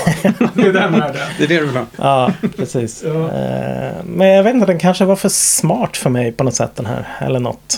det 0.54 0.62
är 0.62 0.74
den 0.74 0.92
världen. 0.92 1.22
Det 1.38 1.44
är 1.44 1.48
det 1.48 1.60
du 1.60 1.66
vill 1.66 1.76
ha. 1.78 1.86
Ja, 1.98 2.32
precis. 2.58 3.04
Ja. 3.06 3.10
Eh, 3.32 3.92
Men 4.06 4.28
jag 4.28 4.44
vet 4.44 4.54
inte, 4.54 4.66
den 4.66 4.80
kanske 4.80 5.06
var 5.06 5.16
för 5.16 5.30
smart 5.30 5.98
för 5.98 6.10
mig 6.10 6.32
på 6.32 6.44
något 6.44 6.56
sätt 6.56 6.72
den 6.76 6.86
här. 6.86 7.08
Eller 7.22 7.40
något. 7.40 7.78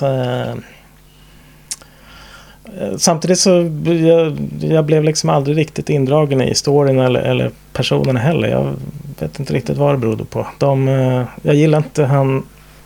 Eh, 2.77 2.87
eh, 2.87 2.95
Samtidigt 2.97 3.39
så 3.39 3.49
jag, 4.07 4.37
jag 4.59 4.85
blev 4.85 5.03
liksom 5.03 5.29
aldrig 5.29 5.57
riktigt 5.57 5.89
indragen 5.89 6.41
i 6.41 6.55
storyn 6.55 6.99
eller, 6.99 7.21
eller 7.21 7.51
personerna 7.73 8.19
heller. 8.19 8.47
Jag 8.47 8.73
vet 9.19 9.39
inte 9.39 9.53
riktigt 9.53 9.77
vad 9.77 9.93
det 9.93 9.97
berodde 9.97 10.25
på. 10.25 10.47
De, 10.57 10.87
eh, 10.87 11.23
jag 11.41 11.55
gillar 11.55 11.77
inte 11.77 12.05
han... 12.05 12.43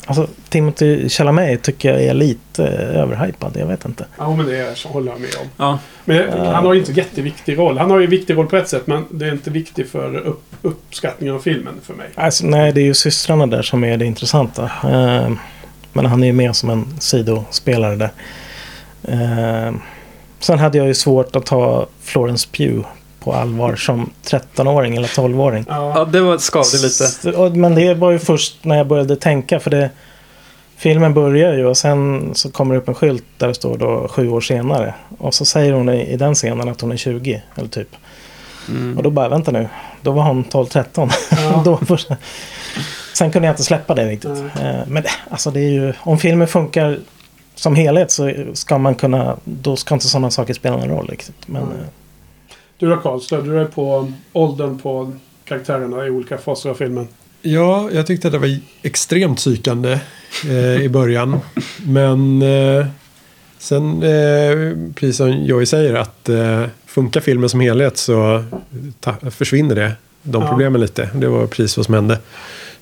Alltså 0.08 0.28
Timothy 0.50 1.10
Chalamet 1.10 1.64
tycker 1.64 1.92
jag 1.92 2.04
är 2.04 2.14
lite 2.14 2.68
eh, 2.68 3.02
överhypad. 3.02 3.52
Jag 3.60 3.66
vet 3.68 3.86
inte. 3.86 4.06
Ja, 4.18 4.36
men 4.36 4.46
det 4.46 4.58
är, 4.58 4.76
så 4.76 4.90
håller 4.90 5.12
jag 5.12 5.22
med 5.22 5.30
om. 5.42 5.48
Ja, 5.58 5.80
Men 6.06 6.18
Ja. 6.18 6.52
han 6.54 6.66
har 6.66 6.74
ju 6.74 6.80
inte 6.80 6.92
jätteviktig 6.92 7.58
roll. 7.58 7.78
Han 7.78 7.90
har 7.92 8.00
ju 8.00 8.04
en 8.04 8.10
viktig 8.10 8.38
roll 8.38 8.48
på 8.48 8.56
ett 8.58 8.70
sätt, 8.70 8.88
men 8.88 9.06
det 9.10 9.26
är 9.28 9.32
inte 9.32 9.50
viktigt 9.50 9.90
för 9.90 10.16
upp, 10.18 10.44
uppskattningen 10.62 11.36
av 11.36 11.40
filmen 11.40 11.74
för 11.84 11.94
mig. 11.94 12.08
Alltså, 12.16 12.46
nej, 12.46 12.72
det 12.72 12.82
är 12.82 12.86
ju 12.86 12.94
systrarna 12.94 13.48
där 13.48 13.62
som 13.62 13.84
är 13.84 13.98
det 13.98 14.06
intressanta. 14.06 14.64
Eh, 14.84 15.32
men 15.94 16.06
han 16.06 16.24
är 16.24 16.28
ju 16.28 16.34
med 16.34 16.56
som 16.56 16.70
en 16.70 16.86
sidospelare 17.00 17.96
där. 17.96 18.10
Eh, 19.08 19.74
sen 20.40 20.60
hade 20.60 20.78
jag 20.78 20.88
ju 20.88 20.94
svårt 20.94 21.36
att 21.36 21.46
ta 21.46 21.88
Florence 22.02 22.48
Pugh 22.52 22.88
på 23.20 23.34
allvar 23.34 23.76
som 23.76 24.10
13-åring 24.24 24.96
eller 24.96 25.08
12-åring. 25.08 25.66
Ja. 25.70 25.94
Ja, 25.96 26.06
det 26.06 26.22
var 26.22 26.38
skavde 26.38 26.78
lite. 26.78 27.60
Men 27.60 27.76
det 27.76 27.94
var 27.94 28.12
ju 28.12 28.20
först 28.20 28.66
när 28.66 28.78
jag 28.78 28.88
började 28.88 29.16
tänka 29.16 29.60
för 29.60 29.70
det 29.70 29.90
Filmen 30.78 31.14
börjar 31.14 31.54
ju 31.54 31.66
och 31.66 31.78
sen 31.78 32.30
så 32.34 32.52
kommer 32.52 32.76
det 32.76 32.82
upp 32.82 32.88
en 32.88 32.96
skylt 32.96 33.24
där 33.38 33.48
det 33.48 33.54
står 33.54 33.78
då 33.78 34.08
sju 34.08 34.30
år 34.30 34.42
senare. 34.42 34.94
Och 35.18 35.34
så 35.34 35.46
säger 35.46 35.74
hon 35.74 35.90
i, 35.90 36.14
i 36.14 36.18
den 36.18 36.36
scenen 36.36 36.70
att 36.70 36.82
hon 36.82 36.92
är 36.92 36.98
20 36.98 37.42
eller 37.56 37.70
typ. 37.70 37.96
Mm. 38.70 38.98
Och 38.98 39.04
då 39.04 39.10
bara, 39.10 39.30
vänta 39.30 39.52
nu. 39.52 39.70
Då 40.02 40.12
var 40.12 40.24
hon 40.24 40.44
12-13. 40.44 41.12
Ja. 41.32 41.80
Sen 43.14 43.32
kunde 43.32 43.48
jag 43.48 43.54
inte 43.54 43.64
släppa 43.64 43.96
det 43.96 44.08
riktigt. 44.08 44.44
Eh, 44.62 44.76
Men 44.88 45.04
alltså 45.30 45.52
det 45.52 45.60
är 45.60 45.70
ju, 45.70 45.94
om 46.00 46.18
filmen 46.18 46.48
funkar 46.48 47.00
som 47.56 47.76
helhet 47.76 48.12
så 48.12 48.32
ska 48.54 48.78
man 48.78 48.96
kunna, 48.96 49.38
då 49.44 49.76
ska 49.76 49.94
inte 49.96 50.08
sådana 50.08 50.32
saker 50.32 50.54
spela 50.54 50.78
någon 50.78 50.90
roll 50.90 51.08
riktigt. 51.08 51.36
Men 51.48 51.64
Mm. 51.64 51.78
Du 52.78 52.90
då 52.90 52.98
Karl, 52.98 53.20
stödde 53.20 53.50
du 53.50 53.56
dig 53.56 53.66
på 53.66 54.12
åldern 54.34 54.80
på 54.80 55.12
karaktärerna 55.46 56.06
i 56.06 56.10
olika 56.10 56.38
faser 56.38 56.70
av 56.70 56.74
filmen? 56.76 57.08
Ja, 57.42 57.90
jag 57.94 58.08
tyckte 58.08 58.28
att 58.28 58.32
det 58.32 58.38
var 58.40 58.60
extremt 58.82 59.38
psykande 59.38 60.00
eh, 60.46 60.82
i 60.82 60.90
början. 60.90 61.40
Men 61.86 62.42
eh, 62.42 62.86
sen, 63.58 64.04
eh, 64.04 64.94
precis 64.96 65.18
som 65.18 65.32
Joey 65.32 65.66
säger, 65.66 65.94
att 65.94 66.30
eh, 66.30 66.66
funkar 66.86 67.22
filmen 67.22 67.50
som 67.50 67.60
helhet 67.60 67.98
så 67.98 68.44
ta, 69.00 69.14
försvinner 69.32 69.76
det. 69.76 69.92
De 70.24 70.42
Ja. 70.42 70.50
problemen 70.50 70.82
lite. 70.82 71.10
Det 71.14 71.28
var 71.28 71.48
precis 71.48 71.78
vad 71.78 71.86
som 71.86 71.96
hände. 71.96 72.20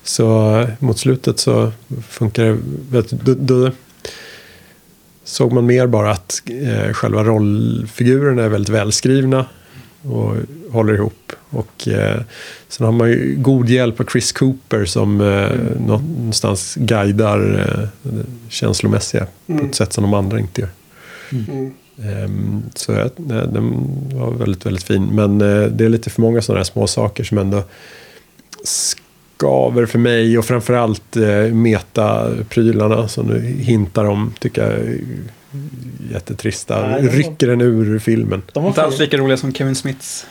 Så 0.02 0.66
mot 0.78 0.98
slutet 0.98 1.38
så 1.38 1.72
funkar 2.08 2.44
det. 2.44 2.56
vet 2.90 3.10
du, 3.24 3.34
Då, 3.34 3.34
då 3.64 3.70
såg 5.24 5.52
man 5.52 5.66
mer 5.66 5.86
bara 5.86 6.10
att 6.10 6.42
eh, 6.50 6.92
själva 6.92 7.24
rollfigurerna 7.24 8.42
är 8.42 8.48
väldigt 8.48 8.68
välskrivna 8.74 9.46
och 10.02 10.34
håller 10.70 10.94
ihop. 10.94 11.32
Och 11.50 11.88
eh, 11.88 12.20
sen 12.68 12.84
har 12.84 12.92
man 12.92 13.08
ju 13.08 13.34
god 13.38 13.68
hjälp 13.68 14.00
av 14.00 14.04
Chris 14.04 14.32
Cooper 14.32 14.84
som 14.84 15.20
eh, 15.20 15.50
någonstans 15.86 16.74
guidar 16.78 17.68
eh, 18.04 18.10
känslomässiga 18.48 19.26
på 19.46 19.52
Mm. 19.52 19.66
ett 19.66 19.74
sätt 19.74 19.92
som 19.92 20.02
de 20.02 20.14
andra 20.14 20.38
inte 20.38 20.60
gör. 20.60 20.70
Mm. 21.32 21.72
Ehm, 22.02 22.62
så 22.74 22.92
jag, 22.92 23.10
nej, 23.16 23.46
den 23.52 23.88
var 24.14 24.30
väldigt, 24.30 24.66
väldigt 24.66 24.84
fin. 24.84 25.04
Men 25.12 25.40
eh, 25.40 25.62
det 25.68 25.84
är 25.84 25.88
lite 25.88 26.10
för 26.10 26.20
många 26.20 26.42
sådana 26.42 26.58
här 26.58 26.64
små 26.64 26.86
saker 26.86 27.24
som 27.24 27.38
ändå 27.38 27.62
skaver 29.44 29.86
för 29.86 29.98
mig. 29.98 30.38
Och 30.38 30.44
framförallt 30.44 31.16
eh, 31.16 31.54
metaprylarna 31.54 33.08
som 33.08 33.28
du 33.28 33.40
hintar 33.40 34.04
om 34.04 34.32
tycker 34.38 34.62
jag 34.62 34.72
är 34.72 34.98
jättetrista. 36.12 36.88
Nej, 36.88 37.02
Rycker 37.02 37.46
den 37.46 37.60
ur 37.60 37.98
filmen. 37.98 38.42
de 38.52 38.62
var 38.62 38.70
Inte 38.70 38.82
alls 38.82 38.98
lika 38.98 39.16
roliga 39.16 39.36
som 39.36 39.54
Kevin 39.54 39.74
Smiths. 39.74 40.26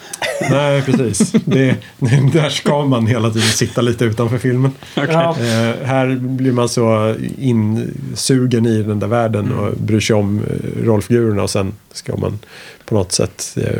Nej, 0.49 0.81
precis. 0.81 1.31
Det, 1.45 1.75
där 2.33 2.49
ska 2.49 2.85
man 2.85 3.07
hela 3.07 3.29
tiden 3.29 3.47
sitta 3.47 3.81
lite 3.81 4.05
utanför 4.05 4.37
filmen. 4.37 4.71
Ja. 4.95 5.35
Eh, 5.39 5.85
här 5.85 6.15
blir 6.19 6.51
man 6.51 6.69
så 6.69 7.15
insugen 7.37 8.65
i 8.65 8.83
den 8.83 8.99
där 8.99 9.07
världen 9.07 9.51
och 9.51 9.73
bryr 9.77 9.99
sig 9.99 10.15
om 10.15 10.39
eh, 10.39 10.85
rollfigurerna 10.85 11.43
och 11.43 11.49
sen 11.49 11.73
ska 11.91 12.17
man 12.17 12.39
på 12.85 12.95
något 12.95 13.11
sätt 13.11 13.57
eh, 13.57 13.79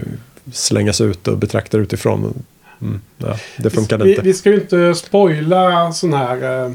slängas 0.54 1.02
ut 1.02 1.28
och 1.28 1.38
betrakta 1.38 1.78
det 1.78 1.84
utifrån. 1.84 2.44
Mm, 2.82 3.02
ja, 3.18 3.36
det 3.58 3.70
funkade 3.70 4.04
vi, 4.04 4.10
inte. 4.10 4.22
Vi 4.22 4.34
ska 4.34 4.50
ju 4.50 4.56
inte 4.56 4.96
spoila 4.96 5.92
sån 5.92 6.14
här 6.14 6.66
eh, 6.66 6.72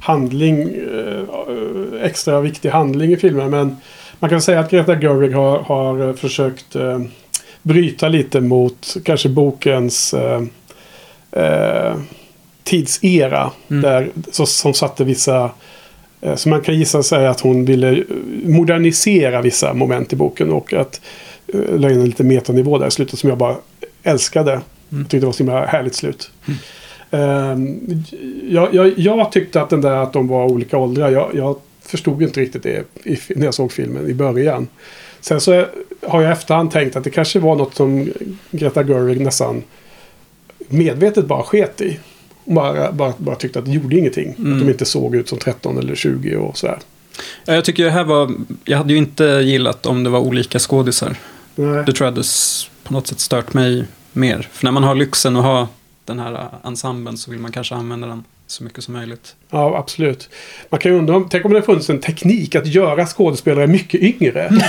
handling, 0.00 0.60
eh, 0.62 2.02
extra 2.02 2.40
viktig 2.40 2.68
handling 2.68 3.12
i 3.12 3.16
filmen. 3.16 3.50
Men 3.50 3.76
man 4.18 4.30
kan 4.30 4.42
säga 4.42 4.60
att 4.60 4.70
Greta 4.70 5.00
Gerwig 5.00 5.34
har, 5.34 5.58
har 5.58 6.08
eh, 6.08 6.14
försökt 6.14 6.76
eh, 6.76 7.00
bryta 7.62 8.08
lite 8.08 8.40
mot 8.40 8.96
kanske 9.04 9.28
bokens 9.28 10.14
tidsera. 12.64 13.50
Mm. 13.70 13.82
Där, 13.82 14.10
så, 14.32 14.46
som 14.46 14.74
satte 14.74 15.04
vissa... 15.04 15.50
Så 16.36 16.48
man 16.48 16.60
kan 16.60 16.74
gissa 16.74 17.02
sig 17.02 17.26
att 17.26 17.40
hon 17.40 17.64
ville 17.64 18.04
modernisera 18.44 19.42
vissa 19.42 19.74
moment 19.74 20.12
i 20.12 20.16
boken. 20.16 20.50
Och 20.50 20.72
att 20.72 21.00
lägga 21.52 21.94
in 21.94 22.00
en 22.00 22.06
lite 22.06 22.24
metanivå 22.24 22.78
där 22.78 22.86
i 22.86 22.90
slutet 22.90 23.18
som 23.18 23.28
jag 23.28 23.38
bara 23.38 23.56
älskade. 24.02 24.60
Mm. 24.92 25.02
Jag 25.02 25.10
tyckte 25.10 25.16
det 25.16 25.26
var 25.26 25.32
så 25.32 25.42
himla 25.44 25.66
härligt 25.66 25.94
slut. 25.94 26.30
Ehm, 27.10 27.80
jag, 28.48 28.74
jag, 28.74 28.98
jag 28.98 29.32
tyckte 29.32 29.62
att 29.62 29.70
den 29.70 29.80
där 29.80 29.96
att 29.96 30.12
de 30.12 30.28
var 30.28 30.44
olika 30.44 30.78
åldrar. 30.78 31.10
Jag, 31.10 31.30
jag 31.34 31.56
förstod 31.82 32.22
inte 32.22 32.40
riktigt 32.40 32.62
det 32.62 32.84
i, 33.04 33.18
när 33.28 33.44
jag 33.44 33.54
såg 33.54 33.72
filmen 33.72 34.10
i 34.10 34.14
början. 34.14 34.68
Sen 35.20 35.40
så 35.40 35.64
har 36.06 36.22
jag 36.22 36.32
efterhand 36.32 36.70
tänkt 36.70 36.96
att 36.96 37.04
det 37.04 37.10
kanske 37.10 37.38
var 37.38 37.56
något 37.56 37.74
som 37.74 38.12
Greta 38.50 38.82
Gerwig 38.82 39.20
nästan 39.20 39.62
medvetet 40.68 41.26
bara 41.26 41.42
sket 41.42 41.80
i. 41.80 41.98
Och 42.44 42.52
Bara, 42.52 42.92
bara, 42.92 43.12
bara 43.18 43.36
tyckte 43.36 43.58
att 43.58 43.64
det 43.64 43.70
gjorde 43.70 43.96
ingenting. 43.96 44.34
Mm. 44.38 44.52
Att 44.52 44.60
de 44.60 44.72
inte 44.72 44.84
såg 44.84 45.14
ut 45.16 45.28
som 45.28 45.38
13 45.38 45.78
eller 45.78 45.94
20 45.94 46.36
och 46.36 46.58
sådär. 46.58 46.78
Ja, 47.44 47.54
Jag 47.54 47.64
tycker 47.64 47.84
det 47.84 47.90
här 47.90 48.04
var... 48.04 48.32
Jag 48.64 48.78
hade 48.78 48.92
ju 48.92 48.98
inte 48.98 49.24
gillat 49.24 49.86
om 49.86 50.04
det 50.04 50.10
var 50.10 50.20
olika 50.20 50.58
skådisar. 50.58 51.16
Nej. 51.54 51.84
Det 51.86 51.92
tror 51.92 52.06
jag 52.06 52.12
hade 52.12 52.22
på 52.82 52.92
något 52.92 53.06
sätt 53.06 53.20
stört 53.20 53.54
mig 53.54 53.84
mer. 54.12 54.48
För 54.52 54.64
när 54.64 54.72
man 54.72 54.82
har 54.84 54.94
lyxen 54.94 55.36
att 55.36 55.44
ha 55.44 55.68
den 56.04 56.18
här 56.18 56.46
ensemblen 56.64 57.16
så 57.16 57.30
vill 57.30 57.40
man 57.40 57.52
kanske 57.52 57.74
använda 57.74 58.06
den 58.06 58.24
så 58.46 58.64
mycket 58.64 58.84
som 58.84 58.94
möjligt. 58.94 59.36
Ja, 59.50 59.76
absolut. 59.78 60.28
Man 60.70 60.80
kan 60.80 60.92
ju 60.92 60.98
undra 60.98 61.16
om, 61.16 61.28
tänk 61.28 61.44
om 61.44 61.52
det 61.52 61.62
funnits 61.62 61.90
en 61.90 62.00
teknik 62.00 62.54
att 62.54 62.66
göra 62.66 63.06
skådespelare 63.06 63.66
mycket 63.66 64.00
yngre. 64.00 64.50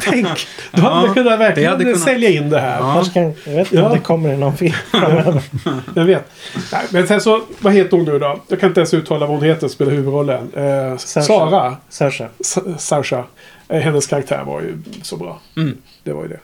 tänk! 0.00 0.28
Då 0.72 0.80
hade 0.82 0.94
Ja, 1.00 1.06
man 1.06 1.14
kunnat 1.14 1.38
verkligen 1.40 1.70
hade 1.72 1.84
kunnat. 1.84 2.00
sälja 2.00 2.30
in 2.30 2.50
det 2.50 2.60
här. 2.60 2.78
Ja. 2.78 3.04
Kan, 3.14 3.22
jag 3.22 3.32
vet 3.52 3.58
inte 3.58 3.76
Ja. 3.76 3.86
om 3.86 3.92
det 3.92 3.98
kommer 3.98 4.32
i 4.32 4.36
någon 4.36 4.56
film 4.56 4.74
framöver. 4.90 5.42
Jag 5.94 6.04
vet. 6.04 6.30
Nej, 6.72 6.86
men 6.90 7.06
sen 7.08 7.20
så, 7.20 7.42
vad 7.58 7.72
heter 7.72 7.96
hon 7.96 8.06
nu 8.06 8.18
då? 8.18 8.40
Jag 8.48 8.60
kan 8.60 8.68
inte 8.70 8.80
ens 8.80 8.94
uttala 8.94 9.26
vad 9.26 9.36
hon 9.36 9.42
heter, 9.46 9.68
spelar 9.68 9.92
huvudrollen. 9.92 10.50
Eh. 10.54 10.96
Sara. 10.96 11.76
Saoirse. 11.88 12.28
Sa- 12.40 12.78
Saoirse. 12.78 13.24
Eh, 13.68 13.80
hennes 13.80 14.06
karaktär 14.06 14.44
var 14.46 14.60
ju 14.60 14.78
så 15.02 15.16
bra. 15.16 15.40
Mm. 15.56 15.76
Det 16.02 16.12
var 16.12 16.22
ju 16.22 16.28
det. 16.28 16.40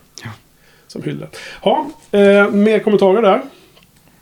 Som 0.92 1.02
hyllade. 1.02 1.26
Ja, 1.64 1.86
eh, 2.12 2.50
mer 2.50 2.78
kommentarer 2.78 3.22
där? 3.22 3.40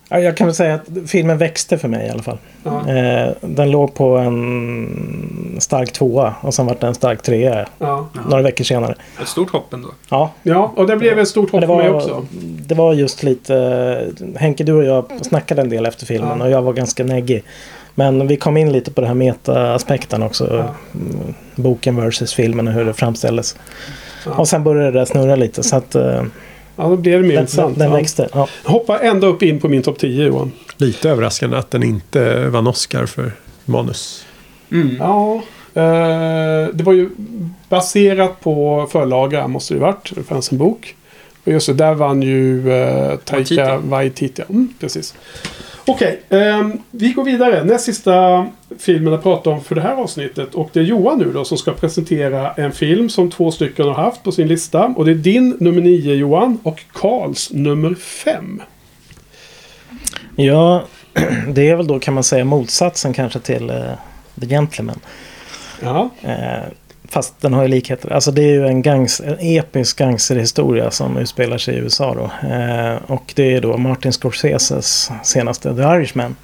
Ja, 0.09 0.19
jag 0.21 0.37
kan 0.37 0.47
väl 0.47 0.55
säga 0.55 0.75
att 0.75 1.11
filmen 1.11 1.39
växte 1.39 1.79
för 1.79 1.89
mig 1.89 2.07
i 2.07 2.11
alla 2.11 2.23
fall. 2.23 2.39
Ja. 2.65 2.89
Eh, 2.89 3.33
den 3.41 3.71
låg 3.71 3.95
på 3.95 4.17
en 4.17 5.57
stark 5.61 5.93
tvåa 5.93 6.35
och 6.41 6.55
sen 6.55 6.67
vart 6.67 6.81
det 6.81 6.87
en 6.87 6.95
stark 6.95 7.23
trea 7.23 7.67
Ja. 7.79 8.09
några 8.29 8.43
veckor 8.43 8.65
senare. 8.65 8.95
Ett 9.23 9.29
stort 9.29 9.51
hopp 9.51 9.73
ändå. 9.75 9.89
Ja, 10.11 10.31
ja, 10.43 10.73
och 10.77 10.87
det 10.87 10.97
blev 10.97 11.19
ett 11.19 11.29
stort 11.29 11.51
hopp 11.51 11.65
för 11.65 11.77
mig 11.77 11.91
också. 11.91 12.27
det 12.67 12.75
var 12.75 12.93
just 12.95 13.23
lite... 13.23 14.13
Henke, 14.37 14.65
du 14.65 14.73
och 14.73 14.85
jag 14.85 15.05
snackade 15.23 15.63
en 15.63 15.69
del 15.69 15.87
efter 15.87 16.07
filmen 16.07 16.39
Ja. 16.39 16.45
och 16.45 16.51
jag 16.51 16.63
var 16.63 16.73
ganska 16.73 17.05
neggig. 17.05 17.43
Men 17.95 18.27
vi 18.27 18.37
kom 18.37 18.57
in 18.57 18.73
lite 18.73 18.91
på 18.93 19.01
den 19.01 19.09
här 19.09 19.15
meta-aspekten 19.15 20.23
också. 20.23 20.57
Ja. 20.57 20.99
Boken 21.55 21.97
versus 21.97 22.35
filmen 22.35 22.69
och 22.69 22.75
hur 22.75 22.85
det 22.85 22.93
framställdes. 22.95 23.57
Ja. 24.27 24.33
Och 24.33 24.49
sen 24.49 24.65
började 24.65 24.99
det 25.01 25.07
snurra 25.07 25.37
lite 25.37 25.63
så 25.63 25.77
att 25.77 25.95
eh, 25.95 26.23
Ja, 26.81 26.89
då 26.89 26.97
blev 26.97 27.23
det 27.23 27.29
mer 27.29 27.29
den, 27.29 27.35
den, 27.35 27.43
intressant. 27.43 27.79
den 27.79 27.91
ja. 27.91 27.97
växte. 27.97 28.29
Ja. 28.33 28.49
Hoppa 28.65 28.99
ända 28.99 29.27
upp 29.27 29.43
in 29.43 29.61
på 29.61 29.69
min 29.69 29.83
topp 29.83 29.99
10 29.99 30.25
Johan. 30.25 30.53
Lite 30.77 31.11
överraskande 31.11 31.57
att 31.57 31.71
den 31.71 31.83
inte 31.83 32.49
vann 32.49 32.67
Oscar 32.67 33.07
för 33.07 33.33
manus. 33.65 34.27
Mm. 34.73 34.97
Ja, 34.99 35.35
eh, 35.75 36.69
det 36.73 36.83
var 36.85 36.93
ju 36.93 37.11
baserat 37.69 38.41
på 38.41 38.87
förlaga 38.93 39.49
måste 39.49 39.75
det 39.75 39.77
ju 39.77 39.81
varit. 39.81 40.13
Det 40.15 40.23
fanns 40.23 40.53
en 40.53 40.59
bok. 40.59 40.97
Och 41.45 41.53
just 41.53 41.67
det, 41.67 41.75
där 41.75 41.95
vann 41.95 42.23
ju 42.23 42.73
eh, 42.73 43.17
Taika. 43.17 43.79
Waititi. 43.79 44.43
Mm, 44.49 44.75
precis. 44.81 45.15
Okej, 45.91 46.21
ehm, 46.29 46.79
vi 46.91 47.13
går 47.13 47.25
vidare. 47.25 47.65
Näst 47.65 47.85
sista 47.85 48.47
filmen 48.79 49.15
att 49.15 49.23
prata 49.23 49.51
om 49.51 49.65
för 49.65 49.75
det 49.75 49.81
här 49.81 49.95
avsnittet. 49.95 50.55
Och 50.55 50.71
det 50.73 50.81
är 50.81 50.85
Johan 50.85 51.19
nu 51.19 51.33
då 51.33 51.45
som 51.45 51.59
ska 51.59 51.73
presentera 51.73 52.53
en 52.53 52.73
film 52.73 53.09
som 53.11 53.31
två 53.31 53.51
stycken 53.51 53.87
har 53.87 53.95
haft 53.95 54.23
på 54.23 54.33
sin 54.33 54.49
lista. 54.49 54.85
Och 54.97 55.05
det 55.05 55.11
är 55.11 55.15
din 55.15 55.57
nummer 55.61 55.81
9 55.81 56.15
Johan 56.15 56.59
och 56.63 56.85
Karls 56.93 57.51
nummer 57.53 57.95
5. 57.95 58.63
ja, 60.37 60.85
det 61.49 61.69
är 61.69 61.77
väl 61.77 61.87
då 61.87 61.99
kan 61.99 62.15
man 62.15 62.25
säga 62.25 62.45
motsatsen 62.45 63.13
kanske 63.13 63.41
till 63.41 63.71
eh, 63.71 63.93
The 64.41 64.47
Gentleman. 64.47 65.01
Ja, 65.83 66.11
Eh, 66.23 66.63
fast 67.11 67.41
den 67.41 67.55
har 67.55 67.63
ju 67.63 67.69
likheter. 67.69 68.13
Alltså 68.13 68.31
det 68.31 68.43
är 68.43 68.53
ju 68.53 68.67
en, 68.67 68.83
gangs, 68.83 69.21
en 69.21 69.37
episk 69.41 69.99
gangsterhistoria 69.99 70.91
som 70.91 71.17
utspelar 71.17 71.59
sig 71.59 71.75
i 71.75 71.79
USA 71.79 72.15
då. 72.15 72.49
Eh, 72.49 72.97
och 73.07 73.33
det 73.37 73.55
är 73.55 73.61
då 73.61 73.77
Martin 73.77 74.13
Scorseses 74.13 75.11
senaste 75.23 75.77
The 75.77 75.83
Irishman. 75.83 76.37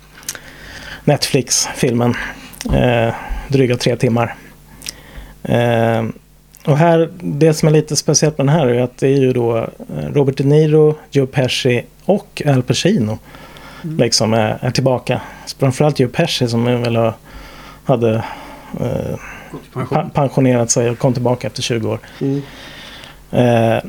Netflix-filmen. 1.05 2.14
Eh, 2.74 3.14
dryga 3.48 3.76
tre 3.76 3.97
timmar. 3.97 4.34
Eh, 5.43 6.05
och 6.64 6.78
här, 6.78 7.10
det 7.20 7.55
som 7.55 7.68
är 7.68 7.72
lite 7.72 7.97
speciellt 7.97 8.38
med 8.38 8.47
den 8.47 8.55
här 8.55 8.66
är 8.66 8.82
att 8.82 8.98
det 8.98 9.09
är 9.09 9.20
ju 9.20 9.32
då 9.32 9.56
eh, 9.59 9.66
Robert 10.12 10.36
De 10.36 10.44
Niro, 10.44 10.94
Joe 11.10 11.26
Pesci 11.26 11.84
och 12.05 12.43
Al 12.47 12.62
Pacino. 12.62 13.18
Liksom 13.82 14.34
är, 14.34 14.59
är 14.60 14.70
tillbaka. 14.70 15.20
Framförallt 15.59 16.01
Joe 16.01 16.09
Pesci 16.09 16.48
som 16.48 16.64
väl 16.64 17.12
hade 17.84 18.14
eh, 18.80 19.18
pension. 19.73 20.11
pensionerat 20.11 20.70
sig 20.70 20.91
och 20.91 20.99
kom 20.99 21.12
tillbaka 21.12 21.47
efter 21.47 21.62
20 21.62 21.89
år. 21.89 21.99
mm. 22.20 22.43
Eh, 23.31 23.83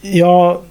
ja, 0.00 0.62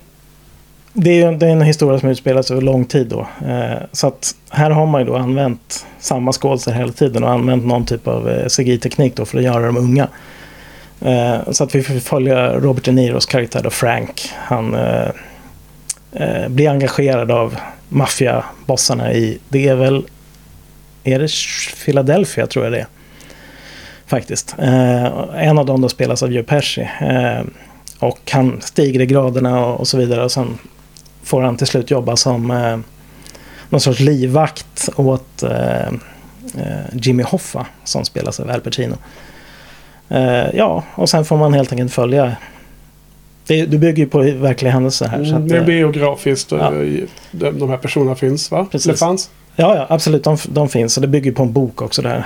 det 0.94 1.10
är 1.10 1.32
ju 1.32 1.38
det 1.38 1.48
är 1.48 1.52
en 1.52 1.62
historia 1.62 2.00
som 2.00 2.10
utspelas 2.10 2.52
över 2.52 2.62
lång 2.62 2.86
tid 2.86 3.08
då. 3.08 3.28
Eh, 3.48 3.84
så 3.92 4.08
att 4.08 4.36
här 4.50 4.70
har 4.70 4.86
man 4.86 5.02
ju 5.02 5.08
då 5.08 5.16
använt 5.16 5.86
samma 6.00 6.32
skådespelare 6.32 6.80
hela 6.80 6.94
tiden 6.94 7.24
och 7.24 7.32
använt 7.32 7.66
någon 7.66 7.86
typ 7.86 8.08
av 8.08 8.30
eh, 8.30 8.48
CGI-teknik 8.48 9.16
då 9.16 9.26
för 9.26 9.38
att 9.38 9.44
göra 9.44 9.66
dem 9.66 9.78
unga. 9.78 10.08
Eh, 11.02 11.52
så 11.52 11.64
att 11.64 11.76
vi 11.76 11.84
får 11.84 12.00
följa 12.00 12.54
Robert 12.54 12.86
De 12.86 12.92
Niros 12.92 13.26
karaktär 13.26 13.62
då 13.64 13.70
Frank. 13.70 14.30
Han 14.36 14.74
eh, 14.74 15.10
eh, 16.12 16.48
blir 16.48 16.70
engagerad 16.70 17.32
av 17.32 17.56
maffiabossarna 17.90 19.14
i, 19.14 19.40
det 19.50 19.68
är 19.68 19.76
väl, 19.76 20.06
är 21.04 21.20
det 21.20 21.32
Philadelphia 21.86 22.48
tror 22.48 22.66
jag 22.66 22.74
det 22.74 22.80
är. 22.80 22.88
Faktiskt. 24.10 24.56
Eh, 24.58 25.06
en 25.36 25.58
av 25.58 25.66
dem 25.66 25.82
då 25.82 25.90
spelas 25.90 26.24
av 26.24 26.32
Joe 26.32 26.44
Pesci. 26.44 26.82
Eh, 26.82 27.42
och 28.00 28.32
han 28.32 28.62
stiger 28.62 29.02
i 29.02 29.06
graderna 29.06 29.66
och, 29.66 29.80
och, 29.80 29.88
så 29.88 29.98
vidare. 29.98 30.24
Och 30.24 30.32
sen 30.32 30.58
får 31.24 31.42
han 31.42 31.58
till 31.58 31.68
slut 31.68 31.92
jobba 31.92 32.16
som 32.16 32.52
eh, 32.52 32.78
någon 33.70 33.82
sorts 33.82 34.00
livvakt 34.00 34.90
åt 34.96 35.44
eh, 35.44 35.94
Jimmy 36.94 37.24
Hoffa 37.24 37.66
som 37.84 38.06
spelas 38.06 38.40
av 38.40 38.50
Al 38.50 38.62
Pacino. 38.62 38.96
Ja, 40.54 40.84
och 40.96 41.10
sen 41.10 41.26
får 41.26 41.38
man 41.38 41.54
helt 41.54 41.72
enkelt 41.72 41.94
följa 41.94 42.36
det, 43.48 43.66
du 43.66 43.78
bygger 43.78 44.04
ju 44.04 44.10
på 44.10 44.20
verkliga 44.20 44.72
händelser 44.72 45.08
här. 45.08 45.24
Mm, 45.24 45.48
det 45.48 45.58
är 45.58 45.66
biografiskt. 45.66 46.52
Ja. 46.52 46.72
De, 47.32 47.60
de 47.60 47.70
här 47.70 47.78
personerna 47.78 48.16
finns 48.16 48.52
va? 48.52 48.68
Precis. 48.72 48.92
Det 48.92 48.98
fanns? 48.98 49.30
Ja, 49.56 49.76
ja 49.76 49.86
absolut. 49.90 50.24
De, 50.24 50.38
de 50.46 50.70
finns. 50.70 50.98
Och 50.98 51.02
det 51.02 51.08
bygger 51.08 51.32
på 51.32 51.44
en 51.44 51.54
bok 51.54 51.82
också 51.82 52.02
där. 52.02 52.26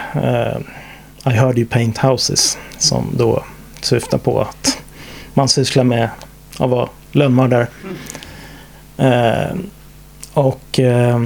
I 1.25 1.29
heard 1.29 1.57
you 1.57 1.67
paint 1.67 1.97
houses. 1.97 2.57
Som 2.77 3.13
då 3.17 3.43
syftar 3.81 4.17
på 4.17 4.41
att 4.41 4.77
man 5.33 5.49
sysslar 5.49 5.83
med 5.83 6.09
att 6.59 6.69
vara 6.69 6.89
lönnmördare. 7.11 7.67
Eh, 8.97 9.57
och 10.33 10.79
eh, 10.79 11.21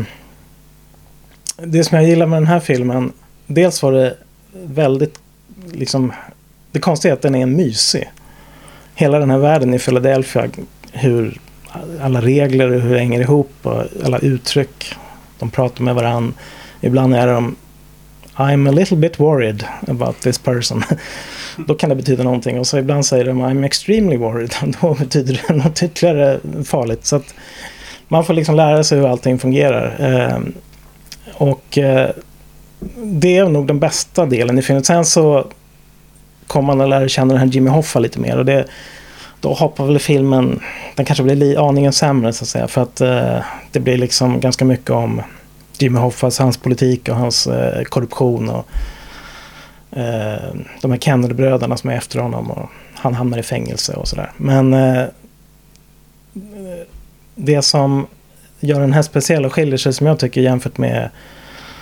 det 1.58 1.84
som 1.84 1.98
jag 1.98 2.08
gillar 2.08 2.26
med 2.26 2.42
den 2.42 2.48
här 2.48 2.60
filmen. 2.60 3.14
Dels 3.48 3.84
var 3.84 3.92
det 3.92 4.18
väldigt 4.54 5.20
liksom. 5.72 6.14
Det 6.72 6.80
konstiga 6.80 7.12
är 7.12 7.16
att 7.16 7.22
den 7.22 7.36
är 7.36 7.46
mysig 7.46 8.12
hela 8.96 9.20
den 9.20 9.30
här 9.30 9.38
världen 9.38 9.74
i 9.74 9.80
Philadelphia, 9.80 10.50
hur 10.92 11.40
alla 12.02 12.22
regler 12.22 12.70
hur 12.70 12.94
det 12.94 13.00
hänger 13.00 13.22
ihop 13.22 13.52
och 13.62 13.84
alla 14.06 14.20
uttryck. 14.20 14.96
De 15.40 15.50
pratar 15.50 15.84
med 15.84 15.96
varandra. 15.96 16.34
Ibland 16.82 17.16
är 17.16 17.28
de 17.28 17.56
I'm 18.38 18.70
a 18.70 18.72
little 18.72 18.98
bit 18.98 19.20
worried 19.20 19.64
about 19.88 20.20
this 20.22 20.38
person. 20.38 20.84
Då 21.68 21.76
kan 21.76 21.90
det 21.90 21.96
betyda 21.96 22.24
någonting. 22.24 22.60
Och 22.60 22.68
så 22.68 22.78
ibland 22.78 23.06
säger 23.06 23.26
de 23.26 23.42
I'm 23.42 23.66
extremely 23.66 24.18
worried. 24.18 24.56
Då 24.82 24.94
betyder 24.94 25.42
det 25.48 25.54
något 25.54 25.84
ytterligare 25.84 26.40
farligt. 26.66 27.06
Så 27.06 27.16
att 27.16 27.34
man 28.08 28.26
får 28.26 28.34
liksom 28.34 28.56
lära 28.56 28.84
sig 28.84 28.98
hur 28.98 29.08
allting 29.08 29.40
fungerar. 29.40 29.96
Ehm, 30.00 30.54
och 31.34 31.78
eh, 31.78 32.10
det 32.96 33.38
är 33.38 33.50
nog 33.50 33.68
den 33.68 33.80
bästa 33.80 34.26
delen 34.26 34.58
i 34.58 34.62
filmen. 34.62 34.84
Sen 34.84 35.06
så 35.06 35.48
kommer 36.48 36.68
man 36.68 36.82
att 36.82 36.90
lära 36.90 37.08
känna 37.08 37.34
den 37.34 37.42
här 37.42 37.48
Jimmy 37.48 37.70
Hoffa 37.70 38.00
lite 38.00 38.20
mer. 38.20 38.38
Och 38.38 38.46
det, 38.46 38.66
då 39.42 39.54
hoppar 39.54 39.86
väl 39.86 40.00
filmen, 40.00 40.60
den 40.96 41.06
kanske 41.06 41.24
blir 41.24 41.70
aningen 41.70 41.94
sämre 41.94 42.34
så 42.34 42.44
att 42.44 42.50
säga. 42.50 42.68
För 42.68 42.82
att 42.82 43.02
eh, 43.02 43.38
det 43.72 43.80
blir 43.80 43.98
liksom 43.98 44.40
ganska 44.40 44.66
mycket 44.66 44.90
om 44.90 45.22
Jimmy 45.82 46.00
Hoffas, 46.00 46.40
hans 46.40 46.58
politik 46.58 47.10
och 47.10 47.16
hans 47.16 47.48
eh, 47.48 47.84
korruption. 47.84 48.50
Och 48.50 48.68
eh, 49.98 50.56
de 50.82 50.92
här 50.92 50.98
Kennedy-bröderna 50.98 51.78
som 51.78 51.90
är 51.90 51.96
efter 51.96 52.20
honom. 52.20 52.52
Och 52.52 52.70
han 52.96 53.14
hamnar 53.14 53.38
i 53.38 53.44
fängelse 53.44 53.94
och 53.94 54.08
sådär. 54.08 54.32
Men 54.38 54.74
eh, 54.74 55.06
det 57.36 57.62
som 57.62 58.08
gör 58.60 58.80
den 58.80 58.94
här 58.94 59.02
speciell 59.02 59.46
och 59.46 59.54
skiljer 59.54 59.78
sig 59.78 59.94
som 59.94 60.08
jag 60.08 60.20
tycker 60.20 60.42
jämfört 60.42 60.78
med 60.78 61.10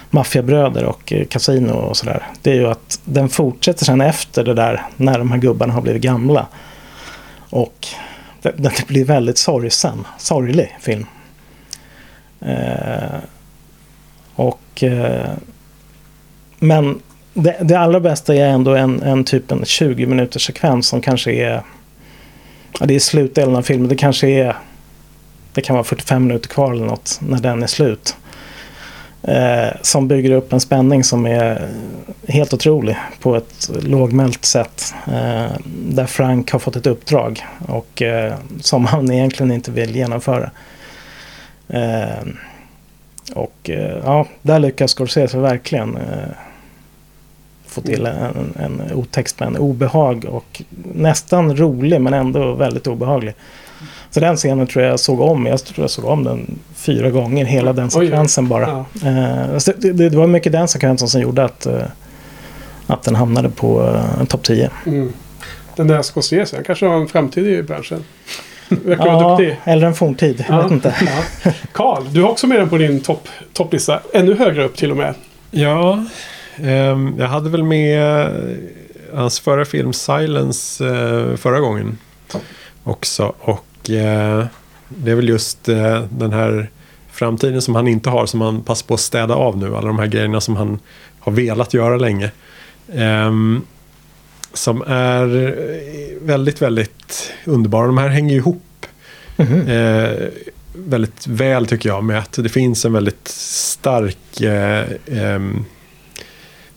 maffiabröder 0.10 0.86
och 0.86 1.14
eh, 1.14 1.26
kasino 1.26 1.74
och 1.74 1.98
sådär. 1.98 2.24
Det 2.42 2.52
är 2.52 2.56
ju 2.56 2.68
att 2.68 3.00
den 3.06 3.30
fortsätter 3.30 3.86
sen 3.86 4.02
efter 4.02 4.44
det 4.44 4.54
där 4.54 4.82
när 4.98 5.20
de 5.20 5.32
här 5.32 5.38
gubbarna 5.38 5.74
har 5.74 5.82
blivit 5.82 6.02
gamla. 6.02 6.48
Och 7.50 7.88
det, 8.42 8.54
det 8.58 8.88
blir 8.88 9.06
väldigt 9.06 9.38
sorgsen, 9.38 10.08
sorglig 10.18 10.78
film. 10.82 11.06
Eh, 12.42 13.20
och 14.36 14.84
eh, 14.84 15.30
men 16.60 17.02
det, 17.34 17.58
det 17.62 17.80
allra 17.80 18.00
bästa 18.00 18.36
är 18.36 18.48
ändå 18.48 18.76
en, 18.76 19.02
en 19.02 19.24
typ 19.24 19.52
en 19.52 19.66
20 19.66 20.06
minuters 20.06 20.46
sekvens 20.46 20.88
som 20.88 21.02
kanske 21.02 21.32
är 21.32 21.64
ja, 22.80 22.86
det 22.86 22.96
är 22.96 23.00
slutdelen 23.00 23.56
av 23.56 23.62
filmen. 23.62 23.90
Det 23.90 23.96
kanske 23.96 24.28
är 24.28 24.56
det 25.54 25.62
kan 25.62 25.76
vara 25.76 25.84
45 25.84 26.28
minuter 26.28 26.50
kvar 26.50 26.72
eller 26.72 26.86
något 26.86 27.20
när 27.22 27.40
den 27.40 27.64
är 27.64 27.68
slut. 27.68 28.16
Eh, 29.24 29.78
som 29.82 30.08
bygger 30.08 30.32
upp 30.32 30.54
en 30.54 30.60
spänning 30.60 31.04
som 31.04 31.26
är 31.26 31.70
helt 32.28 32.54
otrolig 32.54 32.98
på 33.20 33.36
ett 33.36 33.70
lågmält 33.82 34.46
sätt. 34.46 34.94
Eh, 35.08 35.52
där 35.66 36.06
Frank 36.06 36.52
har 36.52 36.60
fått 36.60 36.76
ett 36.76 36.88
uppdrag 36.88 37.46
och 37.68 38.02
eh, 38.02 38.34
som 38.62 38.86
han 38.86 39.12
egentligen 39.12 39.52
inte 39.52 39.72
vill 39.72 39.96
genomföra. 39.96 40.52
Eh, 41.68 42.28
och 43.34 43.70
eh, 43.70 44.02
ja, 44.04 44.28
där 44.42 44.60
lyckas 44.60 44.92
Scorsese 44.92 45.38
verkligen 45.38 45.98
eh, 45.98 46.30
få 47.68 47.82
till 47.82 48.06
en, 48.06 48.54
en 48.60 48.94
otäck 48.94 49.42
en 49.42 49.58
obehag 49.58 50.26
och 50.30 50.62
nästan 50.94 51.58
rolig 51.58 52.02
men 52.02 52.14
ändå 52.14 52.54
väldigt 52.54 52.88
obehaglig. 52.88 53.36
Så 54.10 54.20
den 54.20 54.36
scenen 54.36 54.68
tror 54.68 54.86
jag 54.86 55.00
såg 55.00 55.22
om. 55.22 55.46
Jag 55.46 55.64
tror 55.64 55.84
jag 55.84 55.90
såg 55.90 56.06
om 56.06 56.24
den 56.24 56.60
fyra 56.74 57.10
gånger. 57.10 57.46
Hela 57.46 57.74
den 57.74 57.92
sekvensen 57.92 58.48
bara. 58.48 58.86
Ja. 59.02 59.10
Eh, 59.10 59.58
det, 59.66 59.94
det, 59.94 60.10
det, 60.10 60.18
var 60.18 60.28
mycket 60.28 60.52
den 60.52 60.68
sekvensen 60.68 61.08
som 61.08 61.22
gjorde 61.22 61.44
att, 61.44 61.68
att 62.88 63.04
den 63.04 63.16
hamnade 63.16 63.50
på 63.50 63.82
uh, 63.82 64.26
topp 64.26 64.44
10. 64.44 64.70
Mm. 64.86 65.14
Den 65.76 65.88
där 65.88 66.02
Scorsese, 66.02 66.56
han 66.56 66.64
kanske 66.64 66.86
har 66.86 66.96
en 66.96 67.08
framtid 67.08 67.48
i 67.48 67.64
branschen. 67.64 68.04
Verkar 68.86 69.06
ja, 69.06 69.20
vara 69.20 69.38
duktig. 69.38 69.58
eller 69.64 69.88
en 69.88 69.94
forntid. 69.94 70.46
Jag 70.50 70.64
vet 70.64 70.72
inte. 70.72 70.96
Karl, 71.72 72.04
ja. 72.06 72.12
du 72.12 72.22
har 72.22 72.30
också 72.30 72.48
med 72.48 72.60
den 72.60 72.70
på 72.70 72.78
din 72.78 73.02
topp, 73.02 73.28
topplista. 73.54 74.00
Ännu 74.14 74.36
högre 74.36 74.64
upp 74.64 74.76
till 74.76 74.92
och 74.92 74.98
med. 74.98 75.14
Ja, 75.52 76.06
um, 76.60 77.16
jag 77.20 77.28
hade 77.28 77.50
väl 77.50 77.64
med 77.64 78.30
hans 79.14 79.40
förra 79.40 79.66
film 79.66 79.94
Silence 79.94 80.84
uh, 80.84 81.36
förra 81.36 81.60
gången 81.60 81.98
också. 82.86 83.34
Och 83.40 83.90
eh, 83.90 84.46
det 84.88 85.12
är 85.12 85.16
väl 85.16 85.30
just 85.30 85.70
eh, 85.70 86.04
den 86.10 86.34
här 86.34 86.70
framtiden 87.12 87.62
som 87.62 87.76
han 87.76 87.88
inte 87.88 88.10
har 88.10 88.26
som 88.26 88.42
han 88.42 88.62
passar 88.62 88.88
på 88.88 88.94
att 88.94 89.00
städa 89.00 89.36
av 89.36 89.58
nu. 89.58 89.76
Alla 89.76 89.88
de 89.88 90.00
här 90.00 90.08
grejerna 90.08 90.42
som 90.42 90.56
han 90.56 90.80
har 91.20 91.32
velat 91.32 91.74
göra 91.74 91.98
länge. 91.98 92.32
Eh, 92.88 93.32
som 94.56 94.82
är 94.88 95.56
väldigt, 96.22 96.62
väldigt 96.62 97.34
underbara. 97.46 97.88
De 97.88 97.98
här 97.98 98.10
hänger 98.10 98.32
ju 98.32 98.38
ihop. 98.38 98.86
Mm 99.38 99.54
-hmm. 99.54 100.32
väldigt 100.74 101.28
väl 101.28 101.68
tycker 101.68 101.90
jag 101.90 102.04
med 102.04 102.20
att 102.20 102.34
det 102.34 102.50
finns 102.50 102.86
en 102.86 102.94
väldigt 102.94 103.28
stark 103.28 104.42
eh, 104.42 104.86
ehm, 105.12 105.66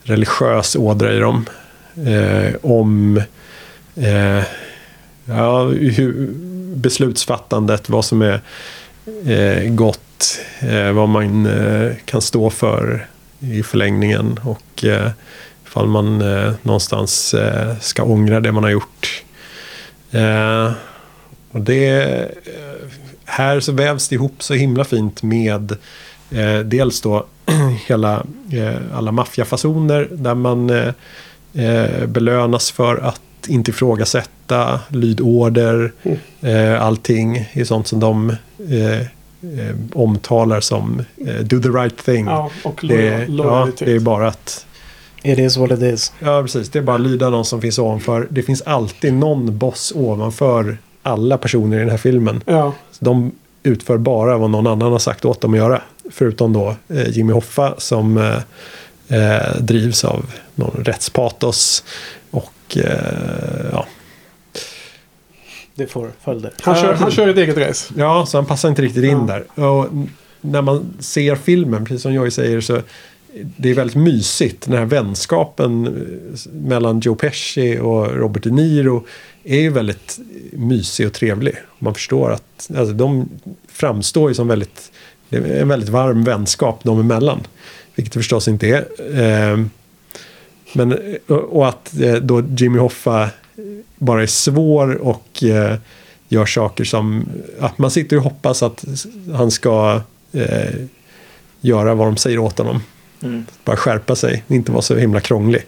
religiös 0.03 0.77
ådra 0.77 1.13
i 1.13 1.19
dem. 1.19 1.47
Eh, 2.07 2.55
om 2.63 3.23
eh, 3.97 4.43
ja, 5.25 5.65
hur, 5.65 6.29
beslutsfattandet, 6.77 7.89
vad 7.89 8.05
som 8.05 8.23
är 8.23 8.41
eh, 9.27 9.71
gott, 9.71 10.41
eh, 10.61 10.93
vad 10.93 11.09
man 11.09 11.47
eh, 11.47 11.93
kan 12.05 12.21
stå 12.21 12.51
för 12.51 13.07
i 13.41 13.63
förlängningen 13.63 14.41
och 14.45 14.85
eh, 14.85 15.11
ifall 15.79 15.89
man 15.89 16.23
eh, 16.23 16.53
någonstans 16.63 17.35
eh, 17.35 17.79
ska 17.81 18.03
ångra 18.03 18.41
det 18.41 18.53
man 18.53 18.63
har 18.63 18.71
gjort. 18.71 19.23
Eh, 20.11 20.73
och 21.53 21.61
det, 21.61 22.31
här 23.25 23.61
så 23.61 23.73
vävs 23.73 24.09
det 24.09 24.15
ihop 24.15 24.43
så 24.43 24.55
himla 24.55 24.85
fint 24.85 25.23
med 25.23 25.77
dels 26.65 27.01
då 27.01 27.27
hela, 27.87 28.25
alla 28.95 29.13
maffiafasoner 29.13 30.09
där 30.11 30.35
man 30.35 30.73
belönas 32.07 32.71
för 32.71 32.97
att 32.97 33.21
inte 33.49 33.71
ifrågasätta 33.71 34.81
lydorder. 34.89 35.93
Mm. 36.03 36.19
Eh, 36.41 36.83
allting 36.83 37.49
är 37.53 37.65
sånt 37.65 37.87
som 37.87 38.01
de 38.01 38.31
eh, 38.71 39.01
eh, 39.01 39.77
omtalar 39.93 40.61
som 40.61 41.03
eh, 41.27 41.45
do 41.45 41.63
the 41.63 41.69
right 41.69 42.05
thing. 42.05 42.27
Ja, 42.27 42.51
och 42.65 42.81
det, 42.89 43.27
ja, 43.29 43.69
det 43.79 43.93
är 43.93 44.01
bara 44.01 44.29
att... 44.29 44.67
It 45.23 45.39
is 45.39 45.57
what 45.57 45.71
it 45.71 45.83
is. 45.83 46.13
Ja, 46.19 46.43
precis. 46.43 46.69
Det 46.69 46.79
är 46.79 46.83
bara 46.83 46.97
att 46.97 47.03
lyda 47.03 47.31
någon 47.31 47.45
som 47.45 47.61
finns 47.61 47.79
ovanför. 47.79 48.27
Det 48.31 48.43
finns 48.43 48.63
alltid 48.63 49.13
någon 49.13 49.59
boss 49.59 49.93
ovanför 49.97 50.79
alla 51.03 51.39
personer 51.39 51.77
i 51.77 51.81
den 51.81 51.91
här 51.91 51.97
filmen. 51.97 52.41
Ja. 52.47 52.73
de 52.99 53.33
utför 53.63 53.99
bara 53.99 54.39
vad 54.39 54.51
någon 54.51 54.67
annan 54.67 54.93
har 54.93 54.99
sagt 54.99 55.25
åt 55.25 55.41
dem 55.41 55.53
att 55.53 55.59
göra. 55.59 55.83
Förutom 56.11 56.53
då 56.53 56.77
eh, 56.89 57.09
Jimmy 57.09 57.33
Hoffa 57.33 57.75
som 57.79 58.19
eh, 58.19 58.37
eh, 59.19 59.57
drivs 59.61 60.05
av 60.05 60.25
någon 60.55 60.85
rättspatos. 60.85 61.85
Och 62.31 62.77
eh, 62.77 63.71
ja. 63.73 63.87
det 65.75 65.87
får 65.87 66.11
följder. 66.25 66.53
Han 66.61 66.75
kör, 66.75 66.95
han 66.95 67.11
kör 67.11 67.29
ett 67.29 67.37
eget 67.39 67.57
race. 67.57 67.95
Ja, 67.97 68.27
så 68.27 68.39
han 68.39 68.47
passar 68.47 68.69
inte 68.69 68.83
riktigt 68.83 69.05
in 69.05 69.27
Ja. 69.29 69.41
där. 69.55 69.65
Och 69.69 69.87
när 70.41 70.63
man 70.63 70.97
ser 70.99 71.37
filmen, 71.37 71.85
precis 71.85 72.03
som 72.03 72.13
Joy 72.13 72.31
säger, 72.31 72.61
så 72.61 72.81
det 73.57 73.71
är 73.71 73.75
väldigt 73.75 73.97
mysigt. 73.97 74.67
Den 74.67 74.79
här 74.79 74.85
vänskapen 74.85 75.87
eh, 75.87 76.53
mellan 76.53 77.01
Joe 77.01 77.15
Pesci 77.15 77.79
och 77.79 78.17
Robert 78.17 78.43
De 78.43 78.51
Niro 78.51 79.07
är 79.45 79.61
ju 79.61 79.71
väldigt 79.71 80.19
mysig 80.53 81.07
och 81.07 81.13
trevlig. 81.13 81.55
Man 81.79 81.95
förstår 81.95 82.33
att 82.33 82.71
alltså, 82.77 82.95
de 82.95 83.29
framstår 83.69 84.31
ju 84.31 84.35
som 84.35 84.49
väldigt, 84.49 84.93
det 85.29 85.37
är 85.37 85.63
en 85.63 85.69
väldigt 85.69 85.89
varm 85.89 86.25
vänskap 86.25 86.85
dem 86.85 87.01
emellan. 87.01 87.41
Vilket 87.95 88.13
det 88.13 88.19
förstås 88.19 88.49
inte 88.49 88.69
är. 88.69 88.87
Ehm, 89.15 89.71
men, 90.73 90.93
eh, 90.93 91.35
och 91.35 91.69
att 91.69 92.01
eh, 92.01 92.15
då 92.15 92.43
Jimmy 92.57 92.79
Hoffa 92.79 93.31
bara 93.97 94.23
är 94.23 94.27
svår 94.27 94.95
och 94.95 95.43
gör 96.29 96.47
saker 96.47 96.85
som... 96.85 97.29
Att 97.61 97.79
man 97.79 97.91
sitter 97.91 98.17
och 98.17 98.23
hoppas 98.23 98.63
att 98.63 98.85
han 99.35 99.51
ska 99.51 100.01
göra 101.61 101.95
vad 101.95 102.07
de 102.07 102.17
säger 102.17 102.39
åt 102.39 102.59
honom. 102.59 102.83
Mm. 103.23 103.47
Bara 103.65 103.77
skärpa 103.77 104.17
sig, 104.17 104.45
inte 104.49 104.73
vara 104.73 104.83
så 104.83 104.97
himla 104.97 105.21
krånglig. 105.21 105.67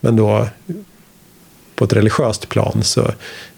Men 0.00 0.16
då 0.16 0.48
på 1.74 1.84
ett 1.84 1.92
religiöst 1.92 2.48
plan 2.48 2.82
så 2.82 3.10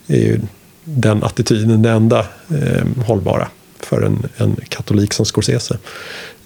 är 0.07 0.17
ju 0.17 0.41
den 0.85 1.25
attityden 1.25 1.83
det 1.83 1.91
enda 1.91 2.27
eh, 2.51 3.05
hållbara 3.07 3.49
för 3.81 4.03
en, 4.03 4.27
en 4.37 4.57
katolik 4.69 5.13
som 5.15 5.25
Scorsese. 5.27 5.79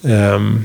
Ehm, 0.02 0.64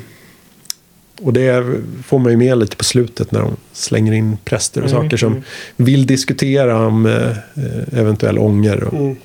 och 1.22 1.34
det 1.34 1.66
får 2.06 2.20
man 2.20 2.32
ju 2.32 2.38
med 2.38 2.58
lite 2.58 2.76
på 2.76 2.84
slutet 2.84 3.32
när 3.32 3.42
de 3.42 3.56
slänger 3.74 4.14
in 4.14 4.38
präster 4.46 4.82
och 4.84 4.90
Mm, 4.90 5.04
saker 5.04 5.18
som 5.18 5.32
mm. 5.32 5.44
vill 5.76 6.06
diskutera 6.06 6.88
om 6.88 7.06
eh, 7.06 7.38
eventuell 8.00 8.40
ånger. 8.40 8.84
Och, 8.84 8.94
Mm. 8.94 9.16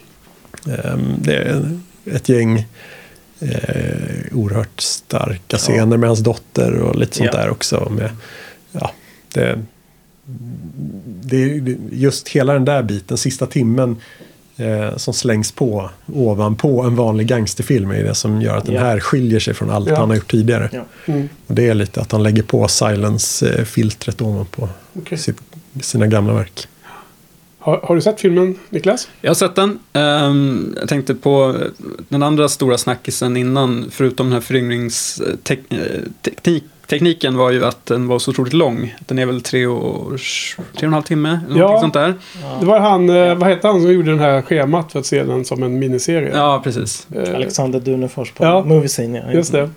ehm, 0.67 1.15
det 1.19 1.35
är 1.35 1.79
ett 2.05 2.29
gäng 2.29 2.67
eh, 3.43 4.37
oerhört 4.37 4.81
starka 4.81 5.57
scener 5.57 5.97
med 5.97 6.09
hans 6.09 6.21
dotter 6.21 6.73
och 6.75 6.97
lite 6.97 7.17
sånt 7.17 7.31
Ja. 7.33 7.39
där 7.41 7.51
också. 7.51 7.89
Med, 7.91 8.11
ja, 8.73 8.91
det, 9.35 9.59
det 11.23 11.43
är 11.45 11.77
just 11.93 12.29
hela 12.29 12.53
den 12.53 12.65
där 12.65 12.83
biten, 12.83 13.17
sista 13.19 13.47
timmen 13.47 13.97
eh, 14.57 14.97
som 14.97 15.15
slängs 15.15 15.53
på 15.53 15.91
ovanpå 16.15 16.83
en 16.83 16.97
vanlig 16.97 17.27
gangsterfilm 17.27 17.91
är 17.91 18.03
det 18.05 18.15
som 18.15 18.43
gör 18.43 18.57
att 18.57 18.65
den 18.67 18.75
Ja. 18.75 18.81
här 18.81 19.01
skiljer 19.01 19.41
sig 19.41 19.55
från 19.55 19.71
allt 19.71 19.89
Ja. 19.89 19.97
han 19.97 20.09
har 20.09 20.17
gjort 20.17 20.31
tidigare. 20.31 20.69
Ja. 20.73 20.85
Mm. 21.13 21.29
Och 21.47 21.55
det 21.55 21.69
är 21.69 21.75
lite 21.75 22.01
att 22.01 22.13
han 22.13 22.23
lägger 22.23 22.43
på 22.43 22.69
silence-filtret 22.69 24.23
ovanpå 24.23 24.69
Okej. 24.95 25.19
sitt, 25.19 25.41
sina 25.81 26.07
gamla 26.07 26.33
verk. 26.33 26.69
Har, 27.63 27.81
har 27.83 27.95
du 27.95 28.01
sett 28.01 28.21
filmen, 28.21 28.59
Niklas? 28.71 29.09
Jag 29.21 29.31
har 29.31 29.35
sett 29.35 29.55
den. 29.55 29.79
Um, 29.93 30.75
jag 30.81 30.89
tänkte 30.89 31.15
på 31.15 31.57
den 32.09 32.23
andra 32.23 32.49
stora 32.49 32.79
snackisen 32.79 33.37
innan, 33.37 33.91
förutom 33.91 34.27
den 34.27 34.33
här 34.33 34.41
föryngringstekniken 34.41 36.35
eh, 36.45 36.61
var 37.37 37.51
ju 37.51 37.65
att 37.65 37.87
den 37.87 38.09
var 38.09 38.19
så 38.19 38.31
otroligt 38.31 38.53
lång. 38.53 38.95
Den 39.07 39.19
är 39.19 39.27
väl 39.27 39.41
tre 39.43 39.67
och, 39.67 40.11
tre 40.57 40.63
och 40.77 40.83
en 40.83 40.93
halv 40.93 41.03
timme, 41.03 41.41
eller 41.51 41.61
Ja. 41.61 41.81
sånt 41.81 41.95
där. 41.95 42.15
Det 42.61 42.67
var 42.67 42.81
han, 42.81 43.11
eh, 43.11 43.35
vad 43.35 43.49
hette 43.49 43.67
han 43.67 43.81
som 43.83 43.93
gjorde 43.93 44.11
den 44.11 44.21
här 44.21 44.43
schemat 44.43 44.93
för 44.93 44.99
att 44.99 45.07
se 45.07 45.23
den 45.25 45.45
som 45.45 45.63
en 45.63 45.79
miniserie? 45.79 46.31
Ja, 46.35 46.61
precis. 46.65 47.07
Eh, 47.15 47.35
Alexander 47.35 47.81
Dunefors 47.81 48.33
på 48.33 48.45
Ja. 48.45 48.65
Movie 48.65 48.89
Scene. 48.89 49.25
Ja. 49.27 49.33
Just 49.33 49.53
det. 49.53 49.71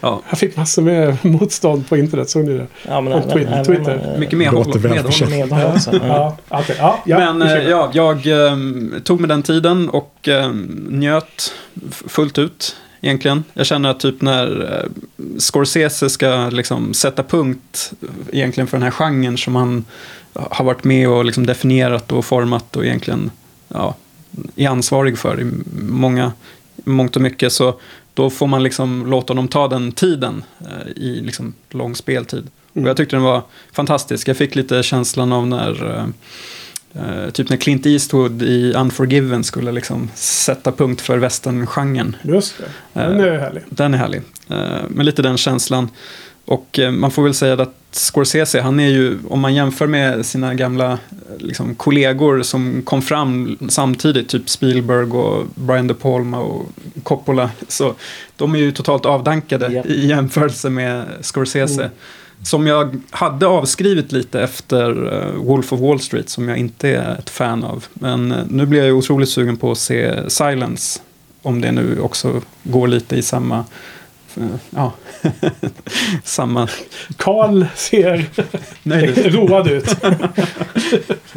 Ja. 0.00 0.22
Jag 0.28 0.38
fick 0.38 0.56
massor 0.56 0.82
med 0.82 1.16
motstånd 1.24 1.88
på 1.88 1.96
internet, 1.96 2.30
såg 2.30 2.44
ni 2.44 2.52
det? 2.58 2.66
Ja, 2.88 3.00
men 3.00 3.12
Och 3.12 3.18
även- 3.18 3.30
Twitter- 3.32 3.52
även, 3.52 3.64
Twitter. 3.64 4.10
eh, 4.14 4.20
Mycket 4.20 4.38
medhåll. 4.38 4.66
Låter 4.66 4.78
väl 4.80 4.90
medhåll. 4.92 5.72
också. 5.74 5.92
Ja. 5.92 6.36
Ja, 6.48 6.58
okej. 6.60 6.76
ja, 6.78 6.98
ja, 7.06 7.18
Men 7.18 7.48
ja, 7.68 7.90
jag 7.92 8.26
ehm, 8.26 8.94
tog 9.04 9.20
mig 9.20 9.28
den 9.28 9.42
tiden 9.42 9.88
och 9.88 10.28
ehm, 10.28 10.86
njöt 10.90 11.52
fullt 12.08 12.38
ut 12.38 12.76
egentligen. 13.00 13.44
Jag 13.54 13.66
känner 13.66 13.88
att 13.88 14.00
typ 14.00 14.22
när 14.22 14.72
eh, 14.72 14.90
Scorsese 15.38 16.10
ska 16.10 16.48
liksom 16.48 16.94
sätta 16.94 17.22
punkt 17.22 17.92
egentligen 18.32 18.66
för 18.66 18.76
den 18.76 18.84
här 18.84 18.90
genren 18.90 19.38
som 19.38 19.56
han 19.56 19.84
har 20.32 20.64
varit 20.64 20.84
med 20.84 21.08
och 21.08 21.24
liksom 21.24 21.46
definierat 21.46 22.12
och 22.12 22.24
format 22.24 22.76
och 22.76 22.84
egentligen 22.84 23.30
ja, 23.68 23.94
är 24.56 24.68
ansvarig 24.68 25.18
för 25.18 25.40
i 25.40 25.50
många, 25.82 26.32
mångt 26.84 27.16
och 27.16 27.22
mycket 27.22 27.52
så 27.52 27.80
då 28.14 28.30
får 28.30 28.46
man 28.46 28.62
liksom 28.62 29.06
låta 29.06 29.34
dem 29.34 29.48
ta 29.48 29.68
den 29.68 29.92
tiden 29.92 30.44
eh, 30.60 31.02
i 31.02 31.20
liksom 31.20 31.54
lång 31.70 31.94
speltid. 31.94 32.48
Mm. 32.74 32.84
Och 32.84 32.90
jag 32.90 32.96
tyckte 32.96 33.16
den 33.16 33.22
var 33.22 33.42
fantastisk. 33.72 34.28
Jag 34.28 34.36
fick 34.36 34.54
lite 34.54 34.82
känslan 34.82 35.32
av 35.32 35.46
när 35.46 35.96
eh, 35.96 36.06
eh, 36.94 37.30
typ 37.30 37.48
när 37.50 37.56
Clint 37.56 37.86
Eastwood 37.86 38.42
i 38.42 38.72
Unforgiven 38.76 39.44
skulle 39.44 39.72
liksom 39.72 40.10
sätta 40.14 40.72
punkt 40.72 41.00
för 41.00 41.18
westerngenren. 41.18 42.16
Just 42.22 42.54
det. 42.58 43.00
Den 43.00 43.20
är 43.20 43.38
härlig. 43.38 43.62
Den 43.70 43.94
är 43.94 43.98
härlig. 43.98 44.22
Eh, 44.50 44.82
Men 44.88 45.06
lite 45.06 45.22
den 45.22 45.36
känslan. 45.36 45.88
Och 46.44 46.78
eh, 46.78 46.90
man 46.90 47.10
får 47.10 47.22
väl 47.22 47.34
säga 47.34 47.62
att 47.62 47.74
Scorsese, 47.92 48.60
han 48.60 48.80
är 48.80 48.88
ju, 48.88 49.18
om 49.28 49.40
man 49.40 49.54
jämför 49.54 49.86
med 49.86 50.26
sina 50.26 50.54
gamla 50.54 50.92
eh, 50.92 50.98
liksom, 51.38 51.74
kollegor 51.74 52.42
som 52.42 52.82
kom 52.82 53.02
fram 53.02 53.58
samtidigt, 53.68 54.28
typ 54.28 54.50
Spielberg 54.50 55.10
och 55.10 55.46
Brian 55.54 55.86
De 55.86 55.94
Palma 55.94 56.38
och 56.38 56.66
Coppola, 57.02 57.50
så 57.68 57.94
de 58.36 58.54
är 58.54 58.58
ju 58.58 58.72
totalt 58.72 59.06
avdankade 59.06 59.72
Japp. 59.72 59.86
i 59.86 60.06
jämförelse 60.06 60.70
med 60.70 61.04
Scorsese. 61.20 61.82
Mm. 61.82 61.90
Som 62.42 62.66
jag 62.66 63.00
hade 63.10 63.46
avskrivit 63.46 64.12
lite 64.12 64.40
efter 64.42 65.12
eh, 65.12 65.32
Wolf 65.42 65.72
of 65.72 65.80
Wall 65.80 66.00
Street, 66.00 66.28
som 66.28 66.48
jag 66.48 66.58
inte 66.58 66.88
är 66.88 67.18
ett 67.18 67.30
fan 67.30 67.64
av. 67.64 67.84
Men 67.94 68.32
eh, 68.32 68.38
nu 68.48 68.66
blir 68.66 68.78
jag 68.78 68.86
ju 68.86 68.92
otroligt 68.92 69.28
sugen 69.28 69.56
på 69.56 69.70
att 69.70 69.78
se 69.78 70.30
Silence. 70.30 71.00
Om 71.42 71.60
det 71.60 71.72
nu 71.72 72.00
också 72.00 72.40
går 72.62 72.88
lite 72.88 73.16
i 73.16 73.22
samma... 73.22 73.64
eh, 74.36 74.42
Ja, 74.70 74.92
samma... 76.24 76.68
Karl 77.16 77.64
ser 77.74 78.24
Nej, 78.82 79.06
road 79.30 79.68
ut. 79.70 79.96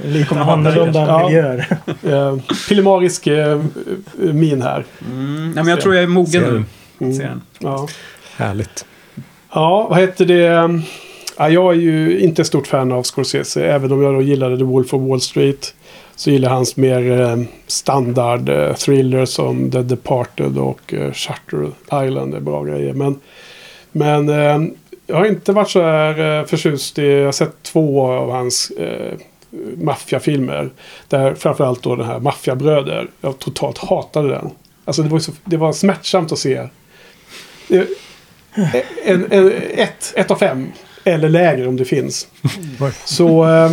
Lite 0.05 0.35
annorlunda? 0.39 0.99
Ja. 1.07 1.25
miljöer. 1.27 1.77
Eh, 2.03 2.38
Pillemarisk 2.69 3.27
min 4.17 4.61
här. 4.61 4.85
mm, 5.11 5.45
nej, 5.45 5.63
men 5.63 5.67
jag 5.67 5.81
tror 5.81 5.95
jag 5.95 6.03
är 6.03 6.07
mogen 6.07 6.65
nu. 6.99 7.07
Mm. 7.07 7.41
Ja. 7.59 7.88
Härligt 8.35 8.85
ja, 9.53 9.88
vad 9.89 9.99
heter 9.99 10.25
det? 10.25 10.81
Ja, 11.38 11.49
jag 11.49 11.73
är 11.73 11.80
ju 11.80 12.19
inte 12.19 12.41
ett 12.41 12.47
stort 12.47 12.67
fan 12.67 12.91
av 12.91 13.03
Scorsese. 13.03 13.57
Även 13.57 13.91
om 13.91 14.01
jag 14.01 14.13
då 14.13 14.21
gillade 14.21 14.57
The 14.57 14.63
Wolf 14.63 14.93
of 14.93 15.01
Wall 15.01 15.21
Street. 15.21 15.75
Så 16.15 16.30
gillar 16.30 16.49
jag 16.49 16.55
hans 16.55 16.77
mer 16.77 17.21
eh, 17.21 17.38
standard 17.67 18.49
eh, 18.49 18.73
thrillers 18.73 19.30
som 19.30 19.71
The 19.71 19.81
Departed 19.81 20.57
och 20.57 20.93
eh, 20.93 21.13
Shutter 21.13 21.71
Island. 22.05 22.35
är 22.35 22.39
bra 22.39 22.63
grejer. 22.63 22.93
Men, 22.93 23.19
men 23.91 24.27
jag 25.07 25.15
har 25.15 25.25
inte 25.25 25.51
varit 25.51 25.69
så 25.69 25.81
här 25.81 26.43
förtjust 26.43 26.99
i... 26.99 27.07
Jag 27.07 27.25
har 27.25 27.31
sett 27.31 27.63
två 27.63 28.07
av 28.07 28.31
hans 28.31 28.71
eh, 28.71 29.13
maffiafilmer. 29.77 30.69
Där 31.07 31.35
framförallt 31.35 31.84
då 31.84 31.95
den 31.95 32.05
här 32.05 32.19
Maffiabröder. 32.19 33.07
Jag 33.21 33.39
totalt 33.39 33.77
hatade 33.77 34.30
den. 34.30 34.49
Alltså 34.85 35.03
det 35.03 35.09
var, 35.09 35.19
så, 35.19 35.31
det 35.43 35.57
var 35.57 35.73
smärtsamt 35.73 36.31
att 36.31 36.39
se. 36.39 36.67
En, 39.03 39.25
en, 39.31 39.51
ett, 39.75 40.13
ett 40.15 40.31
av 40.31 40.35
fem. 40.35 40.71
Eller 41.03 41.30
lägre 41.30 41.67
om 41.67 41.75
det 41.77 41.85
finns. 41.85 42.27
Så, 43.05 43.43
eh, 43.45 43.71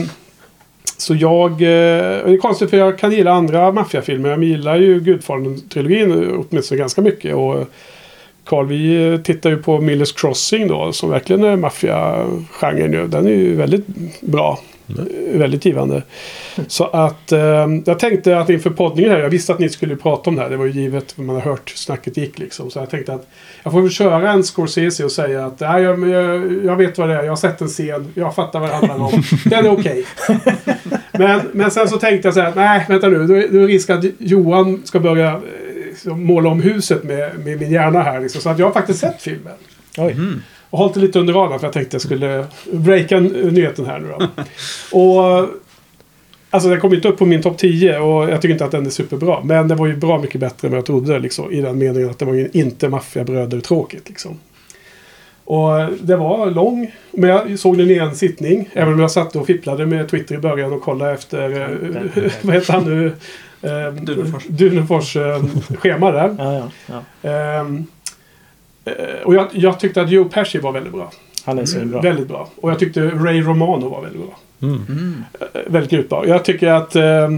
så 0.97 1.15
jag... 1.15 1.51
eh, 1.53 1.59
Det 1.59 2.33
är 2.33 2.37
konstigt 2.39 2.71
för 2.71 2.77
jag 2.77 2.99
kan 2.99 3.13
gilla 3.13 3.33
andra 3.33 3.73
maffiafilmer. 3.73 4.29
Jag 4.31 4.45
gillar 4.45 4.77
ju 4.77 5.01
Gudfadern-trilogin 5.01 6.45
åtminstone 6.51 6.79
ganska 6.79 7.01
mycket. 7.03 7.35
Och 7.35 7.65
Carl, 8.45 8.67
vi 8.67 9.13
eh, 9.13 9.21
tittar 9.21 9.51
ju 9.51 9.57
på 9.57 9.81
Millers 9.81 10.13
Crossing 10.13 10.69
då. 10.69 10.93
Som 10.93 11.11
verkligen 11.11 11.45
är 11.45 11.57
maffiagenren. 11.57 13.11
Den 13.11 13.27
är 13.27 13.31
ju 13.31 13.55
väldigt 13.57 13.87
bra. 14.21 14.61
Väldigt 15.33 15.65
givande. 15.65 16.03
Så 16.67 16.85
att 16.85 17.33
eh, 17.33 17.67
jag 17.85 17.99
tänkte 17.99 18.39
att 18.39 18.51
inför 18.51 18.71
poddningen 18.71 19.11
här. 19.13 19.19
Jag 19.19 19.31
visste 19.31 19.53
att 19.53 19.59
ni 19.59 19.69
skulle 19.69 19.97
prata 19.97 20.31
om 20.31 20.37
det 20.37 20.43
här. 20.43 20.51
Det 20.51 20.57
var 20.57 20.65
ju 20.65 20.73
givet. 20.73 21.17
Man 21.17 21.29
har 21.37 21.43
hört 21.43 21.71
hur 21.71 21.77
snacket 21.77 22.17
gick 22.17 22.39
liksom. 22.39 22.71
Så 22.71 22.79
jag 22.79 22.91
tänkte 22.91 23.13
att 23.13 23.29
jag 23.63 23.73
får 23.73 23.81
väl 23.81 23.91
köra 23.91 24.31
en 24.31 24.43
Scorsese 24.43 25.05
och 25.05 25.13
säga 25.13 25.47
att 25.47 25.61
nej, 25.61 25.83
jag, 25.83 26.09
jag, 26.09 26.65
jag 26.65 26.77
vet 26.77 26.99
vad 26.99 27.09
det 27.09 27.15
är. 27.15 27.23
Jag 27.23 27.31
har 27.31 27.37
sett 27.37 27.61
en 27.61 27.69
scen. 27.69 28.13
Jag 28.15 28.35
fattar 28.35 28.61
vad 28.61 28.69
det 28.69 28.75
handlar 28.75 29.07
om. 29.07 29.23
Den 29.45 29.67
är 29.67 29.71
okej. 29.71 30.05
men, 31.13 31.41
men 31.53 31.71
sen 31.71 31.89
så 31.89 31.97
tänkte 31.97 32.29
jag 32.29 32.35
så 32.35 32.41
här. 32.41 32.53
Nej, 32.57 32.85
vänta 32.89 33.09
nu. 33.09 33.27
Då 33.27 33.35
är 33.37 33.67
risk 33.67 33.91
att 33.91 34.05
Johan 34.19 34.83
ska 34.85 35.01
börja 35.01 35.31
eh, 35.31 35.41
liksom 35.89 36.25
måla 36.25 36.51
om 36.51 36.63
huset 36.63 37.05
med, 37.05 37.39
med 37.39 37.61
min 37.61 37.71
hjärna 37.71 38.03
här. 38.03 38.21
Liksom. 38.21 38.41
Så 38.41 38.49
att 38.49 38.59
jag 38.59 38.67
har 38.67 38.73
faktiskt 38.73 39.01
sett 39.01 39.23
filmen. 39.23 39.55
Oj. 39.99 40.13
Mm. 40.13 40.43
Och 40.71 40.79
hållit 40.79 40.95
det 40.95 41.01
lite 41.01 41.19
under 41.19 41.33
radarn 41.35 41.59
för 41.59 41.67
jag 41.67 41.73
tänkte 41.73 41.95
jag 41.95 42.03
skulle 42.03 42.47
breaka 42.73 43.21
nyheten 43.21 43.87
här 43.87 43.99
nu 43.99 44.09
då. 44.19 44.27
och 44.99 45.49
Alltså 46.53 46.69
den 46.69 46.81
kom 46.81 46.95
inte 46.95 47.09
upp 47.09 47.19
på 47.19 47.27
min 47.27 47.43
topp 47.43 47.59
10 47.59 47.99
och 47.99 48.31
jag 48.31 48.43
tycker 48.43 48.53
inte 48.53 48.65
att 48.65 48.71
den 48.71 48.87
är 48.87 48.91
superbra. 48.91 49.41
Men 49.45 49.69
den 49.69 49.79
var 49.79 49.87
ju 49.87 49.97
bra 49.97 50.19
mycket 50.19 50.41
bättre 50.41 50.69
än 50.69 50.73
vad 50.73 50.79
jag 50.79 50.87
trodde 50.87 51.19
liksom. 51.19 51.53
I 51.53 51.61
den 51.61 51.79
meningen 51.79 52.11
att 52.11 52.19
det 52.19 52.25
var 52.25 52.35
ju 52.35 52.49
inte 52.53 52.89
maffiabröder 52.89 53.61
tråkigt 53.61 54.09
liksom. 54.09 54.39
Och 55.45 55.71
det 56.01 56.17
var 56.17 56.51
lång. 56.51 56.91
Men 57.11 57.31
jag 57.31 57.59
såg 57.59 57.79
den 57.79 57.91
i 57.91 57.95
en 57.95 58.17
sittning. 58.17 58.69
Även 58.73 58.95
om 58.95 59.01
jag 59.01 59.11
satt 59.11 59.37
och 59.37 59.47
fipplade 59.47 59.87
med 59.87 60.09
Twitter 60.09 60.35
i 60.35 60.39
början 60.39 60.73
och 60.73 60.83
kollade 60.83 61.13
efter... 61.13 61.61
eh, 61.61 62.33
vad 62.43 62.55
heter 62.55 62.73
han 62.73 62.85
nu? 62.85 63.07
eh, 63.63 63.93
Dunefors. 63.95 64.45
Dunefors 64.47 65.17
eh, 65.17 65.45
schema 65.79 66.11
där. 66.11 66.35
Ja, 66.39 66.71
ja, 66.87 67.03
ja. 67.23 67.67
Eh, 68.85 68.95
och 69.25 69.35
jag, 69.35 69.47
jag 69.53 69.81
tyckte 69.81 70.03
att 70.03 70.11
Joe 70.11 70.25
Pesci 70.25 70.59
var 70.59 70.73
väldigt 70.73 70.93
bra. 70.93 71.13
Han 71.45 71.59
är 71.59 71.65
så 71.65 71.79
bra. 71.81 72.01
Väldigt 72.01 72.29
bra. 72.29 72.49
Och 72.57 72.71
jag 72.71 72.79
tyckte 72.79 73.01
Ray 73.01 73.41
Romano 73.43 73.89
var 73.89 74.03
väldigt 74.03 74.21
bra. 74.23 74.39
Mm. 74.63 74.83
Mm. 74.89 75.25
Väldigt 75.67 75.91
njutbar. 75.93 76.25
Jag 76.27 76.45
tycker 76.45 76.67
att 76.69 76.97
eh, 76.97 77.29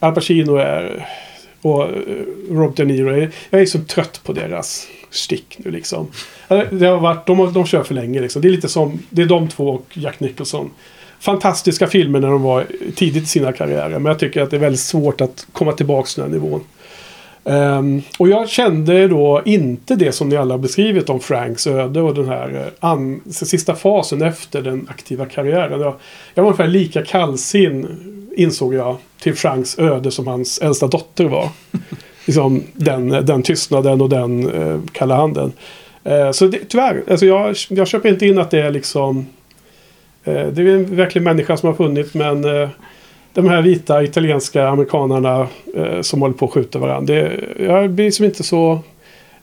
Al 0.00 0.14
Pacino 0.14 0.56
är... 0.56 1.06
Och 1.62 1.82
eh, 1.84 1.88
Rob 2.50 2.74
De 2.76 2.84
Niro. 2.84 3.08
Är, 3.10 3.30
jag 3.50 3.60
är 3.60 3.66
så 3.66 3.78
trött 3.80 4.20
på 4.24 4.32
deras 4.32 4.86
stick 5.10 5.56
nu 5.58 5.70
liksom. 5.70 6.06
Eh, 6.48 6.60
Det 6.70 6.86
har 6.86 6.98
varit, 6.98 7.26
de, 7.26 7.38
har- 7.38 7.50
de 7.50 7.66
kör 7.66 7.82
för 7.82 7.94
länge 7.94 8.20
liksom. 8.20 8.42
Det 8.42 8.48
är 8.48 8.52
lite 8.52 8.68
som... 8.68 8.98
Det 9.10 9.22
är 9.22 9.26
de 9.26 9.48
två 9.48 9.68
och 9.68 9.86
Jack 9.92 10.20
Nicholson. 10.20 10.70
Fantastiska 11.20 11.86
filmer 11.86 12.20
när 12.20 12.28
de 12.30 12.42
var 12.42 12.66
tidigt 12.94 13.22
i 13.22 13.26
sina 13.26 13.52
karriärer. 13.52 13.98
Men 13.98 14.04
jag 14.06 14.18
tycker 14.18 14.42
att 14.42 14.50
det 14.50 14.56
är 14.56 14.60
väldigt 14.60 14.80
svårt 14.80 15.20
att 15.20 15.46
komma 15.52 15.72
tillbaka 15.72 16.06
till 16.06 16.22
den 16.22 16.32
här 16.32 16.38
nivån. 16.40 16.60
Ehm, 17.46 18.02
och 18.18 18.28
jag 18.28 18.48
kände 18.48 19.08
då 19.08 19.42
inte 19.44 19.94
det 19.94 20.12
som 20.12 20.28
ni 20.28 20.36
alla 20.36 20.54
har 20.54 20.58
beskrivit 20.58 21.10
om 21.10 21.20
Franks 21.20 21.66
öde 21.66 22.00
och 22.00 22.14
den 22.14 22.28
här 22.28 22.54
eh, 22.54 22.88
an, 22.90 23.20
sista 23.30 23.74
fasen 23.74 24.22
efter 24.22 24.62
den 24.62 24.88
aktiva 24.90 25.26
karriären. 25.26 25.80
Jag, 25.80 25.94
jag 26.34 26.42
var 26.42 26.50
ungefär 26.50 26.68
lika 26.68 27.04
kallsin 27.04 27.86
insåg 28.36 28.74
jag 28.74 28.96
till 29.20 29.34
Franks 29.34 29.78
öde 29.78 30.10
som 30.10 30.26
hans 30.26 30.58
äldsta 30.58 30.86
dotter 30.86 31.24
var. 31.24 31.48
liksom 32.26 32.62
den, 32.72 33.08
den 33.08 33.42
tystnaden 33.42 34.00
och 34.00 34.08
den 34.08 34.50
eh, 34.50 34.80
kalla 34.92 35.16
handen. 35.16 35.52
Eh, 36.04 36.30
så 36.30 36.46
det, 36.46 36.58
tyvärr, 36.68 37.04
alltså 37.10 37.26
jag, 37.26 37.56
jag 37.68 37.88
köper 37.88 38.08
inte 38.08 38.26
in 38.26 38.38
att 38.38 38.50
det 38.50 38.60
är 38.60 38.70
liksom 38.70 39.26
eh, 40.24 40.46
det 40.46 40.62
är 40.62 40.66
en 40.66 40.96
verklig 40.96 41.22
människa 41.22 41.56
som 41.56 41.66
har 41.66 41.74
funnits 41.74 42.14
men 42.14 42.44
eh, 42.44 42.68
de 43.42 43.48
här 43.48 43.62
vita 43.62 44.02
italienska 44.02 44.68
amerikanarna 44.68 45.46
eh, 45.76 46.00
som 46.00 46.22
håller 46.22 46.34
på 46.34 46.44
att 46.46 46.52
skjuta 46.52 46.78
varandra. 46.78 47.14
Det, 47.14 47.40
jag 47.58 47.90
blir 47.90 48.04
liksom 48.04 48.24
inte 48.24 48.42
så 48.42 48.78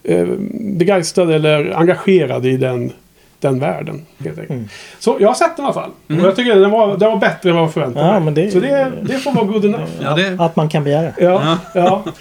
eh, 0.04 0.28
begeistrad 0.60 1.32
eller 1.32 1.72
engagerad 1.78 2.46
i 2.46 2.58
den, 2.58 2.92
den 3.40 3.60
världen. 3.60 4.02
Helt 4.18 4.40
enkelt. 4.40 4.50
Mm. 4.50 4.70
Så 5.00 5.18
jag 5.20 5.28
har 5.28 5.34
sett 5.36 5.56
den 5.58 5.64
i 5.64 5.66
alla 5.66 5.74
fall. 5.74 5.90
Mm. 6.10 6.22
Och 6.22 6.28
jag 6.28 6.36
tycker 6.36 6.56
den 6.56 6.72
var, 6.72 6.98
den 6.98 7.10
var 7.12 7.18
bättre 7.18 7.50
än 7.50 7.56
vad 7.56 7.64
jag 7.64 7.74
förväntade 7.74 8.06
Ja, 8.06 8.12
mig. 8.14 8.22
men 8.22 8.34
det- 8.34 8.52
Så 8.52 8.60
det, 8.60 8.92
det 9.02 9.14
får 9.18 9.32
vara 9.32 9.46
good 9.46 9.66
enough. 9.66 9.84
Ja, 10.02 10.16
det- 10.16 10.36
Att 10.44 10.56
man 10.56 10.70
kan 10.70 10.84
begära. 10.84 11.12
Ja, 11.18 11.58
ja. 11.74 12.04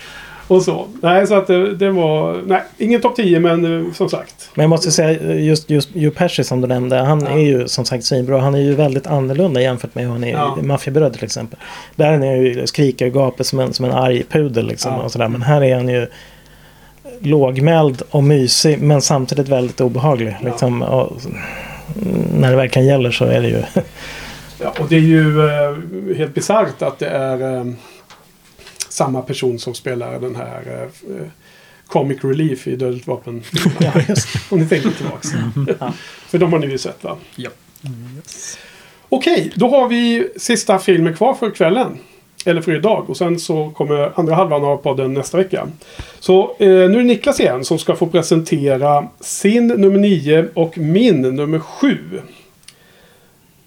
Och 0.49 0.63
så. 0.63 0.87
Nej, 1.01 1.27
så 1.27 1.35
att 1.35 1.47
det, 1.47 1.75
det 1.75 1.91
var... 1.91 2.43
Nej, 2.47 2.63
ingen 2.79 3.01
topp 3.01 3.17
10 3.17 3.41
men 3.41 3.87
eh, 3.87 3.93
som 3.93 4.09
sagt. 4.09 4.51
Men 4.55 4.63
jag 4.63 4.71
måste 4.71 4.91
säga 4.93 5.35
just, 5.35 5.71
just 5.71 5.89
Joe 5.97 6.11
Pesci 6.11 6.45
som 6.45 6.61
du 6.61 6.69
nämnde. 6.69 6.97
Han 6.97 7.21
Ja. 7.21 7.29
är 7.31 7.39
ju 7.39 7.69
som 7.69 7.85
sagt 7.85 8.05
svinbra. 8.05 8.41
Han 8.41 8.55
är 8.55 8.59
ju 8.59 8.75
väldigt 8.75 9.07
annorlunda 9.07 9.61
jämfört 9.63 9.95
med 9.95 10.05
hur 10.05 10.11
han 10.13 10.25
är 10.25 10.33
Ja. 10.33 10.59
i 10.63 10.67
Maffiabröder 10.67 11.11
till 11.15 11.25
exempel. 11.25 11.59
Där 11.97 12.07
är 12.07 12.11
han 12.19 12.23
ju 12.45 12.67
skriker 12.67 13.07
och 13.07 13.13
gapar 13.13 13.45
som 13.45 13.61
en, 13.61 13.73
som 13.73 13.85
en 13.85 13.93
arg 13.93 14.25
pudel 14.31 14.67
liksom. 14.67 14.93
Ja. 14.93 14.99
Och 15.03 15.13
sådär. 15.13 15.29
Men 15.29 15.43
här 15.43 15.63
är 15.65 15.75
han 15.75 15.89
ju 15.89 16.07
lågmäld 17.21 18.03
och 18.11 18.25
mysig 18.25 18.83
men 18.83 19.03
samtidigt 19.03 19.49
väldigt 19.49 19.81
obehaglig. 19.81 20.37
Ja. 20.43 20.49
Liksom, 20.51 20.83
och, 20.83 21.13
när 22.35 22.51
det 22.51 22.57
verkligen 22.57 22.89
gäller 22.89 23.11
så 23.11 23.25
är 23.25 23.43
det 23.43 23.49
ju... 23.49 23.63
Ja, 24.63 24.75
och 24.81 24.87
det 24.89 24.97
är 24.97 25.01
ju 25.01 25.49
eh, 25.49 26.17
helt 26.17 26.35
bisarrt 26.35 26.83
att 26.83 26.99
det 26.99 27.07
är 27.09 27.57
eh, 27.57 27.65
samma 28.93 29.23
person 29.23 29.59
som 29.59 29.75
spelar 29.75 30.21
den 30.21 30.37
här 30.37 30.89
eh, 31.11 31.27
Comic 31.87 32.25
Relief 32.25 32.67
i 32.67 32.77
Dödligt 32.77 33.07
Vapen. 33.07 33.43
ja. 33.81 33.93
Om 34.51 34.59
ni 34.61 34.67
tänker 34.69 34.91
tillbaks. 34.91 35.29
Ja. 35.81 35.93
För 36.29 36.39
de 36.39 36.53
har 36.53 36.59
ni 36.59 36.67
ju 36.67 36.79
sett 36.79 37.05
va? 37.05 37.17
Ja. 37.37 37.51
Okej, 39.09 39.53
då 39.55 39.69
har 39.69 39.89
vi 39.89 40.29
sista 40.37 40.79
filmen 40.79 41.17
kvar 41.17 41.35
för 41.35 41.51
kvällen. 41.51 41.99
Eller 42.45 42.61
för 42.61 42.77
idag. 42.77 43.11
Och 43.11 43.17
sen 43.17 43.39
så 43.39 43.71
kommer 43.71 44.13
andra 44.21 44.35
halvan 44.35 44.65
av 44.65 44.77
podden 44.77 45.15
nästa 45.15 45.37
vecka. 45.39 45.69
Så 46.21 46.43
eh, 46.59 46.69
nu 46.69 46.85
är 46.85 46.89
det 46.99 47.03
Niklas 47.03 47.41
igen 47.41 47.65
som 47.65 47.79
ska 47.79 47.97
få 47.97 48.07
presentera 48.07 49.09
sin 49.21 49.67
nummer 49.67 49.99
9 49.99 50.49
och 50.55 50.79
min 50.79 51.21
nummer 51.23 51.59
7. 51.59 51.99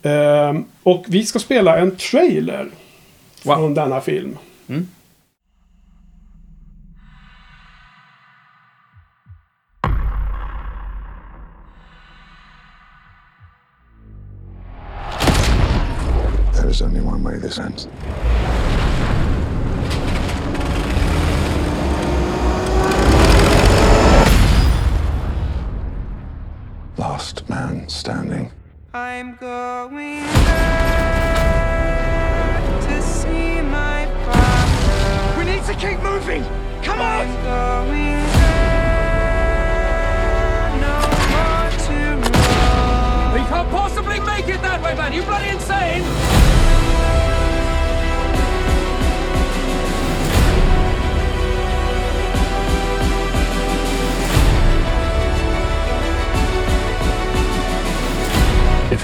Eh, 0.01 0.53
och 0.83 1.05
vi 1.07 1.25
ska 1.25 1.39
spela 1.39 1.77
en 1.77 1.95
trailer 1.95 2.67
Wow. 3.43 3.55
från 3.55 3.73
denna 3.73 4.01
film. 4.01 4.37
Mm. 4.67 4.87
Way 17.25 17.37
this 17.37 17.57
ends. 17.57 17.87
Last 26.97 27.49
man 27.49 27.89
standing. 27.89 28.51
I'm 28.93 29.35
going 29.37 30.21
back 30.45 32.63
to 32.87 33.01
see 33.01 33.59
my 33.61 34.05
father. 34.25 35.39
We 35.39 35.45
need 35.51 35.63
to 35.65 35.73
keep 35.73 35.99
moving! 36.03 36.43
Come 36.83 36.99
I'm 37.01 37.27
on! 37.27 37.43
going 37.43 38.23
there, 38.39 39.55
no 40.85 40.97
more 41.33 41.69
to 41.87 41.99
We 43.33 43.39
can't 43.49 43.69
possibly 43.71 44.19
make 44.19 44.47
it 44.47 44.61
that 44.61 44.79
way, 44.83 44.93
man! 44.95 45.11
You 45.11 45.23
bloody 45.23 45.49
insane! 45.49 46.03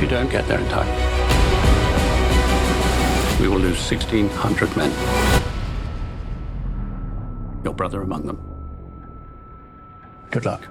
If 0.02 0.10
you 0.10 0.18
don't 0.18 0.32
get 0.32 0.48
there 0.48 0.60
in 0.60 0.68
time, 0.68 0.88
we 3.40 3.48
will 3.48 3.60
lose 3.60 3.78
1,600 3.92 4.76
men. 4.76 4.90
Your 7.64 7.76
brother 7.76 8.02
among 8.02 8.26
them. 8.26 8.40
Good 10.32 10.46
luck. 10.46 10.68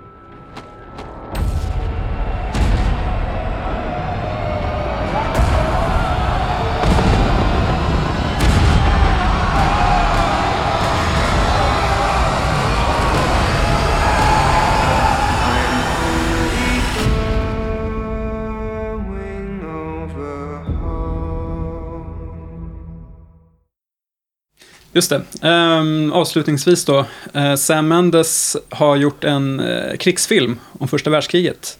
Just 25.01 25.11
det. 25.11 25.49
Ehm, 25.49 26.13
avslutningsvis 26.13 26.85
då. 26.85 27.07
Eh, 27.35 27.55
Sam 27.55 27.89
Mendes 27.89 28.57
har 28.69 28.97
gjort 28.97 29.25
en 29.25 29.61
eh, 29.61 29.97
krigsfilm 29.97 30.59
om 30.79 30.89
första 30.89 31.11
världskriget. 31.11 31.79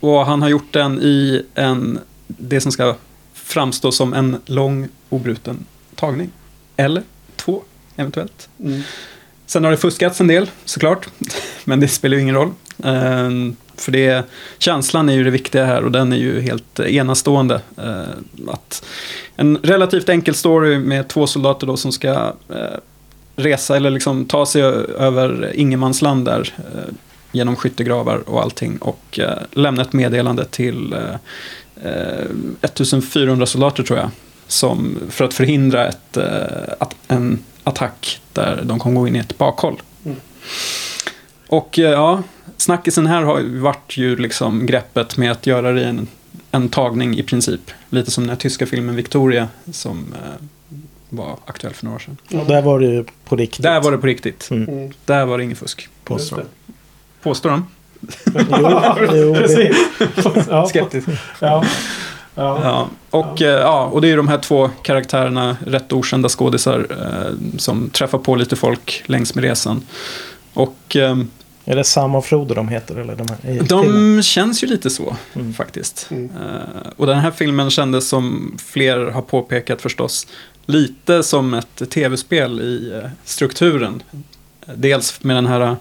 Och 0.00 0.26
han 0.26 0.42
har 0.42 0.48
gjort 0.48 0.72
den 0.72 1.02
i 1.02 1.42
en, 1.54 1.98
det 2.26 2.60
som 2.60 2.72
ska 2.72 2.94
framstå 3.34 3.92
som 3.92 4.14
en 4.14 4.40
lång 4.46 4.88
obruten 5.08 5.64
tagning. 5.94 6.30
Eller 6.76 7.02
två, 7.36 7.62
eventuellt. 7.96 8.48
Mm. 8.60 8.82
Sen 9.46 9.64
har 9.64 9.70
det 9.70 9.76
fuskats 9.76 10.20
en 10.20 10.26
del, 10.26 10.50
såklart. 10.64 11.08
Men 11.64 11.80
det 11.80 11.88
spelar 11.88 12.16
ju 12.16 12.22
ingen 12.22 12.34
roll. 12.34 12.52
Ehm, 12.84 13.56
för 13.80 13.92
det, 13.92 14.24
känslan 14.58 15.08
är 15.08 15.12
ju 15.12 15.24
det 15.24 15.30
viktiga 15.30 15.64
här 15.64 15.84
och 15.84 15.92
den 15.92 16.12
är 16.12 16.16
ju 16.16 16.40
helt 16.40 16.80
enastående. 16.80 17.60
Eh, 17.76 18.48
att 18.48 18.84
en 19.36 19.58
relativt 19.62 20.08
enkel 20.08 20.34
story 20.34 20.78
med 20.78 21.08
två 21.08 21.26
soldater 21.26 21.66
då 21.66 21.76
som 21.76 21.92
ska 21.92 22.32
eh, 22.48 22.78
resa 23.36 23.76
eller 23.76 23.90
liksom 23.90 24.24
ta 24.24 24.46
sig 24.46 24.62
över 24.62 25.52
ingenmansland 25.54 26.24
där. 26.24 26.54
Eh, 26.58 26.94
genom 27.32 27.56
skyttegravar 27.56 28.28
och 28.28 28.42
allting 28.42 28.78
och 28.78 29.18
eh, 29.18 29.38
lämna 29.52 29.82
ett 29.82 29.92
meddelande 29.92 30.44
till 30.44 30.92
eh, 30.92 31.14
eh 31.84 32.26
1400 32.62 33.46
soldater 33.46 33.82
tror 33.82 33.98
jag. 33.98 34.10
Som, 34.46 34.98
för 35.10 35.24
att 35.24 35.34
förhindra 35.34 35.88
ett, 35.88 36.16
eh, 36.16 36.72
att, 36.78 36.96
en 37.08 37.44
attack 37.64 38.20
där 38.32 38.60
de 38.64 38.78
kommer 38.78 39.00
gå 39.00 39.08
in 39.08 39.16
i 39.16 39.18
ett 39.18 39.38
bakhåll. 39.38 39.82
Mm. 40.04 40.16
Och 41.48 41.78
eh, 41.78 41.90
ja, 41.90 42.22
snackisen 42.56 43.06
här 43.06 43.22
har 43.22 43.38
ju 43.38 43.58
varit 43.58 43.96
ju 43.96 44.16
liksom 44.16 44.66
greppet 44.66 45.16
med 45.16 45.32
att 45.32 45.46
göra 45.46 45.72
det 45.72 45.80
i 45.80 45.84
en, 45.84 46.08
en 46.50 46.68
tagning 46.68 47.16
i 47.16 47.22
princip. 47.22 47.70
Lite 47.90 48.10
som 48.10 48.24
den 48.24 48.28
här 48.28 48.36
tyska 48.36 48.66
filmen 48.66 48.96
Victoria 48.96 49.48
som 49.72 50.14
eh, 50.14 50.44
var 51.08 51.36
aktuell 51.46 51.74
för 51.74 51.84
några 51.84 51.96
år 51.96 52.00
sedan. 52.00 52.40
Och 52.40 52.46
där 52.46 52.62
var 52.62 52.80
det 52.80 52.86
ju 52.86 53.04
på 53.24 53.36
riktigt. 53.36 53.62
Där 53.62 53.80
var 53.80 53.92
det 53.92 53.98
på 53.98 54.06
riktigt. 54.06 54.48
Mm. 54.50 54.68
Mm. 54.68 54.92
Där 55.04 55.26
var 55.26 55.38
det 55.38 55.44
ingen 55.44 55.56
fusk. 55.56 55.88
Just 56.10 56.36
det. 56.36 56.44
Påstår 57.22 57.50
de. 57.50 57.66
Jo, 59.12 59.34
Precis. 59.38 59.76
ja, 60.48 60.66
Skeptisk. 60.66 61.08
ja. 61.40 61.64
Ja. 62.34 62.60
Ja, 62.62 62.88
och, 63.10 63.40
ja. 63.40 63.48
ja, 63.48 63.84
och 63.84 64.00
det 64.00 64.06
är 64.06 64.10
ju 64.10 64.16
de 64.16 64.28
här 64.28 64.38
två 64.38 64.70
karaktärerna, 64.82 65.56
rätt 65.66 65.92
okända 65.92 66.28
skådisar, 66.28 66.86
eh, 66.90 67.58
som 67.58 67.90
träffar 67.90 68.18
på 68.18 68.36
lite 68.36 68.56
folk 68.56 69.02
längs 69.06 69.34
med 69.34 69.44
resan. 69.44 69.82
Och 70.54 70.96
eh, 70.96 71.16
Är 71.70 71.76
det 71.76 71.84
Sam 71.84 72.14
och 72.14 72.24
Frodo 72.26 72.54
de 72.54 72.68
heter? 72.68 72.96
Eller 72.96 73.16
de 73.16 73.26
här, 73.28 73.36
filmen? 73.42 73.66
de 74.16 74.22
känns 74.22 74.62
ju 74.62 74.66
lite 74.66 74.90
så, 74.90 75.16
Mm. 75.34 75.54
faktiskt. 75.54 76.06
Mm. 76.10 76.24
Eh, 76.24 76.90
och 76.96 77.06
den 77.06 77.18
här 77.18 77.30
filmen 77.30 77.70
kändes 77.70 78.08
som 78.08 78.56
fler 78.64 78.98
har 78.98 79.22
påpekat 79.22 79.82
förstås, 79.82 80.26
lite 80.66 81.22
som 81.22 81.54
ett 81.54 81.90
tv-spel 81.90 82.60
i 82.60 82.92
eh, 83.04 83.10
strukturen. 83.24 84.02
Dels 84.74 85.24
med 85.24 85.36
den 85.36 85.46
här 85.46 85.60
eh, 85.60 85.74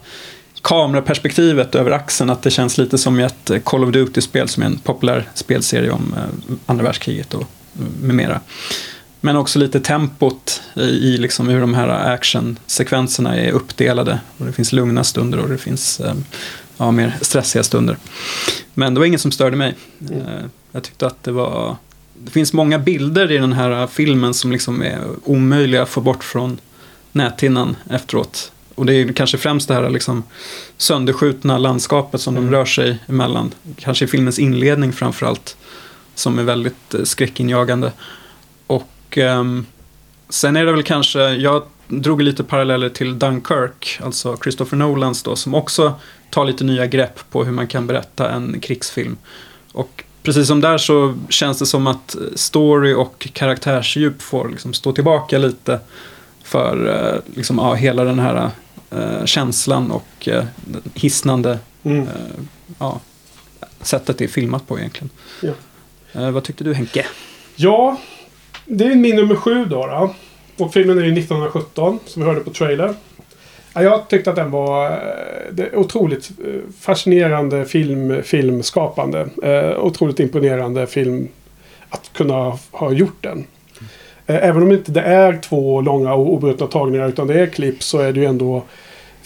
kameraperspektivet 0.61 1.75
över 1.75 1.91
axeln, 1.91 2.29
att 2.29 2.41
det 2.41 2.51
känns 2.51 2.77
lite 2.77 2.97
som 2.97 3.19
i 3.19 3.23
ett 3.23 3.51
Call 3.63 3.83
of 3.83 3.91
Duty-spel 3.91 4.47
som 4.49 4.63
är 4.63 4.67
en 4.67 4.77
populär 4.77 5.29
spelserie 5.33 5.91
om 5.91 6.15
andra 6.65 6.83
världskriget 6.83 7.33
och 7.33 7.43
med 8.01 8.15
mera. 8.15 8.39
Men 9.27 9.35
också 9.35 9.59
lite 9.59 9.79
tempot 9.79 10.61
i, 10.75 11.17
liksom 11.17 11.47
hur 11.49 11.61
de 11.61 11.73
här 11.73 11.87
actionsekvenserna 12.13 13.35
är 13.35 13.51
uppdelade. 13.51 14.19
Och 14.37 14.45
det 14.45 14.51
finns 14.51 14.73
lugna 14.73 15.03
stunder 15.03 15.39
och 15.39 15.49
det 15.49 15.57
finns 15.57 15.99
eh, 15.99 16.13
ja, 16.77 16.91
mer 16.91 17.15
stressiga 17.21 17.63
stunder. 17.63 17.97
Men 18.73 18.93
det 18.93 18.99
var 18.99 19.05
inget 19.05 19.21
som 19.21 19.31
störde 19.31 19.57
mig. 19.57 19.75
Eh, 20.11 20.45
Jag 20.71 20.83
tyckte 20.83 21.07
att 21.07 21.23
det 21.23 21.31
var... 21.31 21.75
Det 22.23 22.31
finns 22.31 22.53
många 22.53 22.79
bilder 22.79 23.31
i 23.31 23.37
den 23.37 23.53
här 23.53 23.87
filmen 23.87 24.33
som 24.33 24.51
liksom 24.51 24.81
är 24.81 25.01
omöjliga 25.23 25.81
att 25.81 25.89
få 25.89 26.01
bort 26.01 26.23
från 26.23 26.59
näthinnan 27.11 27.75
efteråt. 27.89 28.51
Och 28.75 28.85
det 28.85 28.93
är 28.93 29.13
kanske 29.13 29.37
främst 29.37 29.67
det 29.67 29.73
här 29.73 29.89
liksom 29.89 30.23
sönderskjutna 30.77 31.57
landskapet 31.57 32.21
som 32.21 32.35
de 32.35 32.51
rör 32.51 32.65
sig 32.65 32.97
emellan. 33.07 33.53
Kanske 33.77 34.05
i 34.05 34.07
filmens 34.07 34.39
inledning 34.39 34.93
framförallt. 34.93 35.57
Som 36.15 36.39
är 36.39 36.43
väldigt 36.43 36.93
eh, 36.93 37.03
skräckinjagande. 37.03 37.91
Och 39.07 39.17
ehm, 39.17 39.65
sen 40.29 40.55
är 40.55 40.65
det 40.65 40.71
väl 40.71 40.83
kanske, 40.83 41.19
jag 41.19 41.63
drog 41.87 42.21
lite 42.21 42.43
paralleller 42.43 42.89
till 42.89 43.19
Dunkirk, 43.19 43.99
alltså 44.03 44.37
Christopher 44.43 44.77
Nolans 44.77 45.23
då, 45.23 45.35
som 45.35 45.55
också 45.55 45.93
tar 46.29 46.45
lite 46.45 46.63
nya 46.63 46.85
grepp 46.85 47.19
på 47.31 47.43
hur 47.43 47.51
man 47.51 47.67
kan 47.67 47.87
berätta 47.87 48.31
en 48.31 48.59
krigsfilm. 48.59 49.17
Och 49.71 50.03
precis 50.23 50.47
som 50.47 50.61
där 50.61 50.77
så 50.77 51.15
känns 51.29 51.59
det 51.59 51.65
som 51.65 51.87
att 51.87 52.15
story 52.35 52.93
och 52.93 53.27
karaktärsdjup 53.33 54.21
får 54.21 54.49
liksom 54.49 54.73
stå 54.73 54.91
tillbaka 54.93 55.37
lite 55.37 55.79
för 56.43 56.87
eh, 57.13 57.35
liksom, 57.35 57.57
ja, 57.57 57.73
hela 57.73 58.03
den 58.03 58.19
här 58.19 58.49
eh, 58.91 59.25
känslan 59.25 59.91
och 59.91 60.27
eh, 60.27 60.43
hisnande 60.93 61.59
Mm. 61.83 62.07
eh, 62.07 62.13
ja, 62.79 62.99
sättet 63.81 64.17
det 64.17 64.23
är 64.23 64.27
filmat 64.27 64.67
på 64.67 64.79
egentligen. 64.79 65.09
Ja. 65.41 65.51
Eh, 66.11 66.31
vad 66.31 66.43
tyckte 66.43 66.63
du 66.63 66.73
Henke? 66.73 67.05
Ja, 67.55 67.97
det 68.67 68.85
är 68.85 68.95
min 68.95 69.15
nummer 69.15 69.35
sju 69.35 69.65
då. 69.65 69.87
då. 69.87 70.13
Och 70.57 70.73
filmen 70.73 70.97
är 70.97 71.03
ju 71.03 71.11
1917 71.11 71.99
som 72.05 72.21
vi 72.21 72.27
hörde 72.27 72.41
på 72.41 72.49
trailer. 72.49 72.93
Jag 73.73 74.09
tyckte 74.09 74.29
att 74.29 74.35
den 74.35 74.51
var 74.51 74.91
eh, 74.91 74.97
det 75.51 75.75
otroligt 75.75 76.29
eh, 76.45 76.61
fascinerande 76.79 77.65
film, 77.65 78.23
filmskapande. 78.23 79.27
Eh, 79.43 79.83
otroligt 79.83 80.19
imponerande 80.19 80.87
film 80.87 81.27
att 81.89 82.13
kunna 82.13 82.57
ha 82.71 82.91
gjort 82.91 83.23
den. 83.23 83.45
Eh, 84.27 84.35
även 84.35 84.63
om 84.63 84.71
inte 84.71 84.91
det 84.91 85.01
är 85.01 85.37
två 85.37 85.81
långa 85.81 86.13
och 86.13 86.33
obrutna 86.33 86.67
tagningar 86.67 87.07
utan 87.07 87.27
det 87.27 87.41
är 87.41 87.47
klipp 87.47 87.83
så 87.83 87.99
är 87.99 88.13
det 88.13 88.19
ju 88.19 88.25
ändå 88.25 88.63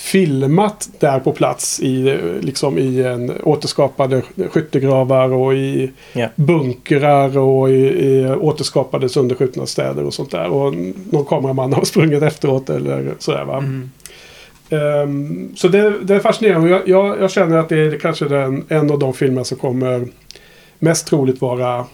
filmat 0.01 0.89
där 0.99 1.19
på 1.19 1.31
plats 1.31 1.79
i, 1.79 2.19
liksom 2.41 2.77
i 2.77 3.03
en 3.03 3.31
återskapade 3.43 4.21
skyttegravar 4.49 5.33
och 5.33 5.53
i 5.53 5.91
Ja. 6.13 6.27
bunkrar 6.35 7.37
och 7.37 7.69
i, 7.69 7.73
i 7.73 8.35
återskapade 8.39 9.09
sönderskjutna 9.09 9.65
städer 9.65 10.03
och 10.03 10.13
sånt 10.13 10.31
där. 10.31 10.47
Och 10.47 10.73
någon 11.09 11.25
kameraman 11.25 11.73
har 11.73 11.83
sprungit 11.83 12.23
efteråt 12.23 12.69
eller 12.69 13.13
sådär 13.19 13.45
va. 13.45 13.63
Ehm, 14.69 15.51
så 15.55 15.67
det, 15.67 15.93
det 16.03 16.15
är 16.15 16.19
fascinerande. 16.19 16.69
Jag, 16.69 16.87
jag, 16.87 17.21
jag 17.21 17.31
känner 17.31 17.57
att 17.57 17.69
det 17.69 17.79
är 17.79 17.99
kanske 17.99 18.25
den, 18.25 18.65
en 18.67 18.91
av 18.91 18.99
de 18.99 19.13
filmer 19.13 19.43
som 19.43 19.57
kommer 19.57 20.07
mest 20.79 21.07
troligt 21.07 21.41
vara 21.41 21.85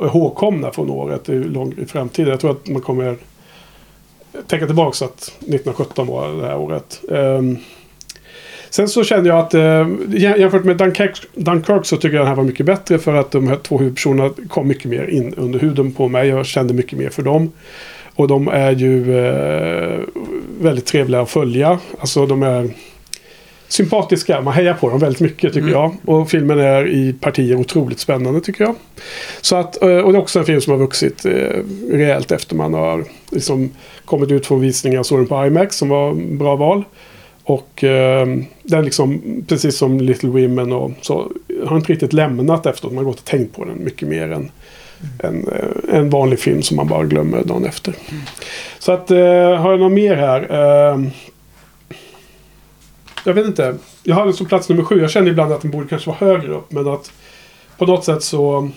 ihågkomna 0.00 0.70
från 0.70 0.90
året 0.90 1.28
i, 1.28 1.32
lång, 1.32 1.74
i 1.78 1.86
framtiden. 1.86 2.30
Jag 2.30 2.40
tror 2.40 2.50
att 2.50 2.68
man 2.68 2.82
kommer 2.82 3.16
tänka 4.46 4.66
tillbaka 4.66 5.04
att 5.04 5.22
1917 5.22 6.06
var 6.06 6.28
det 6.28 6.46
här 6.46 6.56
året. 6.56 7.00
Um, 7.08 7.58
sen 8.70 8.88
så 8.88 9.04
kände 9.04 9.28
jag 9.28 9.38
att 9.38 9.54
eh, 9.54 9.88
jämfört 10.08 10.64
med 10.64 10.76
Dunkirk, 10.76 11.22
Dunkirk 11.34 11.86
så 11.86 11.96
tycker 11.96 12.16
jag 12.16 12.20
den 12.20 12.28
här 12.28 12.36
var 12.36 12.44
mycket 12.44 12.66
bättre 12.66 12.98
för 12.98 13.14
att 13.14 13.30
de 13.30 13.48
här 13.48 13.56
två 13.56 13.78
huvudpersonerna 13.78 14.30
kom 14.48 14.68
mycket 14.68 14.90
mer 14.90 15.06
in 15.06 15.34
under 15.36 15.58
huden 15.58 15.92
på 15.92 16.08
mig. 16.08 16.28
Jag 16.28 16.46
kände 16.46 16.74
mycket 16.74 16.98
mer 16.98 17.10
för 17.10 17.22
dem. 17.22 17.52
Och 18.14 18.28
de 18.28 18.48
är 18.48 18.70
ju 18.70 19.18
eh, 19.18 20.00
väldigt 20.60 20.86
trevliga 20.86 21.20
att 21.20 21.30
följa. 21.30 21.78
Alltså 21.98 22.26
de 22.26 22.42
är 22.42 22.70
sympatiska. 23.68 24.40
Man 24.40 24.54
hejar 24.54 24.74
på 24.74 24.90
dem 24.90 24.98
väldigt 24.98 25.20
mycket 25.20 25.52
tycker 25.52 25.68
jag. 25.68 25.96
Och 26.04 26.30
filmen 26.30 26.58
är 26.58 26.88
i 26.88 27.12
partier 27.12 27.56
otroligt 27.56 27.98
spännande 28.00 28.40
tycker 28.40 28.64
jag. 28.64 28.74
Så 29.40 29.56
att, 29.56 29.82
eh, 29.82 29.88
och 29.88 30.12
det 30.12 30.18
är 30.18 30.22
också 30.22 30.38
en 30.38 30.44
film 30.44 30.60
som 30.60 30.70
har 30.70 30.78
vuxit 30.78 31.24
eh, 31.24 31.32
rejält 31.90 32.32
efter 32.32 32.56
man 32.56 32.74
har 32.74 33.04
liksom 33.30 33.70
kommit 34.04 34.30
ut 34.30 34.46
från 34.46 34.60
visningar 34.60 34.98
och 34.98 35.06
såg 35.06 35.18
den 35.18 35.26
på 35.26 35.46
IMAX 35.46 35.76
som 35.76 35.88
var 35.88 36.10
en 36.10 36.38
bra 36.38 36.56
val. 36.56 36.84
Och 37.44 37.84
eh, 37.84 38.26
den 38.62 38.84
liksom, 38.84 39.22
precis 39.48 39.76
som 39.76 40.00
Little 40.00 40.28
Women 40.28 40.72
och 40.72 40.90
så, 41.00 41.32
har 41.66 41.76
inte 41.76 41.92
riktigt 41.92 42.12
lämnat 42.12 42.66
efteråt. 42.66 42.92
Man 42.92 43.04
har 43.04 43.10
gått 43.12 43.18
och 43.18 43.24
tänkt 43.24 43.56
på 43.56 43.64
den 43.64 43.84
mycket 43.84 44.08
mer 44.08 44.32
än 44.32 44.50
en, 45.22 45.48
eh, 45.48 45.96
en 45.96 46.10
vanlig 46.10 46.38
film 46.38 46.62
som 46.62 46.76
man 46.76 46.86
bara 46.86 47.04
glömmer 47.04 47.44
dagen 47.44 47.64
efter. 47.64 47.94
Så 48.78 48.92
att, 48.92 49.10
eh, 49.10 49.54
har 49.54 49.70
jag 49.70 49.80
något 49.80 49.92
mer 49.92 50.16
här? 50.16 50.40
Eh, 50.40 51.00
jag 53.26 53.34
vet 53.34 53.46
inte. 53.46 53.74
Jag 54.02 54.14
har 54.14 54.24
den 54.24 54.34
som 54.34 54.46
plats 54.46 54.68
nummer 54.68 54.82
sju. 54.84 55.00
Jag 55.00 55.10
känner 55.10 55.30
ibland 55.30 55.52
att 55.52 55.62
den 55.62 55.70
borde 55.70 55.88
kanske 55.88 56.10
vara 56.10 56.18
högre 56.32 56.52
upp. 56.54 56.72
Men 56.72 56.88
att 56.88 57.12
på 57.78 57.86
något 57.86 58.04
sätt 58.04 58.22
så... 58.22 58.68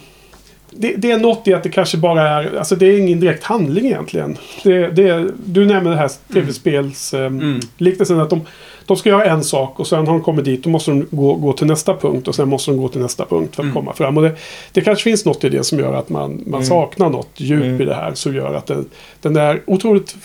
Det, 0.72 0.94
det 0.98 1.12
är 1.12 1.20
något 1.20 1.48
i 1.48 1.54
att 1.54 1.64
det 1.64 1.70
kanske 1.70 1.98
bara 1.98 2.30
är... 2.30 2.58
Alltså 2.58 2.76
det 2.76 2.86
är 2.86 3.00
ingen 3.00 3.20
direkt 3.20 3.44
handling 3.44 3.86
egentligen. 3.86 4.38
Det, 4.64 4.88
det 4.88 5.10
är, 5.10 5.32
du 5.46 5.66
nämner 5.66 5.92
det 5.92 5.98
här 5.98 6.12
tv-spels... 6.34 7.14
Eh, 7.14 7.20
Mm. 7.26 7.60
Liknelsen 7.78 8.20
att 8.20 8.30
de, 8.30 8.42
de 8.86 8.98
ska 8.98 9.10
göra 9.10 9.26
en 9.26 9.44
sak 9.44 9.80
och 9.80 9.88
sen 9.88 10.00
har 10.08 10.14
de 10.14 10.22
kommit 10.24 10.46
dit. 10.46 10.64
Då 10.64 10.70
måste 10.70 10.92
de 10.92 11.08
gå, 11.12 11.34
gå 11.36 11.54
till 11.54 11.68
nästa 11.68 11.96
punkt 11.96 12.28
och 12.28 12.36
sen 12.36 12.50
måste 12.50 12.72
de 12.72 12.78
gå 12.78 12.88
till 12.88 13.02
nästa 13.02 13.26
punkt 13.26 13.56
för 13.56 13.62
att 13.64 13.66
Mm. 13.66 13.74
komma 13.76 13.94
fram. 13.94 14.18
Och 14.18 14.24
det, 14.24 14.36
det 14.72 14.82
kanske 14.82 15.04
finns 15.04 15.26
något 15.26 15.44
i 15.44 15.50
det 15.50 15.64
som 15.64 15.80
gör 15.80 15.94
att 15.94 16.10
man, 16.10 16.44
man 16.48 16.66
saknar 16.66 17.10
något 17.10 17.30
djup 17.36 17.64
Mm. 17.64 17.82
i 17.82 17.86
det 17.86 17.94
här. 17.96 18.14
Som 18.14 18.36
gör 18.36 18.54
att 18.54 18.68
den, 18.68 18.86
den 19.22 19.36
är 19.36 19.62
otroligt 19.66 20.16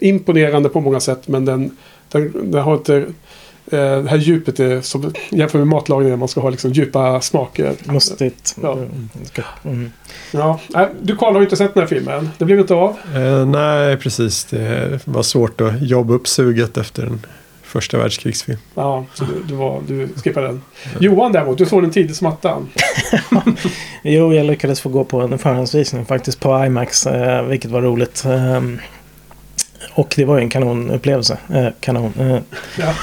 imponerande 0.00 0.68
på 0.68 0.80
många 0.80 1.00
sätt. 1.00 1.28
Men 1.28 1.44
den, 1.44 1.76
den, 2.12 2.32
den 2.50 2.62
har 2.62 2.74
inte... 2.74 3.04
Eh, 3.72 4.02
det 4.02 4.10
här 4.10 4.16
djupet 4.16 4.60
är 4.60 4.80
som 4.80 5.12
jämför 5.30 5.58
med 5.58 5.66
matlagning. 5.66 6.18
Man 6.18 6.28
ska 6.28 6.40
ha 6.40 6.50
liksom 6.50 6.72
djupa 6.72 7.20
smaker. 7.20 7.72
Mustigt. 7.84 8.56
Ja. 8.62 8.72
Mm. 8.72 9.08
Mm. 9.64 9.90
Ja, 10.32 10.58
du 11.02 11.16
Karl 11.16 11.32
har 11.32 11.40
ju 11.40 11.44
inte 11.46 11.56
sett 11.56 11.74
den 11.74 11.80
här 11.82 11.88
filmen. 11.88 12.30
Det 12.38 12.44
blev 12.44 12.58
inte 12.60 12.74
av. 12.74 12.96
Eh, 13.14 13.46
nej, 13.46 13.96
precis. 13.96 14.44
Det 14.44 15.00
var 15.04 15.22
svårt 15.22 15.60
att 15.60 15.82
jobba 15.82 16.14
upp 16.14 16.28
suget 16.28 16.76
efter 16.76 17.02
en 17.02 17.26
första 17.62 17.98
världskrigsfilm. 17.98 18.58
Ja, 18.74 19.04
så 19.14 19.24
du, 19.24 19.42
du, 19.48 19.54
var, 19.54 19.80
du 19.86 20.08
skippade 20.24 20.46
den. 20.46 20.62
Johan 21.00 21.32
däremot, 21.32 21.58
du 21.58 21.66
såg 21.66 21.82
den 21.82 21.90
tidigt 21.90 22.16
som 22.16 22.26
attan. 22.26 22.68
Jo, 24.02 24.34
jag 24.34 24.46
lyckades 24.46 24.80
få 24.80 24.88
gå 24.88 25.04
på 25.04 25.20
en 25.20 25.38
förhandsvisning 25.38 26.06
faktiskt 26.06 26.40
på 26.40 26.64
IMAX, 26.64 27.06
eh, 27.06 27.42
vilket 27.44 27.70
var 27.70 27.82
roligt. 27.82 28.24
Ehm, 28.26 28.78
och 29.94 30.12
det 30.16 30.24
var 30.24 30.36
ju 30.38 30.42
en 30.42 30.50
kanonupplevelse. 30.50 31.38
Eh, 31.54 31.66
kanon. 31.80 32.12
Eh, 32.18 32.38
Ja. 32.78 32.94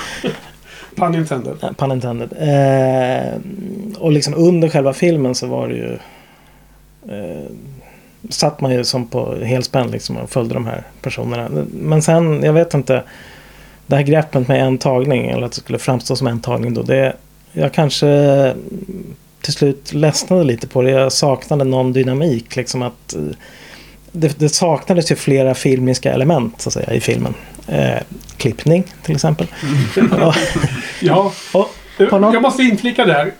Pun 0.98 1.16
intended. 1.16 1.78
Pun 1.78 1.92
intended. 1.92 2.34
Eh, 2.40 3.40
och 4.00 4.12
liksom 4.12 4.34
under 4.34 4.70
själva 4.70 4.94
filmen 4.94 5.36
så 5.36 5.48
var 5.48 5.68
det 5.68 5.76
ju... 5.76 5.98
Eh, 7.10 7.46
satt 8.30 8.62
man 8.62 8.72
ju 8.72 8.84
som 8.84 9.08
på 9.08 9.36
helspänn 9.36 9.92
liksom 9.92 10.18
och 10.18 10.30
följde 10.30 10.54
de 10.54 10.66
här 10.66 10.84
personerna. 11.02 11.50
Men 11.72 12.02
sen, 12.02 12.44
jag 12.44 12.54
vet 12.54 12.74
inte. 12.74 13.04
Det 13.88 13.96
här 13.96 14.04
greppet 14.04 14.48
med 14.48 14.62
en 14.62 14.78
tagning, 14.78 15.30
eller 15.30 15.46
att 15.46 15.52
det 15.52 15.58
skulle 15.58 15.80
framstå 15.80 16.16
som 16.16 16.28
en 16.28 16.40
tagning 16.40 16.74
då. 16.74 16.82
Det, 16.82 17.14
jag 17.54 17.74
kanske 17.74 18.54
till 19.42 19.54
slut 19.54 19.94
ledsnade 19.94 20.44
lite 20.44 20.68
på 20.68 20.82
det. 20.82 20.92
Jag 20.92 21.12
saknade 21.12 21.64
någon 21.64 21.94
dynamik. 21.94 22.56
Liksom 22.56 22.82
att, 22.82 23.16
eh, 23.16 23.22
det, 24.12 24.40
det 24.40 24.50
saknades 24.50 25.12
ju 25.12 25.16
flera 25.16 25.56
filmiska 25.56 26.14
element 26.14 26.62
så 26.62 26.70
att 26.70 26.74
säga, 26.74 26.94
i 26.94 27.00
filmen. 27.00 27.34
Eh, 27.68 28.00
klippning 28.38 28.84
till 29.04 29.16
exempel. 29.16 29.48
Ja. 30.12 30.34
Ja, 31.02 31.32
Och 31.54 31.70
jag 32.34 32.42
måste 32.42 32.64
inflika 32.64 33.06
där. 33.06 33.32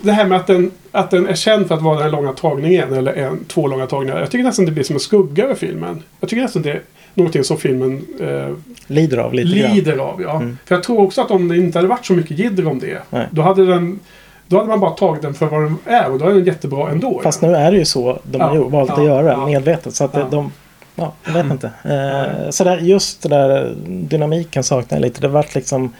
Det 0.00 0.12
här 0.12 0.24
med 0.26 0.38
att 0.40 0.46
den, 0.46 0.70
att 0.92 1.10
den 1.10 1.28
är 1.28 1.34
känd 1.34 1.68
för 1.68 1.74
att 1.74 1.82
vara 1.82 1.94
den 1.94 2.02
här 2.04 2.10
långa 2.10 2.32
tagningen. 2.32 2.92
Eller 2.92 3.12
en, 3.12 3.44
två 3.44 3.66
långa 3.66 3.86
tagningar. 3.86 4.20
Jag 4.20 4.30
tycker 4.30 4.44
nästan 4.44 4.64
det 4.64 4.72
blir 4.72 4.84
som 4.84 4.96
en 4.96 5.00
skugga 5.00 5.44
över 5.44 5.54
filmen. 5.54 6.02
Jag 6.20 6.30
tycker 6.30 6.42
nästan 6.42 6.62
det 6.62 6.70
är 6.70 6.82
någonting 7.14 7.44
som 7.44 7.56
filmen 7.56 8.06
eh, 8.20 8.48
Lider 8.86 9.18
av 9.18 9.34
lite 9.34 9.58
grann. 9.58 9.74
lider 9.74 9.98
av. 9.98 10.22
Ja. 10.22 10.36
Mm. 10.36 10.58
För 10.64 10.74
jag 10.74 10.84
tror 10.84 11.00
också 11.00 11.20
att 11.20 11.30
om 11.30 11.48
det 11.48 11.56
inte 11.56 11.78
hade 11.78 11.88
varit 11.88 12.06
så 12.06 12.12
mycket 12.12 12.38
jidder 12.38 12.66
om 12.68 12.78
det. 12.78 12.98
Nej. 13.10 13.26
Då 13.30 13.42
hade 13.42 13.66
den 13.66 14.00
Då 14.46 14.56
hade 14.56 14.68
man 14.68 14.80
bara 14.80 14.90
tagit 14.90 15.22
den 15.22 15.34
för 15.34 15.46
vad 15.46 15.62
den 15.62 15.76
är 15.84 16.10
och 16.10 16.18
då 16.18 16.24
är 16.26 16.34
den 16.34 16.44
jättebra 16.44 16.90
ändå. 16.90 17.20
Fast 17.22 17.42
nu 17.42 17.54
är 17.54 17.72
det 17.72 17.78
ju 17.78 17.84
så 17.84 18.18
de 18.22 18.40
har 18.40 18.56
Ja, 18.56 18.64
valt 18.64 18.88
ja, 18.90 18.96
att 19.00 19.04
göra 19.04 19.28
ja. 19.32 19.46
medvetet. 19.46 19.94
Så 19.94 20.04
att 20.04 20.14
Ja. 20.14 20.26
de... 20.30 20.52
Ja, 20.96 21.12
jag 21.24 21.32
vet 21.32 21.44
inte. 21.52 21.70
Eh, 21.84 22.50
så 22.50 22.64
där, 22.64 22.78
just 22.78 23.22
det 23.22 23.28
där 23.28 23.74
dynamiken 23.86 24.64
saknar 24.64 24.98
jag 24.98 25.02
lite. 25.02 25.20
Det 25.20 25.28
vart 25.28 25.54
liksom 25.54 25.92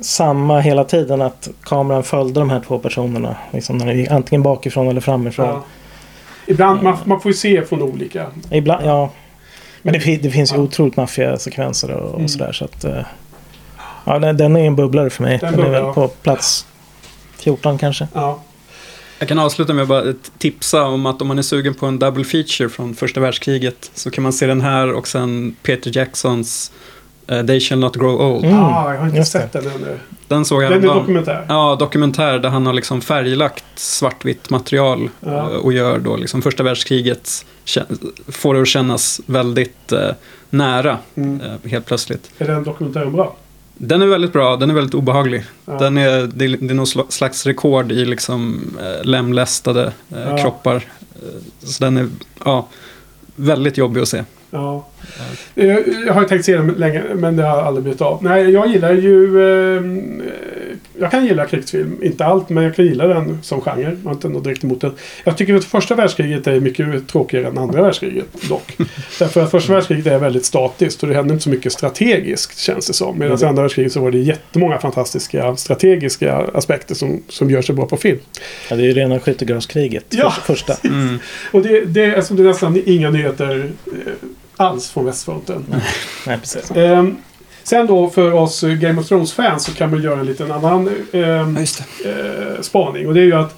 samma 0.00 0.60
hela 0.60 0.84
tiden 0.84 1.22
att 1.22 1.48
kameran 1.62 2.02
följde 2.04 2.40
de 2.40 2.50
här 2.50 2.60
två 2.60 2.78
personerna. 2.78 3.36
Liksom 3.52 4.06
antingen 4.10 4.42
bakifrån 4.42 4.88
eller 4.88 5.00
framifrån. 5.00 5.46
Ja. 5.48 5.64
Ibland, 6.46 6.82
man, 6.82 6.96
man 7.04 7.20
får 7.20 7.30
ju 7.30 7.36
se 7.36 7.62
från 7.64 7.82
olika. 7.82 8.26
Ibland, 8.50 8.86
ja. 8.86 9.10
Men 9.82 9.92
det, 9.92 10.16
det 10.16 10.30
finns 10.30 10.52
ju 10.52 10.56
Ja. 10.56 10.62
otroligt 10.62 10.96
maffiga 10.96 11.36
sekvenser 11.38 11.90
och, 11.90 12.08
och 12.10 12.14
Mm. 12.14 12.28
sådär. 12.28 12.52
Så 12.52 12.64
att, 12.64 12.84
eh, 12.84 13.02
ja, 14.04 14.18
den, 14.18 14.36
den 14.36 14.56
är 14.56 14.60
en 14.66 14.76
bubblare 14.76 15.10
för 15.10 15.22
mig. 15.22 15.38
Den 15.38 15.56
Den, 15.56 15.66
är 15.66 15.70
väl 15.70 15.92
på 15.92 16.08
plats 16.08 16.66
14 17.38 17.78
kanske. 17.78 18.08
Ja. 18.14 18.38
Jag 19.18 19.28
kan 19.28 19.38
avsluta 19.38 19.72
med 19.72 19.82
att 19.82 19.88
bara 19.88 20.04
tipsa 20.38 20.84
om 20.84 21.06
att 21.06 21.22
om 21.22 21.28
man 21.28 21.38
är 21.38 21.42
sugen 21.42 21.74
på 21.74 21.86
en 21.86 21.98
double 21.98 22.24
feature 22.24 22.68
från 22.68 22.94
första 22.94 23.20
världskriget 23.20 23.90
så 23.94 24.10
kan 24.10 24.22
man 24.22 24.32
se 24.32 24.46
den 24.46 24.60
här 24.60 24.92
och 24.92 25.08
sen 25.08 25.56
Peter 25.62 25.96
Jacksons 25.96 26.72
eh, 27.26 27.46
They 27.46 27.60
shall 27.60 27.78
not 27.78 27.96
grow 27.96 28.20
old. 28.20 28.44
Mm, 28.44 28.58
ah, 28.58 28.92
jag 28.92 28.98
har 29.00 29.06
inte 29.06 29.18
just 29.18 29.32
sett 29.32 29.52
det. 29.52 29.60
den 29.60 29.72
ännu. 29.72 29.98
Den 30.28 30.44
såg 30.44 30.62
jag 30.62 30.70
Den 30.70 30.84
är 30.84 30.94
dokumentär. 30.94 31.46
Ja, 31.48 31.76
dokumentär 31.80 32.38
där 32.38 32.48
han 32.48 32.66
har 32.66 32.72
liksom 32.72 33.00
färglagt 33.00 33.64
svartvitt 33.74 34.50
material 34.50 35.10
Ja. 35.20 35.30
eh, 35.30 35.44
och 35.46 35.72
gör 35.72 35.98
då 35.98 36.16
liksom 36.16 36.42
första 36.42 36.62
världskriget 36.62 37.46
får 38.28 38.54
det 38.54 38.62
att 38.62 38.68
kännas 38.68 39.20
väldigt 39.26 39.92
eh, 39.92 40.10
nära 40.50 40.98
Mm. 41.16 41.40
helt 41.64 41.86
plötsligt. 41.86 42.30
Är 42.38 42.46
den 42.46 42.64
dokumentären 42.64 43.12
bra? 43.12 43.36
Den 43.78 44.02
är 44.02 44.06
väldigt 44.06 44.32
bra, 44.32 44.56
den 44.56 44.70
är 44.70 44.74
väldigt 44.74 44.94
obehaglig. 44.94 45.44
Ja. 45.64 45.78
Den 45.78 45.98
är, 45.98 46.26
det, 46.34 46.44
är- 46.44 46.48
det 46.60 46.70
är 46.72 46.74
någon 46.74 46.84
sla- 46.86 47.10
slags 47.10 47.46
rekord 47.46 47.92
i 47.92 48.04
liksom 48.04 48.60
eh, 48.80 49.04
lemlästade 49.04 49.92
eh, 50.10 50.18
Ja. 50.28 50.38
kroppar. 50.38 50.74
Eh, 50.76 51.66
så 51.66 51.84
den 51.84 51.96
är 51.96 52.08
ja, 52.44 52.68
väldigt 53.36 53.78
jobbig 53.78 54.00
att 54.00 54.08
se. 54.08 54.24
Ja. 54.50 54.86
Eh, 55.56 55.66
Jag 56.06 56.14
har 56.14 56.22
ju 56.22 56.28
tänkt 56.28 56.44
se 56.44 56.56
den 56.56 56.68
länge, 56.68 57.02
men 57.14 57.36
det 57.36 57.42
har 57.42 57.62
aldrig 57.62 57.82
blivit 57.84 58.00
av. 58.00 58.22
Nej, 58.22 58.50
jag 58.50 58.68
gillar 58.68 58.92
ju... 58.92 59.42
Eh, 59.76 59.82
jag 60.98 61.10
kan 61.10 61.26
gilla 61.26 61.46
krigsfilm. 61.46 61.98
Inte 62.02 62.24
allt, 62.24 62.48
men 62.48 62.64
jag 62.64 62.76
kan 62.76 62.84
gilla 62.84 63.06
den 63.06 63.38
som 63.42 63.60
genre. 63.60 63.82
Jag 63.82 63.96
har 64.04 64.12
inte 64.12 64.28
något 64.28 64.44
direkt 64.44 64.64
emot 64.64 64.80
den. 64.80 64.92
Jag 65.24 65.36
tycker 65.36 65.54
att 65.54 65.64
första 65.64 65.94
världskriget 65.94 66.46
är 66.46 66.60
mycket 66.60 67.08
tråkigare 67.08 67.46
än 67.46 67.58
andra 67.58 67.82
världskriget 67.82 68.26
dock. 68.48 68.76
Därför 69.18 69.42
att 69.42 69.50
första 69.50 69.72
världskriget 69.72 70.06
är 70.06 70.18
väldigt 70.18 70.44
statiskt 70.44 71.02
och 71.02 71.08
det 71.08 71.14
händer 71.14 71.32
inte 71.34 71.44
så 71.44 71.50
mycket 71.50 71.72
strategiskt 71.72 72.58
känns 72.58 72.86
det 72.86 72.92
som. 72.92 73.18
Medan 73.18 73.42
i 73.42 73.44
andra 73.44 73.62
världskriget 73.62 73.92
så 73.92 74.00
var 74.00 74.10
det 74.10 74.18
jättemånga 74.18 74.78
fantastiska 74.78 75.56
strategiska 75.56 76.36
aspekter 76.54 76.94
som, 76.94 77.22
som 77.28 77.50
gör 77.50 77.62
sig 77.62 77.74
bra 77.74 77.86
på 77.86 77.96
film. 77.96 78.18
Ja, 78.70 78.76
det 78.76 78.82
är 78.82 78.86
ju 78.86 78.92
rena 78.92 79.20
skyttegravskriget. 79.20 80.04
Ja. 80.10 80.30
för- 80.30 80.54
Första. 80.54 80.76
Mm. 80.88 81.18
Och 81.52 81.62
det, 81.62 81.80
det, 81.84 82.16
alltså, 82.16 82.34
det 82.34 82.42
är 82.42 82.46
nästan 82.46 82.82
inga 82.86 83.10
nyheter 83.10 83.70
eh, 83.86 83.92
alls 84.56 84.90
från 84.90 85.04
västfronten. 85.04 85.64
Nej, 86.26 86.38
precis. 86.38 86.70
Ehm, 86.70 87.16
sen 87.62 87.86
då 87.86 88.10
för 88.10 88.32
oss 88.32 88.60
Game 88.60 89.00
of 89.00 89.08
Thrones-fans 89.08 89.64
så 89.64 89.72
kan 89.72 89.90
man 89.90 90.02
göra 90.02 90.20
en 90.20 90.26
liten 90.26 90.52
annan 90.52 90.90
ehm, 91.12 91.56
eh, 91.56 92.60
spaning. 92.60 93.08
Och 93.08 93.14
det 93.14 93.20
är 93.20 93.24
ju 93.24 93.34
att 93.34 93.50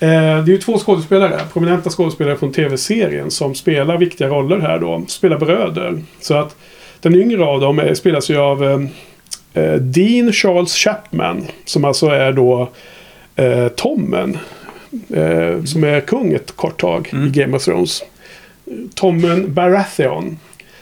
eh, 0.00 0.08
det 0.08 0.14
är 0.16 0.46
ju 0.46 0.58
två 0.58 0.78
skådespelare, 0.78 1.40
prominenta 1.52 1.90
skådespelare 1.90 2.36
från 2.36 2.52
tv-serien 2.52 3.30
som 3.30 3.54
spelar 3.54 3.96
viktiga 3.98 4.28
roller 4.28 4.58
här 4.58 4.78
då. 4.78 5.04
Spelar 5.08 5.38
bröder. 5.38 6.02
Så 6.20 6.34
att 6.34 6.56
den 7.00 7.14
yngre 7.14 7.44
av 7.44 7.60
dem 7.60 7.78
är, 7.78 7.94
spelas 7.94 8.30
ju 8.30 8.36
av 8.38 8.64
eh, 8.64 8.80
eh, 9.64 9.74
Dean 9.74 10.32
Charles 10.32 10.74
Chapman. 10.74 11.46
Som 11.64 11.84
alltså 11.84 12.06
är 12.06 12.32
då 12.32 12.68
eh, 13.36 13.68
Tommen. 13.68 14.38
Eh, 15.14 15.64
som 15.64 15.84
är 15.84 16.00
kung 16.00 16.32
ett 16.32 16.56
kort 16.56 16.80
tag 16.80 17.08
Mm. 17.12 17.26
i 17.26 17.30
Game 17.30 17.56
of 17.56 17.64
Thrones. 17.64 18.02
Tommen 18.94 19.54
Baratheon. 19.54 20.38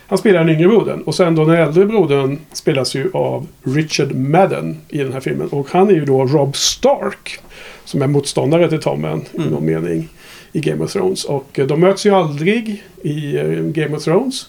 Han 0.07 0.19
spelar 0.19 0.41
den 0.45 0.49
yngre 0.49 0.69
brodern. 0.69 1.03
Och 1.03 1.15
sen 1.15 1.35
då 1.35 1.45
den 1.45 1.57
äldre 1.57 1.87
brodern 1.87 2.39
spelas 2.53 2.95
ju 2.95 3.11
av 3.13 3.47
Richard 3.63 4.15
Madden 4.15 4.77
i 4.89 4.99
den 4.99 5.13
här 5.13 5.21
filmen. 5.21 5.49
Och 5.49 5.67
han 5.71 5.89
är 5.89 5.93
ju 5.93 6.05
då 6.05 6.25
Rob 6.25 6.57
Stark. 6.57 7.39
Som 7.85 8.03
är 8.03 8.07
motståndare 8.07 8.69
till 8.69 8.81
Tommen 8.81 9.23
i 9.33 9.39
någon 9.51 9.67
mening 9.67 10.09
i 10.53 10.61
Game 10.61 10.85
of 10.85 10.93
Thrones. 10.93 11.25
Och 11.25 11.59
eh, 11.59 11.67
de 11.67 11.81
möts 11.81 12.07
ju 12.07 12.11
aldrig 12.15 12.83
i 13.03 13.37
eh, 13.37 13.45
Game 13.49 13.97
of 13.97 14.05
Thrones. 14.05 14.47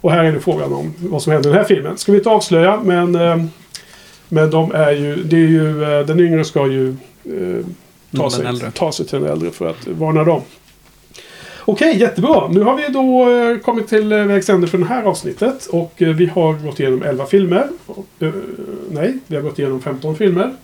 Och 0.00 0.12
här 0.12 0.24
är 0.24 0.32
det 0.32 0.40
frågan 0.40 0.72
om 0.72 0.94
vad 0.98 1.22
som 1.22 1.32
händer 1.32 1.50
i 1.50 1.52
den 1.52 1.60
här 1.60 1.68
filmen. 1.68 1.96
Ska 1.98 2.12
vi 2.12 2.18
inte 2.18 2.30
avslöja 2.30 2.80
men... 2.84 3.14
eh, 3.14 3.44
Men 4.28 4.50
de 4.50 4.72
är 4.74 4.92
ju... 4.92 5.16
Det 5.16 5.36
är 5.36 5.48
ju 5.48 5.74
den 6.06 6.20
yngre 6.20 6.44
ska 6.44 6.66
ju 6.66 6.88
eh, 7.24 7.66
ta, 8.16 8.30
sig, 8.30 8.44
ta 8.74 8.92
sig 8.92 9.06
till 9.06 9.20
den 9.20 9.30
äldre 9.32 9.50
för 9.50 9.70
att 9.70 9.86
varna 9.86 10.24
dem. 10.24 10.40
Okej, 11.68 11.96
jättebra. 11.96 12.48
Nu 12.48 12.62
har 12.62 12.76
vi 12.76 12.88
då 12.88 13.30
eh, 13.30 13.58
kommit 13.58 13.88
till 13.88 14.12
eh, 14.12 14.24
vägs 14.24 14.50
ände 14.50 14.66
för 14.66 14.78
det 14.78 14.84
här 14.84 15.02
avsnittet. 15.02 15.66
Och 15.66 16.02
eh, 16.02 16.08
vi 16.08 16.26
har 16.26 16.52
gått 16.52 16.80
igenom 16.80 17.02
11 17.02 17.26
filmer. 17.26 17.68
Nej, 18.90 19.18
vi 19.26 19.36
har 19.36 19.42
gått 19.42 19.58
igenom 19.58 19.82
15 19.82 20.16
filmer. 20.16 20.54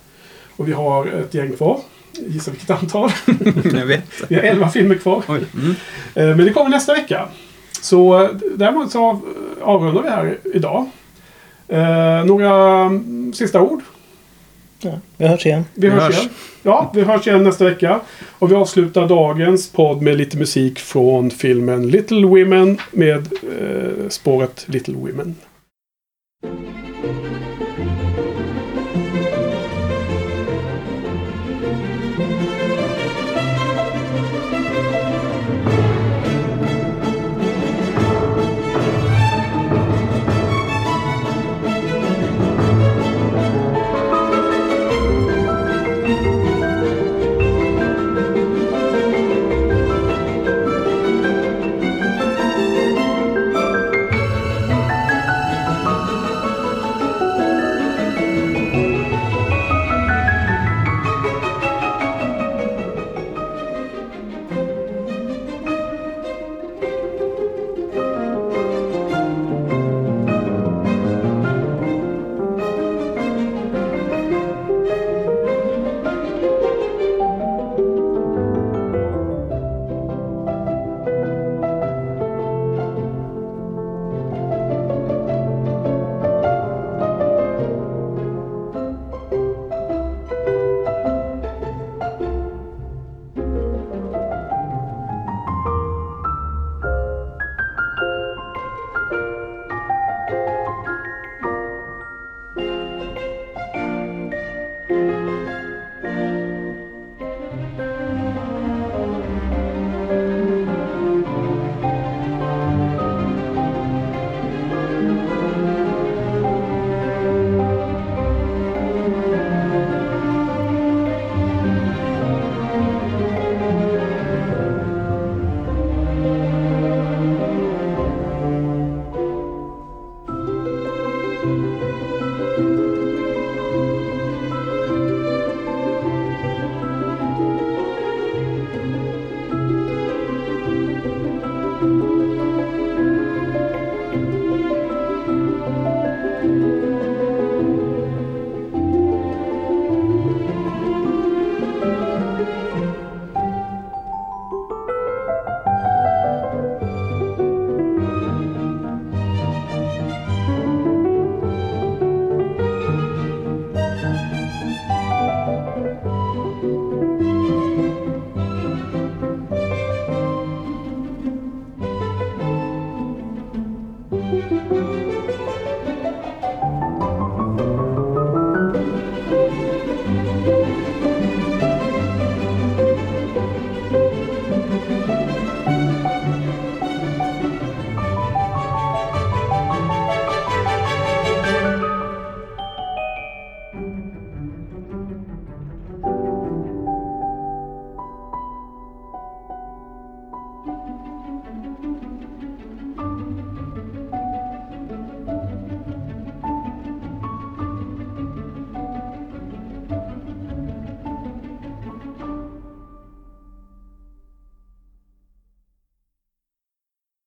Och 0.57 0.69
vi 0.69 0.73
har 0.73 1.07
ett 1.07 1.35
gäng 1.35 1.53
kvar. 1.53 1.81
Gissa 2.13 2.51
vilket 2.51 2.71
antal. 2.71 3.11
Jag 3.75 3.87
vet. 3.87 4.05
Vi 4.29 4.35
har 4.35 4.43
11 4.43 4.69
filmer 4.69 4.95
kvar. 4.95 5.23
Mm. 5.29 5.75
Men 6.15 6.47
det 6.47 6.53
kommer 6.53 6.71
nästa 6.71 6.95
vecka. 6.95 7.29
Så 7.81 8.29
däremot 8.55 8.93
så 8.93 9.05
av, 9.05 9.21
avrundar 9.61 10.03
vi 10.03 10.09
här 10.09 10.39
idag. 10.55 10.91
Några 12.27 12.81
mm, 12.81 13.33
sista 13.33 13.61
ord? 13.61 13.83
Ja, 14.83 14.99
vi 15.17 15.27
hörs 15.27 15.47
igen. 15.47 15.65
Vi, 15.75 15.81
Vi 15.81 15.89
hörs, 15.95 16.03
hörs. 16.03 16.19
igen. 16.19 16.29
Ja, 16.63 16.91
vi 16.95 17.03
hörs 17.03 17.27
igen 17.27 17.45
nästa 17.45 17.65
vecka. 17.65 18.01
Och 18.39 18.51
vi 18.51 18.55
avslutar 18.55 19.09
dagens 19.09 19.73
podd 19.73 20.03
med 20.03 20.17
lite 20.17 20.37
musik 20.37 20.79
från 20.79 21.31
filmen 21.31 21.89
Little 21.91 22.27
Women 22.27 22.79
med 22.91 23.19
eh, 23.19 24.09
spåret 24.09 24.65
Little 24.69 24.95
Women. 24.95 25.35